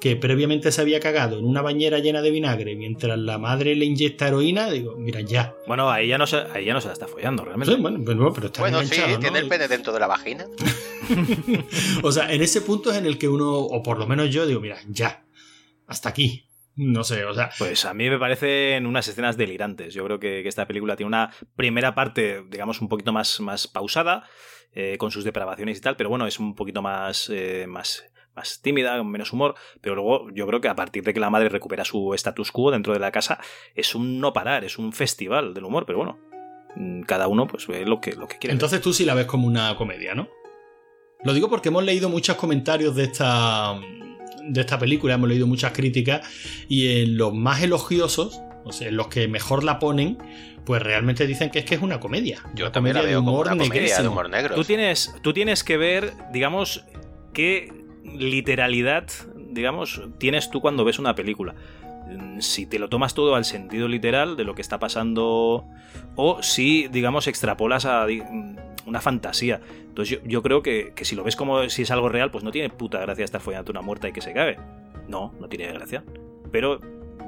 que 0.00 0.16
previamente 0.16 0.70
se 0.70 0.80
había 0.80 1.00
cagado 1.00 1.38
en 1.38 1.46
una 1.46 1.62
bañera 1.62 1.98
llena 1.98 2.20
de 2.20 2.30
vinagre 2.30 2.76
mientras 2.76 3.18
la 3.18 3.38
madre 3.38 3.74
le 3.74 3.86
inyecta 3.86 4.28
heroína, 4.28 4.70
digo, 4.70 4.96
mira, 4.96 5.20
ya. 5.20 5.54
Bueno, 5.66 5.90
ahí 5.90 6.08
ya 6.08 6.18
no 6.18 6.26
se, 6.26 6.36
ahí 6.52 6.66
ya 6.66 6.74
no 6.74 6.80
se 6.80 6.88
la 6.88 6.92
está 6.92 7.06
follando, 7.06 7.44
realmente. 7.44 7.74
Sí, 7.74 7.80
bueno, 7.80 8.02
pero, 8.04 8.32
pero 8.32 8.46
está 8.48 8.60
Bueno, 8.60 8.82
sí, 8.82 9.00
tiene 9.20 9.38
el 9.38 9.48
pene 9.48 9.68
dentro 9.68 9.92
de 9.92 10.00
la 10.00 10.06
vagina. 10.06 10.46
O 12.02 12.10
sea, 12.12 12.32
en 12.32 12.40
ese 12.40 12.62
punto 12.62 12.90
es 12.90 12.96
en 12.96 13.04
el 13.04 13.18
que 13.18 13.28
uno, 13.28 13.58
o 13.58 13.82
por 13.82 13.98
lo 13.98 14.06
menos 14.06 14.30
yo, 14.30 14.46
digo, 14.46 14.60
mira, 14.60 14.78
ya, 14.88 15.24
hasta 15.86 16.08
aquí. 16.08 16.46
No 16.76 17.04
sé, 17.04 17.24
o 17.24 17.34
sea, 17.34 17.50
Pues 17.58 17.84
a 17.84 17.94
mí 17.94 18.10
me 18.10 18.18
parecen 18.18 18.86
unas 18.86 19.06
escenas 19.06 19.36
delirantes. 19.36 19.94
Yo 19.94 20.04
creo 20.04 20.18
que, 20.18 20.42
que 20.42 20.48
esta 20.48 20.66
película 20.66 20.96
tiene 20.96 21.08
una 21.08 21.30
primera 21.54 21.94
parte, 21.94 22.42
digamos, 22.48 22.80
un 22.80 22.88
poquito 22.88 23.12
más, 23.12 23.40
más 23.40 23.68
pausada, 23.68 24.24
eh, 24.76 24.98
con 24.98 25.12
sus 25.12 25.22
depravaciones 25.22 25.78
y 25.78 25.80
tal, 25.80 25.96
pero 25.96 26.08
bueno, 26.08 26.26
es 26.26 26.40
un 26.40 26.56
poquito 26.56 26.82
más, 26.82 27.30
eh, 27.32 27.66
más, 27.68 28.04
más 28.34 28.60
tímida, 28.60 28.98
con 28.98 29.08
menos 29.08 29.32
humor, 29.32 29.54
pero 29.80 29.94
luego 29.94 30.28
yo 30.32 30.48
creo 30.48 30.60
que 30.60 30.66
a 30.66 30.74
partir 30.74 31.04
de 31.04 31.14
que 31.14 31.20
la 31.20 31.30
madre 31.30 31.48
recupera 31.48 31.84
su 31.84 32.12
status 32.14 32.50
quo 32.50 32.72
dentro 32.72 32.92
de 32.92 32.98
la 32.98 33.12
casa, 33.12 33.38
es 33.76 33.94
un 33.94 34.18
no 34.18 34.32
parar, 34.32 34.64
es 34.64 34.76
un 34.76 34.92
festival 34.92 35.54
del 35.54 35.62
humor, 35.62 35.86
pero 35.86 35.98
bueno, 35.98 36.18
mm, 36.74 37.02
cada 37.02 37.28
uno 37.28 37.46
pues 37.46 37.68
ve 37.68 37.86
lo 37.86 38.00
que, 38.00 38.14
lo 38.14 38.26
que 38.26 38.38
quiere. 38.38 38.48
ver. 38.48 38.54
Entonces 38.56 38.80
tú 38.80 38.92
sí 38.92 39.04
la 39.04 39.14
ves 39.14 39.26
como 39.26 39.46
una 39.46 39.76
comedia, 39.76 40.16
¿no? 40.16 40.28
Lo 41.22 41.32
digo 41.32 41.48
porque 41.48 41.68
hemos 41.68 41.84
leído 41.84 42.08
muchos 42.08 42.36
comentarios 42.36 42.96
de 42.96 43.04
esta, 43.04 43.76
de 44.48 44.60
esta 44.60 44.78
película, 44.78 45.14
hemos 45.14 45.28
leído 45.28 45.46
muchas 45.46 45.72
críticas 45.72 46.26
y 46.68 47.02
en 47.02 47.16
los 47.16 47.34
más 47.34 47.62
elogiosos, 47.62 48.40
o 48.64 48.72
sea, 48.72 48.88
en 48.88 48.96
los 48.96 49.08
que 49.08 49.28
mejor 49.28 49.64
la 49.64 49.78
ponen, 49.78 50.18
pues 50.64 50.82
realmente 50.82 51.26
dicen 51.26 51.50
que 51.50 51.60
es 51.60 51.64
que 51.64 51.74
es 51.74 51.82
una 51.82 52.00
comedia. 52.00 52.42
Yo 52.54 52.64
una 52.64 52.72
también 52.72 52.94
la 52.94 53.00
comedia 53.00 53.16
de 53.16 53.20
veo 53.20 53.20
como 53.20 53.32
humor 53.32 53.46
una 53.52 53.64
comedia 53.64 54.02
de 54.02 54.08
humor 54.08 54.30
negro. 54.30 54.54
Tú 54.54 54.64
tienes, 54.64 55.14
tú 55.22 55.32
tienes 55.32 55.64
que 55.64 55.76
ver, 55.76 56.12
digamos, 56.32 56.84
qué 57.32 57.72
literalidad, 58.04 59.06
digamos, 59.50 60.02
tienes 60.18 60.50
tú 60.50 60.60
cuando 60.60 60.84
ves 60.84 60.98
una 60.98 61.14
película. 61.14 61.54
Mm, 62.08 62.40
Si 62.40 62.66
te 62.66 62.78
lo 62.78 62.88
tomas 62.88 63.14
todo 63.14 63.34
al 63.34 63.44
sentido 63.44 63.88
literal 63.88 64.36
de 64.36 64.44
lo 64.44 64.54
que 64.54 64.62
está 64.62 64.78
pasando, 64.78 65.64
o 66.16 66.42
si, 66.42 66.88
digamos, 66.88 67.26
extrapolas 67.26 67.84
a 67.84 68.06
una 68.86 69.00
fantasía. 69.00 69.60
Entonces 69.88 70.20
yo, 70.24 70.42
creo 70.42 70.62
que, 70.62 70.92
que 70.94 71.04
si 71.04 71.14
lo 71.14 71.24
ves 71.24 71.36
como 71.36 71.68
si 71.68 71.82
es 71.82 71.90
algo 71.90 72.08
real, 72.08 72.30
pues 72.30 72.44
no 72.44 72.50
tiene 72.50 72.70
puta 72.70 73.00
gracia 73.00 73.24
estar 73.24 73.40
follando 73.40 73.70
una 73.70 73.82
muerta 73.82 74.08
y 74.08 74.12
que 74.12 74.20
se 74.20 74.32
cague. 74.32 74.58
No, 75.08 75.32
no 75.40 75.48
tiene 75.48 75.72
gracia. 75.72 76.04
Pero 76.50 76.80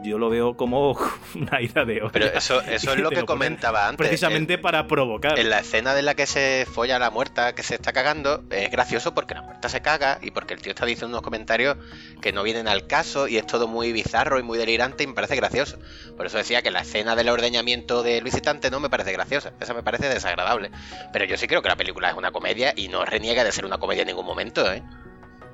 yo 0.07 0.18
lo 0.18 0.30
veo 0.30 0.57
como 0.57 0.98
una 1.34 1.61
ida 1.61 1.84
de 1.84 2.02
olla. 2.02 2.12
Pero 2.12 2.26
eso, 2.26 2.61
eso 2.62 2.92
es 2.92 2.98
lo 2.98 3.11
que 3.11 3.20
lo 3.20 3.26
comentaba 3.26 3.88
antes. 3.88 4.07
Precisamente 4.07 4.59
para 4.59 4.86
provocar. 4.86 5.38
En 5.38 5.50
la 5.50 5.61
escena 5.61 5.94
de 5.94 6.02
la 6.02 6.14
que 6.14 6.26
se 6.26 6.66
folla 6.70 6.98
la 6.98 7.11
muerta, 7.11 7.54
que 7.54 7.62
se 7.62 7.74
está 7.74 7.92
cagando, 7.92 8.44
es 8.50 8.70
gracioso 8.70 9.14
porque 9.14 9.34
la 9.34 9.42
muerta 9.42 9.68
se 9.68 9.82
caga 9.82 10.18
y 10.22 10.30
porque 10.30 10.54
el 10.54 10.62
tío 10.62 10.70
está 10.70 10.86
diciendo 10.86 11.16
unos 11.16 11.22
comentarios 11.22 11.76
que 12.20 12.32
no 12.32 12.42
vienen 12.42 12.68
al 12.68 12.86
caso 12.86 13.28
y 13.28 13.36
es 13.36 13.46
todo 13.46 13.68
muy 13.68 13.92
bizarro 13.92 14.38
y 14.38 14.42
muy 14.42 14.59
delirante 14.59 15.04
y 15.04 15.07
me 15.07 15.14
parece 15.14 15.36
gracioso. 15.36 15.78
Por 16.16 16.26
eso 16.26 16.38
decía 16.38 16.62
que 16.62 16.70
la 16.70 16.80
escena 16.80 17.16
del 17.16 17.28
ordeñamiento 17.28 18.02
del 18.02 18.24
visitante 18.24 18.70
no 18.70 18.80
me 18.80 18.88
parece 18.90 19.12
graciosa, 19.12 19.52
esa 19.61 19.74
me 19.74 19.82
parece 19.82 20.09
desagradable. 20.09 20.70
Pero 21.12 21.24
yo 21.24 21.36
sí 21.36 21.46
creo 21.46 21.62
que 21.62 21.68
la 21.68 21.76
película 21.76 22.11
es 22.11 22.16
una 22.16 22.32
comedia 22.32 22.72
y 22.76 22.88
no 22.88 23.04
reniega 23.04 23.44
de 23.44 23.52
ser 23.52 23.64
una 23.64 23.78
comedia 23.78 24.02
en 24.02 24.09
ningún 24.09 24.26
momento, 24.26 24.70
¿eh? 24.72 24.82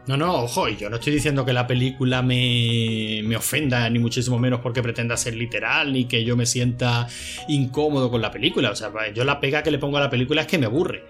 No, 0.06 0.16
no, 0.16 0.34
ojo, 0.42 0.68
y 0.68 0.76
yo 0.76 0.90
no 0.90 0.96
estoy 0.96 1.12
diciendo 1.12 1.44
que 1.44 1.52
la 1.52 1.66
película 1.66 2.22
me, 2.22 3.20
me 3.24 3.36
ofenda, 3.36 3.88
ni 3.88 4.00
muchísimo 4.00 4.36
menos 4.36 4.60
porque 4.60 4.82
pretenda 4.82 5.16
ser 5.16 5.36
literal, 5.36 5.92
ni 5.92 6.06
que 6.06 6.24
yo 6.24 6.36
me 6.36 6.44
sienta 6.44 7.06
incómodo 7.46 8.10
con 8.10 8.20
la 8.20 8.32
película. 8.32 8.72
O 8.72 8.76
sea, 8.76 8.90
yo 9.14 9.22
la 9.24 9.38
pega 9.38 9.62
que 9.62 9.70
le 9.70 9.78
pongo 9.78 9.98
a 9.98 10.00
la 10.00 10.10
película 10.10 10.40
es 10.40 10.48
que 10.48 10.58
me 10.58 10.66
aburre. 10.66 11.04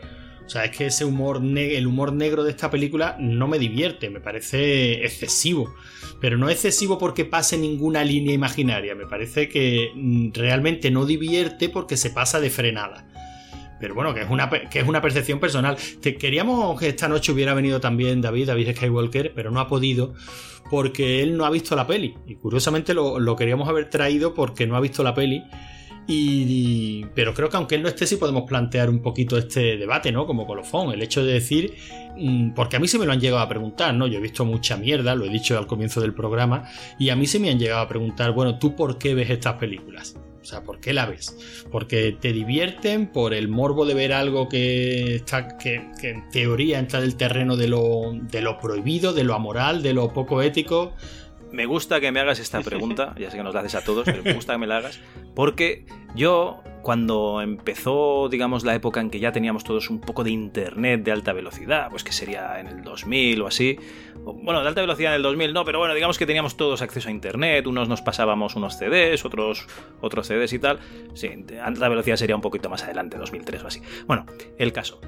O 0.45 0.51
sea, 0.51 0.65
es 0.65 0.77
que 0.77 0.87
ese 0.87 1.07
humor, 1.07 1.41
el 1.43 1.87
humor 1.87 2.13
negro 2.13 2.45
de 2.45 2.51
esta 2.51 2.71
película 2.71 3.17
no 3.19 3.49
me 3.49 3.59
divierte, 3.59 4.11
me 4.11 4.21
parece 4.21 5.05
excesivo. 5.05 5.75
Pero 6.21 6.37
no 6.37 6.51
excesivo 6.51 6.99
porque 6.99 7.25
pase 7.25 7.57
ninguna 7.57 8.05
línea 8.05 8.35
imaginaria, 8.35 8.95
me 8.95 9.07
parece 9.07 9.49
que 9.49 9.91
mm, 9.95 10.33
realmente 10.35 10.91
no 10.91 11.07
divierte 11.07 11.71
porque 11.71 11.97
se 11.97 12.11
pasa 12.11 12.41
de 12.41 12.51
frenada. 12.51 13.07
Pero 13.83 13.97
bueno, 13.97 14.15
que 14.15 14.21
es 14.23 14.31
una, 14.31 14.49
que 14.49 14.79
es 14.79 14.87
una 14.89 15.03
percepción 15.03 15.41
personal. 15.41 15.77
Queríamos 16.01 16.79
que 16.79 16.89
esta 16.89 17.09
noche 17.09 17.33
hubiera 17.33 17.53
venido 17.53 17.81
también 17.81 18.21
David, 18.23 18.47
David 18.47 18.77
Skywalker, 18.77 19.33
pero 19.35 19.51
no 19.51 19.59
ha 19.59 19.67
podido 19.67 20.15
porque 20.71 21.21
él 21.21 21.37
no 21.37 21.45
ha 21.45 21.51
visto 21.51 21.75
la 21.75 21.85
peli. 21.87 22.15
Y 22.29 22.37
curiosamente 22.37 22.95
lo, 22.95 23.19
lo 23.19 23.35
queríamos 23.35 23.69
haber 23.69 23.91
traído 23.91 24.35
porque 24.35 24.69
no 24.69 24.77
ha 24.77 24.81
visto 24.81 25.03
la 25.03 25.15
peli. 25.15 25.43
Y, 26.07 26.45
y- 27.03 27.07
pero 27.15 27.35
creo 27.35 27.49
que 27.49 27.57
aunque 27.57 27.75
él 27.75 27.83
no 27.83 27.89
esté, 27.89 28.07
sí 28.07 28.17
podemos 28.17 28.45
plantear 28.45 28.89
un 28.89 29.03
poquito 29.03 29.37
este 29.37 29.77
debate, 29.77 30.13
¿no? 30.13 30.27
Como 30.27 30.47
colofón. 30.47 30.93
El 30.93 31.03
hecho 31.03 31.25
de 31.25 31.33
decir. 31.35 31.75
mm, 32.17 32.55
Porque 32.55 32.77
a 32.77 32.79
mí 32.79 32.87
se 32.87 32.99
me 33.01 33.07
lo 33.07 33.13
han 33.13 33.21
llegado 33.21 33.41
a 33.43 33.49
preguntar, 33.49 33.93
¿no? 33.95 34.07
Yo 34.07 34.19
he 34.19 34.23
visto 34.23 34.45
mucha 34.45 34.77
mierda, 34.77 35.15
lo 35.17 35.25
he 35.25 35.29
dicho 35.29 35.59
al 35.59 35.67
comienzo 35.67 36.01
del 36.01 36.15
programa. 36.15 36.65
Y 37.01 37.11
a 37.11 37.17
mí 37.17 37.27
se 37.27 37.39
me 37.41 37.51
han 37.51 37.59
llegado 37.59 37.81
a 37.83 37.89
preguntar, 37.89 38.31
bueno, 38.33 38.59
¿tú 38.61 38.77
por 38.77 38.97
qué 38.99 39.15
ves 39.15 39.29
estas 39.31 39.55
películas? 39.55 40.17
O 40.43 40.45
sea, 40.45 40.63
¿por 40.63 40.81
qué 40.81 40.93
la 40.93 41.07
ves? 41.07 41.37
Porque 41.71 42.17
te 42.21 42.33
divierten, 42.33 43.07
por 43.07 43.33
el 43.33 43.49
morbo 43.49 43.87
de 43.87 43.95
ver 43.95 44.13
algo 44.13 44.49
que 44.49 45.15
está, 45.17 45.57
que, 45.57 45.91
en 46.03 46.29
teoría 46.31 46.81
entra 46.81 47.01
del 47.01 47.17
terreno 47.17 47.57
de 47.57 47.69
lo, 47.69 48.13
de 48.13 48.43
lo 48.43 48.59
prohibido, 48.59 49.13
de 49.13 49.23
lo 49.23 49.35
amoral, 49.35 49.83
de 49.83 49.95
lo 49.95 50.13
poco 50.13 50.43
ético. 50.43 50.95
Me 51.53 51.67
gusta 51.67 52.01
que 52.01 52.11
me 52.11 52.21
hagas 52.21 52.41
esta 52.41 52.61
pregunta, 52.63 53.15
ya 53.19 53.31
sé 53.31 53.37
que 53.37 53.43
nos 53.43 53.55
la 53.55 53.61
haces 53.61 53.75
a 53.77 53.85
todos, 53.85 54.05
pero 54.05 54.23
me 54.23 54.33
gusta 54.33 54.55
que 54.55 54.59
me 54.59 54.67
la 54.67 54.79
hagas, 54.79 55.01
porque 55.35 55.85
yo, 56.15 56.63
cuando 56.83 57.43
empezó, 57.43 58.29
digamos, 58.31 58.65
la 58.65 58.75
época 58.75 59.01
en 59.01 59.11
que 59.11 59.21
ya 59.21 59.33
teníamos 59.33 59.63
todos 59.63 59.91
un 59.91 60.01
poco 60.01 60.25
de 60.25 60.31
internet 60.31 61.05
de 61.05 61.13
alta 61.13 61.35
velocidad, 61.35 61.89
pues 61.91 62.05
que 62.05 62.13
sería 62.13 62.59
en 62.59 62.69
el 62.69 62.83
2000 62.83 63.43
o 63.43 63.47
así, 63.47 63.79
bueno, 64.25 64.63
de 64.63 64.69
alta 64.69 64.81
velocidad 64.81 65.13
en 65.13 65.17
el 65.17 65.23
2000 65.23 65.53
no, 65.53 65.65
pero 65.65 65.79
bueno, 65.79 65.95
digamos 65.95 66.19
que 66.19 66.27
teníamos 66.27 66.57
todos 66.57 66.83
acceso 66.83 67.09
a 67.09 67.13
internet, 67.13 67.67
unos 67.67 67.89
nos 67.89 68.03
pasábamos 68.03 68.55
unos 68.55 68.79
CDs, 68.79 69.25
otros 69.25 69.67
otros 70.01 70.27
CDs 70.27 70.53
y 70.53 70.59
tal, 70.59 70.79
sí, 71.15 71.29
de 71.29 71.89
velocidad 71.89 72.17
sería 72.17 72.37
un 72.37 72.43
poquito 72.43 72.71
más 72.71 72.85
adelante, 72.85 73.19
2003 73.19 73.65
o 73.65 73.67
así. 73.67 73.83
Bueno, 74.07 74.27
el 74.59 74.73
caso. 74.73 75.01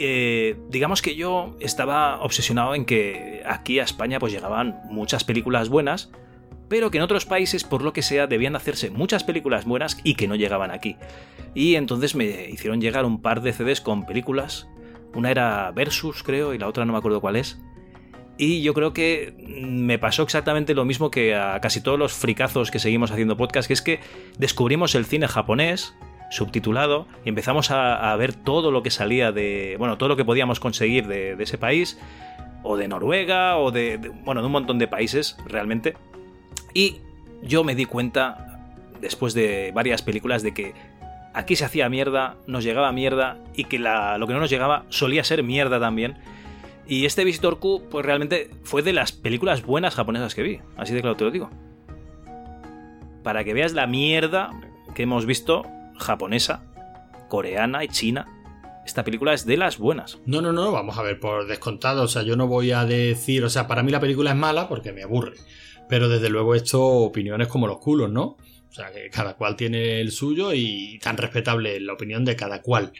Eh, 0.00 0.56
digamos 0.68 1.02
que 1.02 1.16
yo 1.16 1.56
estaba 1.58 2.20
obsesionado 2.20 2.76
en 2.76 2.84
que 2.84 3.42
aquí 3.44 3.80
a 3.80 3.82
España 3.82 4.20
pues 4.20 4.32
llegaban 4.32 4.80
muchas 4.84 5.24
películas 5.24 5.68
buenas, 5.68 6.10
pero 6.68 6.90
que 6.90 6.98
en 6.98 7.04
otros 7.04 7.26
países, 7.26 7.64
por 7.64 7.82
lo 7.82 7.92
que 7.92 8.02
sea, 8.02 8.26
debían 8.26 8.54
hacerse 8.54 8.90
muchas 8.90 9.24
películas 9.24 9.64
buenas 9.64 9.98
y 10.04 10.14
que 10.14 10.28
no 10.28 10.36
llegaban 10.36 10.70
aquí. 10.70 10.96
Y 11.54 11.74
entonces 11.74 12.14
me 12.14 12.48
hicieron 12.48 12.80
llegar 12.80 13.04
un 13.04 13.22
par 13.22 13.40
de 13.40 13.52
CDs 13.52 13.80
con 13.80 14.06
películas. 14.06 14.68
Una 15.14 15.30
era 15.30 15.72
Versus, 15.72 16.22
creo, 16.22 16.54
y 16.54 16.58
la 16.58 16.68
otra 16.68 16.84
no 16.84 16.92
me 16.92 16.98
acuerdo 16.98 17.20
cuál 17.20 17.36
es. 17.36 17.58
Y 18.38 18.62
yo 18.62 18.72
creo 18.72 18.92
que 18.92 19.34
me 19.46 19.98
pasó 19.98 20.22
exactamente 20.22 20.72
lo 20.72 20.84
mismo 20.84 21.10
que 21.10 21.34
a 21.34 21.60
casi 21.60 21.80
todos 21.80 21.98
los 21.98 22.12
fricazos 22.12 22.70
que 22.70 22.78
seguimos 22.78 23.10
haciendo 23.10 23.36
podcast, 23.36 23.66
que 23.66 23.74
es 23.74 23.82
que 23.82 23.98
descubrimos 24.38 24.94
el 24.94 25.04
cine 25.04 25.26
japonés, 25.26 25.94
subtitulado 26.30 27.06
y 27.24 27.30
empezamos 27.30 27.70
a, 27.70 28.14
ver 28.16 28.34
todo 28.34 28.70
lo 28.70 28.82
que 28.82 28.90
salía 28.90 29.32
de, 29.32 29.76
bueno, 29.78 29.98
todo 29.98 30.08
lo 30.08 30.16
que 30.16 30.24
podíamos 30.24 30.60
conseguir 30.60 31.06
de, 31.08 31.36
ese 31.42 31.58
país, 31.58 31.98
o 32.62 32.76
de 32.76 32.86
Noruega, 32.86 33.58
o 33.58 33.70
de, 33.70 33.96
bueno, 34.24 34.40
de 34.40 34.46
un 34.46 34.52
montón 34.52 34.78
de 34.78 34.86
países 34.88 35.36
realmente. 35.46 35.96
Y 36.74 36.98
yo 37.42 37.64
me 37.64 37.74
di 37.74 37.86
cuenta, 37.86 38.70
después 39.00 39.34
de 39.34 39.72
varias 39.74 40.02
películas, 40.02 40.42
de 40.42 40.54
que 40.54 40.74
aquí 41.34 41.56
se 41.56 41.64
hacía 41.64 41.88
mierda, 41.88 42.36
nos 42.46 42.64
llegaba 42.64 42.92
mierda, 42.92 43.38
y 43.54 43.64
que 43.64 43.78
lo 43.78 44.26
que 44.26 44.32
no 44.32 44.40
nos 44.40 44.50
llegaba 44.50 44.84
solía 44.90 45.24
ser 45.24 45.42
mierda 45.42 45.80
también. 45.80 46.18
Y 46.88 47.04
este 47.04 47.24
Visitor 47.24 47.58
Q, 47.58 47.84
pues 47.90 48.04
realmente 48.04 48.50
fue 48.62 48.82
de 48.82 48.94
las 48.94 49.12
películas 49.12 49.62
buenas 49.62 49.94
japonesas 49.94 50.34
que 50.34 50.42
vi, 50.42 50.60
así 50.78 50.94
de 50.94 51.02
claro 51.02 51.16
te 51.16 51.24
lo 51.24 51.30
digo. 51.30 51.50
Para 53.22 53.44
que 53.44 53.52
veas 53.52 53.74
la 53.74 53.86
mierda 53.86 54.50
que 54.94 55.02
hemos 55.02 55.26
visto 55.26 55.66
japonesa, 55.98 56.64
coreana 57.28 57.84
y 57.84 57.88
china. 57.88 58.26
Esta 58.86 59.04
película 59.04 59.34
es 59.34 59.44
de 59.44 59.58
las 59.58 59.76
buenas. 59.76 60.18
No, 60.24 60.40
no, 60.40 60.54
no, 60.54 60.72
vamos 60.72 60.96
a 60.96 61.02
ver, 61.02 61.20
por 61.20 61.46
descontado. 61.46 62.04
O 62.04 62.08
sea, 62.08 62.22
yo 62.22 62.36
no 62.36 62.46
voy 62.46 62.72
a 62.72 62.86
decir, 62.86 63.44
o 63.44 63.50
sea, 63.50 63.66
para 63.66 63.82
mí 63.82 63.92
la 63.92 64.00
película 64.00 64.30
es 64.30 64.36
mala 64.36 64.66
porque 64.66 64.92
me 64.92 65.02
aburre. 65.02 65.34
Pero 65.90 66.08
desde 66.08 66.30
luego 66.30 66.54
esto, 66.54 66.82
opiniones 66.82 67.48
como 67.48 67.66
los 67.66 67.78
culos, 67.78 68.10
¿no? 68.10 68.38
O 68.70 68.72
sea, 68.72 68.90
que 68.92 69.10
cada 69.10 69.34
cual 69.34 69.56
tiene 69.56 70.00
el 70.00 70.10
suyo 70.10 70.52
y 70.54 70.98
tan 71.02 71.18
respetable 71.18 71.76
es 71.76 71.82
la 71.82 71.92
opinión 71.92 72.24
de 72.24 72.36
cada 72.36 72.62
cual. 72.62 72.92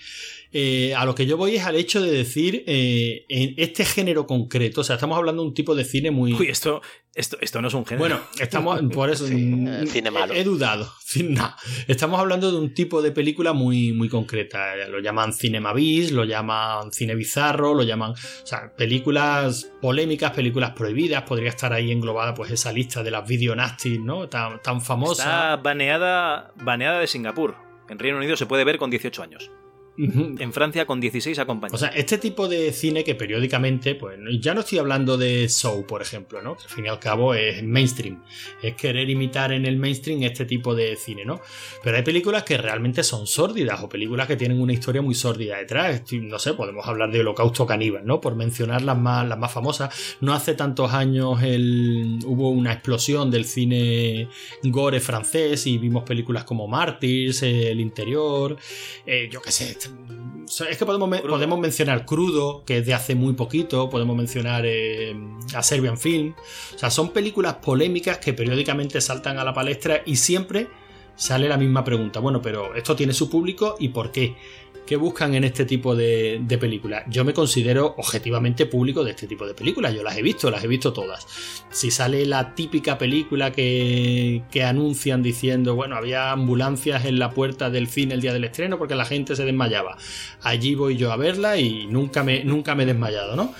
Eh, 0.52 0.94
a 0.94 1.04
lo 1.04 1.14
que 1.14 1.26
yo 1.26 1.36
voy 1.36 1.56
es 1.56 1.64
al 1.64 1.76
hecho 1.76 2.00
de 2.00 2.10
decir, 2.10 2.64
eh, 2.66 3.26
en 3.28 3.54
este 3.58 3.84
género 3.84 4.26
concreto, 4.26 4.80
o 4.80 4.84
sea, 4.84 4.94
estamos 4.94 5.18
hablando 5.18 5.42
de 5.42 5.48
un 5.48 5.54
tipo 5.54 5.74
de 5.74 5.84
cine 5.84 6.10
muy... 6.10 6.32
Uy, 6.32 6.48
esto, 6.48 6.80
Esto, 7.14 7.36
esto 7.40 7.60
no 7.60 7.68
es 7.68 7.74
un 7.74 7.84
género. 7.84 8.00
Bueno, 8.00 8.20
estamos 8.40 8.80
por 8.94 9.10
eso 9.10 9.26
Sí, 9.26 9.34
mm, 9.34 9.86
cine 9.88 10.10
malo. 10.10 10.32
He, 10.32 10.40
he 10.40 10.44
dudado. 10.44 10.90
Estamos 11.88 12.20
hablando 12.20 12.50
de 12.52 12.58
un 12.58 12.74
tipo 12.74 13.00
de 13.02 13.12
película 13.12 13.52
muy, 13.52 13.92
muy 13.92 14.08
concreta. 14.08 14.76
Lo 14.88 15.00
llaman 15.00 15.32
cinema 15.32 15.72
bis, 15.72 16.12
lo 16.12 16.24
llaman 16.24 16.92
cine 16.92 17.14
bizarro, 17.14 17.74
lo 17.74 17.82
llaman, 17.82 18.12
o 18.12 18.46
sea, 18.46 18.74
películas 18.76 19.70
polémicas, 19.80 20.32
películas 20.32 20.72
prohibidas. 20.72 21.22
Podría 21.22 21.48
estar 21.48 21.72
ahí 21.72 21.90
englobada, 21.90 22.34
pues 22.34 22.50
esa 22.50 22.72
lista 22.72 23.02
de 23.02 23.10
las 23.10 23.26
video 23.26 23.56
nasty, 23.56 23.98
¿no? 23.98 24.28
Tan, 24.28 24.60
tan 24.62 24.80
famosa. 24.80 25.22
Está 25.22 25.56
baneada, 25.56 26.52
baneada 26.56 27.00
de 27.00 27.06
Singapur. 27.06 27.56
En 27.88 27.98
Reino 27.98 28.18
Unido 28.18 28.36
se 28.36 28.46
puede 28.46 28.64
ver 28.64 28.76
con 28.76 28.90
18 28.90 29.22
años. 29.22 29.50
En 29.98 30.52
Francia 30.52 30.86
con 30.86 31.00
16 31.00 31.38
acompañados. 31.40 31.82
O 31.82 31.84
sea, 31.84 31.92
este 31.94 32.18
tipo 32.18 32.46
de 32.48 32.72
cine 32.72 33.02
que 33.02 33.16
periódicamente, 33.16 33.96
pues 33.96 34.16
ya 34.40 34.54
no 34.54 34.60
estoy 34.60 34.78
hablando 34.78 35.16
de 35.18 35.48
show, 35.48 35.84
por 35.86 36.02
ejemplo, 36.02 36.40
¿no? 36.40 36.56
Que 36.56 36.62
al 36.64 36.68
fin 36.70 36.86
y 36.86 36.88
al 36.88 37.00
cabo 37.00 37.34
es 37.34 37.62
mainstream. 37.64 38.22
Es 38.62 38.74
querer 38.76 39.10
imitar 39.10 39.50
en 39.52 39.66
el 39.66 39.76
mainstream 39.76 40.22
este 40.22 40.44
tipo 40.44 40.74
de 40.76 40.94
cine, 40.96 41.24
¿no? 41.24 41.40
Pero 41.82 41.96
hay 41.96 42.04
películas 42.04 42.44
que 42.44 42.56
realmente 42.56 43.02
son 43.02 43.26
sórdidas 43.26 43.80
o 43.82 43.88
películas 43.88 44.28
que 44.28 44.36
tienen 44.36 44.60
una 44.60 44.72
historia 44.72 45.02
muy 45.02 45.16
sórdida 45.16 45.56
detrás. 45.58 46.02
No 46.12 46.38
sé, 46.38 46.54
podemos 46.54 46.86
hablar 46.86 47.10
de 47.10 47.18
Holocausto 47.20 47.66
Caníbal, 47.66 48.06
¿no? 48.06 48.20
Por 48.20 48.36
mencionar 48.36 48.82
las 48.82 48.96
más, 48.96 49.26
las 49.26 49.38
más 49.38 49.52
famosas. 49.52 50.16
No 50.20 50.32
hace 50.32 50.54
tantos 50.54 50.92
años 50.92 51.42
el- 51.42 52.20
hubo 52.24 52.50
una 52.50 52.72
explosión 52.72 53.30
del 53.32 53.44
cine 53.46 54.28
gore 54.62 55.00
francés 55.00 55.66
y 55.66 55.76
vimos 55.78 56.04
películas 56.04 56.44
como 56.44 56.68
Martyrs, 56.68 57.42
El 57.42 57.80
Interior, 57.80 58.56
eh, 59.04 59.28
yo 59.30 59.42
qué 59.42 59.50
sé. 59.50 59.76
Es 60.68 60.78
que 60.78 60.86
podemos, 60.86 61.20
podemos 61.20 61.58
mencionar 61.58 62.06
Crudo, 62.06 62.64
que 62.64 62.78
es 62.78 62.86
de 62.86 62.94
hace 62.94 63.14
muy 63.14 63.34
poquito, 63.34 63.90
podemos 63.90 64.16
mencionar 64.16 64.64
eh, 64.64 65.14
a 65.54 65.62
Serbian 65.62 65.98
Film. 65.98 66.34
O 66.74 66.78
sea, 66.78 66.90
son 66.90 67.10
películas 67.10 67.56
polémicas 67.56 68.18
que 68.18 68.32
periódicamente 68.32 69.00
saltan 69.00 69.38
a 69.38 69.44
la 69.44 69.52
palestra 69.52 70.02
y 70.06 70.16
siempre 70.16 70.68
sale 71.16 71.48
la 71.48 71.58
misma 71.58 71.84
pregunta. 71.84 72.20
Bueno, 72.20 72.40
pero 72.40 72.74
esto 72.74 72.96
tiene 72.96 73.12
su 73.12 73.28
público 73.28 73.76
y 73.78 73.88
por 73.88 74.10
qué. 74.10 74.36
¿Qué 74.88 74.96
buscan 74.96 75.34
en 75.34 75.44
este 75.44 75.66
tipo 75.66 75.94
de, 75.94 76.40
de 76.42 76.56
películas? 76.56 77.04
Yo 77.10 77.22
me 77.22 77.34
considero 77.34 77.94
objetivamente 77.98 78.64
público 78.64 79.04
de 79.04 79.10
este 79.10 79.26
tipo 79.26 79.46
de 79.46 79.52
películas. 79.52 79.94
Yo 79.94 80.02
las 80.02 80.16
he 80.16 80.22
visto, 80.22 80.50
las 80.50 80.64
he 80.64 80.66
visto 80.66 80.94
todas. 80.94 81.26
Si 81.68 81.90
sale 81.90 82.24
la 82.24 82.54
típica 82.54 82.96
película 82.96 83.52
que, 83.52 84.44
que 84.50 84.64
anuncian 84.64 85.22
diciendo, 85.22 85.74
bueno, 85.74 85.94
había 85.94 86.32
ambulancias 86.32 87.04
en 87.04 87.18
la 87.18 87.32
puerta 87.32 87.68
del 87.68 87.88
cine 87.88 88.14
el 88.14 88.22
día 88.22 88.32
del 88.32 88.44
estreno 88.44 88.78
porque 88.78 88.94
la 88.94 89.04
gente 89.04 89.36
se 89.36 89.44
desmayaba. 89.44 89.98
Allí 90.40 90.74
voy 90.74 90.96
yo 90.96 91.12
a 91.12 91.18
verla 91.18 91.58
y 91.58 91.86
nunca 91.86 92.22
me, 92.22 92.42
nunca 92.44 92.74
me 92.74 92.84
he 92.84 92.86
desmayado, 92.86 93.36
¿no? 93.36 93.52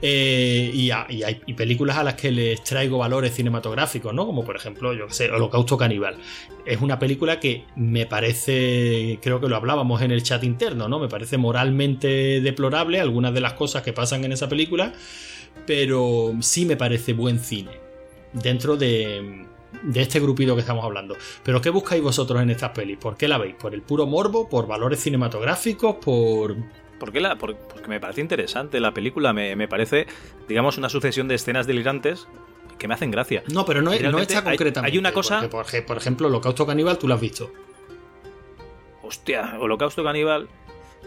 Eh, 0.00 0.70
y, 0.72 0.90
hay 0.90 1.54
películas 1.56 1.96
a 1.98 2.04
las 2.04 2.14
que 2.14 2.30
les 2.30 2.62
traigo 2.62 2.98
valores 2.98 3.34
cinematográficos, 3.34 4.14
¿no? 4.14 4.26
Como 4.26 4.44
por 4.44 4.56
ejemplo, 4.56 4.92
yo 4.92 5.08
sé, 5.10 5.30
Holocausto 5.30 5.76
Caníbal. 5.76 6.16
Es 6.64 6.80
una 6.80 6.98
película 6.98 7.40
que 7.40 7.64
me 7.76 8.06
parece, 8.06 9.18
creo 9.20 9.40
que 9.40 9.48
lo 9.48 9.56
hablábamos 9.56 10.02
en 10.02 10.10
el 10.10 10.22
chat 10.22 10.44
interno, 10.44 10.88
¿no? 10.88 10.98
Me 10.98 11.08
parece 11.08 11.36
moralmente 11.38 12.40
deplorable 12.40 13.00
algunas 13.00 13.34
de 13.34 13.40
las 13.40 13.54
cosas 13.54 13.82
que 13.82 13.92
pasan 13.92 14.24
en 14.24 14.32
esa 14.32 14.48
película, 14.48 14.92
pero 15.66 16.34
sí 16.40 16.64
me 16.64 16.76
parece 16.76 17.12
buen 17.12 17.38
cine. 17.40 17.72
Dentro 18.32 18.76
de, 18.76 19.44
de 19.82 20.02
este 20.02 20.20
grupito 20.20 20.54
que 20.54 20.60
estamos 20.60 20.84
hablando. 20.84 21.16
Pero 21.42 21.60
¿qué 21.60 21.70
buscáis 21.70 22.02
vosotros 22.02 22.40
en 22.42 22.50
estas 22.50 22.70
pelis? 22.70 22.98
¿Por 22.98 23.16
qué 23.16 23.28
la 23.28 23.38
veis? 23.38 23.54
¿Por 23.54 23.74
el 23.74 23.82
puro 23.82 24.06
morbo? 24.06 24.48
¿Por 24.48 24.66
valores 24.66 25.00
cinematográficos? 25.00 25.96
¿Por...? 25.96 26.56
¿Por 27.02 27.10
qué 27.10 27.18
la, 27.20 27.34
por- 27.34 27.56
porque 27.56 27.88
me 27.88 27.98
parece 27.98 28.20
interesante 28.20 28.78
la 28.78 28.94
película, 28.94 29.32
me, 29.32 29.56
me 29.56 29.66
parece, 29.66 30.06
digamos, 30.46 30.78
una 30.78 30.88
sucesión 30.88 31.26
de 31.26 31.34
escenas 31.34 31.66
delirantes 31.66 32.28
que 32.78 32.86
me 32.86 32.94
hacen 32.94 33.10
gracia. 33.10 33.42
No, 33.52 33.64
pero 33.64 33.82
no, 33.82 33.92
es- 33.92 34.02
no 34.02 34.20
está 34.20 34.44
concretamente. 34.44 34.92
hay 34.92 34.98
una 34.98 35.10
cosa- 35.10 35.40
Porque, 35.40 35.48
por, 35.48 35.66
ej- 35.66 35.84
por 35.84 35.96
ejemplo, 35.96 36.28
Holocausto 36.28 36.64
Caníbal, 36.64 36.98
tú 36.98 37.08
lo 37.08 37.14
has 37.14 37.20
visto. 37.20 37.50
Hostia, 39.02 39.56
Holocausto 39.58 40.04
Caníbal. 40.04 40.48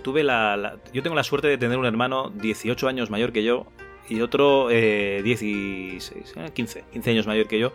Tuve 0.03 0.23
la, 0.23 0.57
la- 0.57 0.77
Yo 0.93 1.01
tengo 1.01 1.15
la 1.15 1.23
suerte 1.23 1.47
de 1.47 1.57
tener 1.57 1.77
un 1.77 1.85
hermano 1.85 2.29
18 2.35 2.89
años 2.89 3.09
mayor 3.09 3.31
que 3.31 3.43
yo 3.45 3.65
y 4.09 4.19
otro 4.19 4.67
eh, 4.71 5.21
16, 5.23 6.33
eh, 6.35 6.51
15, 6.53 6.83
15 6.91 7.09
años 7.11 7.25
mayor 7.25 7.47
que 7.47 7.57
yo. 7.57 7.71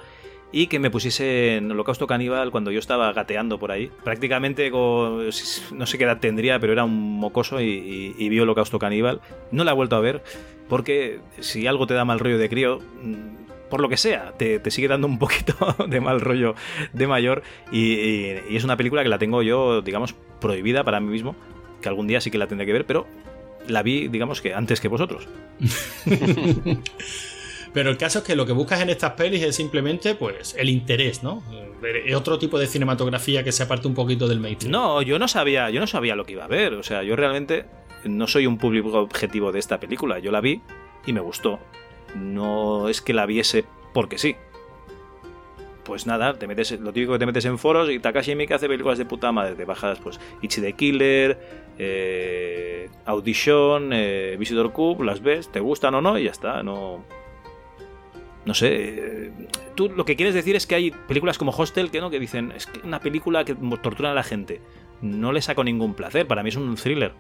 Y 0.53 0.67
que 0.67 0.81
me 0.81 0.91
pusiese 0.91 1.57
en 1.57 1.71
Holocausto 1.71 2.07
Caníbal 2.09 2.51
cuando 2.51 2.73
yo 2.73 2.81
estaba 2.81 3.13
gateando 3.13 3.59
por 3.59 3.71
ahí. 3.71 3.91
Prácticamente, 4.03 4.69
no 4.71 5.31
sé 5.87 5.97
qué 5.99 6.05
edad 6.05 6.19
tendría, 6.19 6.59
pero 6.59 6.73
era 6.73 6.83
un 6.85 7.19
mocoso 7.21 7.61
y, 7.61 8.15
y, 8.19 8.29
vi 8.29 8.41
Holocausto 8.41 8.79
Caníbal. 8.81 9.21
No 9.53 9.63
la 9.63 9.71
he 9.71 9.75
vuelto 9.75 9.95
a 9.97 10.01
ver 10.01 10.23
porque 10.69 11.21
si 11.39 11.67
algo 11.69 11.87
te 11.87 11.95
da 11.95 12.05
mal 12.05 12.19
rollo 12.19 12.37
de 12.39 12.49
crío, 12.49 12.81
mm, 13.03 13.69
por 13.71 13.81
lo 13.81 13.89
que 13.89 13.97
sea, 13.97 14.33
te, 14.37 14.61
sigue 14.73 14.89
dando 14.89 15.07
un 15.07 15.19
poquito 15.21 15.55
de 15.89 16.01
mal 16.01 16.21
rollo 16.21 16.57
de 16.93 17.07
mayor. 17.07 17.43
Y, 17.71 17.93
y- 17.95 18.41
y 18.51 18.57
es 18.57 18.65
una 18.65 18.77
película 18.77 19.05
que 19.05 19.09
la 19.09 19.19
tengo 19.19 19.43
yo, 19.43 19.83
digamos, 19.83 20.15
prohibida 20.41 20.83
para 20.83 20.99
mí 20.99 21.07
mismo. 21.13 21.37
Que 21.81 21.89
algún 21.89 22.09
día 22.09 22.21
sí 22.21 22.31
que 22.33 22.39
la 22.39 22.49
tendré 22.49 22.67
que 22.67 22.73
ver, 22.73 22.87
pero 22.87 23.07
la 23.69 23.83
vi, 23.85 24.09
digamos 24.09 24.41
que 24.41 24.53
antes 24.53 24.81
que 24.81 24.89
vosotros. 24.89 25.29
Pero 27.73 27.91
el 27.91 27.97
caso 27.97 28.19
es 28.19 28.25
que 28.25 28.35
lo 28.35 28.47
que 28.47 28.53
buscas 28.53 28.81
en 28.81 28.91
estas 28.91 29.13
pelis 29.13 29.43
es 29.43 29.55
simplemente, 29.55 30.15
pues, 30.15 30.57
el 30.59 30.69
interés, 30.69 31.23
¿no? 31.23 31.43
Ver 31.81 32.15
otro 32.15 32.39
tipo 32.39 32.59
de 32.59 32.67
cinematografía 32.67 33.45
que 33.45 33.53
se 33.53 33.63
aparte 33.63 33.87
un 33.87 33.95
poquito 33.95 34.27
del 34.27 34.41
mainstream. 34.41 34.73
No, 34.73 35.03
yo 35.03 35.19
no 35.19 35.29
sabía, 35.29 35.71
yo 35.71 35.81
no 35.81 35.87
sabía 35.87 36.17
lo 36.17 36.25
que 36.25 36.33
iba 36.33 36.45
a 36.45 36.49
ver. 36.49 36.75
O 36.75 36.83
sea, 36.83 37.03
yo 37.03 37.15
realmente 37.15 37.67
no 38.05 38.27
soy 38.27 38.47
un 38.47 38.59
público 38.59 38.91
objetivo 38.99 39.53
de 39.53 39.61
esta 39.61 39.79
película. 39.79 40.19
Yo 40.19 40.33
la 40.33 40.41
vi 40.41 40.63
y 41.07 41.13
me 41.13 41.21
gustó. 41.21 41.61
No 42.17 42.89
es 42.89 43.01
que 43.01 43.15
la 43.15 43.27
viese 43.27 43.65
porque 43.95 44.19
sí. 44.19 44.37
Pues 45.85 46.07
nada, 46.07 46.35
te 46.35 46.47
metes, 46.47 46.73
lo 46.73 46.93
típico 46.93 47.15
que 47.15 47.19
te 47.21 47.27
metes 47.27 47.45
en 47.47 47.59
foros 47.59 47.91
y 47.91 47.99
Takashi 47.99 48.35
Miike 48.35 48.55
hace 48.55 48.69
películas 48.69 48.99
de 48.99 49.07
puta 49.07 49.33
madre. 49.33 49.55
Te 49.55 49.65
bajas, 49.65 49.99
pues, 50.01 50.21
Ichi 50.43 50.61
the 50.61 50.73
Killer, 50.75 51.39
eh, 51.79 52.89
Audition, 53.07 53.91
eh, 53.93 54.37
Visitor 54.39 54.73
Cube, 54.73 55.05
las 55.05 55.23
ves, 55.23 55.51
te 55.51 55.61
gustan 55.61 55.95
o 55.95 56.01
no 56.01 56.19
y 56.19 56.25
ya 56.25 56.31
está. 56.31 56.63
No. 56.63 57.05
No 58.45 58.55
sé. 58.55 59.33
Tú 59.75 59.89
lo 59.89 60.05
que 60.05 60.17
quieres 60.17 60.35
decir 60.35 60.57
es 60.57 60.67
que 60.67 60.75
hay 60.75 60.91
películas 60.91 61.39
como 61.39 61.53
Hostel 61.53 61.91
que 61.91 62.01
no, 62.01 62.11
que 62.11 62.19
dicen, 62.19 62.53
es 62.57 62.67
que 62.67 62.81
una 62.81 63.01
película 63.01 63.45
que 63.45 63.55
tortura 63.83 64.13
a 64.13 64.15
la 64.15 64.23
gente. 64.23 64.61
No 65.03 65.33
le 65.33 65.41
saco 65.41 65.65
ningún 65.65 65.95
placer, 65.95 66.27
para 66.27 66.43
mí 66.43 66.51
es 66.51 66.57
un 66.57 66.75
thriller. 66.77 67.13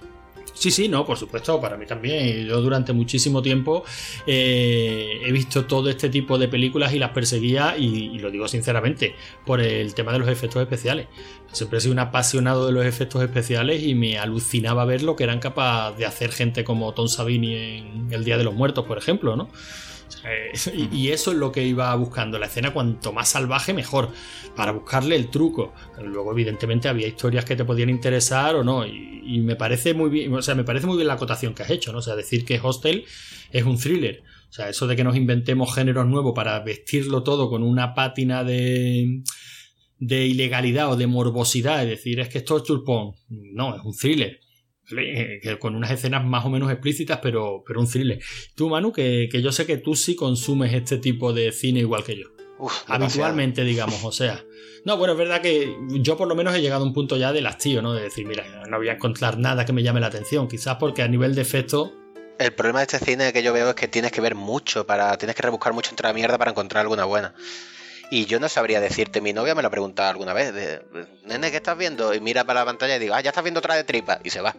Sí, 0.52 0.70
sí, 0.70 0.88
no, 0.88 1.06
por 1.06 1.16
supuesto, 1.16 1.60
para 1.60 1.76
mí 1.76 1.86
también. 1.86 2.46
Yo 2.46 2.60
durante 2.60 2.92
muchísimo 2.92 3.40
tiempo 3.40 3.84
eh, 4.26 5.20
he 5.24 5.32
visto 5.32 5.64
todo 5.64 5.88
este 5.88 6.08
tipo 6.08 6.38
de 6.38 6.48
películas 6.48 6.92
y 6.92 6.98
las 6.98 7.10
perseguía, 7.10 7.76
y, 7.78 7.86
y 7.86 8.18
lo 8.18 8.30
digo 8.30 8.48
sinceramente, 8.48 9.14
por 9.46 9.60
el 9.60 9.94
tema 9.94 10.12
de 10.12 10.18
los 10.18 10.28
efectos 10.28 10.60
especiales. 10.60 11.06
Siempre 11.52 11.78
he 11.78 11.80
sido 11.80 11.92
un 11.92 12.00
apasionado 12.00 12.66
de 12.66 12.72
los 12.72 12.84
efectos 12.84 13.22
especiales 13.22 13.82
y 13.82 13.94
me 13.94 14.18
alucinaba 14.18 14.84
ver 14.84 15.02
lo 15.02 15.16
que 15.16 15.24
eran 15.24 15.38
capaces 15.38 15.98
de 15.98 16.06
hacer 16.06 16.30
gente 16.32 16.64
como 16.64 16.92
Tom 16.92 17.08
Savini 17.08 17.54
en 17.54 18.08
El 18.12 18.24
Día 18.24 18.36
de 18.36 18.44
los 18.44 18.54
Muertos, 18.54 18.84
por 18.86 18.98
ejemplo, 18.98 19.36
¿no? 19.36 19.48
Eh, 20.24 20.52
y, 20.92 21.08
eso 21.08 21.32
es 21.32 21.36
lo 21.36 21.52
que 21.52 21.64
iba 21.64 21.94
buscando. 21.94 22.38
La 22.38 22.46
escena, 22.46 22.72
cuanto 22.72 23.12
más 23.12 23.28
salvaje, 23.28 23.72
mejor. 23.72 24.10
Para 24.56 24.72
buscarle 24.72 25.16
el 25.16 25.28
truco. 25.28 25.72
Luego, 26.02 26.32
evidentemente, 26.32 26.88
había 26.88 27.06
historias 27.06 27.44
que 27.44 27.56
te 27.56 27.64
podían 27.64 27.90
interesar 27.90 28.56
o 28.56 28.64
no. 28.64 28.86
Y, 28.86 29.40
me 29.40 29.56
parece 29.56 29.94
muy 29.94 30.10
bien. 30.10 30.32
O 30.34 30.42
sea, 30.42 30.54
me 30.54 30.64
parece 30.64 30.86
muy 30.86 30.96
bien 30.96 31.08
la 31.08 31.14
acotación 31.14 31.54
que 31.54 31.62
has 31.62 31.70
hecho, 31.70 31.92
¿no? 31.92 31.98
O 31.98 32.02
sea, 32.02 32.16
decir 32.16 32.44
que 32.44 32.60
Hostel 32.62 33.04
es 33.52 33.64
un 33.64 33.78
thriller. 33.78 34.22
O 34.48 34.52
sea, 34.52 34.68
eso 34.68 34.86
de 34.86 34.96
que 34.96 35.04
nos 35.04 35.16
inventemos 35.16 35.74
géneros 35.74 36.06
nuevos 36.06 36.32
para 36.34 36.58
vestirlo 36.60 37.22
todo 37.22 37.48
con 37.48 37.62
una 37.62 37.94
pátina 37.94 38.42
de 38.42 39.22
de 40.00 40.26
ilegalidad 40.26 40.90
o 40.90 40.96
de 40.96 41.06
morbosidad, 41.06 41.82
es 41.84 41.90
decir, 41.90 42.20
es 42.20 42.28
que 42.30 42.38
es 42.38 42.44
chulpón. 42.44 43.12
No, 43.28 43.76
es 43.76 43.82
un 43.84 43.94
thriller. 43.94 44.40
¿Vale? 44.90 45.40
Eh, 45.42 45.58
con 45.58 45.74
unas 45.74 45.90
escenas 45.90 46.24
más 46.24 46.44
o 46.44 46.50
menos 46.50 46.70
explícitas, 46.70 47.18
pero, 47.22 47.62
pero 47.66 47.80
un 47.80 47.88
thriller. 47.88 48.20
Tú, 48.54 48.68
Manu, 48.68 48.92
que, 48.92 49.28
que 49.30 49.42
yo 49.42 49.52
sé 49.52 49.66
que 49.66 49.76
tú 49.76 49.94
sí 49.94 50.16
consumes 50.16 50.72
este 50.72 50.98
tipo 50.98 51.32
de 51.32 51.52
cine 51.52 51.80
igual 51.80 52.04
que 52.04 52.16
yo. 52.16 52.26
Uf. 52.58 52.82
Habitualmente, 52.86 53.64
digamos, 53.64 54.04
o 54.04 54.12
sea. 54.12 54.44
No, 54.84 54.96
bueno, 54.96 55.12
es 55.12 55.18
verdad 55.18 55.42
que 55.42 55.76
yo 56.00 56.16
por 56.16 56.28
lo 56.28 56.34
menos 56.34 56.54
he 56.54 56.60
llegado 56.60 56.84
a 56.84 56.86
un 56.86 56.94
punto 56.94 57.16
ya 57.16 57.32
del 57.32 57.46
hastío, 57.46 57.82
¿no? 57.82 57.92
De 57.92 58.02
decir, 58.02 58.26
mira, 58.26 58.64
no 58.68 58.78
voy 58.78 58.88
a 58.88 58.94
encontrar 58.94 59.38
nada 59.38 59.64
que 59.64 59.72
me 59.72 59.82
llame 59.82 60.00
la 60.00 60.06
atención. 60.06 60.48
Quizás 60.48 60.76
porque 60.76 61.02
a 61.02 61.08
nivel 61.08 61.34
de 61.34 61.42
efecto. 61.42 61.92
El 62.38 62.52
problema 62.52 62.80
de 62.80 62.84
este 62.84 62.98
cine 62.98 63.32
que 63.32 63.42
yo 63.42 63.52
veo 63.52 63.70
es 63.70 63.74
que 63.74 63.88
tienes 63.88 64.12
que 64.12 64.20
ver 64.20 64.34
mucho 64.34 64.86
para. 64.86 65.16
Tienes 65.18 65.36
que 65.36 65.42
rebuscar 65.42 65.72
mucho 65.72 65.90
entre 65.90 66.06
la 66.06 66.14
mierda 66.14 66.38
para 66.38 66.50
encontrar 66.50 66.82
alguna 66.82 67.04
buena. 67.04 67.34
Y 68.10 68.26
yo 68.26 68.40
no 68.40 68.48
sabría 68.48 68.80
decirte, 68.80 69.20
mi 69.20 69.32
novia 69.32 69.54
me 69.54 69.62
lo 69.62 69.68
ha 69.68 69.70
preguntado 69.70 70.10
alguna 70.10 70.32
vez, 70.32 70.52
de, 70.52 70.82
nene, 71.26 71.52
¿qué 71.52 71.58
estás 71.58 71.78
viendo? 71.78 72.12
Y 72.12 72.20
mira 72.20 72.42
para 72.42 72.60
la 72.60 72.66
pantalla 72.66 72.96
y 72.96 72.98
digo, 72.98 73.14
ah, 73.14 73.20
ya 73.20 73.30
estás 73.30 73.44
viendo 73.44 73.60
otra 73.60 73.76
de 73.76 73.84
tripa, 73.84 74.18
y 74.24 74.30
se 74.30 74.40
va. 74.40 74.56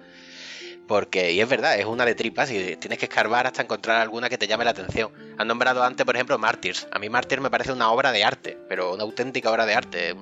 Porque, 0.91 1.31
y 1.31 1.39
es 1.39 1.47
verdad, 1.47 1.79
es 1.79 1.85
una 1.85 2.03
de 2.03 2.15
tripas 2.15 2.51
y 2.51 2.75
tienes 2.75 2.99
que 2.99 3.05
escarbar 3.05 3.47
hasta 3.47 3.61
encontrar 3.61 4.01
alguna 4.01 4.27
que 4.27 4.37
te 4.37 4.45
llame 4.45 4.65
la 4.65 4.71
atención. 4.71 5.09
Han 5.37 5.47
nombrado 5.47 5.81
antes, 5.83 6.05
por 6.05 6.17
ejemplo, 6.17 6.37
Martyrs. 6.37 6.85
A 6.91 6.99
mí 6.99 7.07
Martyrs 7.07 7.41
me 7.41 7.49
parece 7.49 7.71
una 7.71 7.89
obra 7.93 8.11
de 8.11 8.25
arte, 8.25 8.57
pero 8.67 8.93
una 8.93 9.03
auténtica 9.03 9.49
obra 9.49 9.65
de 9.65 9.73
arte. 9.73 10.13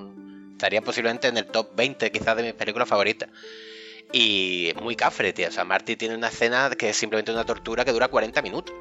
Estaría 0.51 0.83
posiblemente 0.83 1.27
en 1.27 1.37
el 1.37 1.47
top 1.47 1.75
20 1.75 2.11
quizás 2.11 2.37
de 2.37 2.43
mis 2.43 2.53
películas 2.53 2.87
favoritas. 2.87 3.29
Y 4.13 4.71
muy 4.79 4.95
cafre, 4.95 5.33
tío. 5.33 5.47
O 5.47 5.51
sea, 5.51 5.63
Marty 5.63 5.95
tiene 5.95 6.13
una 6.13 6.27
escena 6.27 6.69
que 6.77 6.89
es 6.89 6.95
simplemente 6.95 7.31
una 7.31 7.47
tortura 7.47 7.83
que 7.83 7.91
dura 7.91 8.07
40 8.07 8.39
minutos. 8.43 8.75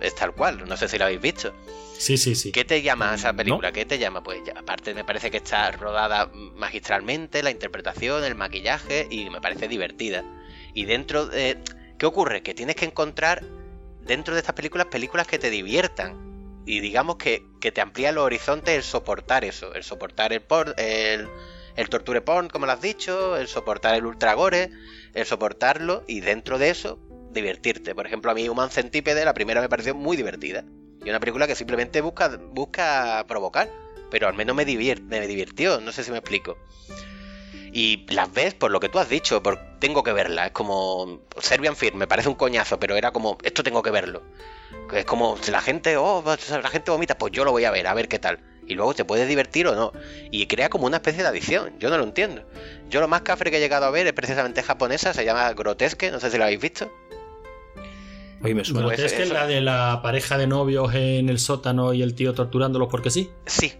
es 0.00 0.14
tal 0.14 0.32
cual, 0.32 0.64
no 0.68 0.76
sé 0.76 0.86
si 0.86 0.96
lo 0.96 1.06
habéis 1.06 1.20
visto. 1.20 1.52
Sí, 1.98 2.18
sí, 2.18 2.36
sí. 2.36 2.52
¿Qué 2.52 2.64
te 2.64 2.82
llama 2.82 3.16
esa 3.16 3.32
película? 3.32 3.72
¿Qué 3.72 3.84
te 3.84 3.98
llama? 3.98 4.22
Pues 4.22 4.44
ya, 4.46 4.52
aparte 4.56 4.94
me 4.94 5.02
parece 5.02 5.32
que 5.32 5.38
está 5.38 5.72
rodada 5.72 6.30
magistralmente, 6.54 7.42
la 7.42 7.50
interpretación, 7.50 8.22
el 8.22 8.36
maquillaje 8.36 9.08
y 9.10 9.28
me 9.28 9.40
parece 9.40 9.66
divertida. 9.66 10.24
Y 10.74 10.84
dentro 10.84 11.26
de... 11.26 11.58
¿Qué 11.98 12.06
ocurre? 12.06 12.42
Que 12.42 12.54
tienes 12.54 12.76
que 12.76 12.86
encontrar 12.86 13.44
dentro 14.06 14.34
de 14.34 14.40
estas 14.40 14.54
películas 14.54 14.86
películas 14.86 15.26
que 15.26 15.38
te 15.38 15.50
diviertan. 15.50 16.62
Y 16.66 16.80
digamos 16.80 17.16
que, 17.16 17.42
que 17.60 17.72
te 17.72 17.80
amplía 17.80 18.12
los 18.12 18.24
horizontes 18.24 18.74
el 18.74 18.82
soportar 18.82 19.44
eso, 19.44 19.74
el 19.74 19.82
soportar 19.82 20.32
el, 20.32 20.42
por, 20.42 20.74
el, 20.78 21.28
el 21.76 21.88
torture 21.88 22.20
porn, 22.20 22.48
como 22.48 22.66
lo 22.66 22.72
has 22.72 22.80
dicho, 22.80 23.36
el 23.36 23.48
soportar 23.48 23.94
el 23.94 24.06
ultragore, 24.06 24.70
el 25.14 25.26
soportarlo 25.26 26.04
y 26.06 26.20
dentro 26.20 26.58
de 26.58 26.70
eso 26.70 26.98
divertirte. 27.32 27.94
Por 27.94 28.06
ejemplo, 28.06 28.30
a 28.30 28.34
mí 28.34 28.48
Human 28.48 28.70
Centipede, 28.70 29.24
la 29.24 29.34
primera 29.34 29.60
me 29.60 29.68
pareció 29.68 29.94
muy 29.94 30.16
divertida. 30.16 30.64
Y 31.04 31.08
una 31.08 31.20
película 31.20 31.46
que 31.46 31.54
simplemente 31.54 32.00
busca, 32.00 32.36
busca 32.36 33.24
provocar, 33.26 33.70
pero 34.10 34.28
al 34.28 34.34
menos 34.34 34.54
me, 34.54 34.64
me 34.64 35.26
divirtió, 35.26 35.80
no 35.80 35.92
sé 35.92 36.04
si 36.04 36.10
me 36.10 36.18
explico. 36.18 36.58
Y 37.72 38.06
las 38.12 38.32
ves 38.32 38.54
por 38.54 38.70
lo 38.70 38.80
que 38.80 38.88
tú 38.88 38.98
has 38.98 39.08
dicho, 39.08 39.42
por 39.42 39.58
tengo 39.78 40.02
que 40.02 40.12
verla. 40.12 40.46
Es 40.46 40.52
como 40.52 41.20
Serbian 41.40 41.76
Fear, 41.76 41.94
me 41.94 42.06
parece 42.06 42.28
un 42.28 42.34
coñazo, 42.34 42.78
pero 42.78 42.96
era 42.96 43.12
como, 43.12 43.38
esto 43.42 43.62
tengo 43.62 43.82
que 43.82 43.90
verlo. 43.90 44.22
Es 44.92 45.04
como, 45.04 45.36
si 45.40 45.50
la 45.50 45.60
gente, 45.60 45.96
oh, 45.96 46.22
la 46.24 46.68
gente 46.68 46.90
vomita, 46.90 47.16
pues 47.16 47.32
yo 47.32 47.44
lo 47.44 47.52
voy 47.52 47.64
a 47.64 47.70
ver, 47.70 47.86
a 47.86 47.94
ver 47.94 48.08
qué 48.08 48.18
tal. 48.18 48.40
Y 48.66 48.74
luego 48.74 48.94
te 48.94 49.04
puedes 49.04 49.26
divertir 49.28 49.66
o 49.66 49.74
no. 49.74 49.92
Y 50.30 50.46
crea 50.46 50.68
como 50.68 50.86
una 50.86 50.98
especie 50.98 51.22
de 51.22 51.28
adicción, 51.28 51.78
yo 51.80 51.90
no 51.90 51.98
lo 51.98 52.04
entiendo. 52.04 52.44
Yo 52.88 53.00
lo 53.00 53.08
más 53.08 53.22
cafre 53.22 53.50
que 53.50 53.56
he 53.56 53.60
llegado 53.60 53.86
a 53.86 53.90
ver 53.90 54.06
es 54.06 54.12
precisamente 54.12 54.62
japonesa, 54.62 55.12
se 55.12 55.24
llama 55.24 55.52
Grotesque, 55.54 56.10
no 56.10 56.20
sé 56.20 56.30
si 56.30 56.38
lo 56.38 56.44
habéis 56.44 56.60
visto. 56.60 56.90
Oye, 58.42 58.54
me 58.54 58.64
suena. 58.64 58.86
¿Grotesque 58.86 59.22
es 59.22 59.30
la 59.30 59.46
de 59.46 59.60
la 59.60 60.00
pareja 60.02 60.38
de 60.38 60.46
novios 60.46 60.94
en 60.94 61.28
el 61.28 61.38
sótano 61.38 61.92
y 61.92 62.02
el 62.02 62.14
tío 62.14 62.32
torturándolos 62.32 62.88
porque 62.88 63.10
sí? 63.10 63.30
Sí, 63.46 63.74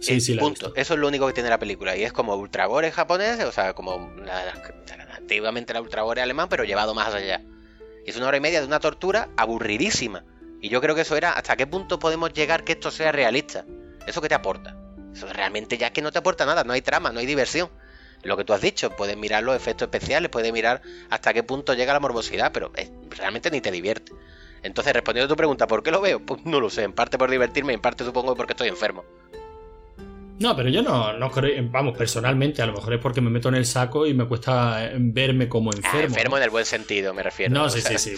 Sí, 0.00 0.20
sí, 0.20 0.34
punto. 0.34 0.72
Eso 0.74 0.94
es 0.94 1.00
lo 1.00 1.08
único 1.08 1.26
que 1.26 1.32
tiene 1.32 1.50
la 1.50 1.58
película. 1.58 1.96
Y 1.96 2.04
es 2.04 2.12
como 2.12 2.34
ultragore 2.34 2.90
japonés, 2.90 3.44
o 3.44 3.52
sea, 3.52 3.74
como 3.74 4.10
antiguamente 5.14 5.74
la 5.74 5.80
ultragore 5.80 6.22
alemán, 6.22 6.48
pero 6.48 6.64
llevado 6.64 6.94
más 6.94 7.14
allá. 7.14 7.42
Y 8.06 8.10
es 8.10 8.16
una 8.16 8.28
hora 8.28 8.38
y 8.38 8.40
media 8.40 8.60
de 8.60 8.66
una 8.66 8.80
tortura 8.80 9.28
aburridísima. 9.36 10.24
Y 10.60 10.68
yo 10.68 10.80
creo 10.80 10.94
que 10.94 11.02
eso 11.02 11.16
era 11.16 11.32
hasta 11.32 11.56
qué 11.56 11.66
punto 11.66 11.98
podemos 11.98 12.32
llegar 12.32 12.64
que 12.64 12.72
esto 12.72 12.90
sea 12.90 13.12
realista. 13.12 13.64
¿Eso 14.06 14.20
que 14.20 14.28
te 14.28 14.34
aporta? 14.34 14.76
Eso 15.14 15.26
realmente 15.32 15.76
ya 15.78 15.88
es 15.88 15.92
que 15.92 16.02
no 16.02 16.12
te 16.12 16.18
aporta 16.18 16.46
nada, 16.46 16.64
no 16.64 16.72
hay 16.72 16.82
trama, 16.82 17.12
no 17.12 17.20
hay 17.20 17.26
diversión. 17.26 17.70
Lo 18.22 18.36
que 18.36 18.44
tú 18.44 18.52
has 18.52 18.60
dicho, 18.60 18.90
puedes 18.90 19.16
mirar 19.16 19.42
los 19.42 19.56
efectos 19.56 19.86
especiales, 19.86 20.30
puedes 20.30 20.52
mirar 20.52 20.82
hasta 21.08 21.32
qué 21.32 21.42
punto 21.42 21.74
llega 21.74 21.92
la 21.92 22.00
morbosidad, 22.00 22.52
pero 22.52 22.70
realmente 23.10 23.50
ni 23.50 23.60
te 23.60 23.70
divierte. 23.70 24.12
Entonces, 24.62 24.92
respondiendo 24.92 25.24
a 25.26 25.34
tu 25.34 25.36
pregunta, 25.36 25.66
¿por 25.66 25.82
qué 25.82 25.90
lo 25.90 26.02
veo? 26.02 26.20
Pues 26.20 26.44
no 26.44 26.60
lo 26.60 26.68
sé, 26.68 26.82
en 26.82 26.92
parte 26.92 27.16
por 27.16 27.30
divertirme, 27.30 27.72
en 27.72 27.80
parte 27.80 28.04
supongo 28.04 28.36
porque 28.36 28.52
estoy 28.52 28.68
enfermo. 28.68 29.04
No, 30.40 30.56
pero 30.56 30.70
yo 30.70 30.82
no, 30.82 31.12
no 31.18 31.30
creo, 31.30 31.62
vamos, 31.70 31.96
personalmente, 31.96 32.62
a 32.62 32.66
lo 32.66 32.72
mejor 32.72 32.94
es 32.94 32.98
porque 32.98 33.20
me 33.20 33.28
meto 33.28 33.50
en 33.50 33.56
el 33.56 33.66
saco 33.66 34.06
y 34.06 34.14
me 34.14 34.24
cuesta 34.24 34.86
eh, 34.86 34.96
verme 34.98 35.50
como 35.50 35.70
ah, 35.70 35.76
enfermo. 35.76 36.06
enfermo 36.06 36.36
en 36.38 36.42
el 36.44 36.48
buen 36.48 36.64
sentido, 36.64 37.12
me 37.12 37.22
refiero. 37.22 37.52
No, 37.52 37.68
sí, 37.68 37.82
sí, 37.82 37.98
sí. 37.98 38.14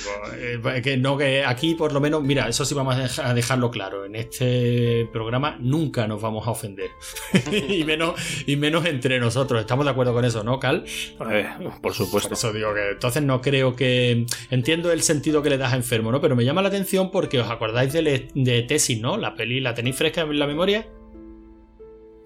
Pues, 0.63 0.77
eh, 0.77 0.83
que, 0.83 0.97
no, 0.97 1.19
que 1.19 1.45
aquí 1.45 1.75
por 1.75 1.93
lo 1.93 2.01
menos, 2.01 2.23
mira, 2.23 2.49
eso 2.49 2.65
sí 2.65 2.75
vamos 2.75 3.19
a 3.19 3.35
dejarlo 3.35 3.73
claro. 3.73 4.05
En 4.05 4.15
este 4.15 5.09
programa 5.13 5.57
nunca 5.59 6.07
nos 6.07 6.23
vamos 6.23 6.47
a 6.47 6.53
ofender. 6.53 6.91
y, 7.69 7.83
menos, 7.83 8.15
y 8.47 8.55
menos 8.55 8.87
entre 8.87 9.19
nosotros. 9.19 9.61
Estamos 9.61 9.85
de 9.85 9.91
acuerdo 9.91 10.13
con 10.13 10.25
eso, 10.25 10.45
¿no, 10.45 10.61
Cal? 10.61 10.85
Eh, 11.29 11.49
por 11.83 11.93
supuesto. 11.93 12.29
Por 12.29 12.39
eso 12.39 12.53
digo 12.53 12.73
que 12.73 12.91
entonces 12.91 13.23
no 13.25 13.41
creo 13.41 13.75
que. 13.75 14.27
Entiendo 14.49 14.93
el 14.93 15.03
sentido 15.03 15.43
que 15.43 15.51
le 15.51 15.59
das 15.59 15.73
a 15.73 15.77
enfermo, 15.77 16.13
¿no? 16.13 16.21
Pero 16.21 16.37
me 16.37 16.45
llama 16.45 16.63
la 16.63 16.69
atención 16.69 17.11
porque 17.11 17.41
os 17.41 17.51
acordáis 17.51 17.93
de, 17.93 18.29
de 18.33 18.63
Tesis, 18.63 19.01
¿no? 19.01 19.17
La 19.17 19.35
peli, 19.35 19.59
¿la 19.59 19.75
tenéis 19.75 19.97
fresca 19.97 20.21
en 20.21 20.39
la 20.39 20.47
memoria? 20.47 20.87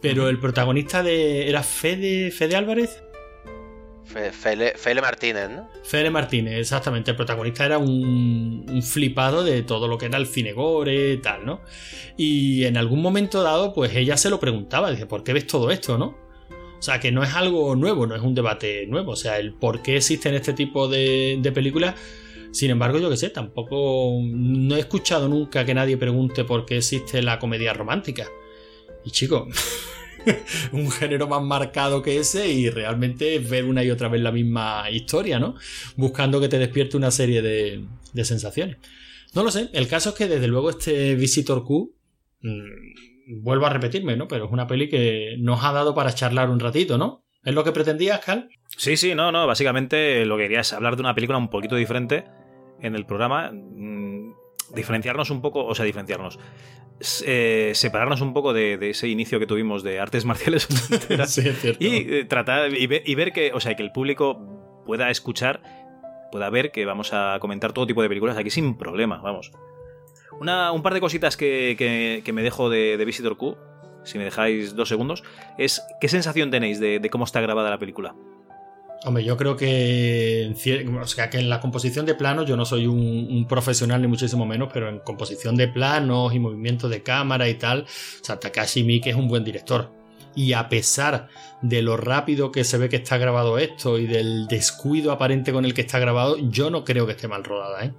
Pero 0.01 0.29
el 0.29 0.39
protagonista 0.39 1.03
de. 1.03 1.49
¿Era 1.49 1.63
Fede, 1.63 2.31
Fede 2.31 2.57
Álvarez? 2.57 3.03
Fele, 4.33 5.01
Martínez, 5.01 5.51
¿no? 5.51 5.69
Fele 5.83 6.11
Martínez, 6.11 6.59
exactamente. 6.59 7.11
El 7.11 7.17
protagonista 7.17 7.67
era 7.67 7.79
un, 7.79 8.81
flipado 8.83 9.45
de 9.45 9.63
todo 9.63 9.89
lo 9.89 9.99
que 9.99 10.07
era 10.07 10.17
el 10.17 10.27
cinegore 10.27 11.13
y 11.13 11.17
tal, 11.19 11.45
¿no? 11.45 11.61
Y 12.17 12.65
en 12.65 12.77
algún 12.77 13.03
momento 13.03 13.43
dado, 13.43 13.75
pues 13.75 13.95
ella 13.95 14.17
se 14.17 14.31
lo 14.31 14.41
preguntaba, 14.41 14.91
dice, 14.91 15.07
¿por 15.07 15.23
qué 15.25 15.33
ves 15.33 15.47
todo 15.47 15.71
esto, 15.71 15.99
no? 15.99 16.17
O 16.79 16.83
sea, 16.83 17.01
que 17.01 17.11
no 17.11 17.23
es 17.25 17.35
algo 17.35 17.75
nuevo, 17.75 18.07
no 18.07 18.15
es 18.15 18.23
un 18.23 18.35
debate 18.35 18.87
nuevo. 18.87 19.13
O 19.13 19.17
sea, 19.17 19.39
el 19.39 19.55
por 19.55 19.83
qué 19.83 19.97
existen 19.97 20.35
este 20.35 20.53
tipo 20.53 20.89
de, 20.89 21.39
de 21.41 21.53
películas. 21.53 21.95
Sin 22.53 22.71
embargo, 22.71 22.99
yo 22.99 23.11
que 23.11 23.17
sé, 23.17 23.31
tampoco. 23.31 24.19
No 24.23 24.77
he 24.77 24.81
escuchado 24.81 25.29
nunca 25.29 25.65
que 25.65 25.75
nadie 25.75 25.97
pregunte 25.97 26.45
por 26.45 26.65
qué 26.65 26.79
existe 26.79 27.23
la 27.23 27.39
comedia 27.39 27.73
romántica. 27.73 28.27
Y 29.07 29.13
chico, 29.13 29.47
un 30.73 30.91
género 30.91 31.29
más 31.29 31.41
marcado 31.41 32.03
que 32.03 32.19
ese 32.19 32.49
y 32.49 32.69
realmente 32.69 33.39
ver 33.39 33.65
una 33.65 33.85
y 33.85 33.91
otra 33.91 34.09
vez 34.09 34.21
la 34.21 34.33
misma 34.33 34.91
historia, 34.91 35.39
¿no? 35.39 35.55
Buscando 35.97 36.41
que 36.41 36.49
te 36.49 36.59
despierte 36.59 36.97
una 36.97 37.13
serie 37.13 37.41
de, 37.41 37.85
sensaciones. 38.25 38.79
No 39.33 39.45
lo 39.45 39.53
sé, 39.53 39.71
el 39.73 39.87
caso 39.87 40.11
es 40.11 40.17
que 40.17 40.27
desde 40.27 40.49
luego 40.49 40.71
este 40.71 41.15
Visitor 41.15 41.65
Q, 41.65 41.95
mm, 42.43 43.43
vuelvo 43.43 43.67
a 43.67 43.71
repetirme, 43.71 44.17
¿no? 44.17 44.27
Pero 44.27 44.47
es 44.47 44.51
una 44.53 44.67
peli 44.67 44.89
que 44.89 45.37
nos 45.39 45.63
ha 45.63 45.73
dado 45.73 45.95
para 45.95 46.13
charlar 46.13 46.51
un 46.51 46.59
ratito, 46.59 46.99
¿no? 46.99 47.25
¿Es 47.45 47.55
lo 47.55 47.63
que 47.63 47.71
pretendías, 47.71 48.25
Cal? 48.25 48.49
Sí, 48.77 48.97
sí, 48.97 49.15
no, 49.15 49.31
no, 49.31 49.47
básicamente 49.47 50.27
lo 50.27 50.37
que 50.37 50.45
quería 50.45 50.61
es 50.61 50.73
hablar 50.73 50.97
de 50.97 51.03
una 51.03 51.15
película 51.15 51.39
un 51.39 51.49
poquito 51.49 51.77
diferente 51.77 52.25
en 52.81 52.97
el 52.97 53.07
programa. 53.07 53.53
Mm, 53.53 54.16
diferenciarnos 54.75 55.31
un 55.31 55.41
poco, 55.41 55.65
o 55.65 55.75
sea, 55.75 55.85
diferenciarnos. 55.85 56.39
Eh, 57.27 57.73
separarnos 57.75 58.23
un 58.23 58.33
poco 58.33 58.55
de, 58.55 58.79
ese 58.89 59.09
inicio 59.09 59.39
que 59.39 59.47
tuvimos 59.47 59.83
de 59.83 60.01
artes 60.01 60.25
marciales 60.25 60.67
y 61.79 62.15
eh, 62.15 62.25
tratar 62.25 62.73
y, 62.73 62.87
ver 62.87 63.33
que, 63.33 63.53
o 63.53 63.61
sea, 63.61 63.75
que 63.75 63.83
el 63.83 63.93
público 63.93 64.83
pueda 64.87 65.11
escuchar, 65.11 65.61
pueda 66.33 66.49
ver 66.49 66.73
que 66.73 66.87
vamos 66.87 67.13
a 67.13 67.37
comentar 67.41 67.73
todo 67.73 67.87
tipo 67.87 68.01
de 68.01 68.09
películas 68.09 68.39
aquí 68.39 68.51
sin 68.51 68.79
problema, 68.79 69.19
vamos. 69.19 69.53
Una, 70.41 70.73
un 70.73 70.83
par 70.83 70.95
de 70.95 71.01
cositas 71.01 71.37
que, 71.37 72.23
me 72.33 72.43
dejo 72.43 72.71
de, 72.71 73.03
Visitor 73.05 73.37
Q, 73.37 73.57
si 74.05 74.17
me 74.17 74.25
dejáis 74.25 74.75
dos 74.75 74.89
segundos, 74.89 75.23
es 75.59 75.83
¿qué 76.01 76.09
sensación 76.09 76.51
tenéis 76.51 76.81
de 76.81 77.09
cómo 77.11 77.25
está 77.25 77.41
grabada 77.41 77.69
la 77.69 77.79
película? 77.79 78.15
Hombre, 79.07 79.23
yo 79.23 79.37
creo 79.37 79.57
que, 79.57 80.53
o 81.01 81.07
sea, 81.07 81.31
que 81.31 81.39
en 81.39 81.49
la 81.49 81.61
composición 81.61 82.07
de 82.07 82.17
planos, 82.17 82.45
yo 82.45 82.57
no 82.57 82.65
soy 82.65 82.89
un, 82.89 83.47
profesional 83.49 84.03
ni 84.03 84.09
muchísimo 84.09 84.45
menos, 84.47 84.69
pero 84.75 84.89
en 84.89 84.99
composición 84.99 85.55
de 85.55 85.69
planos 85.69 86.35
y 86.35 86.41
movimiento 86.41 86.89
de 86.89 87.05
cámara 87.05 87.49
y 87.49 87.55
tal, 87.55 87.83
o 87.83 88.25
sea, 88.25 88.41
Takashi 88.41 88.83
Miike 88.83 89.11
es 89.11 89.15
un 89.15 89.29
buen 89.29 89.45
director. 89.45 89.93
Y 90.35 90.55
a 90.55 90.69
pesar 90.69 91.29
de 91.63 91.83
lo 91.83 91.97
rápido 91.97 92.51
que 92.51 92.65
se 92.65 92.79
ve 92.79 92.89
que 92.89 92.97
está 92.97 93.17
grabado 93.17 93.59
esto 93.59 93.97
y 94.01 94.09
del 94.09 94.49
descuido 94.49 95.13
aparente 95.13 95.53
con 95.53 95.65
el 95.65 95.73
que 95.73 95.83
está 95.83 96.01
grabado, 96.01 96.37
yo 96.51 96.71
no 96.71 96.83
creo 96.83 97.07
que 97.07 97.13
esté 97.13 97.29
mal 97.29 97.45
rodada, 97.45 97.85
¿eh? 97.85 97.93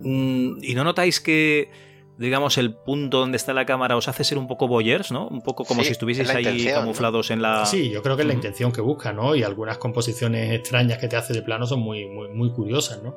Mm, 0.00 0.58
¿Y 0.60 0.74
no 0.74 0.82
notáis 0.82 1.20
que 1.20 1.70
digamos, 2.18 2.58
el 2.58 2.74
punto 2.74 3.20
donde 3.20 3.36
está 3.36 3.54
la 3.54 3.64
cámara 3.64 3.96
os 3.96 4.08
hace 4.08 4.24
ser 4.24 4.38
un 4.38 4.48
poco 4.48 4.66
boyers, 4.66 5.12
¿no? 5.12 5.28
Un 5.28 5.40
poco 5.40 5.64
como 5.64 5.84
si 5.84 5.92
estuvieseis 5.92 6.28
ahí 6.30 6.66
camuflados 6.66 7.30
en 7.30 7.40
la. 7.40 7.64
Sí, 7.64 7.90
yo 7.90 8.02
creo 8.02 8.16
que 8.16 8.22
es 8.22 8.28
la 8.28 8.34
intención 8.34 8.72
que 8.72 8.80
busca, 8.80 9.12
¿no? 9.12 9.36
Y 9.36 9.44
algunas 9.44 9.78
composiciones 9.78 10.52
extrañas 10.52 10.98
que 10.98 11.06
te 11.06 11.16
hace 11.16 11.32
de 11.32 11.42
plano 11.42 11.66
son 11.66 11.80
muy, 11.80 12.06
muy, 12.06 12.28
muy 12.30 12.50
curiosas, 12.50 13.02
¿no? 13.02 13.16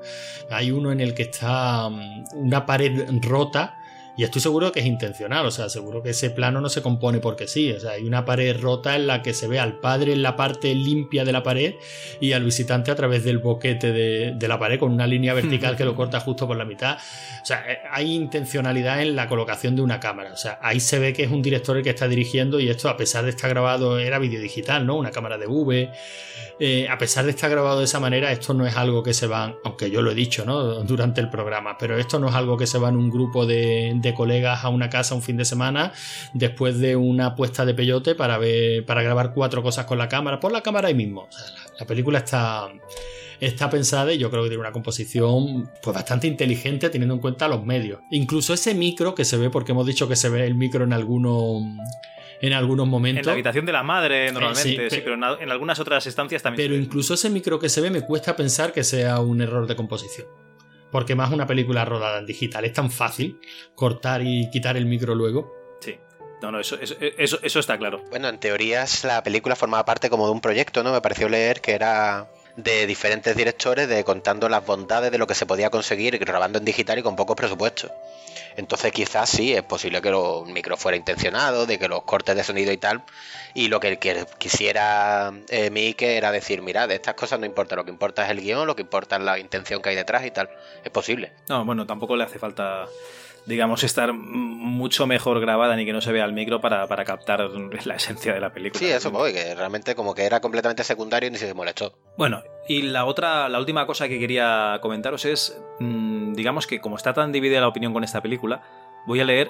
Hay 0.51 0.71
uno 0.71 0.91
en 0.91 1.01
el 1.01 1.15
que 1.15 1.23
está 1.23 1.89
mm, 1.89 2.25
una 2.35 2.65
pared 2.65 3.07
rota 3.21 3.80
y 4.21 4.23
estoy 4.23 4.39
seguro 4.39 4.71
que 4.71 4.81
es 4.81 4.85
intencional, 4.85 5.47
o 5.47 5.49
sea, 5.49 5.67
seguro 5.67 6.03
que 6.03 6.11
ese 6.11 6.29
plano 6.29 6.61
no 6.61 6.69
se 6.69 6.83
compone 6.83 7.17
porque 7.17 7.47
sí. 7.47 7.71
O 7.71 7.79
sea, 7.79 7.93
hay 7.93 8.03
una 8.03 8.23
pared 8.23 8.55
rota 8.55 8.95
en 8.95 9.07
la 9.07 9.23
que 9.23 9.33
se 9.33 9.47
ve 9.47 9.57
al 9.57 9.79
padre 9.79 10.13
en 10.13 10.21
la 10.21 10.35
parte 10.35 10.75
limpia 10.75 11.25
de 11.25 11.31
la 11.31 11.41
pared 11.41 11.73
y 12.19 12.33
al 12.33 12.43
visitante 12.43 12.91
a 12.91 12.95
través 12.95 13.23
del 13.23 13.39
boquete 13.39 13.91
de, 13.91 14.47
la 14.47 14.59
pared 14.59 14.77
con 14.77 14.91
una 14.91 15.07
línea 15.07 15.33
vertical 15.33 15.75
que 15.75 15.85
lo 15.85 15.95
corta 15.95 16.19
justo 16.19 16.47
por 16.47 16.55
la 16.55 16.65
mitad. 16.65 16.99
O 17.41 17.45
sea, 17.47 17.65
eh, 17.67 17.79
hay 17.89 18.13
intencionalidad 18.13 19.01
en 19.01 19.15
la 19.15 19.27
colocación 19.27 19.75
de 19.75 19.81
una 19.81 19.99
cámara. 19.99 20.33
O 20.33 20.37
sea, 20.37 20.59
ahí 20.61 20.79
se 20.79 20.99
ve 20.99 21.13
que 21.13 21.23
es 21.23 21.31
un 21.31 21.41
director 21.41 21.75
el 21.75 21.81
que 21.81 21.89
está 21.89 22.07
dirigiendo 22.07 22.59
y 22.59 22.69
esto, 22.69 22.89
a 22.89 22.97
pesar 22.97 23.23
de 23.23 23.31
estar 23.31 23.49
grabado, 23.49 23.97
era 23.97 24.19
vídeo 24.19 24.39
digital, 24.39 24.85
¿no? 24.85 24.97
Una 24.97 25.09
cámara 25.09 25.39
de 25.39 25.47
V. 25.47 25.89
Eh, 26.63 26.87
a 26.87 26.99
pesar 26.99 27.25
de 27.25 27.31
estar 27.31 27.49
grabado 27.49 27.79
de 27.79 27.85
esa 27.85 27.99
manera, 27.99 28.31
esto 28.31 28.53
no 28.53 28.67
es 28.67 28.77
algo 28.77 29.01
que 29.01 29.15
se 29.15 29.25
van, 29.25 29.55
aunque 29.63 29.89
yo 29.89 30.03
lo 30.03 30.11
he 30.11 30.13
dicho, 30.13 30.45
¿no? 30.45 30.83
Durante 30.83 31.19
el 31.19 31.27
programa, 31.27 31.75
pero 31.79 31.97
esto 31.97 32.19
no 32.19 32.29
es 32.29 32.35
algo 32.35 32.55
que 32.55 32.67
se 32.67 32.77
va 32.77 32.89
en 32.89 32.97
un 32.97 33.09
grupo 33.09 33.47
de, 33.47 34.10
colegas 34.13 34.63
a 34.63 34.69
una 34.69 34.89
casa 34.89 35.15
un 35.15 35.21
fin 35.21 35.37
de 35.37 35.45
semana 35.45 35.93
después 36.33 36.79
de 36.79 36.95
una 36.95 37.35
puesta 37.35 37.65
de 37.65 37.73
peyote 37.73 38.15
para 38.15 38.37
ver, 38.37 38.85
para 38.85 39.01
grabar 39.03 39.33
cuatro 39.33 39.63
cosas 39.63 39.85
con 39.85 39.97
la 39.97 40.07
cámara, 40.07 40.39
por 40.39 40.51
la 40.51 40.61
cámara 40.61 40.87
ahí 40.87 40.95
mismo. 40.95 41.27
la, 41.79 41.85
película 41.85 42.19
está 42.19 42.69
está 43.39 43.71
pensada 43.71 44.13
y 44.13 44.19
yo 44.19 44.29
creo 44.29 44.43
que 44.43 44.49
tiene 44.49 44.61
una 44.61 44.71
composición 44.71 45.69
pues 45.81 45.95
bastante 45.95 46.27
inteligente 46.27 46.89
teniendo 46.89 47.15
en 47.15 47.21
cuenta 47.21 47.47
los 47.47 47.65
medios. 47.65 47.99
Incluso 48.11 48.53
ese 48.53 48.75
micro 48.75 49.15
que 49.15 49.25
se 49.25 49.35
ve, 49.37 49.49
porque 49.49 49.71
hemos 49.71 49.87
dicho 49.87 50.07
que 50.07 50.15
se 50.15 50.29
ve 50.29 50.45
el 50.45 50.53
micro 50.53 50.83
en 50.83 50.93
algunos 50.93 51.63
en 52.41 52.53
algunos 52.53 52.87
momentos. 52.87 53.21
En 53.21 53.25
la 53.27 53.33
habitación 53.33 53.65
de 53.65 53.71
la 53.71 53.83
madre, 53.83 54.27
eh, 54.27 54.31
normalmente, 54.31 54.89
sí, 54.89 55.01
pero, 55.03 55.13
en, 55.13 55.51
algunas 55.51 55.79
otras 55.79 56.05
estancias 56.07 56.41
también. 56.41 56.69
Pero 56.69 56.81
incluso 56.81 57.13
ese 57.13 57.29
micro 57.29 57.59
que 57.59 57.69
se 57.69 57.81
ve 57.81 57.91
me 57.91 58.01
cuesta 58.01 58.35
pensar 58.35 58.73
que 58.73 58.83
sea 58.83 59.19
un 59.19 59.41
error 59.41 59.67
de 59.67 59.75
composición. 59.75 60.27
Porque 60.91 61.15
más 61.15 61.31
una 61.31 61.47
película 61.47 61.85
rodada 61.85 62.19
en 62.19 62.25
digital 62.25 62.65
es 62.65 62.73
tan 62.73 62.91
fácil 62.91 63.39
cortar 63.75 64.21
y 64.23 64.49
quitar 64.49 64.77
el 64.77 64.85
micro 64.85 65.15
luego. 65.15 65.53
Sí. 65.79 65.97
No, 66.41 66.51
no, 66.51 66.59
eso, 66.59 66.77
eso, 66.79 66.95
eso, 66.99 67.39
eso 67.41 67.59
está 67.59 67.77
claro. 67.77 68.03
Bueno, 68.09 68.27
en 68.27 68.39
teorías 68.39 69.03
la 69.03 69.23
película 69.23 69.55
formaba 69.55 69.85
parte 69.85 70.09
como 70.09 70.25
de 70.25 70.31
un 70.31 70.41
proyecto, 70.41 70.83
¿no? 70.83 70.91
Me 70.91 71.01
pareció 71.01 71.29
leer 71.29 71.61
que 71.61 71.73
era 71.73 72.29
de 72.57 72.85
diferentes 72.85 73.35
directores 73.35 73.87
de 73.87 74.03
contando 74.03 74.49
las 74.49 74.65
bondades 74.65 75.11
de 75.11 75.17
lo 75.17 75.27
que 75.27 75.35
se 75.35 75.45
podía 75.45 75.69
conseguir 75.69 76.17
grabando 76.17 76.59
en 76.59 76.65
digital 76.65 76.99
y 76.99 77.03
con 77.03 77.15
pocos 77.15 77.35
presupuestos. 77.35 77.91
Entonces 78.57 78.91
quizás 78.91 79.29
sí, 79.29 79.53
es 79.53 79.63
posible 79.63 80.01
que 80.01 80.09
el 80.09 80.53
micro 80.53 80.77
fuera 80.77 80.97
intencionado, 80.97 81.65
de 81.65 81.79
que 81.79 81.87
los 81.87 82.03
cortes 82.03 82.35
de 82.35 82.43
sonido 82.43 82.71
y 82.71 82.77
tal, 82.77 83.03
y 83.53 83.67
lo 83.67 83.79
que, 83.79 83.97
que 83.97 84.25
quisiera 84.37 85.31
eh, 85.49 85.69
Mike 85.69 86.17
era 86.17 86.31
decir, 86.31 86.61
mira, 86.61 86.87
de 86.87 86.95
estas 86.95 87.15
cosas 87.15 87.39
no 87.39 87.45
importa, 87.45 87.75
lo 87.75 87.85
que 87.85 87.91
importa 87.91 88.25
es 88.25 88.31
el 88.31 88.41
guion, 88.41 88.67
lo 88.67 88.75
que 88.75 88.81
importa 88.81 89.17
es 89.17 89.23
la 89.23 89.39
intención 89.39 89.81
que 89.81 89.89
hay 89.89 89.95
detrás 89.95 90.25
y 90.25 90.31
tal. 90.31 90.49
Es 90.83 90.91
posible. 90.91 91.31
No, 91.49 91.65
bueno, 91.65 91.85
tampoco 91.85 92.15
le 92.15 92.23
hace 92.23 92.39
falta 92.39 92.85
digamos, 93.45 93.83
estar 93.83 94.13
mucho 94.13 95.07
mejor 95.07 95.39
grabada 95.39 95.75
ni 95.75 95.85
que 95.85 95.93
no 95.93 96.01
se 96.01 96.11
vea 96.11 96.25
el 96.25 96.33
micro 96.33 96.61
para, 96.61 96.87
para 96.87 97.05
captar 97.05 97.41
la 97.85 97.95
esencia 97.95 98.33
de 98.33 98.39
la 98.39 98.53
película. 98.53 98.79
Sí, 98.79 98.85
eso 98.91 99.11
voy, 99.11 99.33
que 99.33 99.55
realmente 99.55 99.95
como 99.95 100.13
que 100.13 100.23
era 100.23 100.39
completamente 100.39 100.83
secundario 100.83 101.27
y 101.27 101.31
ni 101.31 101.37
se 101.37 101.53
molestó. 101.53 101.97
Bueno, 102.17 102.43
y 102.67 102.83
la 102.83 103.05
otra, 103.05 103.49
la 103.49 103.59
última 103.59 103.85
cosa 103.85 104.07
que 104.07 104.19
quería 104.19 104.79
comentaros 104.81 105.25
es, 105.25 105.61
mmm, 105.79 106.33
digamos 106.33 106.67
que 106.67 106.79
como 106.79 106.95
está 106.95 107.13
tan 107.13 107.31
dividida 107.31 107.61
la 107.61 107.67
opinión 107.67 107.93
con 107.93 108.03
esta 108.03 108.21
película, 108.21 108.63
voy 109.05 109.19
a 109.19 109.25
leer 109.25 109.49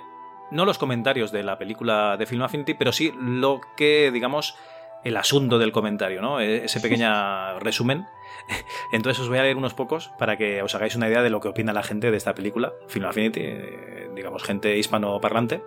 no 0.52 0.66
los 0.66 0.78
comentarios 0.78 1.32
de 1.32 1.44
la 1.44 1.58
película 1.58 2.18
de 2.18 2.26
Film 2.26 2.44
Affinity, 2.44 2.74
pero 2.74 2.92
sí 2.92 3.14
lo 3.18 3.62
que, 3.78 4.12
digamos, 4.12 4.56
el 5.04 5.18
asunto 5.18 5.58
del 5.58 5.72
comentario, 5.72 6.22
¿no? 6.22 6.40
E-, 6.40 6.66
ese 6.66 6.80
pequeño 6.80 7.60
resumen. 7.60 8.06
Entonces 8.92 9.22
os 9.22 9.30
voy 9.30 9.38
a 9.38 9.44
leer 9.44 9.58
unos 9.58 9.74
pocos 9.74 10.12
para 10.18 10.38
que 10.38 10.62
os 10.62 10.74
hagáis 10.76 10.96
una 10.96 11.08
idea 11.08 11.22
de 11.22 11.30
lo 11.30 11.40
que 11.40 11.48
opina 11.48 11.74
la 11.74 11.84
gente 11.84 12.12
de 12.12 12.18
esta 12.18 12.34
película, 12.34 12.74
Film 12.88 13.06
Affinity, 13.06 13.42
eh, 13.44 14.10
digamos, 14.16 14.44
gente 14.44 14.78
hispanoparlante. 14.78 15.64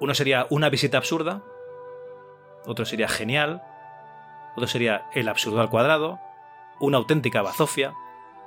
Uno 0.00 0.14
sería 0.14 0.46
Una 0.50 0.68
visita 0.68 0.98
absurda, 0.98 1.42
otro 2.66 2.84
sería 2.84 3.08
Genial, 3.08 3.62
otro 4.56 4.68
sería 4.68 5.06
El 5.14 5.28
absurdo 5.28 5.60
al 5.60 5.70
cuadrado, 5.70 6.20
Una 6.80 6.98
auténtica 6.98 7.42
bazofia, 7.42 7.94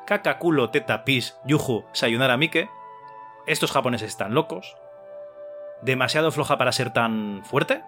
Caca, 0.05 0.37
culo, 0.37 0.69
teta, 0.69 1.03
pis, 1.03 1.37
yuju, 1.45 1.85
sayonara 1.93 2.37
mike, 2.37 2.69
Estos 3.47 3.71
japoneses 3.71 4.09
están 4.09 4.33
locos, 4.33 4.75
Demasiado 5.81 6.31
floja 6.31 6.57
para 6.57 6.71
ser 6.71 6.91
tan 6.93 7.43
fuerte, 7.43 7.83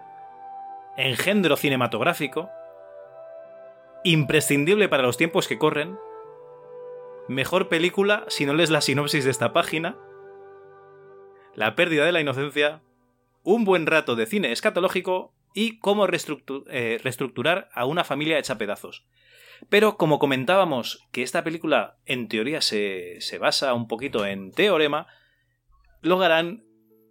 engendro 0.96 1.56
cinematográfico, 1.56 2.50
imprescindible 4.04 4.88
para 4.88 5.02
los 5.02 5.16
tiempos 5.16 5.48
que 5.48 5.58
corren, 5.58 5.98
mejor 7.28 7.68
película 7.68 8.24
si 8.28 8.46
no 8.46 8.54
lees 8.54 8.70
la 8.70 8.80
sinopsis 8.80 9.24
de 9.24 9.30
esta 9.30 9.52
página, 9.52 9.98
la 11.54 11.74
pérdida 11.74 12.04
de 12.04 12.12
la 12.12 12.20
inocencia, 12.20 12.82
un 13.42 13.64
buen 13.64 13.86
rato 13.86 14.16
de 14.16 14.26
cine 14.26 14.52
escatológico 14.52 15.34
y 15.54 15.78
cómo 15.78 16.06
eh, 16.06 17.00
reestructurar 17.02 17.68
a 17.72 17.84
una 17.84 18.04
familia 18.04 18.38
hecha 18.38 18.58
pedazos. 18.58 19.06
Pero 19.68 19.96
como 19.96 20.18
comentábamos 20.18 21.06
que 21.10 21.22
esta 21.22 21.42
película 21.42 21.96
en 22.06 22.28
teoría 22.28 22.60
se, 22.60 23.20
se 23.20 23.38
basa 23.38 23.74
un 23.74 23.88
poquito 23.88 24.24
en 24.24 24.52
teorema, 24.52 25.08
Logarán 26.00 26.64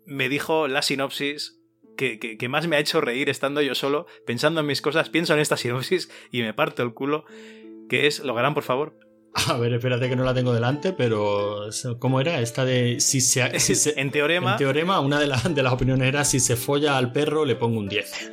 me 0.05 0.30
dijo 0.30 0.69
la 0.69 0.81
sinopsis 0.81 1.57
que, 1.98 2.48
más 2.48 2.68
me 2.68 2.78
ha 2.78 2.80
hecho 2.80 3.02
reír 3.02 3.30
estando 3.30 3.61
yo 3.61 3.76
solo, 3.76 4.07
pensando 4.26 4.61
en 4.61 4.68
mis 4.68 4.82
cosas, 4.82 5.10
pienso 5.10 5.34
en 5.34 5.40
esta 5.40 5.57
sinopsis 5.57 6.10
y 6.32 6.41
me 6.41 6.53
parto 6.53 6.84
el 6.84 6.94
culo, 6.94 7.26
que 7.90 8.07
es, 8.07 8.19
¿lo 8.19 8.38
harán 8.38 8.53
por 8.53 8.64
favor? 8.64 9.07
A 9.45 9.57
ver, 9.57 9.73
espérate 9.73 10.09
que 10.09 10.15
no 10.15 10.23
la 10.23 10.34
tengo 10.34 10.51
delante, 10.51 10.93
pero 10.93 11.69
¿cómo 11.99 12.19
era? 12.19 12.41
Esta 12.41 12.65
de 12.65 12.97
si 12.99 13.22
se, 13.22 13.49
en 13.99 14.11
teorema. 14.11 14.53
En 14.53 14.57
teorema, 14.57 14.99
una 14.99 15.19
de, 15.19 15.27
las 15.27 15.53
de 15.53 15.64
las 15.64 15.73
opiniones 15.73 16.07
era 16.07 16.26
si 16.26 16.39
se 16.39 16.55
folla 16.55 16.97
al 16.97 17.11
perro 17.11 17.45
le 17.45 17.55
pongo 17.55 17.80
un 17.80 17.88
10. 17.88 18.31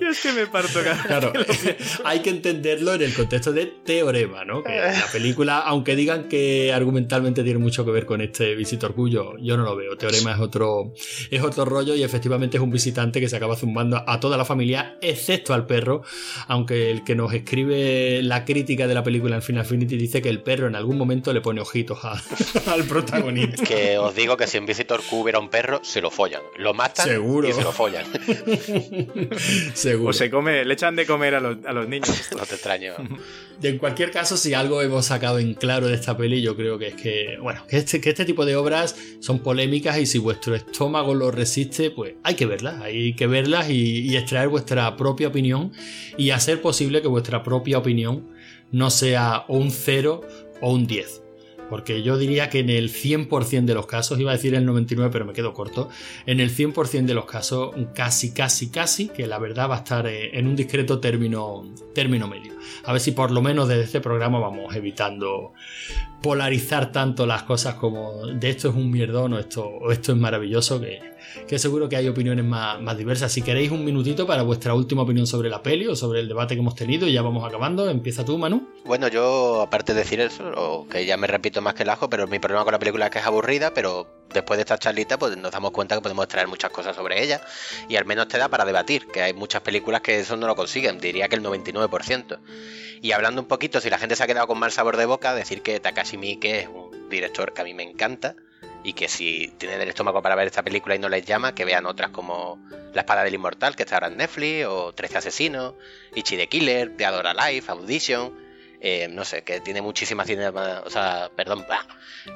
Yo 0.00 0.08
es 0.10 0.20
que 0.20 0.32
me 0.32 0.46
parto 0.46 0.80
Claro, 1.06 1.32
hay 2.04 2.20
que 2.20 2.30
entenderlo 2.30 2.94
en 2.94 3.02
el 3.02 3.14
contexto 3.14 3.52
de 3.52 3.66
teorema, 3.66 4.44
¿no? 4.44 4.62
Que 4.62 4.76
la 4.76 5.06
película, 5.12 5.58
aunque 5.58 5.94
digan 5.94 6.28
que 6.28 6.72
argumentalmente 6.72 7.42
tiene 7.44 7.58
mucho 7.58 7.84
que 7.84 7.90
ver 7.90 8.06
con 8.06 8.20
este 8.20 8.54
visito 8.54 8.86
orgullo, 8.86 9.36
yo 9.38 9.56
no 9.56 9.64
lo 9.64 9.76
veo. 9.76 9.96
Teorema 9.96 10.32
es 10.32 10.40
otro, 10.40 10.94
es 11.30 11.42
otro 11.42 11.64
rollo 11.64 11.94
y 11.94 12.02
efectivamente 12.02 12.56
es 12.56 12.62
un 12.62 12.70
visitante 12.70 13.20
que 13.20 13.28
se 13.28 13.36
acaba 13.36 13.56
zumbando 13.56 14.02
a 14.06 14.20
toda 14.20 14.36
la 14.36 14.44
familia, 14.44 14.96
excepto 15.02 15.52
al 15.52 15.66
perro, 15.66 16.02
aunque 16.46 16.90
el 16.90 17.04
que 17.04 17.14
nos 17.14 17.32
escribe 17.34 18.22
la 18.22 18.44
crítica 18.44 18.77
de 18.86 18.94
la 18.94 19.02
película 19.02 19.36
en 19.36 19.42
Final 19.42 19.62
Affinity 19.62 19.96
dice 19.96 20.22
que 20.22 20.28
el 20.28 20.40
perro 20.40 20.66
en 20.68 20.76
algún 20.76 20.96
momento 20.96 21.32
le 21.32 21.40
pone 21.40 21.60
ojitos 21.60 21.98
al 22.66 22.84
protagonista. 22.84 23.62
Que 23.64 23.98
os 23.98 24.14
digo 24.14 24.36
que 24.36 24.46
si 24.46 24.58
en 24.58 24.66
Visitor 24.66 25.02
Q 25.02 25.16
hubiera 25.22 25.38
un 25.38 25.48
perro, 25.48 25.80
se 25.82 26.00
lo 26.00 26.10
follan. 26.10 26.42
Lo 26.56 26.74
matan 26.74 27.06
Seguro. 27.06 27.48
y 27.48 27.52
se 27.52 27.62
lo 27.62 27.72
follan. 27.72 28.06
Seguro. 29.74 30.10
O 30.10 30.12
se 30.12 30.30
come, 30.30 30.64
le 30.64 30.74
echan 30.74 30.96
de 30.96 31.06
comer 31.06 31.34
a 31.34 31.40
los, 31.40 31.64
a 31.64 31.72
los 31.72 31.88
niños. 31.88 32.08
no 32.36 32.44
te 32.44 32.54
extraño. 32.54 32.94
en 33.62 33.78
cualquier 33.78 34.10
caso, 34.10 34.36
si 34.36 34.54
algo 34.54 34.82
hemos 34.82 35.06
sacado 35.06 35.38
en 35.38 35.54
claro 35.54 35.88
de 35.88 35.94
esta 35.94 36.16
peli, 36.16 36.42
yo 36.42 36.56
creo 36.56 36.78
que 36.78 36.88
es 36.88 36.94
que, 36.94 37.38
bueno, 37.40 37.64
que 37.68 37.78
este, 37.78 38.00
que 38.00 38.10
este 38.10 38.24
tipo 38.24 38.44
de 38.44 38.56
obras 38.56 38.96
son 39.20 39.40
polémicas 39.40 39.98
y 39.98 40.06
si 40.06 40.18
vuestro 40.18 40.54
estómago 40.54 41.14
lo 41.14 41.30
resiste, 41.30 41.90
pues 41.90 42.14
hay 42.22 42.34
que 42.34 42.46
verlas, 42.46 42.80
hay 42.82 43.14
que 43.14 43.26
verlas 43.26 43.70
y, 43.70 44.00
y 44.00 44.16
extraer 44.16 44.48
vuestra 44.48 44.96
propia 44.96 45.28
opinión 45.28 45.72
y 46.16 46.30
hacer 46.30 46.60
posible 46.60 47.02
que 47.02 47.08
vuestra 47.08 47.42
propia 47.42 47.78
opinión 47.78 48.28
no 48.72 48.90
sea 48.90 49.44
un 49.48 49.70
0 49.70 50.20
o 50.60 50.72
un 50.72 50.86
10. 50.86 51.22
Porque 51.68 52.02
yo 52.02 52.16
diría 52.16 52.48
que 52.48 52.60
en 52.60 52.70
el 52.70 52.90
100% 52.90 53.66
de 53.66 53.74
los 53.74 53.86
casos, 53.86 54.18
iba 54.18 54.30
a 54.30 54.34
decir 54.34 54.54
el 54.54 54.64
99 54.64 55.10
pero 55.12 55.26
me 55.26 55.34
quedo 55.34 55.52
corto, 55.52 55.90
en 56.24 56.40
el 56.40 56.50
100% 56.50 57.04
de 57.04 57.14
los 57.14 57.26
casos 57.26 57.74
casi, 57.94 58.32
casi, 58.32 58.70
casi, 58.70 59.08
que 59.08 59.26
la 59.26 59.38
verdad 59.38 59.68
va 59.68 59.74
a 59.74 59.78
estar 59.78 60.06
eh, 60.06 60.38
en 60.38 60.46
un 60.46 60.56
discreto 60.56 60.98
término, 60.98 61.70
término 61.94 62.26
medio. 62.26 62.54
A 62.84 62.92
ver 62.92 63.00
si 63.00 63.12
por 63.12 63.30
lo 63.30 63.42
menos 63.42 63.68
desde 63.68 63.84
este 63.84 64.00
programa 64.00 64.38
vamos 64.38 64.74
evitando 64.74 65.52
polarizar 66.22 66.90
tanto 66.90 67.26
las 67.26 67.42
cosas 67.42 67.74
como 67.74 68.26
de 68.26 68.48
esto 68.48 68.70
es 68.70 68.74
un 68.74 68.90
mierdón 68.90 69.34
o 69.34 69.38
esto, 69.38 69.66
o 69.66 69.92
esto 69.92 70.12
es 70.12 70.18
maravilloso, 70.18 70.80
que, 70.80 71.00
que 71.46 71.58
seguro 71.58 71.88
que 71.88 71.96
hay 71.96 72.08
opiniones 72.08 72.44
más, 72.44 72.80
más, 72.80 72.96
diversas. 72.96 73.32
Si 73.32 73.42
queréis 73.42 73.70
un 73.70 73.84
minutito 73.84 74.26
para 74.26 74.42
vuestra 74.42 74.74
última 74.74 75.02
opinión 75.02 75.26
sobre 75.26 75.48
la 75.48 75.62
peli 75.62 75.86
o 75.86 75.96
sobre 75.96 76.20
el 76.20 76.28
debate 76.28 76.54
que 76.54 76.60
hemos 76.60 76.74
tenido, 76.74 77.06
ya 77.08 77.22
vamos 77.22 77.46
acabando. 77.46 77.88
Empieza 77.88 78.24
tú, 78.24 78.38
Manu. 78.38 78.68
Bueno, 78.84 79.08
yo, 79.08 79.62
aparte 79.62 79.94
de 79.94 80.00
decir 80.00 80.20
eso, 80.20 80.86
que 80.90 81.06
ya 81.06 81.16
me 81.16 81.26
repito 81.26 81.60
más 81.60 81.74
que 81.74 81.82
el 81.82 81.90
ajo, 81.90 82.08
pero 82.08 82.26
mi 82.26 82.38
problema 82.38 82.64
con 82.64 82.72
la 82.72 82.78
película 82.78 83.06
es 83.06 83.10
que 83.10 83.18
es 83.18 83.26
aburrida, 83.26 83.72
pero 83.74 84.06
después 84.32 84.58
de 84.58 84.62
esta 84.62 84.78
charlita, 84.78 85.18
pues 85.18 85.36
nos 85.36 85.52
damos 85.52 85.70
cuenta 85.70 85.94
que 85.94 86.02
podemos 86.02 86.28
traer 86.28 86.48
muchas 86.48 86.70
cosas 86.70 86.94
sobre 86.94 87.22
ella, 87.22 87.40
y 87.88 87.96
al 87.96 88.04
menos 88.04 88.28
te 88.28 88.38
da 88.38 88.48
para 88.48 88.64
debatir, 88.64 89.06
que 89.06 89.22
hay 89.22 89.32
muchas 89.32 89.62
películas 89.62 90.00
que 90.02 90.20
eso 90.20 90.36
no 90.36 90.46
lo 90.46 90.56
consiguen, 90.56 90.98
diría 90.98 91.28
que 91.28 91.36
el 91.36 91.42
99%. 91.42 92.38
Y 93.00 93.12
hablando 93.12 93.40
un 93.40 93.48
poquito, 93.48 93.80
si 93.80 93.90
la 93.90 93.98
gente 93.98 94.16
se 94.16 94.24
ha 94.24 94.26
quedado 94.26 94.46
con 94.46 94.58
mal 94.58 94.72
sabor 94.72 94.96
de 94.96 95.06
boca, 95.06 95.34
decir 95.34 95.62
que 95.62 95.78
Takashi 95.80 96.16
Miike 96.16 96.60
es 96.60 96.68
un 96.68 97.08
director 97.08 97.52
que 97.52 97.62
a 97.62 97.64
mí 97.64 97.74
me 97.74 97.84
encanta 97.84 98.34
y 98.84 98.92
que 98.92 99.08
si 99.08 99.52
tienen 99.58 99.80
el 99.80 99.88
estómago 99.88 100.22
para 100.22 100.34
ver 100.34 100.46
esta 100.46 100.62
película 100.62 100.94
y 100.94 100.98
no 100.98 101.08
les 101.08 101.24
llama, 101.24 101.54
que 101.54 101.64
vean 101.64 101.86
otras 101.86 102.10
como 102.10 102.58
La 102.94 103.02
espada 103.02 103.24
del 103.24 103.34
inmortal, 103.34 103.76
que 103.76 103.82
está 103.82 103.96
ahora 103.96 104.08
en 104.08 104.16
Netflix, 104.16 104.66
o 104.66 104.92
Trece 104.92 105.18
asesinos, 105.18 105.74
Ichi 106.14 106.36
the 106.36 106.46
Killer, 106.48 106.96
Dead 106.96 107.16
or 107.16 107.26
Alive, 107.26 107.64
Audition, 107.68 108.32
eh, 108.80 109.08
no 109.10 109.24
sé, 109.24 109.42
que 109.42 109.60
tiene 109.60 109.82
muchísimas 109.82 110.26
cinemas, 110.26 110.82
o 110.84 110.90
sea, 110.90 111.30
perdón, 111.34 111.64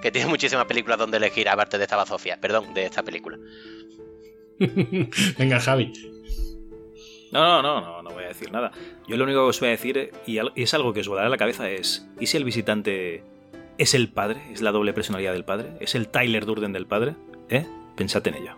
que 0.03 0.11
tiene 0.11 0.29
muchísimas 0.29 0.67
películas 0.67 0.99
donde 0.99 1.19
elegir 1.19 1.49
aparte 1.49 1.79
de 1.79 1.85
esta 1.85 1.97
bazofia, 1.97 2.39
perdón, 2.41 2.75
de 2.75 2.85
esta 2.85 3.03
película. 3.03 3.39
Venga, 5.39 5.61
Javi. 5.61 5.93
No, 7.31 7.41
no, 7.41 7.63
no, 7.63 7.81
no, 7.81 8.03
no 8.03 8.11
voy 8.11 8.25
a 8.25 8.29
decir 8.29 8.53
nada. 8.53 8.73
Yo 9.09 9.17
lo 9.17 9.25
único 9.25 9.41
que 9.45 9.49
os 9.49 9.61
voy 9.61 9.69
a 9.69 9.73
decir, 9.73 10.13
y 10.27 10.39
es 10.61 10.75
algo 10.75 10.93
que 10.93 11.01
os 11.01 11.09
volará 11.09 11.31
la 11.31 11.39
cabeza, 11.39 11.71
es, 11.71 12.07
¿y 12.21 12.27
si 12.27 12.37
el 12.37 12.45
visitante 12.45 13.25
es 13.79 13.95
el 13.95 14.09
padre? 14.09 14.43
¿Es 14.53 14.61
la 14.63 14.73
doble 14.73 14.93
personalidad 14.93 15.33
del 15.33 15.45
padre? 15.45 15.77
¿Es 15.81 15.95
el 15.95 16.09
Tyler 16.09 16.47
Durden 16.47 16.73
del 16.73 16.87
padre? 16.87 17.17
¿Eh? 17.49 17.67
Pensad 17.97 18.27
en 18.29 18.35
ello. 18.35 18.57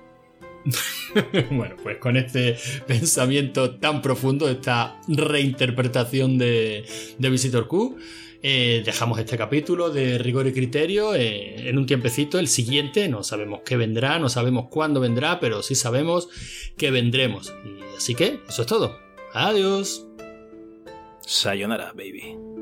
bueno, 1.50 1.76
pues 1.82 1.98
con 1.98 2.16
este 2.16 2.56
pensamiento 2.86 3.76
tan 3.76 4.00
profundo, 4.00 4.48
esta 4.48 5.00
reinterpretación 5.08 6.38
de, 6.38 6.84
de 7.18 7.30
Visitor 7.30 7.68
Q, 7.68 7.98
eh, 8.46 8.82
dejamos 8.84 9.18
este 9.18 9.38
capítulo 9.38 9.88
de 9.88 10.18
rigor 10.18 10.46
y 10.46 10.52
criterio 10.52 11.14
eh, 11.14 11.68
en 11.68 11.78
un 11.78 11.86
tiempecito. 11.86 12.38
El 12.38 12.48
siguiente, 12.48 13.08
no 13.08 13.22
sabemos 13.22 13.60
qué 13.64 13.78
vendrá, 13.78 14.18
no 14.18 14.28
sabemos 14.28 14.66
cuándo 14.70 15.00
vendrá, 15.00 15.40
pero 15.40 15.62
sí 15.62 15.74
sabemos 15.74 16.28
que 16.76 16.90
vendremos. 16.90 17.54
Y 17.64 17.96
así 17.96 18.14
que, 18.14 18.40
eso 18.46 18.62
es 18.62 18.68
todo. 18.68 18.98
Adiós. 19.32 20.06
Sayonara, 21.20 21.92
baby. 21.96 22.53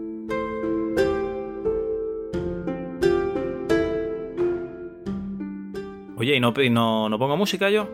Oye, 6.22 6.36
¿y 6.36 6.40
no, 6.40 6.52
no, 6.52 7.08
no 7.08 7.18
pongo 7.18 7.36
música 7.36 7.68
yo? 7.68 7.88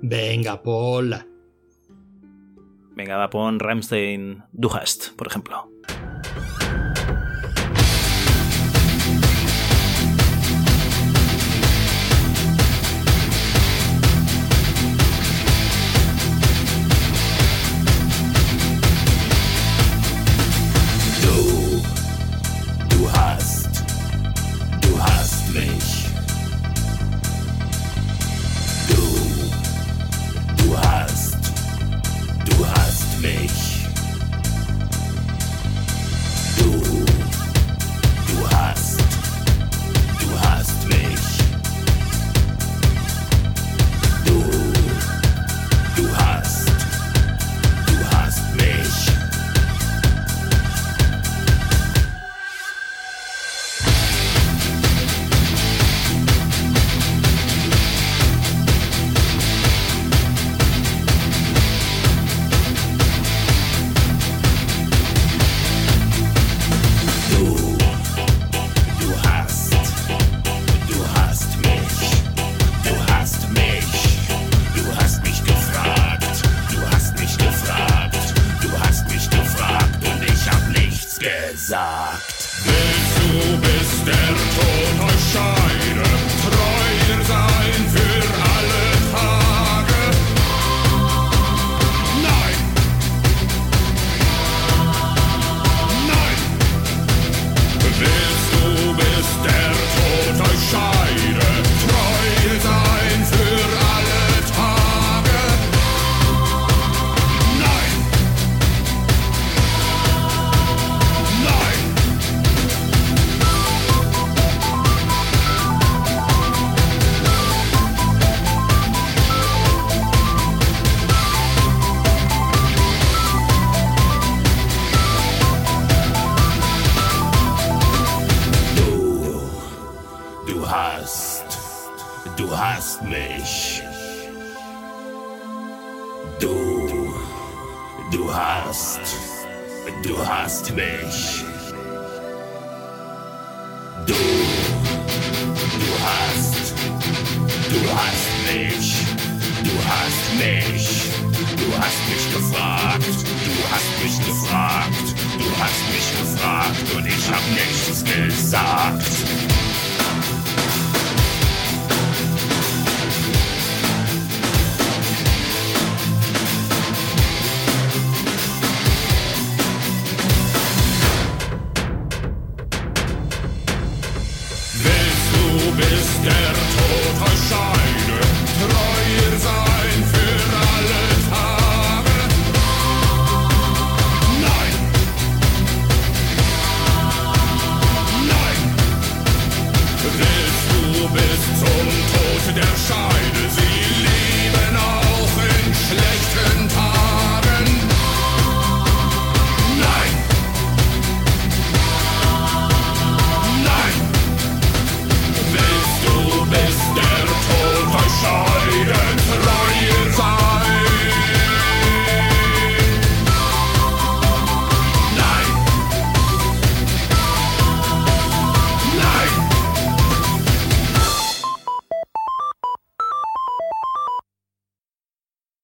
Venga, 0.00 0.62
Paula. 0.62 1.26
Venga, 2.94 3.16
va, 3.16 3.30
pon 3.30 3.58
Ramstein 3.58 4.44
Du 4.52 4.70
hast, 4.72 5.16
por 5.16 5.26
ejemplo. 5.26 5.73